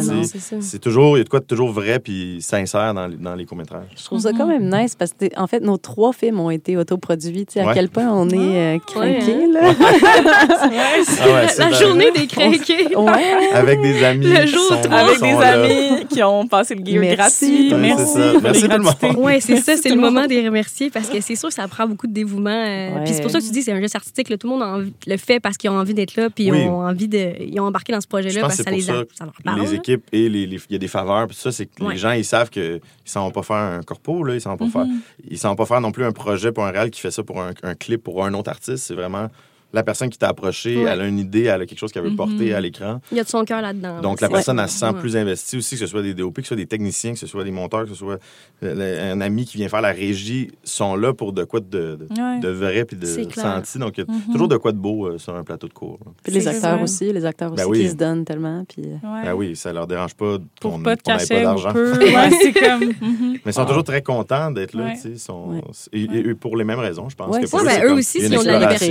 c'est 0.62 0.80
toujours, 0.80 1.18
il 1.18 1.20
y 1.20 1.22
a 1.22 1.24
de 1.26 1.30
quoi 1.30 1.40
de 1.40 1.46
toujours 1.46 1.72
vrai 1.72 2.00
puis 2.00 2.38
sincère 2.42 2.94
dans, 2.94 3.08
les- 3.08 3.18
dans 3.18 3.36
les 3.36 3.46
courts-métrages. 3.46 3.88
Je 3.98 4.04
trouve 4.04 4.20
ça 4.20 4.32
quand 4.32 4.48
même 4.48 4.70
nice 4.74 4.96
parce 4.96 5.12
que, 5.14 5.26
en 5.38 5.48
fait, 5.48 5.60
nos 5.60 5.78
trois 5.78 6.14
films 6.14 6.40
ont 6.40 6.50
été 6.50 6.78
autoproduits. 6.78 7.46
Tu 7.46 7.54
sais, 7.54 7.60
à 7.62 7.68
Ouais. 7.68 7.74
quel 7.74 7.90
point 7.90 8.08
on 8.12 8.30
est 8.30 8.76
euh, 8.76 8.80
craqués, 8.80 9.48
là. 9.52 9.74
Ah 10.16 10.68
ouais, 10.70 11.48
c'est 11.48 11.60
La 11.60 11.70
dans- 11.70 11.76
journée 11.78 12.12
des 12.12 12.28
craqués. 12.28 12.96
Ouais. 12.96 13.52
Avec 13.54 13.82
des 13.82 14.04
amis. 14.04 14.26
Le 14.28 14.42
qui 14.42 14.48
jour 14.48 14.62
sont-. 14.70 14.92
Avec 14.92 15.18
sont 15.18 15.26
des 15.26 15.32
là. 15.34 15.64
amis 15.64 16.06
qui 16.10 16.24
ont 16.24 16.48
passé 16.48 16.76
le 16.76 16.86
gear 16.86 17.00
Merci. 17.02 17.70
gratuit. 17.70 17.74
Ouais, 17.74 17.80
Merci. 17.80 18.06
c'est 18.14 18.20
ça. 18.22 18.32
pour 18.34 18.42
Merci 18.42 18.62
tout 18.64 18.70
le 18.70 18.84
monde. 18.84 19.16
Oui, 19.18 19.34
c'est 19.42 19.58
ça, 19.58 19.78
c'est 19.78 19.90
le 19.90 20.00
moment 20.00 20.26
des 20.28 20.46
remercier 20.46 20.90
parce 20.90 21.10
que 21.10 21.20
c'est 21.22 21.36
sûr 21.36 21.50
que 21.50 21.56
ça 21.56 21.68
prend 21.68 21.88
beaucoup 21.88 22.08
de 22.08 22.14
dévouement. 22.14 22.50
euh, 22.50 22.96
Ouais. 22.96 23.04
Puis 23.06 23.14
c'est 23.14 23.22
pour 23.22 23.32
ça 23.32 23.40
que 23.40 23.46
tu 23.46 23.52
dis 23.52 23.62
c'est 23.62 23.72
un 23.72 23.80
geste 23.80 23.96
artistique. 23.96 24.28
tout 24.38 24.48
le 24.50 24.58
monde 24.58 24.92
le 25.08 25.18
fait 25.18 25.40
parce 25.40 25.58
qu'ils 25.58 25.70
ont 25.70 25.78
envie 25.78 25.94
d'être 25.94 26.16
là, 26.16 26.30
puis 26.30 26.46
ils 26.46 26.52
ont 26.54 26.82
envie 26.82 27.08
de, 27.08 27.23
ils 27.40 27.60
ont 27.60 27.66
embarqué 27.66 27.92
dans 27.94 28.00
ce 28.02 28.06
Je 28.06 28.10
projet-là 28.10 28.42
parce 28.42 28.58
que 28.58 28.64
que 28.64 28.70
ça 28.70 28.76
les 28.76 28.90
a, 28.90 28.94
ça 28.94 29.04
ça 29.14 29.26
leur 29.26 29.34
parle. 29.44 29.60
les 29.62 29.68
là. 29.68 29.74
équipes 29.74 30.04
et 30.12 30.30
les, 30.30 30.46
les- 30.48 30.58
il 30.70 30.74
y 30.74 30.76
a 30.76 30.78
des 30.80 30.88
faveurs 30.88 31.28
puis 31.28 31.36
ça 31.36 31.52
c'est 31.52 31.66
que 31.66 31.84
Ouais. 31.84 31.94
les 31.94 32.00
gens 32.00 32.12
ils 32.12 32.26
savent 32.26 32.50
que 32.50 32.78
ils 33.06 33.10
s'en 33.10 33.26
vont 33.26 33.32
pas 33.32 33.44
faire 33.44 33.56
un 33.58 33.82
corpo 33.84 34.24
là 34.24 34.36
ils 34.36 34.42
s'en 34.42 34.56
vont 34.56 34.70
pas 34.70 34.84
faire 34.86 34.92
ils 35.30 35.38
s'en 35.38 35.50
vont 35.50 35.56
pas 35.56 35.66
faire 35.66 35.82
non 35.82 35.92
plus 35.92 36.06
un 36.06 36.12
projet 36.12 36.52
pour 36.52 36.66
un 36.66 36.72
réal 36.72 36.90
qui 36.92 37.02
fait 37.02 37.12
ça 37.12 37.24
pour 37.24 37.42
un, 37.42 37.52
un 37.64 37.76
clip 37.76 38.02
pour 38.04 38.24
un 38.26 38.34
autre 38.34 38.50
artiste 38.50 38.86
c'est 38.86 38.96
vraiment 38.96 39.28
la 39.74 39.84
personne 39.84 40.10
qui 40.10 40.18
t'a 40.18 40.30
approché 40.30 40.78
Ouais. 40.78 40.90
elle 40.92 41.02
a 41.02 41.08
une 41.08 41.20
idée 41.20 41.44
elle 41.44 41.62
a 41.62 41.66
quelque 41.66 41.80
chose 41.80 41.92
qu'elle 41.92 42.04
veut 42.04 42.16
porter 42.16 42.54
à 42.54 42.62
l'écran 42.62 43.02
Il 43.12 43.18
y 43.18 43.20
a 43.20 43.24
de 43.24 43.30
son 43.30 43.44
cœur 43.44 43.62
là-dedans. 43.62 44.02
donc 44.02 44.22
la 44.22 44.30
personne 44.30 44.60
elle 44.60 44.70
se 44.70 44.78
sent 44.80 44.86
Ouais. 44.86 45.00
plus 45.00 45.18
investie 45.18 45.58
aussi 45.58 45.76
que 45.76 45.80
ce 45.82 45.88
soit 45.88 46.02
des 46.02 46.14
DOP 46.14 46.36
que 46.36 46.42
ce 46.44 46.48
soit 46.50 46.58
des 46.58 46.66
techniciens 46.68 47.14
que 47.14 47.20
ce 47.20 47.28
soit 47.28 47.44
des 47.44 47.52
monteurs 47.52 47.84
que 47.84 47.90
ce 47.90 47.96
soit 47.96 48.20
euh, 48.64 49.14
un 49.14 49.20
ami 49.22 49.46
qui 49.46 49.58
vient 49.58 49.68
faire 49.70 49.82
la 49.82 49.92
régie 49.92 50.52
sont 50.64 50.96
là 50.96 51.14
pour 51.14 51.34
de 51.34 51.44
quoi 51.44 51.60
de, 51.60 51.66
de, 51.66 52.08
Ouais. 52.12 52.40
de 52.40 52.50
vrai 52.50 52.86
puis 52.86 52.96
de 52.98 53.06
senti 53.06 53.80
donc 53.80 53.98
il 53.98 54.02
y 54.02 54.04
a 54.04 54.14
Mhm. 54.14 54.32
toujours 54.34 54.48
de 54.48 54.58
quoi 54.58 54.72
de 54.72 54.78
beau 54.78 55.08
euh, 55.08 55.18
sur 55.18 55.36
un 55.36 55.44
plateau 55.44 55.68
de 55.68 55.74
cours. 55.74 56.00
Puis 56.24 56.32
les 56.32 56.48
acteurs 56.48 56.76
vrai. 56.76 56.84
aussi, 56.84 57.12
les 57.12 57.26
acteurs 57.26 57.52
Ben 57.52 57.64
aussi 57.64 57.72
oui. 57.72 57.80
qui 57.86 57.90
se 57.90 57.96
donnent 57.96 58.26
tellement. 58.26 58.64
Puis... 58.68 58.84
euh, 58.86 59.08
Ouais. 59.08 59.24
Ben 59.26 59.34
oui 59.34 59.56
ça 59.56 59.74
leur 59.74 59.88
dérange 59.88 60.14
pas 60.14 60.38
qu'on 60.62 60.80
pas 60.82 60.96
de 60.96 61.02
qu'on 61.02 61.12
ait 61.14 61.18
cachet 61.18 61.40
ou 61.42 61.44
d'argent. 61.44 61.74
Ouais, 61.74 62.54
comme. 62.54 62.92
Mais 63.46 63.52
ils 63.52 63.54
sont 63.54 63.66
toujours 63.66 63.84
très 63.84 64.02
contents 64.02 64.52
d'être 64.52 64.74
là, 64.76 64.86
Ouais. 64.86 64.94
tu 64.94 65.00
sais. 65.02 65.10
ils 65.10 65.20
sont- 65.20 65.48
Ouais. 65.50 65.62
et, 65.94 66.04
et- 66.04 66.30
et 66.30 66.34
pour 66.36 66.56
les 66.58 66.64
mêmes 66.64 66.80
raisons, 66.80 67.10
je 67.10 67.16
pense. 67.16 67.34
Ouais, 67.36 67.42
que 67.44 67.50
pour 67.50 67.62
Ouais, 67.62 67.70
c'est 67.72 67.82
ben, 67.82 67.88
eux 67.88 67.94
aussi, 67.94 68.22
s'ils 68.22 68.38
ont 68.38 68.42
de 68.42 68.48
la 68.48 68.60
liberté, 68.60 68.86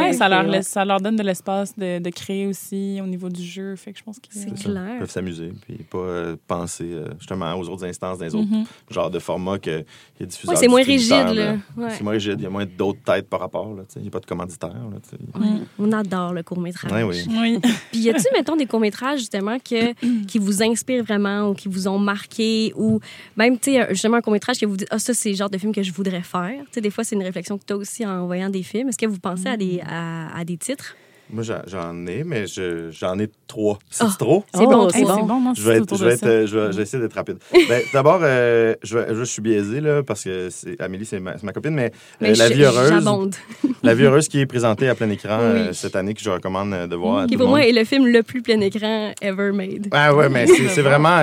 ouais. 0.00 0.06
Ouais, 0.08 0.12
ça 0.12 0.28
leur, 0.28 0.44
ouais. 0.44 0.50
laisse, 0.50 0.68
ça 0.68 0.84
leur 0.84 1.00
donne 1.00 1.16
de 1.16 1.22
l'espace 1.22 1.76
de, 1.76 1.98
de 1.98 2.10
créer 2.10 2.46
aussi 2.46 2.98
au 3.02 3.06
niveau 3.06 3.28
du 3.28 3.42
jeu. 3.44 3.76
Fait 3.76 3.92
que 3.92 3.98
je 3.98 4.04
pense 4.04 4.18
que 4.18 4.26
C'est 4.30 4.52
clair. 4.54 4.94
Ils 4.94 4.98
peuvent 5.00 5.10
s'amuser, 5.10 5.52
puis 5.66 5.76
pas 5.90 5.98
euh, 5.98 6.36
penser 6.46 6.90
euh, 6.92 7.08
justement 7.18 7.54
aux 7.54 7.68
autres 7.68 7.84
instances, 7.84 8.18
dans 8.18 8.24
les 8.24 8.34
autres 8.34 8.48
Mhm. 8.50 8.64
genres 8.90 9.10
de 9.10 9.18
formats 9.18 9.58
que 9.58 9.70
il 10.18 10.20
y 10.20 10.22
a 10.24 10.26
diffuseurs, 10.26 10.54
Ouais, 10.54 10.60
c'est 10.60 10.68
moins 10.68 10.82
rigide. 10.82 11.60
Ouais. 11.76 11.90
C'est 11.90 12.02
moins 12.02 12.12
rigide, 12.12 12.34
il 12.38 12.42
y 12.42 12.46
a 12.46 12.50
moins 12.50 12.66
d'autres 12.66 13.00
têtes 13.04 13.28
par 13.28 13.40
rapport, 13.40 13.74
là, 13.74 13.82
tu 13.84 13.94
sais. 13.94 14.00
il 14.00 14.02
n'y 14.02 14.08
a 14.08 14.10
pas 14.10 14.20
de 14.20 14.26
commanditaire. 14.26 14.70
Là. 14.74 15.18
Mhm. 15.40 15.64
On 15.78 15.92
adore 15.92 16.32
le 16.32 16.42
court-métrage. 16.42 16.90
Ouais, 16.92 17.02
oui. 17.02 17.24
Oui. 17.28 17.58
Puis 17.92 18.00
y 18.00 18.10
a-tu, 18.10 18.26
mettons, 18.34 18.56
des 18.56 18.66
courts-métrages, 18.66 19.20
justement, 19.20 19.58
que, 19.58 19.92
qui 20.26 20.38
vous 20.38 20.62
inspirent 20.62 21.04
vraiment 21.04 21.48
ou 21.48 21.54
qui 21.54 21.68
vous 21.68 21.88
ont 21.88 21.98
marqué 21.98 22.72
ou 22.76 23.00
même, 23.36 23.58
tu 23.58 23.72
sais, 23.72 23.86
justement, 23.90 24.16
un 24.18 24.20
court-métrage 24.20 24.58
que 24.58 24.66
vous 24.66 24.76
dites, 24.76 24.88
ah, 24.90 24.98
ça, 24.98 25.14
c'est 25.14 25.30
le 25.30 25.36
genre 25.36 25.50
de 25.50 25.58
film 25.58 25.72
que 25.74 25.82
je 25.82 25.92
voudrais 25.92 26.22
faire. 26.22 26.58
Tu 26.66 26.72
sais, 26.72 26.80
des 26.80 26.90
fois, 26.90 27.04
c'est 27.04 27.16
une 27.16 27.22
réflexion 27.22 27.58
que 27.58 27.64
tu 27.66 27.72
as 27.72 27.76
aussi 27.76 28.06
en 28.06 28.26
voyant 28.26 28.48
des 28.50 28.62
films. 28.62 28.88
Est-ce 28.88 28.98
que 28.98 29.06
vous 29.06 29.18
pensez 29.18 29.46
à, 29.46 29.56
des, 29.56 29.80
à, 29.90 30.38
à 30.38 30.44
des 30.44 30.56
titres? 30.56 30.94
Moi, 31.32 31.44
j'en- 31.44 32.06
ai, 32.08 32.24
mais 32.24 32.48
je- 32.48 32.90
j'en 32.90 33.16
ai 33.20 33.28
trois. 33.46 33.78
C'est 33.88 34.02
Ah. 34.04 34.12
trop? 34.18 34.42
C'est 34.52 34.64
bon, 34.64 34.86
Oh, 34.86 34.90
c'est 34.92 35.02
bon. 35.04 35.14
c'est 35.14 35.20
bon, 35.22 35.40
non, 35.40 35.54
Je 35.54 35.62
vais, 35.62 35.70
c'est 35.70 35.76
être, 35.76 35.82
autour 35.82 35.98
je, 35.98 36.02
de 36.02 36.08
vais 36.08 36.14
être, 36.14 36.20
ça. 36.22 36.26
euh, 36.26 36.46
je, 36.48 36.58
vais, 36.58 36.72
je 36.72 36.76
vais 36.76 36.82
essayer 36.82 37.00
d'être 37.00 37.14
rapide. 37.14 37.38
Ben, 37.68 37.82
D'abord, 37.92 38.18
euh, 38.24 38.74
je, 38.82 39.22
suis 39.22 39.40
biaisé 39.40 39.80
là, 39.80 40.02
parce 40.02 40.24
que 40.24 40.50
c'est- 40.50 40.80
Amélie, 40.80 41.04
c'est 41.06 41.20
ma, 41.20 41.34
copine, 41.52 41.74
mais, 41.74 41.92
euh, 42.22 42.34
La 42.34 42.48
vie 42.48 42.64
heureuse. 42.64 43.30
La 43.84 43.94
vie 43.94 44.02
heureuse 44.06 44.26
qui 44.26 44.40
est 44.40 44.46
présentée 44.46 44.88
à 44.88 44.96
plein 44.96 45.08
écran 45.08 45.38
Oui. 45.38 45.58
euh, 45.60 45.72
cette 45.72 45.94
année, 45.94 46.14
que 46.14 46.20
je 46.20 46.30
recommande 46.30 46.88
de 46.88 46.96
voir 46.96 47.18
à 47.18 47.26
Qui, 47.26 47.34
tout 47.34 47.38
pour 47.38 47.46
le 47.46 47.50
monde. 47.52 47.58
moi, 47.60 47.68
est 47.68 47.72
le 47.78 47.84
film 47.84 48.08
le 48.08 48.24
plus 48.24 48.42
plein 48.42 48.60
écran 48.60 49.12
ever 49.22 49.52
made. 49.52 49.86
Ah 49.92 50.12
ouais, 50.12 50.28
mais 50.28 50.48
c'est 50.48 50.66
c'est 50.68 50.82
vraiment... 50.82 51.16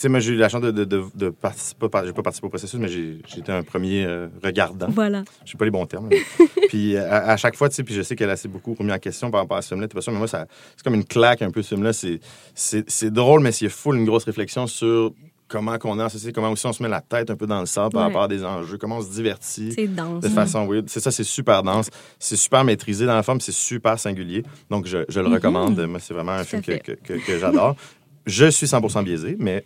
tu 0.00 0.04
sais, 0.04 0.08
moi, 0.08 0.20
j'ai 0.20 0.32
eu 0.32 0.36
la 0.36 0.48
chance 0.48 0.62
de, 0.62 0.70
de, 0.70 0.84
de, 0.84 1.04
de 1.14 1.28
participer, 1.28 1.90
pas, 1.90 2.06
j'ai 2.06 2.14
pas 2.14 2.22
participé 2.22 2.46
au 2.46 2.48
processus, 2.48 2.80
mais 2.80 2.88
j'ai 2.88 3.18
été 3.36 3.52
un 3.52 3.62
premier 3.62 4.06
euh, 4.06 4.28
regardant. 4.42 4.86
Voilà. 4.88 5.24
Je 5.44 5.50
sais 5.50 5.58
pas 5.58 5.66
les 5.66 5.70
bons 5.70 5.84
termes. 5.84 6.08
puis 6.68 6.96
euh, 6.96 7.06
à, 7.10 7.32
à 7.32 7.36
chaque 7.36 7.54
fois, 7.54 7.68
tu 7.68 7.74
sais, 7.74 7.84
puis 7.84 7.94
je 7.94 8.00
sais 8.00 8.16
qu'elle 8.16 8.30
a 8.30 8.32
assez 8.32 8.48
beaucoup 8.48 8.72
remis 8.72 8.92
en 8.92 8.98
question 8.98 9.30
par 9.30 9.42
rapport 9.42 9.58
à 9.58 9.62
ce 9.62 9.68
film-là. 9.68 9.88
Pas 9.88 10.00
sûr, 10.00 10.12
mais 10.12 10.18
moi, 10.18 10.26
ça, 10.28 10.46
c'est 10.74 10.82
comme 10.82 10.94
une 10.94 11.04
claque 11.04 11.42
un 11.42 11.50
peu, 11.50 11.60
ce 11.60 11.68
film-là. 11.74 11.92
C'est, 11.92 12.18
c'est, 12.54 12.88
c'est 12.88 13.10
drôle, 13.12 13.42
mais 13.42 13.52
c'est 13.52 13.68
full 13.68 13.96
une 13.98 14.06
grosse 14.06 14.24
réflexion 14.24 14.66
sur 14.66 15.12
comment 15.48 15.76
qu'on 15.78 15.98
est 15.98 16.02
en 16.02 16.08
société, 16.08 16.32
comment 16.32 16.50
aussi 16.50 16.64
on 16.66 16.72
se 16.72 16.82
met 16.82 16.88
la 16.88 17.00
tête 17.02 17.28
un 17.28 17.36
peu 17.36 17.46
dans 17.46 17.60
le 17.60 17.66
sable 17.66 17.92
par 17.92 18.00
Ouais. 18.02 18.06
rapport 18.06 18.22
à 18.22 18.28
des 18.28 18.42
enjeux, 18.44 18.78
comment 18.78 18.98
on 18.98 19.02
se 19.02 19.10
divertit 19.10 19.72
C'est 19.72 19.86
dense. 19.88 20.22
de 20.22 20.28
façon 20.28 20.66
weird. 20.66 20.88
C'est 20.88 21.00
ça, 21.00 21.10
c'est 21.10 21.24
super 21.24 21.62
dense. 21.62 21.90
C'est 22.18 22.36
super 22.36 22.64
maîtrisé 22.64 23.04
dans 23.04 23.16
la 23.16 23.22
forme, 23.22 23.40
c'est 23.40 23.52
super 23.52 23.98
singulier. 23.98 24.44
Donc, 24.70 24.86
je, 24.86 24.98
je 25.10 25.20
le 25.20 25.26
recommande. 25.28 25.78
Moi, 25.86 25.98
c'est 26.00 26.14
vraiment 26.14 26.32
un 26.32 26.44
film 26.44 26.62
que, 26.62 26.72
à 26.72 26.78
que, 26.78 26.92
que- 26.92 27.26
que 27.26 27.38
j'adore. 27.38 27.76
Je 28.26 28.46
suis 28.46 28.66
100% 28.66 29.02
biaisé, 29.02 29.36
mais 29.40 29.64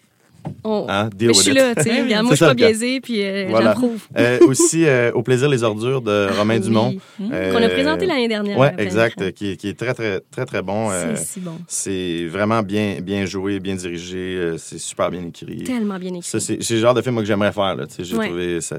On- 0.63 0.87
hein, 0.89 1.11
je 1.21 1.33
suis 1.33 1.51
it. 1.51 1.57
là, 1.57 1.75
tu 1.75 1.83
sais. 1.83 2.03
Regarde, 2.03 2.25
Moi, 2.25 2.33
je 2.33 2.37
suis 2.37 2.45
pas 2.45 2.55
biaisée, 2.55 3.01
puis 3.01 3.23
euh, 3.23 3.47
Voilà. 3.51 3.71
j'approuve. 3.71 3.99
Euh, 4.17 4.39
aussi, 4.47 4.85
euh, 4.87 5.11
Au 5.13 5.23
plaisir 5.23 5.49
les 5.49 5.63
ordures 5.63 6.01
de 6.03 6.29
Romain 6.39 6.55
Oui. 6.57 6.61
Dumont. 6.61 6.95
Mm. 7.19 7.31
Euh, 7.33 7.53
Qu'on 7.53 7.63
a 7.63 7.69
présenté 7.69 8.07
l'année 8.07 8.29
dernière. 8.29 8.57
Plein 8.57 8.77
exact. 8.79 9.33
Qui, 9.33 9.51
est- 9.53 9.57
qui 9.57 9.69
est 9.69 9.79
très, 9.79 9.93
très, 9.95 10.21
très, 10.31 10.47
très 10.47 10.63
bon. 10.63 10.91
Euh, 10.91 11.13
C'est 11.17 11.25
si 11.25 11.41
bon. 11.41 11.59
c'est 11.69 12.27
vraiment 12.27 12.63
bien, 12.63 12.99
bien 13.03 13.27
joué, 13.27 13.61
bien 13.61 13.75
dirigé. 13.75 14.37
euh, 14.37 14.57
c'est 14.59 14.79
super 14.79 15.11
bien 15.11 15.23
écrit. 15.27 15.65
Tellement 15.65 15.99
bien 15.99 16.15
écrit. 16.15 16.41
C'est 16.41 16.59
le 16.75 16.81
genre 16.81 16.95
de 16.95 17.03
film 17.03 17.15
moi, 17.15 17.23
que 17.23 17.27
j'aimerais 17.29 17.53
faire. 17.53 17.75
là, 17.77 17.87
tu 17.87 17.95
sais, 17.97 18.05
J'ai 18.05 18.17
Ouais. 18.17 18.27
trouvé 18.29 18.61
ça. 18.61 18.77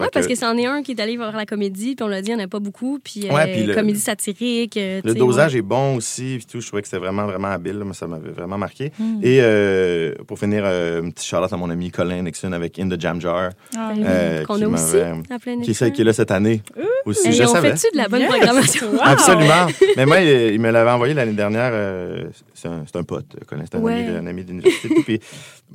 Oui, 0.00 0.06
parce 0.12 0.26
que 0.26 0.34
c'en 0.34 0.56
est 0.56 0.66
un 0.66 0.82
qui 0.82 0.92
est 0.92 1.00
allé 1.00 1.16
vers 1.16 1.36
la 1.36 1.46
comédie, 1.46 1.94
puis 1.94 2.02
on 2.04 2.08
l'a 2.08 2.22
dit, 2.22 2.30
il 2.30 2.36
n'y 2.36 2.42
en 2.42 2.44
a 2.44 2.48
pas 2.48 2.58
beaucoup. 2.60 2.98
Puis, 3.02 3.26
euh, 3.28 3.34
Ouais, 3.34 3.52
puis 3.52 3.64
le- 3.64 3.74
comédie 3.74 4.00
satirique. 4.00 4.76
euh, 4.76 5.00
Le 5.04 5.14
dosage 5.14 5.52
ouais. 5.52 5.58
est 5.58 5.62
bon 5.62 5.96
aussi. 5.96 6.36
Puis 6.38 6.46
tout, 6.50 6.60
je 6.60 6.66
trouvais 6.66 6.82
que 6.82 6.88
c'était 6.88 6.98
vraiment, 7.00 7.26
vraiment 7.26 7.48
habile. 7.48 7.78
là. 7.78 7.84
Moi, 7.84 7.94
ça 7.94 8.06
m'avait 8.06 8.30
vraiment 8.30 8.58
marqué. 8.58 8.92
Mm. 8.98 9.20
Et 9.22 9.38
euh, 9.42 10.14
pour 10.26 10.38
finir, 10.38 10.62
euh, 10.64 11.02
un 11.02 11.10
petit 11.10 11.26
shout-out 11.26 11.52
à 11.52 11.56
mon 11.56 11.70
ami 11.70 11.90
Colin 11.90 12.22
Nixon 12.22 12.52
avec 12.52 12.78
In 12.78 12.88
the 12.88 13.00
Jam 13.00 13.20
Jar, 13.20 13.50
Ah, 13.76 13.92
oui, 13.94 14.02
euh, 14.04 14.44
Qu'on 14.44 14.56
qui 14.56 14.64
a 14.64 14.68
aussi 14.68 14.96
m'avait- 14.96 15.22
à 15.30 15.38
plein 15.38 15.60
qui, 15.60 15.70
est, 15.70 15.92
qui 15.92 16.00
est 16.00 16.04
là 16.04 16.12
cette 16.12 16.30
année. 16.30 16.62
Aussi, 17.06 17.28
Hey, 17.28 17.34
je 17.34 17.42
on 17.44 17.46
savais. 17.48 17.74
fait-tu 17.76 17.92
de 17.92 17.96
la 18.02 18.08
bonne 18.08 18.20
Yes! 18.20 18.28
programmation? 18.30 18.90
Wow! 18.92 18.98
Absolument. 19.02 19.66
Mais 19.96 20.06
moi, 20.06 20.20
il, 20.20 20.54
il 20.54 20.60
me 20.60 20.70
l'avait 20.70 20.90
envoyé 20.90 21.14
l'année 21.14 21.32
dernière. 21.32 21.70
euh, 21.72 22.24
c'est 22.54 22.68
un, 22.68 22.84
un 22.94 23.02
pote, 23.02 23.24
Colin. 23.46 23.64
C'est 23.70 23.76
un, 23.78 23.80
Ouais. 23.80 24.06
ami 24.16 24.28
ami 24.28 24.44
d'université. 24.44 25.20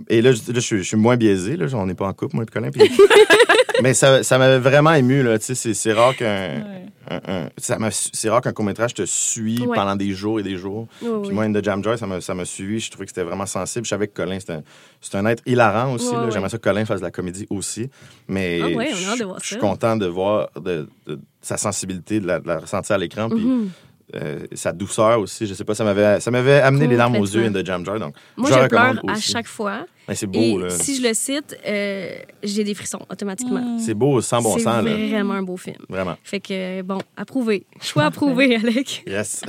et 0.09 0.21
là, 0.21 0.31
je, 0.31 0.37
là, 0.37 0.43
je 0.55 0.59
suis- 0.59 0.77
je 0.79 0.83
suis 0.83 0.97
moins 0.97 1.17
biaisé. 1.17 1.55
Là, 1.57 1.65
on 1.73 1.85
n'est 1.87 1.95
pas 1.95 2.07
en 2.07 2.13
couple, 2.13 2.35
moi 2.35 2.43
et 2.43 2.51
Colin. 2.51 2.69
puis- 2.71 2.81
mais 3.81 3.93
ça, 3.93 4.23
ça 4.23 4.37
m'avait 4.37 4.59
vraiment 4.59 4.93
ému. 4.93 5.23
là. 5.23 5.37
Tu 5.39 5.45
sais, 5.45 5.55
C'est 5.55 5.73
c'est 5.73 5.93
rare 5.93 6.15
qu'un 6.15 6.25
Ouais. 6.27 6.85
un- 7.09 7.33
un- 7.45 7.49
ça 7.57 7.77
m'a- 7.77 7.91
c'est 7.91 8.29
rare 8.29 8.41
qu'un 8.41 8.51
court-métrage 8.53 8.93
te 8.93 9.05
suit 9.05 9.59
Ouais. 9.61 9.75
pendant 9.75 9.95
des 9.95 10.11
jours 10.11 10.39
et 10.39 10.43
des 10.43 10.57
jours. 10.57 10.87
Puis 10.99 11.31
moi, 11.31 11.43
In 11.43 11.53
the 11.53 11.63
Jam 11.63 11.83
Joy, 11.83 11.97
ça 11.97 12.07
m'a 12.07 12.19
ça 12.21 12.33
m'a 12.33 12.45
suivi. 12.45 12.79
Je 12.79 12.89
trouvais 12.89 13.05
que 13.05 13.11
c'était 13.11 13.23
vraiment 13.23 13.45
sensible. 13.45 13.85
Je 13.85 13.89
savais 13.89 14.07
que 14.07 14.13
Colin, 14.13 14.39
c'était 14.39 14.53
un, 14.53 14.63
c'est 15.01 15.15
un 15.15 15.25
être 15.27 15.43
hilarant 15.45 15.93
aussi. 15.93 16.11
Là. 16.13 16.29
J'aimerais 16.31 16.49
ça 16.49 16.57
que 16.57 16.63
Colin 16.63 16.85
fasse 16.85 16.99
de 17.01 17.05
la 17.05 17.11
comédie 17.11 17.45
aussi. 17.49 17.89
Mais 18.27 18.59
Ah 18.63 18.67
je- 18.69 19.07
hâte 19.09 19.19
de 19.19 19.25
voir 19.25 19.39
je 19.41 19.45
suis 19.47 19.57
content 19.57 19.95
de 19.97 20.05
voir 20.07 20.49
de, 20.59 20.87
de- 21.07 21.19
sa 21.41 21.57
sensibilité, 21.57 22.19
de 22.19 22.27
la, 22.27 22.39
de 22.39 22.47
la 22.47 22.59
ressentir 22.59 22.95
à 22.95 22.97
l'écran. 22.97 23.29
Puis 23.29 23.39
Mhm. 23.45 23.69
Euh, 24.13 24.39
sa 24.53 24.71
douceur 24.71 25.19
aussi. 25.19 25.47
Je 25.47 25.53
sais 25.53 25.63
pas, 25.63 25.73
ça 25.75 25.83
m'avait, 25.83 26.19
ça 26.19 26.29
m'avait 26.31 26.61
amené 26.61 26.85
les 26.87 26.95
larmes 26.95 27.15
aux 27.17 27.25
yeux, 27.25 27.45
In 27.45 27.51
the 27.51 27.65
Jam 27.65 27.83
Jar. 27.85 27.99
Donc, 27.99 28.13
Moi, 28.37 28.49
je 28.51 28.61
je 28.61 28.67
pleure 28.67 29.01
à 29.07 29.15
chaque 29.19 29.47
fois. 29.47 29.85
C'est 30.13 30.25
Et 30.25 30.27
beau, 30.27 30.59
là. 30.59 30.69
si 30.69 30.97
je 30.97 31.01
le 31.07 31.15
cite, 31.15 31.57
euh, 31.67 32.11
j'ai 32.43 32.63
des 32.63 32.75
frissons 32.75 32.99
automatiquement. 33.09 33.79
C'est 33.79 33.95
beau 33.95 34.21
sans 34.21 34.39
bon 34.39 34.53
C'est 34.55 34.63
sens, 34.63 34.83
là. 34.83 34.95
vraiment 34.95 35.33
un 35.33 35.41
beau 35.41 35.57
film. 35.57 35.77
Vraiment. 35.89 36.15
Fait 36.23 36.39
que, 36.39 36.83
bon, 36.83 36.99
approuvé. 37.17 37.65
Choix 37.81 38.03
approuvé, 38.03 38.55
Alec. 38.63 39.03
Yes. 39.07 39.41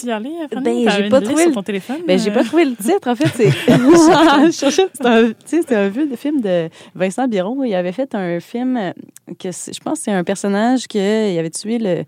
Tu 0.00 0.06
y 0.06 0.10
allais, 0.10 0.30
Fanny? 0.52 0.84
Ben, 0.84 0.90
j'ai 0.90 1.04
une 1.04 1.08
pas 1.08 1.20
trouvé 1.20 1.42
sur 1.42 1.48
le- 1.50 1.54
ton 1.54 1.62
téléphone? 1.62 1.98
Ben, 2.04 2.18
j'ai 2.18 2.32
pas 2.32 2.42
trouvé 2.42 2.64
le 2.64 2.74
titre, 2.74 3.06
en 3.08 3.14
fait. 3.14 3.28
C'est 3.36 3.50
je 3.68 4.50
cherchais, 4.58 4.88
c'est 4.92 5.06
un, 5.06 5.28
tu 5.28 5.34
sais, 5.44 5.60
c'est 5.68 5.76
un 5.76 5.88
vieux 5.88 6.08
film 6.16 6.40
de 6.40 6.68
Vincent 6.96 7.28
Biron. 7.28 7.62
Il 7.62 7.72
avait 7.76 7.92
fait 7.92 8.12
un 8.16 8.40
film 8.40 8.92
que 9.38 9.52
c'est- 9.52 9.72
je 9.72 9.78
pense 9.80 9.98
que 10.00 10.04
c'est 10.06 10.10
un 10.12 10.24
personnage 10.24 10.88
qui 10.88 10.98
avait 10.98 11.50
tué 11.50 11.78
le, 11.78 12.02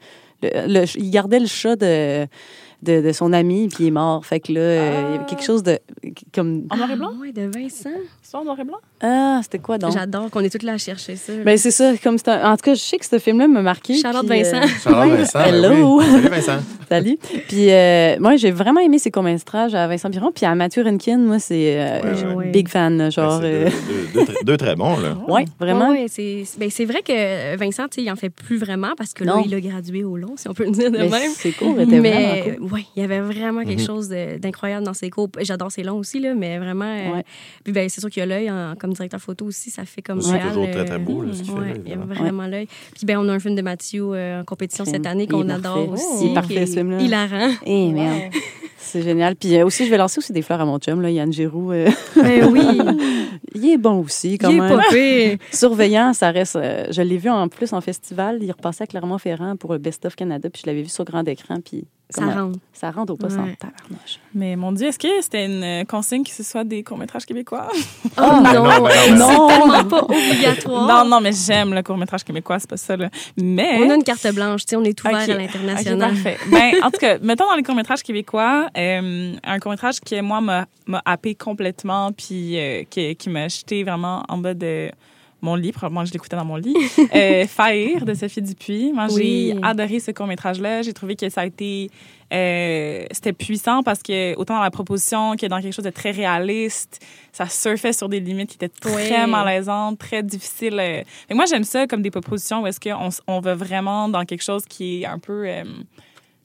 le, 0.67 0.85
Il 0.97 1.11
gardait 1.11 1.41
le 1.41 1.47
chat 1.47 1.77
de, 1.77 2.27
de, 2.85 3.01
de 3.01 3.13
son 3.13 3.33
ami, 3.33 3.69
puis 3.69 3.85
il 3.85 3.87
est 3.89 3.91
mort. 3.91 4.25
Fait 4.25 4.41
que 4.41 4.53
là, 4.53 4.61
euh, 4.61 5.03
il 5.09 5.13
y 5.13 5.17
avait 5.17 5.25
quelque 5.27 5.43
chose 5.45 5.63
de. 5.63 5.79
Comme. 6.35 6.65
En 6.71 6.77
noir 6.77 6.91
et 6.91 6.97
blanc? 6.97 7.11
Ah, 7.15 7.21
ouais, 7.21 7.33
de 7.33 7.43
Vincent. 7.53 7.91
C'est 8.23 8.37
en 8.37 8.45
noir 8.45 8.59
et 8.61 8.65
blanc? 8.65 8.79
Ah, 9.03 9.41
c'était 9.43 9.59
quoi 9.59 9.79
donc? 9.79 9.93
J'adore 9.93 10.31
qu'on 10.31 10.41
est 10.41 10.51
toutes 10.51 10.63
là 10.63 10.73
à 10.75 10.79
chercher 10.79 11.17
ça. 11.17 11.33
Ben, 11.45 11.57
c'est 11.59 11.71
ça. 11.71 11.93
Comme 12.03 12.19
c'est 12.19 12.29
un- 12.29 12.53
En 12.53 12.57
tout 12.57 12.63
cas, 12.65 12.75
je 12.75 12.81
sais 12.81 12.97
que 12.99 13.05
ce 13.07 13.19
film-là 13.19 13.49
m'a 13.49 13.63
marqué. 13.63 13.95
Charlotte 13.95 14.27
puis, 14.29 14.43
Vincent. 14.43 14.57
euh, 14.63 14.67
Charles 14.83 15.11
Ouais. 15.11 15.17
Vincent. 15.17 15.39
ben 15.41 15.55
Hello. 15.55 15.99
oui. 15.99 16.05
Salut, 16.11 16.29
Vincent. 16.31 16.59
Salut. 16.89 17.19
Puis 17.49 17.71
euh, 17.71 18.17
moi, 18.21 18.37
j'ai 18.37 18.51
vraiment 18.51 18.81
aimé 18.81 18.99
ses 18.99 19.11
courts-métrages 19.11 19.75
à 19.75 19.87
Vincent 19.89 20.11
Biron. 20.11 20.31
Puis 20.35 20.47
à 20.47 20.55
Mathieu 20.55 20.83
Rinkin, 20.83 21.19
moi, 21.19 21.39
c'est 21.39 21.75
euh, 21.79 22.01
Ouais, 22.29 22.35
ouais. 22.35 22.51
big 22.51 22.69
fan, 22.69 23.11
genre. 23.11 23.41
Ben, 23.41 23.47
euh, 23.47 23.69
c'est 23.71 24.13
deux, 24.13 24.21
deux- 24.21 24.27
deux 24.27 24.33
très- 24.33 24.45
deux 24.45 24.57
très 24.57 24.77
bons, 24.77 24.97
là. 24.99 25.17
ouais, 25.29 25.45
vraiment. 25.59 25.91
Ouais, 25.91 26.03
ouais, 26.03 26.07
c'est 26.09 26.45
ben, 26.59 26.69
c'est 26.71 26.85
vrai 26.85 27.03
que 27.03 27.57
Vincent, 27.57 27.85
tu 27.89 27.97
sais, 27.97 28.03
il 28.03 28.11
en 28.11 28.17
fait 28.17 28.31
plus 28.31 28.59
vraiment 28.59 28.93
parce 28.97 29.13
que 29.15 29.25
là, 29.25 29.37
Non. 29.37 29.43
il 29.45 29.55
a 29.55 29.61
gradué 29.61 30.05
au 30.05 30.17
long, 30.17 30.35
si 30.37 30.49
on 30.49 30.55
peut 30.55 30.65
le 30.65 30.71
dire 30.71 30.91
de 30.91 30.99
même. 30.99 31.11
cours 31.59 31.81
étaient 31.81 31.99
vraiment 31.99 32.03
Mais 32.03 32.57
cool. 32.59 32.69
Ouais, 32.75 32.85
il 32.97 33.01
y 33.01 33.05
avait 33.05 33.21
vraiment 33.21 33.63
quelque 33.65 33.81
Mhm. 33.81 33.87
chose 33.87 34.09
d'incroyable 34.09 34.85
dans 34.85 34.93
ses 34.95 35.09
cours. 35.11 35.29
J'adore 35.41 35.73
ses 35.73 35.83
longs 35.83 35.97
aussi, 35.99 36.21
là, 36.21 36.35
mais 36.35 36.59
vraiment. 36.59 36.85
euh, 36.85 37.13
Ouais. 37.17 37.25
Puis 37.63 37.73
ben, 37.73 37.89
c'est 37.89 38.01
sûr 38.01 38.11
qu'il 38.11 38.21
y 38.21 38.23
a 38.23 38.27
l'œil 38.27 38.51
en- 38.51 38.75
comme 38.79 38.93
directeur 38.93 39.21
photo 39.21 39.47
aussi, 39.47 39.71
ça 39.71 39.85
fait 39.85 40.03
comme 40.03 40.21
C'est 40.21 40.39
toujours 40.41 40.69
très, 40.71 40.81
euh, 40.81 40.85
très 40.85 40.99
beau, 40.99 41.23
là, 41.23 41.33
ce 41.33 41.43
qu'il 41.43 41.53
fait, 41.53 41.59
ouais, 41.59 41.69
là, 41.75 41.81
il 41.85 41.91
y 41.91 41.95
a 41.95 41.97
vraiment 41.97 42.47
l'œil. 42.47 42.67
Puis 42.95 43.07
ben, 43.07 43.19
on 43.19 43.29
a 43.29 43.33
un 43.33 43.39
film 43.39 43.55
de 43.55 43.63
Mathieu 43.63 44.05
euh, 44.13 44.41
en 44.41 44.45
compétition 44.45 44.85
cette 44.85 44.95
Film. 44.95 45.07
année 45.07 45.27
qu'on 45.27 45.49
adore 45.49 45.87
parfait. 45.87 45.91
aussi. 45.93 46.25
Il 46.27 46.31
est 46.31 46.35
parfait, 46.35 46.67
ce 46.67 46.73
film-là. 46.75 47.01
Hilarant. 47.01 47.51
Eh, 47.65 47.93
merde. 47.93 48.33
C'est 48.79 49.03
génial. 49.03 49.35
Puis 49.35 49.57
euh, 49.57 49.65
aussi, 49.65 49.87
je 49.87 49.91
vais 49.91 49.97
lancer 49.97 50.19
aussi 50.19 50.33
des 50.33 50.43
fleurs 50.43 50.61
à 50.61 50.65
mon 50.67 50.79
chum, 50.79 51.01
là, 51.01 51.11
Yann 51.11 51.33
Giroux. 51.33 51.73
euh, 51.73 51.89
Ben 52.17 52.45
oui, 52.53 52.61
il 53.55 53.71
est 53.71 53.79
bon 53.79 54.01
aussi, 54.01 54.37
quand 54.39 54.51
il 54.51 54.59
est 54.59 54.61
même. 54.61 55.39
Surveillant, 55.53 56.13
ça 56.13 56.31
reste. 56.31 56.57
euh, 56.57 56.85
je 56.91 57.01
l'ai 57.03 57.17
vu 57.17 57.31
en 57.31 57.49
plus 57.49 57.73
en 57.73 57.81
festival. 57.81 58.39
Il 58.43 58.51
repassait 58.53 58.85
à 58.85 58.87
Clermont-Ferrand 58.87 59.57
pour 59.57 59.73
le 59.73 59.79
Best 59.79 60.05
of 60.05 60.15
Canada. 60.17 60.49
Puis 60.51 60.63
je 60.65 60.71
l'avais 60.71 60.83
vu 60.83 60.89
sur 60.89 61.05
grand 61.05 61.27
écran. 61.27 61.59
Puis 61.65 61.85
Ça 62.11 62.27
rentre. 62.27 62.59
ça 62.73 62.91
rentre 62.91 63.13
au 63.15 63.17
poste 63.17 63.39
en 63.39 63.45
Ouais. 63.45 63.57
tabarnouche? 63.59 64.19
Mais 64.35 64.55
mon 64.57 64.73
Dieu, 64.73 64.87
est-ce 64.89 64.99
que 64.99 65.09
c'était 65.23 65.47
une 65.47 65.63
euh, 65.65 65.85
consigne 65.85 66.23
que 66.23 66.31
ce 66.31 66.43
soit 66.43 66.63
des 66.63 66.83
courts-métrages 66.85 67.25
québécois? 67.27 67.67
Oh 67.73 68.21
non, 68.21 68.43
non, 68.43 68.65
non, 68.65 68.89
c'est 68.91 69.11
non. 69.13 69.49
tellement 69.49 69.85
pas 69.85 70.03
obligatoire. 70.05 70.87
Non, 71.05 71.11
non, 71.11 71.21
mais 71.21 71.33
j'aime 71.33 71.73
le 71.75 71.83
court-métrage 71.83 72.23
québécois, 72.23 72.59
c'est 72.59 72.69
pas 72.71 72.77
ça, 72.77 72.97
là. 72.97 73.09
Mais. 73.37 73.79
On 73.83 73.91
a 73.91 73.95
une 73.95 74.05
carte 74.05 74.27
blanche, 74.35 74.67
tu 74.67 74.71
sais, 74.71 74.77
on 74.77 74.85
est 74.85 75.03
ouvert 75.05 75.23
Ok. 75.23 75.29
à 75.31 75.35
l'international. 75.37 76.11
Ok, 76.13 76.23
parfait. 76.23 76.39
Ben, 76.51 76.85
en 76.85 76.91
tout 76.91 76.99
cas, 76.99 77.19
mettons 77.21 77.47
dans 77.49 77.57
les 77.57 77.63
courts-métrages 77.63 78.03
québécois, 78.03 78.69
euh, 78.77 79.35
un 79.43 79.59
court-métrage 79.59 80.01
qui, 80.01 80.21
moi, 80.21 80.41
m'a 80.41 80.67
m'a 80.87 81.01
happé 81.07 81.35
complètement, 81.35 82.13
puis 82.13 82.59
euh, 82.59 82.83
qui, 82.91 83.17
qui 83.17 83.31
m'a 83.31 83.49
jeté 83.49 83.83
vraiment 83.85 84.23
en 84.29 84.37
bas 84.37 84.53
de 84.53 84.91
mon 85.45 85.55
lit, 85.55 85.73
probablement 85.73 86.03
que 86.03 86.09
je 86.09 86.13
l'écoutais 86.15 86.37
dans 86.37 86.45
mon 86.45 86.57
lit. 86.57 86.75
euh, 87.15 87.47
Faillir 87.47 88.05
de 88.05 88.15
Sophie 88.15 88.43
Dupuis. 88.43 88.93
Moi, 88.93 89.07
Oui. 89.11 89.53
j'ai 89.55 89.63
adoré 89.63 90.01
ce 90.01 90.11
court-métrage-là. 90.11 90.83
J'ai 90.83 90.93
trouvé 90.93 91.15
que 91.17 91.29
ça 91.29 91.43
a 91.43 91.47
été. 91.47 91.91
euh, 92.33 93.05
C'était 93.11 93.33
puissant 93.33 93.83
parce 93.83 94.03
que, 94.03 94.35
autant 94.37 94.55
dans 94.57 94.63
la 94.63 94.71
proposition 94.71 95.37
que 95.37 95.47
dans 95.47 95.61
quelque 95.61 95.75
chose 95.75 95.85
de 95.85 95.91
très 95.91 96.11
réaliste, 96.11 97.05
ça 97.33 97.49
surfait 97.49 97.93
sur 97.93 98.09
des 98.09 98.21
limites 98.21 98.51
qui 98.51 98.57
étaient 98.57 98.69
très 98.69 99.25
Oui. 99.25 99.31
malaisantes, 99.31 99.99
très 99.99 100.23
difficiles. 100.23 100.79
euh. 100.81 101.03
Fait 101.05 101.05
que 101.31 101.35
moi, 101.35 101.45
j'aime 101.47 101.65
ça 101.65 101.87
comme 101.87 102.03
des 102.03 102.11
propositions 102.11 102.63
où 102.63 102.67
est-ce 102.67 102.81
qu'on 102.81 103.11
on 103.27 103.41
va 103.41 103.55
vraiment 103.55 104.09
dans 104.09 104.25
quelque 104.25 104.43
chose 104.43 104.65
qui 104.67 105.03
est 105.03 105.07
un 105.07 105.19
peu. 105.19 105.45
euh, 105.47 105.65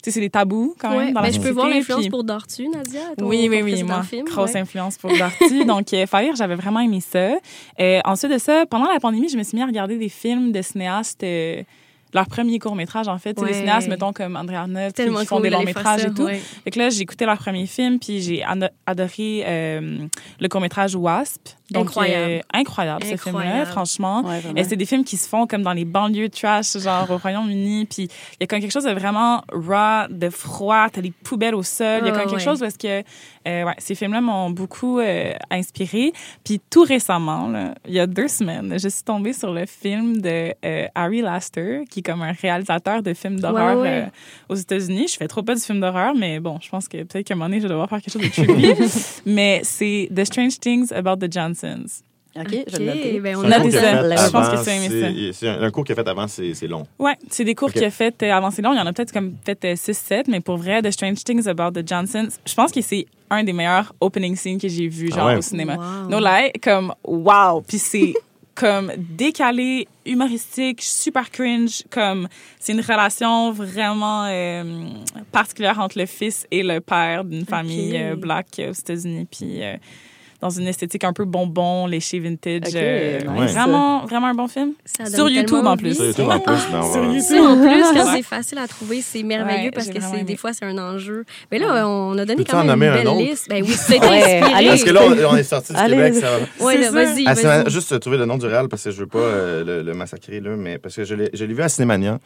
sais, 0.04 0.12
c'est 0.12 0.20
des 0.20 0.30
tabous 0.30 0.76
quand 0.80 0.92
Ouais, 0.92 1.06
même 1.06 1.14
dans 1.14 1.22
ben, 1.22 1.28
la 1.28 1.32
je 1.32 1.40
peux 1.40 1.50
voir 1.50 1.66
société, 1.68 1.80
l'influence 1.80 2.02
puis- 2.02 2.10
pour 2.10 2.24
Dortu, 2.24 2.68
Nadia. 2.70 3.02
ton- 3.18 3.26
oui, 3.28 3.48
oui, 3.50 3.62
oui, 3.64 3.84
moi, 3.84 4.04
film, 4.04 4.26
grosse 4.26 4.54
ouais. 4.54 4.60
influence 4.62 4.98
pour 4.98 5.12
Darty. 5.18 5.66
Donc, 5.66 5.94
euh, 5.94 6.06
Fire, 6.06 6.36
j'avais 6.36 6.56
vraiment 6.56 6.80
aimé 6.80 7.02
ça. 7.02 7.32
Euh, 7.80 8.00
ensuite 8.06 8.32
de 8.32 8.38
ça, 8.38 8.66
pendant 8.66 8.92
la 8.92 9.00
pandémie, 9.00 9.30
je 9.30 9.38
me 9.38 9.44
suis 9.44 9.56
mis 9.58 9.64
à 9.64 9.66
regarder 9.66 9.98
des 9.98 10.10
films 10.10 10.52
de 10.52 10.62
cinéastes, 10.62 11.24
euh, 11.24 11.64
leur 12.14 12.28
premier 12.28 12.58
court-métrage, 12.60 13.08
en 13.08 13.18
fait. 13.18 13.40
Ouais. 13.40 13.48
Des 13.50 13.54
cinéastes, 13.54 13.88
mettons, 13.88 14.14
comme 14.14 14.36
André 14.36 14.56
Arnaud, 14.56 14.92
qui, 14.96 15.04
font 15.08 15.26
cool 15.38 15.44
des 15.44 15.50
d'aller 15.50 15.64
longs-métrages 15.66 16.02
faire 16.02 16.12
et 16.12 16.14
tout. 16.14 16.24
ouais. 16.24 16.42
Fait 16.64 16.72
que 16.72 16.80
là, 16.80 16.90
j'ai 16.90 17.02
écouté 17.02 17.26
leur 17.26 17.38
premier 17.38 17.66
film, 17.68 18.00
puis 18.00 18.22
j'ai 18.22 18.44
ado- 18.44 18.68
adoré 18.86 19.44
euh, 19.46 20.08
le 20.40 20.48
court-métrage 20.48 20.96
Wasp. 20.96 21.50
Donc, 21.72 21.86
Incroyable. 21.90 22.32
euh, 22.32 22.40
incroyable, 22.52 23.04
ce 23.04 23.16
film-là, 23.16 23.42
Incroyable. 23.42 23.72
franchement. 23.72 24.24
Ouais. 24.24 24.42
Et 24.56 24.64
c'est 24.64 24.76
des 24.76 24.86
films 24.88 25.04
qui 25.04 25.18
se 25.18 25.30
font 25.30 25.46
comme 25.46 25.62
dans 25.62 25.74
les 25.74 25.86
banlieues 25.86 26.30
trash, 26.30 26.76
genre 26.80 27.12
au 27.12 27.18
Royaume-Uni. 27.18 27.86
Puis 27.86 28.04
il 28.06 28.38
y 28.40 28.44
a 28.44 28.48
comme 28.48 28.60
quelque 28.60 28.72
chose 28.72 28.86
de 28.86 28.92
vraiment 28.92 29.44
raw, 29.52 30.08
de 30.10 30.32
froid. 30.32 30.88
T'as 30.92 31.02
les 31.02 31.12
poubelles 31.12 31.54
au 31.54 31.62
sol. 31.62 32.00
Il 32.02 32.08
y 32.08 32.10
a 32.10 32.12
comme 32.12 32.22
quelque 32.22 32.34
ouais. 32.38 32.40
chose 32.40 32.64
où 32.64 32.66
est-ce 32.66 32.80
que 32.80 33.04
euh, 33.50 33.66
ouais, 33.66 33.74
ces 33.80 33.96
films-là 33.96 34.22
m'ont 34.22 34.50
beaucoup 34.52 35.00
euh, 35.00 35.34
inspiré. 35.50 36.14
Puis 36.44 36.62
tout 36.70 36.84
récemment, 36.84 37.48
là, 37.48 37.74
il 37.88 37.94
y 37.94 38.00
a 38.00 38.08
deux 38.08 38.28
semaines, 38.28 38.78
je 38.80 38.88
suis 38.88 39.04
tombée 39.04 39.34
sur 39.34 39.52
le 39.54 39.66
film 39.66 40.22
de 40.22 40.54
euh, 40.66 40.88
Harry 40.96 41.22
Laster, 41.22 41.82
qui 41.90 42.00
est 42.00 42.04
comme 42.04 42.22
un 42.22 42.32
réalisateur 42.32 43.02
de 43.04 43.14
films 43.14 43.40
d'horreur 43.40 43.78
Ouais, 43.78 43.82
ouais. 43.82 44.04
euh, 44.04 44.06
aux 44.50 44.56
États-Unis. 44.56 45.08
Je 45.12 45.18
fais 45.18 45.28
trop 45.28 45.44
pas 45.44 45.56
du 45.56 45.62
film 45.62 45.80
d'horreur, 45.80 46.14
mais 46.16 46.40
bon, 46.40 46.58
je 46.62 46.70
pense 46.70 46.88
que 46.88 47.04
peut-être 47.04 47.26
qu'à 47.28 47.34
un 47.34 47.38
moment 47.38 47.48
donné, 47.50 47.58
je 47.60 47.64
vais 47.64 47.70
devoir 47.70 47.90
faire 47.90 48.02
quelque 48.02 48.14
chose 48.14 48.22
de 48.22 48.30
trippy. 48.30 49.22
mais 49.26 49.62
c'est 49.64 50.10
The 50.16 50.24
Strange 50.26 50.60
Things 50.60 50.94
About 50.94 51.18
the 51.18 51.32
Johnsons. 51.32 52.04
OK, 52.36 52.48
je 52.68 52.78
vais 52.78 53.20
ben, 53.20 53.36
on 53.38 53.44
a 53.44 53.60
fait 53.60 53.72
Je 53.72 54.30
pense 54.32 54.50
que 54.50 54.58
c'est- 54.64 55.34
C'est 55.34 55.48
un 55.50 55.62
un 55.64 55.72
cours 55.72 55.84
qu'il 55.84 55.94
a 55.94 55.96
fait 56.04 56.08
avant, 56.08 56.28
c'est 56.28 56.54
c'est 56.54 56.68
long. 56.68 56.86
Ouais, 57.00 57.16
c'est 57.30 57.44
des 57.44 57.56
cours 57.56 57.70
Ok. 57.70 57.74
qu'il 57.74 57.84
a 57.84 57.90
fait 57.92 58.22
euh, 58.24 58.32
avant 58.32 58.52
c'est 58.52 58.62
long. 58.62 58.72
Il 58.74 58.78
y 58.78 58.82
en 58.82 58.86
a 58.86 58.94
peut-être 58.94 59.12
comme 59.12 59.34
fait 59.44 59.64
6-7, 59.76 60.26
mais 60.28 60.40
pour 60.40 60.58
vrai, 60.58 60.82
The 60.82 60.92
Strange 60.92 61.24
Things 61.24 61.48
About 61.48 61.72
the 61.72 61.88
Johnsons, 61.88 62.30
je 62.46 62.54
pense 62.54 62.72
que 62.72 62.82
c'est 62.82 63.08
un 63.32 63.44
des 63.44 63.54
meilleurs 63.54 63.94
opening 64.00 64.36
scenes 64.36 64.60
que 64.60 64.68
j'ai 64.68 64.88
vu 64.88 65.10
genre 65.10 65.22
Ah 65.22 65.26
ouais? 65.28 65.38
au 65.38 65.42
cinéma. 65.42 65.76
Wow. 65.76 66.10
No 66.10 66.20
lie, 66.20 66.52
comme 66.62 66.94
wow, 67.04 67.62
puis 67.62 67.80
c'est 67.80 68.14
comme 68.56 68.92
décalé, 68.98 69.88
humoristique, 70.06 70.82
super 70.82 71.32
cringe, 71.32 71.84
comme 71.90 72.28
c'est 72.60 72.74
une 72.74 72.82
relation 72.82 73.52
vraiment 73.52 74.26
euh, 74.26 74.64
particulière 75.32 75.80
entre 75.80 75.98
le 75.98 76.06
fils 76.06 76.46
et 76.52 76.62
le 76.62 76.80
père 76.82 77.24
d'une 77.24 77.46
famille 77.46 77.96
euh, 77.98 78.16
black 78.16 78.48
aux 78.60 78.74
États-Unis, 78.74 79.28
puis 79.32 79.64
euh, 79.64 79.76
dans 80.42 80.50
une 80.50 80.68
esthétique 80.68 81.04
un 81.04 81.14
peu 81.14 81.26
bonbon, 81.26 81.86
léché 81.88 82.20
vintage. 82.20 82.62
Euh. 82.76 83.20
Vraiment, 83.26 84.06
vraiment 84.06 84.28
un 84.28 84.34
bon 84.34 84.48
film. 84.48 84.72
Sur 85.14 85.30
YouTube 85.30 85.66
en 85.66 85.76
plus. 85.78 85.96
Sur 85.96 86.06
YouTube 86.06 86.28
en 86.30 86.40
plus, 86.40 86.54
ben, 86.72 86.82
Sur 86.94 87.02
va- 87.02 87.08
YouTube. 87.14 87.22
Ça, 87.24 87.42
en 87.44 87.58
plus, 87.58 87.82
quand 87.82 88.06
Ouais. 88.12 88.18
c'est 88.18 88.24
facile 88.24 88.58
à 88.60 88.68
trouver, 88.68 89.02
c'est 89.02 89.24
merveilleux 89.24 89.66
Ouais, 89.66 89.72
parce 89.72 89.90
que 89.90 90.00
c'est 90.02 90.24
des 90.24 90.38
fois 90.38 90.54
c'est 90.54 90.66
un 90.66 90.78
enjeu. 90.78 91.26
Mais 91.52 91.60
là, 91.60 91.88
on 91.88 92.18
a 92.18 92.26
donné 92.26 92.44
quand 92.46 92.64
même 92.64 92.82
une 92.82 92.90
un 92.90 92.96
belle 92.98 93.08
autre? 93.08 93.20
liste. 93.20 93.48
Ben 93.50 93.64
oui, 93.64 93.74
c'est 93.74 94.00
Ouais, 94.00 94.42
inspiré. 94.42 94.66
Parce 94.68 94.84
que 94.84 94.90
là, 94.92 95.02
on, 95.06 95.34
on 95.34 95.36
est 95.38 95.44
sorti 95.44 95.74
du. 95.74 95.80
Québec. 95.80 96.14
Ça 96.16 96.28
va. 96.32 96.66
Ouais, 96.66 96.90
vas-y, 96.90 97.70
juste 97.70 98.00
trouver 98.00 98.18
le 98.18 98.26
nom 98.26 98.38
du 98.38 98.46
réal 98.46 98.68
parce 98.70 98.84
que 98.84 98.92
je 98.92 98.98
veux 99.00 99.08
pas 99.08 99.20
euh, 99.20 99.64
le, 99.64 99.82
le 99.84 99.94
massacrer, 99.94 100.40
là, 100.40 100.52
mais 100.58 100.78
parce 100.78 100.96
que 100.96 101.04
je 101.04 101.16
l'ai 101.16 101.54
vu 101.54 101.62
à 101.62 101.70
Cinémania. 101.70 102.20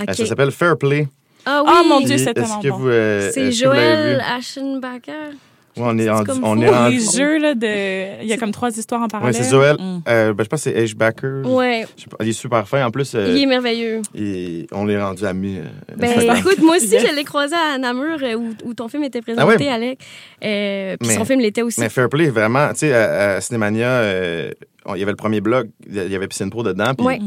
Euh. 0.00 0.12
Ça 0.12 0.26
s'appelle 0.26 0.50
Fair 0.50 0.76
Play. 0.76 1.06
Ah 1.46 1.62
oui, 1.64 1.70
Oh 1.74 1.88
mon 1.88 2.00
Dieu, 2.00 2.18
c'est 2.18 2.34
tellement 2.34 2.58
bon. 2.62 2.76
vous. 2.76 2.88
euh, 2.88 3.30
c'est 3.32 3.50
Joël? 3.52 4.22
Aschenbacher. 4.36 5.36
Ouais, 5.80 5.86
on 5.90 5.98
est 5.98 6.04
C'est 6.04 6.10
rendu. 6.10 6.24
comme 6.26 6.44
On 6.44 6.54
fou. 6.56 6.62
est 6.62 6.66
Pour 6.66 6.74
rendu. 6.76 6.96
les 6.96 7.04
jeux, 7.18 7.38
là, 7.38 7.54
de... 7.54 8.22
il 8.22 8.28
y 8.28 8.32
a 8.32 8.36
comme 8.36 8.50
trois 8.52 8.70
histoires 8.76 9.00
en 9.00 9.04
Ouais, 9.04 9.08
parallèle. 9.10 9.34
c'est 9.34 9.50
Joël. 9.50 9.76
Mm. 9.78 10.02
euh, 10.08 10.32
ben, 10.34 10.44
je 10.44 10.48
pense 10.48 10.64
que 10.64 10.70
c'est 10.70 10.76
Edge 10.78 10.94
Backer. 10.94 11.42
Ouais, 11.44 11.86
pas, 12.10 12.16
il 12.24 12.28
est 12.28 12.32
super 12.32 12.66
fin. 12.68 12.84
En 12.84 12.90
plus, 12.90 13.14
euh, 13.14 13.26
il 13.34 13.42
est 13.42 13.46
merveilleux. 13.46 14.02
il- 14.14 14.66
on 14.72 14.84
l'est 14.84 15.00
rendu 15.00 15.24
amis. 15.24 15.58
euh, 15.58 15.94
Ben, 15.96 16.10
écoute, 16.36 16.58
moi 16.62 16.76
aussi, 16.76 16.88
je 16.98 17.14
l'ai 17.14 17.24
croisé 17.24 17.54
à 17.54 17.78
Namur 17.78 18.18
euh, 18.22 18.34
où, 18.34 18.54
où 18.64 18.74
ton 18.74 18.88
film 18.88 19.04
était 19.04 19.22
présenté, 19.22 19.42
Ah 19.42 19.56
ouais? 19.58 19.68
Alec. 19.68 19.98
Euh, 20.44 20.96
Puis 20.98 21.08
Mais- 21.08 21.14
son 21.16 21.24
film 21.24 21.40
l'était 21.40 21.62
aussi. 21.62 21.80
Mais 21.80 21.88
Fair 21.88 22.08
Play, 22.08 22.28
vraiment, 22.28 22.68
tu 22.70 22.78
sais, 22.80 22.92
à, 22.94 23.36
à 23.36 23.40
Cinémania, 23.40 23.88
euh, 23.88 24.50
on- 24.86 24.94
il 24.94 25.00
y 25.00 25.02
avait 25.02 25.12
le 25.12 25.16
premier 25.16 25.40
bloc, 25.40 25.66
il 25.88 25.94
y 26.10 26.14
avait 26.14 26.28
Piscine 26.28 26.50
Pro 26.50 26.62
dedans, 26.62 26.94
puis 26.96 27.06
Ouais. 27.06 27.18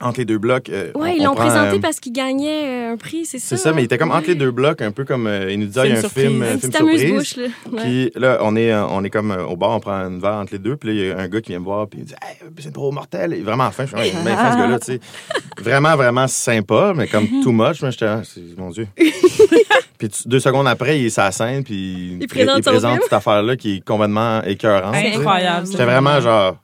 Entre 0.00 0.18
les 0.18 0.24
deux 0.24 0.38
blocs. 0.38 0.68
euh, 0.70 0.90
Ouais, 0.96 1.16
ils 1.16 1.22
on 1.22 1.26
l'ont 1.30 1.34
prend, 1.34 1.46
présenté 1.46 1.76
euh, 1.76 1.80
parce 1.80 2.00
qu'il 2.00 2.12
gagnait 2.12 2.88
euh, 2.88 2.92
un 2.92 2.96
prix, 2.96 3.24
c'est 3.24 3.38
ça? 3.38 3.56
C'est 3.56 3.62
ça, 3.62 3.72
mais 3.72 3.82
il 3.82 3.84
était 3.84 3.96
comme 3.96 4.10
entre 4.10 4.26
les 4.26 4.34
deux 4.34 4.50
blocs, 4.50 4.82
un 4.82 4.90
peu 4.90 5.04
comme 5.04 5.26
euh, 5.26 5.50
il 5.52 5.58
nous 5.60 5.66
disait, 5.66 5.82
il 5.88 5.92
y 5.94 5.96
a 5.96 6.00
un 6.00 6.02
Film 6.08 6.42
un 6.42 6.46
film 6.46 6.60
petit 6.60 6.76
surprise. 6.76 7.00
amuse-bouche, 7.02 7.36
là. 7.36 7.46
Ouais. 7.72 7.82
Puis 7.82 8.10
là, 8.16 8.38
on 8.42 8.56
est, 8.56 8.74
on 8.74 9.04
est 9.04 9.10
comme 9.10 9.30
euh, 9.30 9.44
au 9.44 9.56
bar, 9.56 9.70
on 9.70 9.80
prend 9.80 9.94
une 10.08 10.20
verre 10.20 10.34
entre 10.34 10.52
les 10.52 10.58
deux. 10.58 10.76
Puis 10.76 10.88
là, 10.90 10.94
il 10.94 11.06
y 11.08 11.10
a 11.12 11.18
un 11.18 11.28
gars 11.28 11.40
qui 11.40 11.52
vient 11.52 11.60
me 11.60 11.64
voir, 11.64 11.86
puis 11.86 12.00
il 12.00 12.04
dit 12.06 12.14
Hey, 12.22 12.36
c'est 12.58 12.72
trop 12.72 12.90
mortel. 12.90 13.32
Il 13.34 13.38
est 13.40 13.42
vraiment 13.42 13.70
fin. 13.70 13.84
Je 13.84 13.90
suis 13.90 13.96
ouais, 13.96 14.08
il 14.12 14.18
est 14.18 14.22
bien 14.24 14.36
fin, 14.36 14.52
ce 14.52 14.58
gars-là, 14.58 14.78
tu 14.80 14.86
sais. 14.92 15.00
Vraiment, 15.62 15.94
vraiment 15.96 16.26
sympa, 16.26 16.92
mais 16.96 17.06
comme 17.06 17.26
too 17.42 17.52
much. 17.52 17.80
Moi, 17.80 17.90
j'étais, 17.90 18.06
ah, 18.06 18.22
mon 18.58 18.70
Dieu. 18.70 18.88
puis 19.98 20.08
tu- 20.08 20.28
deux 20.28 20.40
secondes 20.40 20.66
après, 20.66 20.98
il 20.98 21.06
est 21.06 21.10
sur 21.10 21.22
la 21.22 21.30
scène, 21.32 21.62
puis 21.62 22.18
Il 22.20 22.26
présente 22.26 22.64
son 22.64 22.72
film. 22.72 22.98
cette 23.02 23.12
affaire-là 23.12 23.56
qui 23.56 23.76
est 23.76 23.84
complètement 23.84 24.42
écœurante. 24.42 24.94
Incroyable. 24.96 25.66
J'étais 25.70 25.84
vraiment 25.84 26.20
genre. 26.20 26.56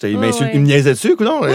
J'étais, 0.00 0.12
il 0.12 0.16
Ouais, 0.18 0.26
m'insulte- 0.28 0.42
ouais. 0.48 0.50
il 0.54 0.60
me 0.60 0.66
niaisait 0.66 0.90
dessus, 0.92 1.16
ou 1.18 1.24
non? 1.24 1.40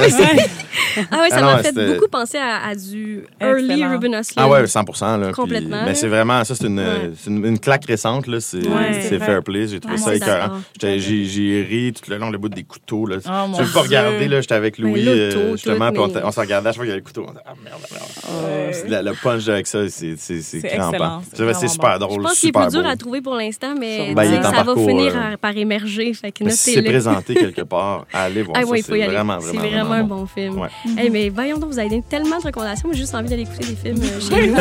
Ah 1.11 1.21
ouais, 1.21 1.29
ça 1.29 1.37
Ah 1.39 1.41
m'a 1.41 1.57
fait 1.59 1.69
c'était- 1.69 1.93
beaucoup 1.95 2.07
penser 2.09 2.37
à, 2.37 2.67
à 2.67 2.75
du 2.75 3.23
early 3.41 3.71
Excellent. 3.71 3.91
Ruben 3.93 4.13
Östlund. 4.15 4.35
Ah 4.37 4.49
ouais, 4.49 4.67
100 4.67 4.83
là. 5.17 5.25
puis- 5.27 5.33
Complètement, 5.33 5.83
Mais 5.85 5.95
c'est 5.95 6.07
vraiment, 6.07 6.43
ça, 6.43 6.53
c'est 6.53 6.67
une, 6.67 6.77
Ouais. 6.79 7.11
c'est 7.17 7.29
une, 7.31 7.43
une 7.45 7.57
claque 7.57 7.85
récente, 7.85 8.27
là. 8.27 8.39
C'est 8.39 8.57
Ouais, 8.67 8.93
c'est 8.93 9.01
c'est 9.09 9.17
vrai. 9.17 9.25
fair 9.25 9.43
play. 9.43 9.67
J'ai 9.67 9.79
trouvé 9.79 9.95
Ah, 9.97 10.01
ça 10.01 10.15
écœurant. 10.15 10.61
J'ai 10.79 10.99
j'ai 10.99 11.65
ri 11.67 11.93
tout 11.93 12.11
le 12.11 12.17
long, 12.17 12.29
le 12.29 12.37
bout 12.37 12.49
des 12.49 12.63
couteaux, 12.63 13.07
là. 13.07 13.15
Oh, 13.25 13.57
je 13.59 13.73
pas 13.73 13.81
regarder, 13.81 14.27
là. 14.27 14.41
J'étais 14.41 14.53
avec 14.55 14.77
Mais 14.77 14.89
Louis, 14.89 15.07
euh, 15.07 15.53
justement, 15.53 15.87
tout, 15.91 16.03
puis 16.09 16.21
on, 16.23 16.27
on 16.27 16.31
se 16.31 16.39
regardait 16.39 16.69
à 16.69 16.71
chaque 16.73 16.75
fois 16.75 16.85
qu'il 16.85 16.89
y 16.89 16.91
avait 16.91 16.99
le 16.99 17.05
couteau. 17.05 17.25
On 17.27 17.31
disait, 17.31 17.43
ah 17.45 17.53
merde, 17.63 17.81
merde. 17.91 19.05
Le 19.05 19.13
punch 19.23 19.47
avec 19.47 19.67
ça, 19.67 19.87
c'est 19.89 20.15
c'est- 20.17 20.41
c'est 20.41 20.61
crampant. 20.61 21.21
c'est 21.33 21.67
super 21.69 21.93
Je 21.93 21.99
drôle, 21.99 22.21
pense 22.23 22.39
qu'il 22.39 22.49
est 22.49 22.51
plus 22.51 22.67
dur 22.71 22.85
à 22.85 22.95
trouver 22.97 23.21
pour 23.21 23.35
l'instant, 23.35 23.73
mais 23.79 24.13
Ben, 24.13 24.41
ça 24.43 24.63
va 24.63 24.75
finir 24.75 25.13
euh, 25.15 25.37
par 25.41 25.55
émerger. 25.57 26.11
C'est 26.49 26.81
présenté 26.83 27.33
quelque 27.35 27.61
part, 27.61 28.05
allez 28.33 28.43
voir 28.43 28.57
Ah 28.59 28.63
ça. 28.63 28.69
oui, 28.69 28.79
il 28.79 28.83
faut 28.83 28.95
y 28.95 28.97
C'est 28.99 29.03
aller. 29.05 29.13
vraiment, 29.13 29.39
C'est 29.39 29.55
vraiment, 29.55 29.69
vraiment 29.71 29.93
un 29.93 30.03
bon. 30.03 30.15
bon 30.21 30.25
film. 30.25 30.59
Ouais. 30.59 30.67
Hey, 30.97 31.09
mais 31.09 31.29
voyons 31.29 31.57
donc, 31.57 31.71
vous 31.71 31.79
avez 31.79 31.89
donné 31.89 32.03
tellement 32.09 32.37
de 32.39 32.43
recommandations. 32.43 32.89
J'ai 32.91 32.99
juste 32.99 33.15
envie 33.15 33.29
d'aller 33.29 33.43
écouter 33.43 33.65
des 33.65 33.75
films 33.75 34.01
euh, 34.03 34.19
chez 34.35 34.47
nous. 34.47 34.55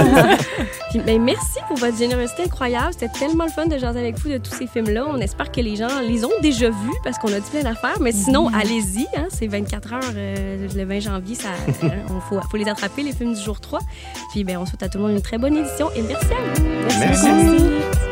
Puis, 0.91 1.01
ben, 1.01 1.21
merci 1.23 1.59
pour 1.69 1.77
votre 1.79 1.97
générosité 1.99 2.45
incroyable. 2.45 2.89
C'était 2.93 3.09
tellement 3.19 3.45
le 3.45 3.51
fun 3.51 3.67
de 3.67 3.77
jaser 3.79 3.99
avec 4.01 4.19
vous 4.19 4.29
de 4.31 4.39
tous 4.39 4.53
ces 4.53 4.67
films-là. 4.67 5.05
On 5.09 5.19
espère 5.19 5.51
que 5.51 5.61
les 5.61 5.77
gens 5.77 5.89
les 6.07 6.25
ont 6.25 6.31
déjà 6.43 6.69
vus 6.71 6.75
parce 7.05 7.19
qu'on 7.19 7.33
a 7.33 7.41
dit 7.41 7.51
plein 7.51 7.63
d'affaires. 7.63 7.99
Mais 8.01 8.13
sinon, 8.13 8.49
allez-y. 8.55 9.07
Hein, 9.17 9.27
c'est 9.31 9.47
24 9.47 9.93
heures 9.95 10.01
euh, 10.15 10.69
le 10.75 10.85
20 10.85 11.01
janvier. 11.01 11.35
Ça, 11.35 11.49
hein, 11.83 11.89
on 12.11 12.21
faut, 12.21 12.41
faut 12.51 12.57
les 12.57 12.69
attraper, 12.69 13.03
les 13.03 13.13
films 13.13 13.35
du 13.35 13.41
jour 13.41 13.61
3. 13.61 13.81
Puis 14.33 14.45
ben, 14.45 14.59
on 14.59 14.67
souhaite 14.67 14.83
à 14.83 14.89
tout 14.89 14.99
le 14.99 15.05
monde 15.05 15.13
une 15.13 15.23
très 15.23 15.39
bonne 15.39 15.57
édition 15.57 15.89
et 15.97 16.03
merci 16.03 16.27
à 16.27 16.61
vous. 16.61 16.99
Merci. 17.01 18.12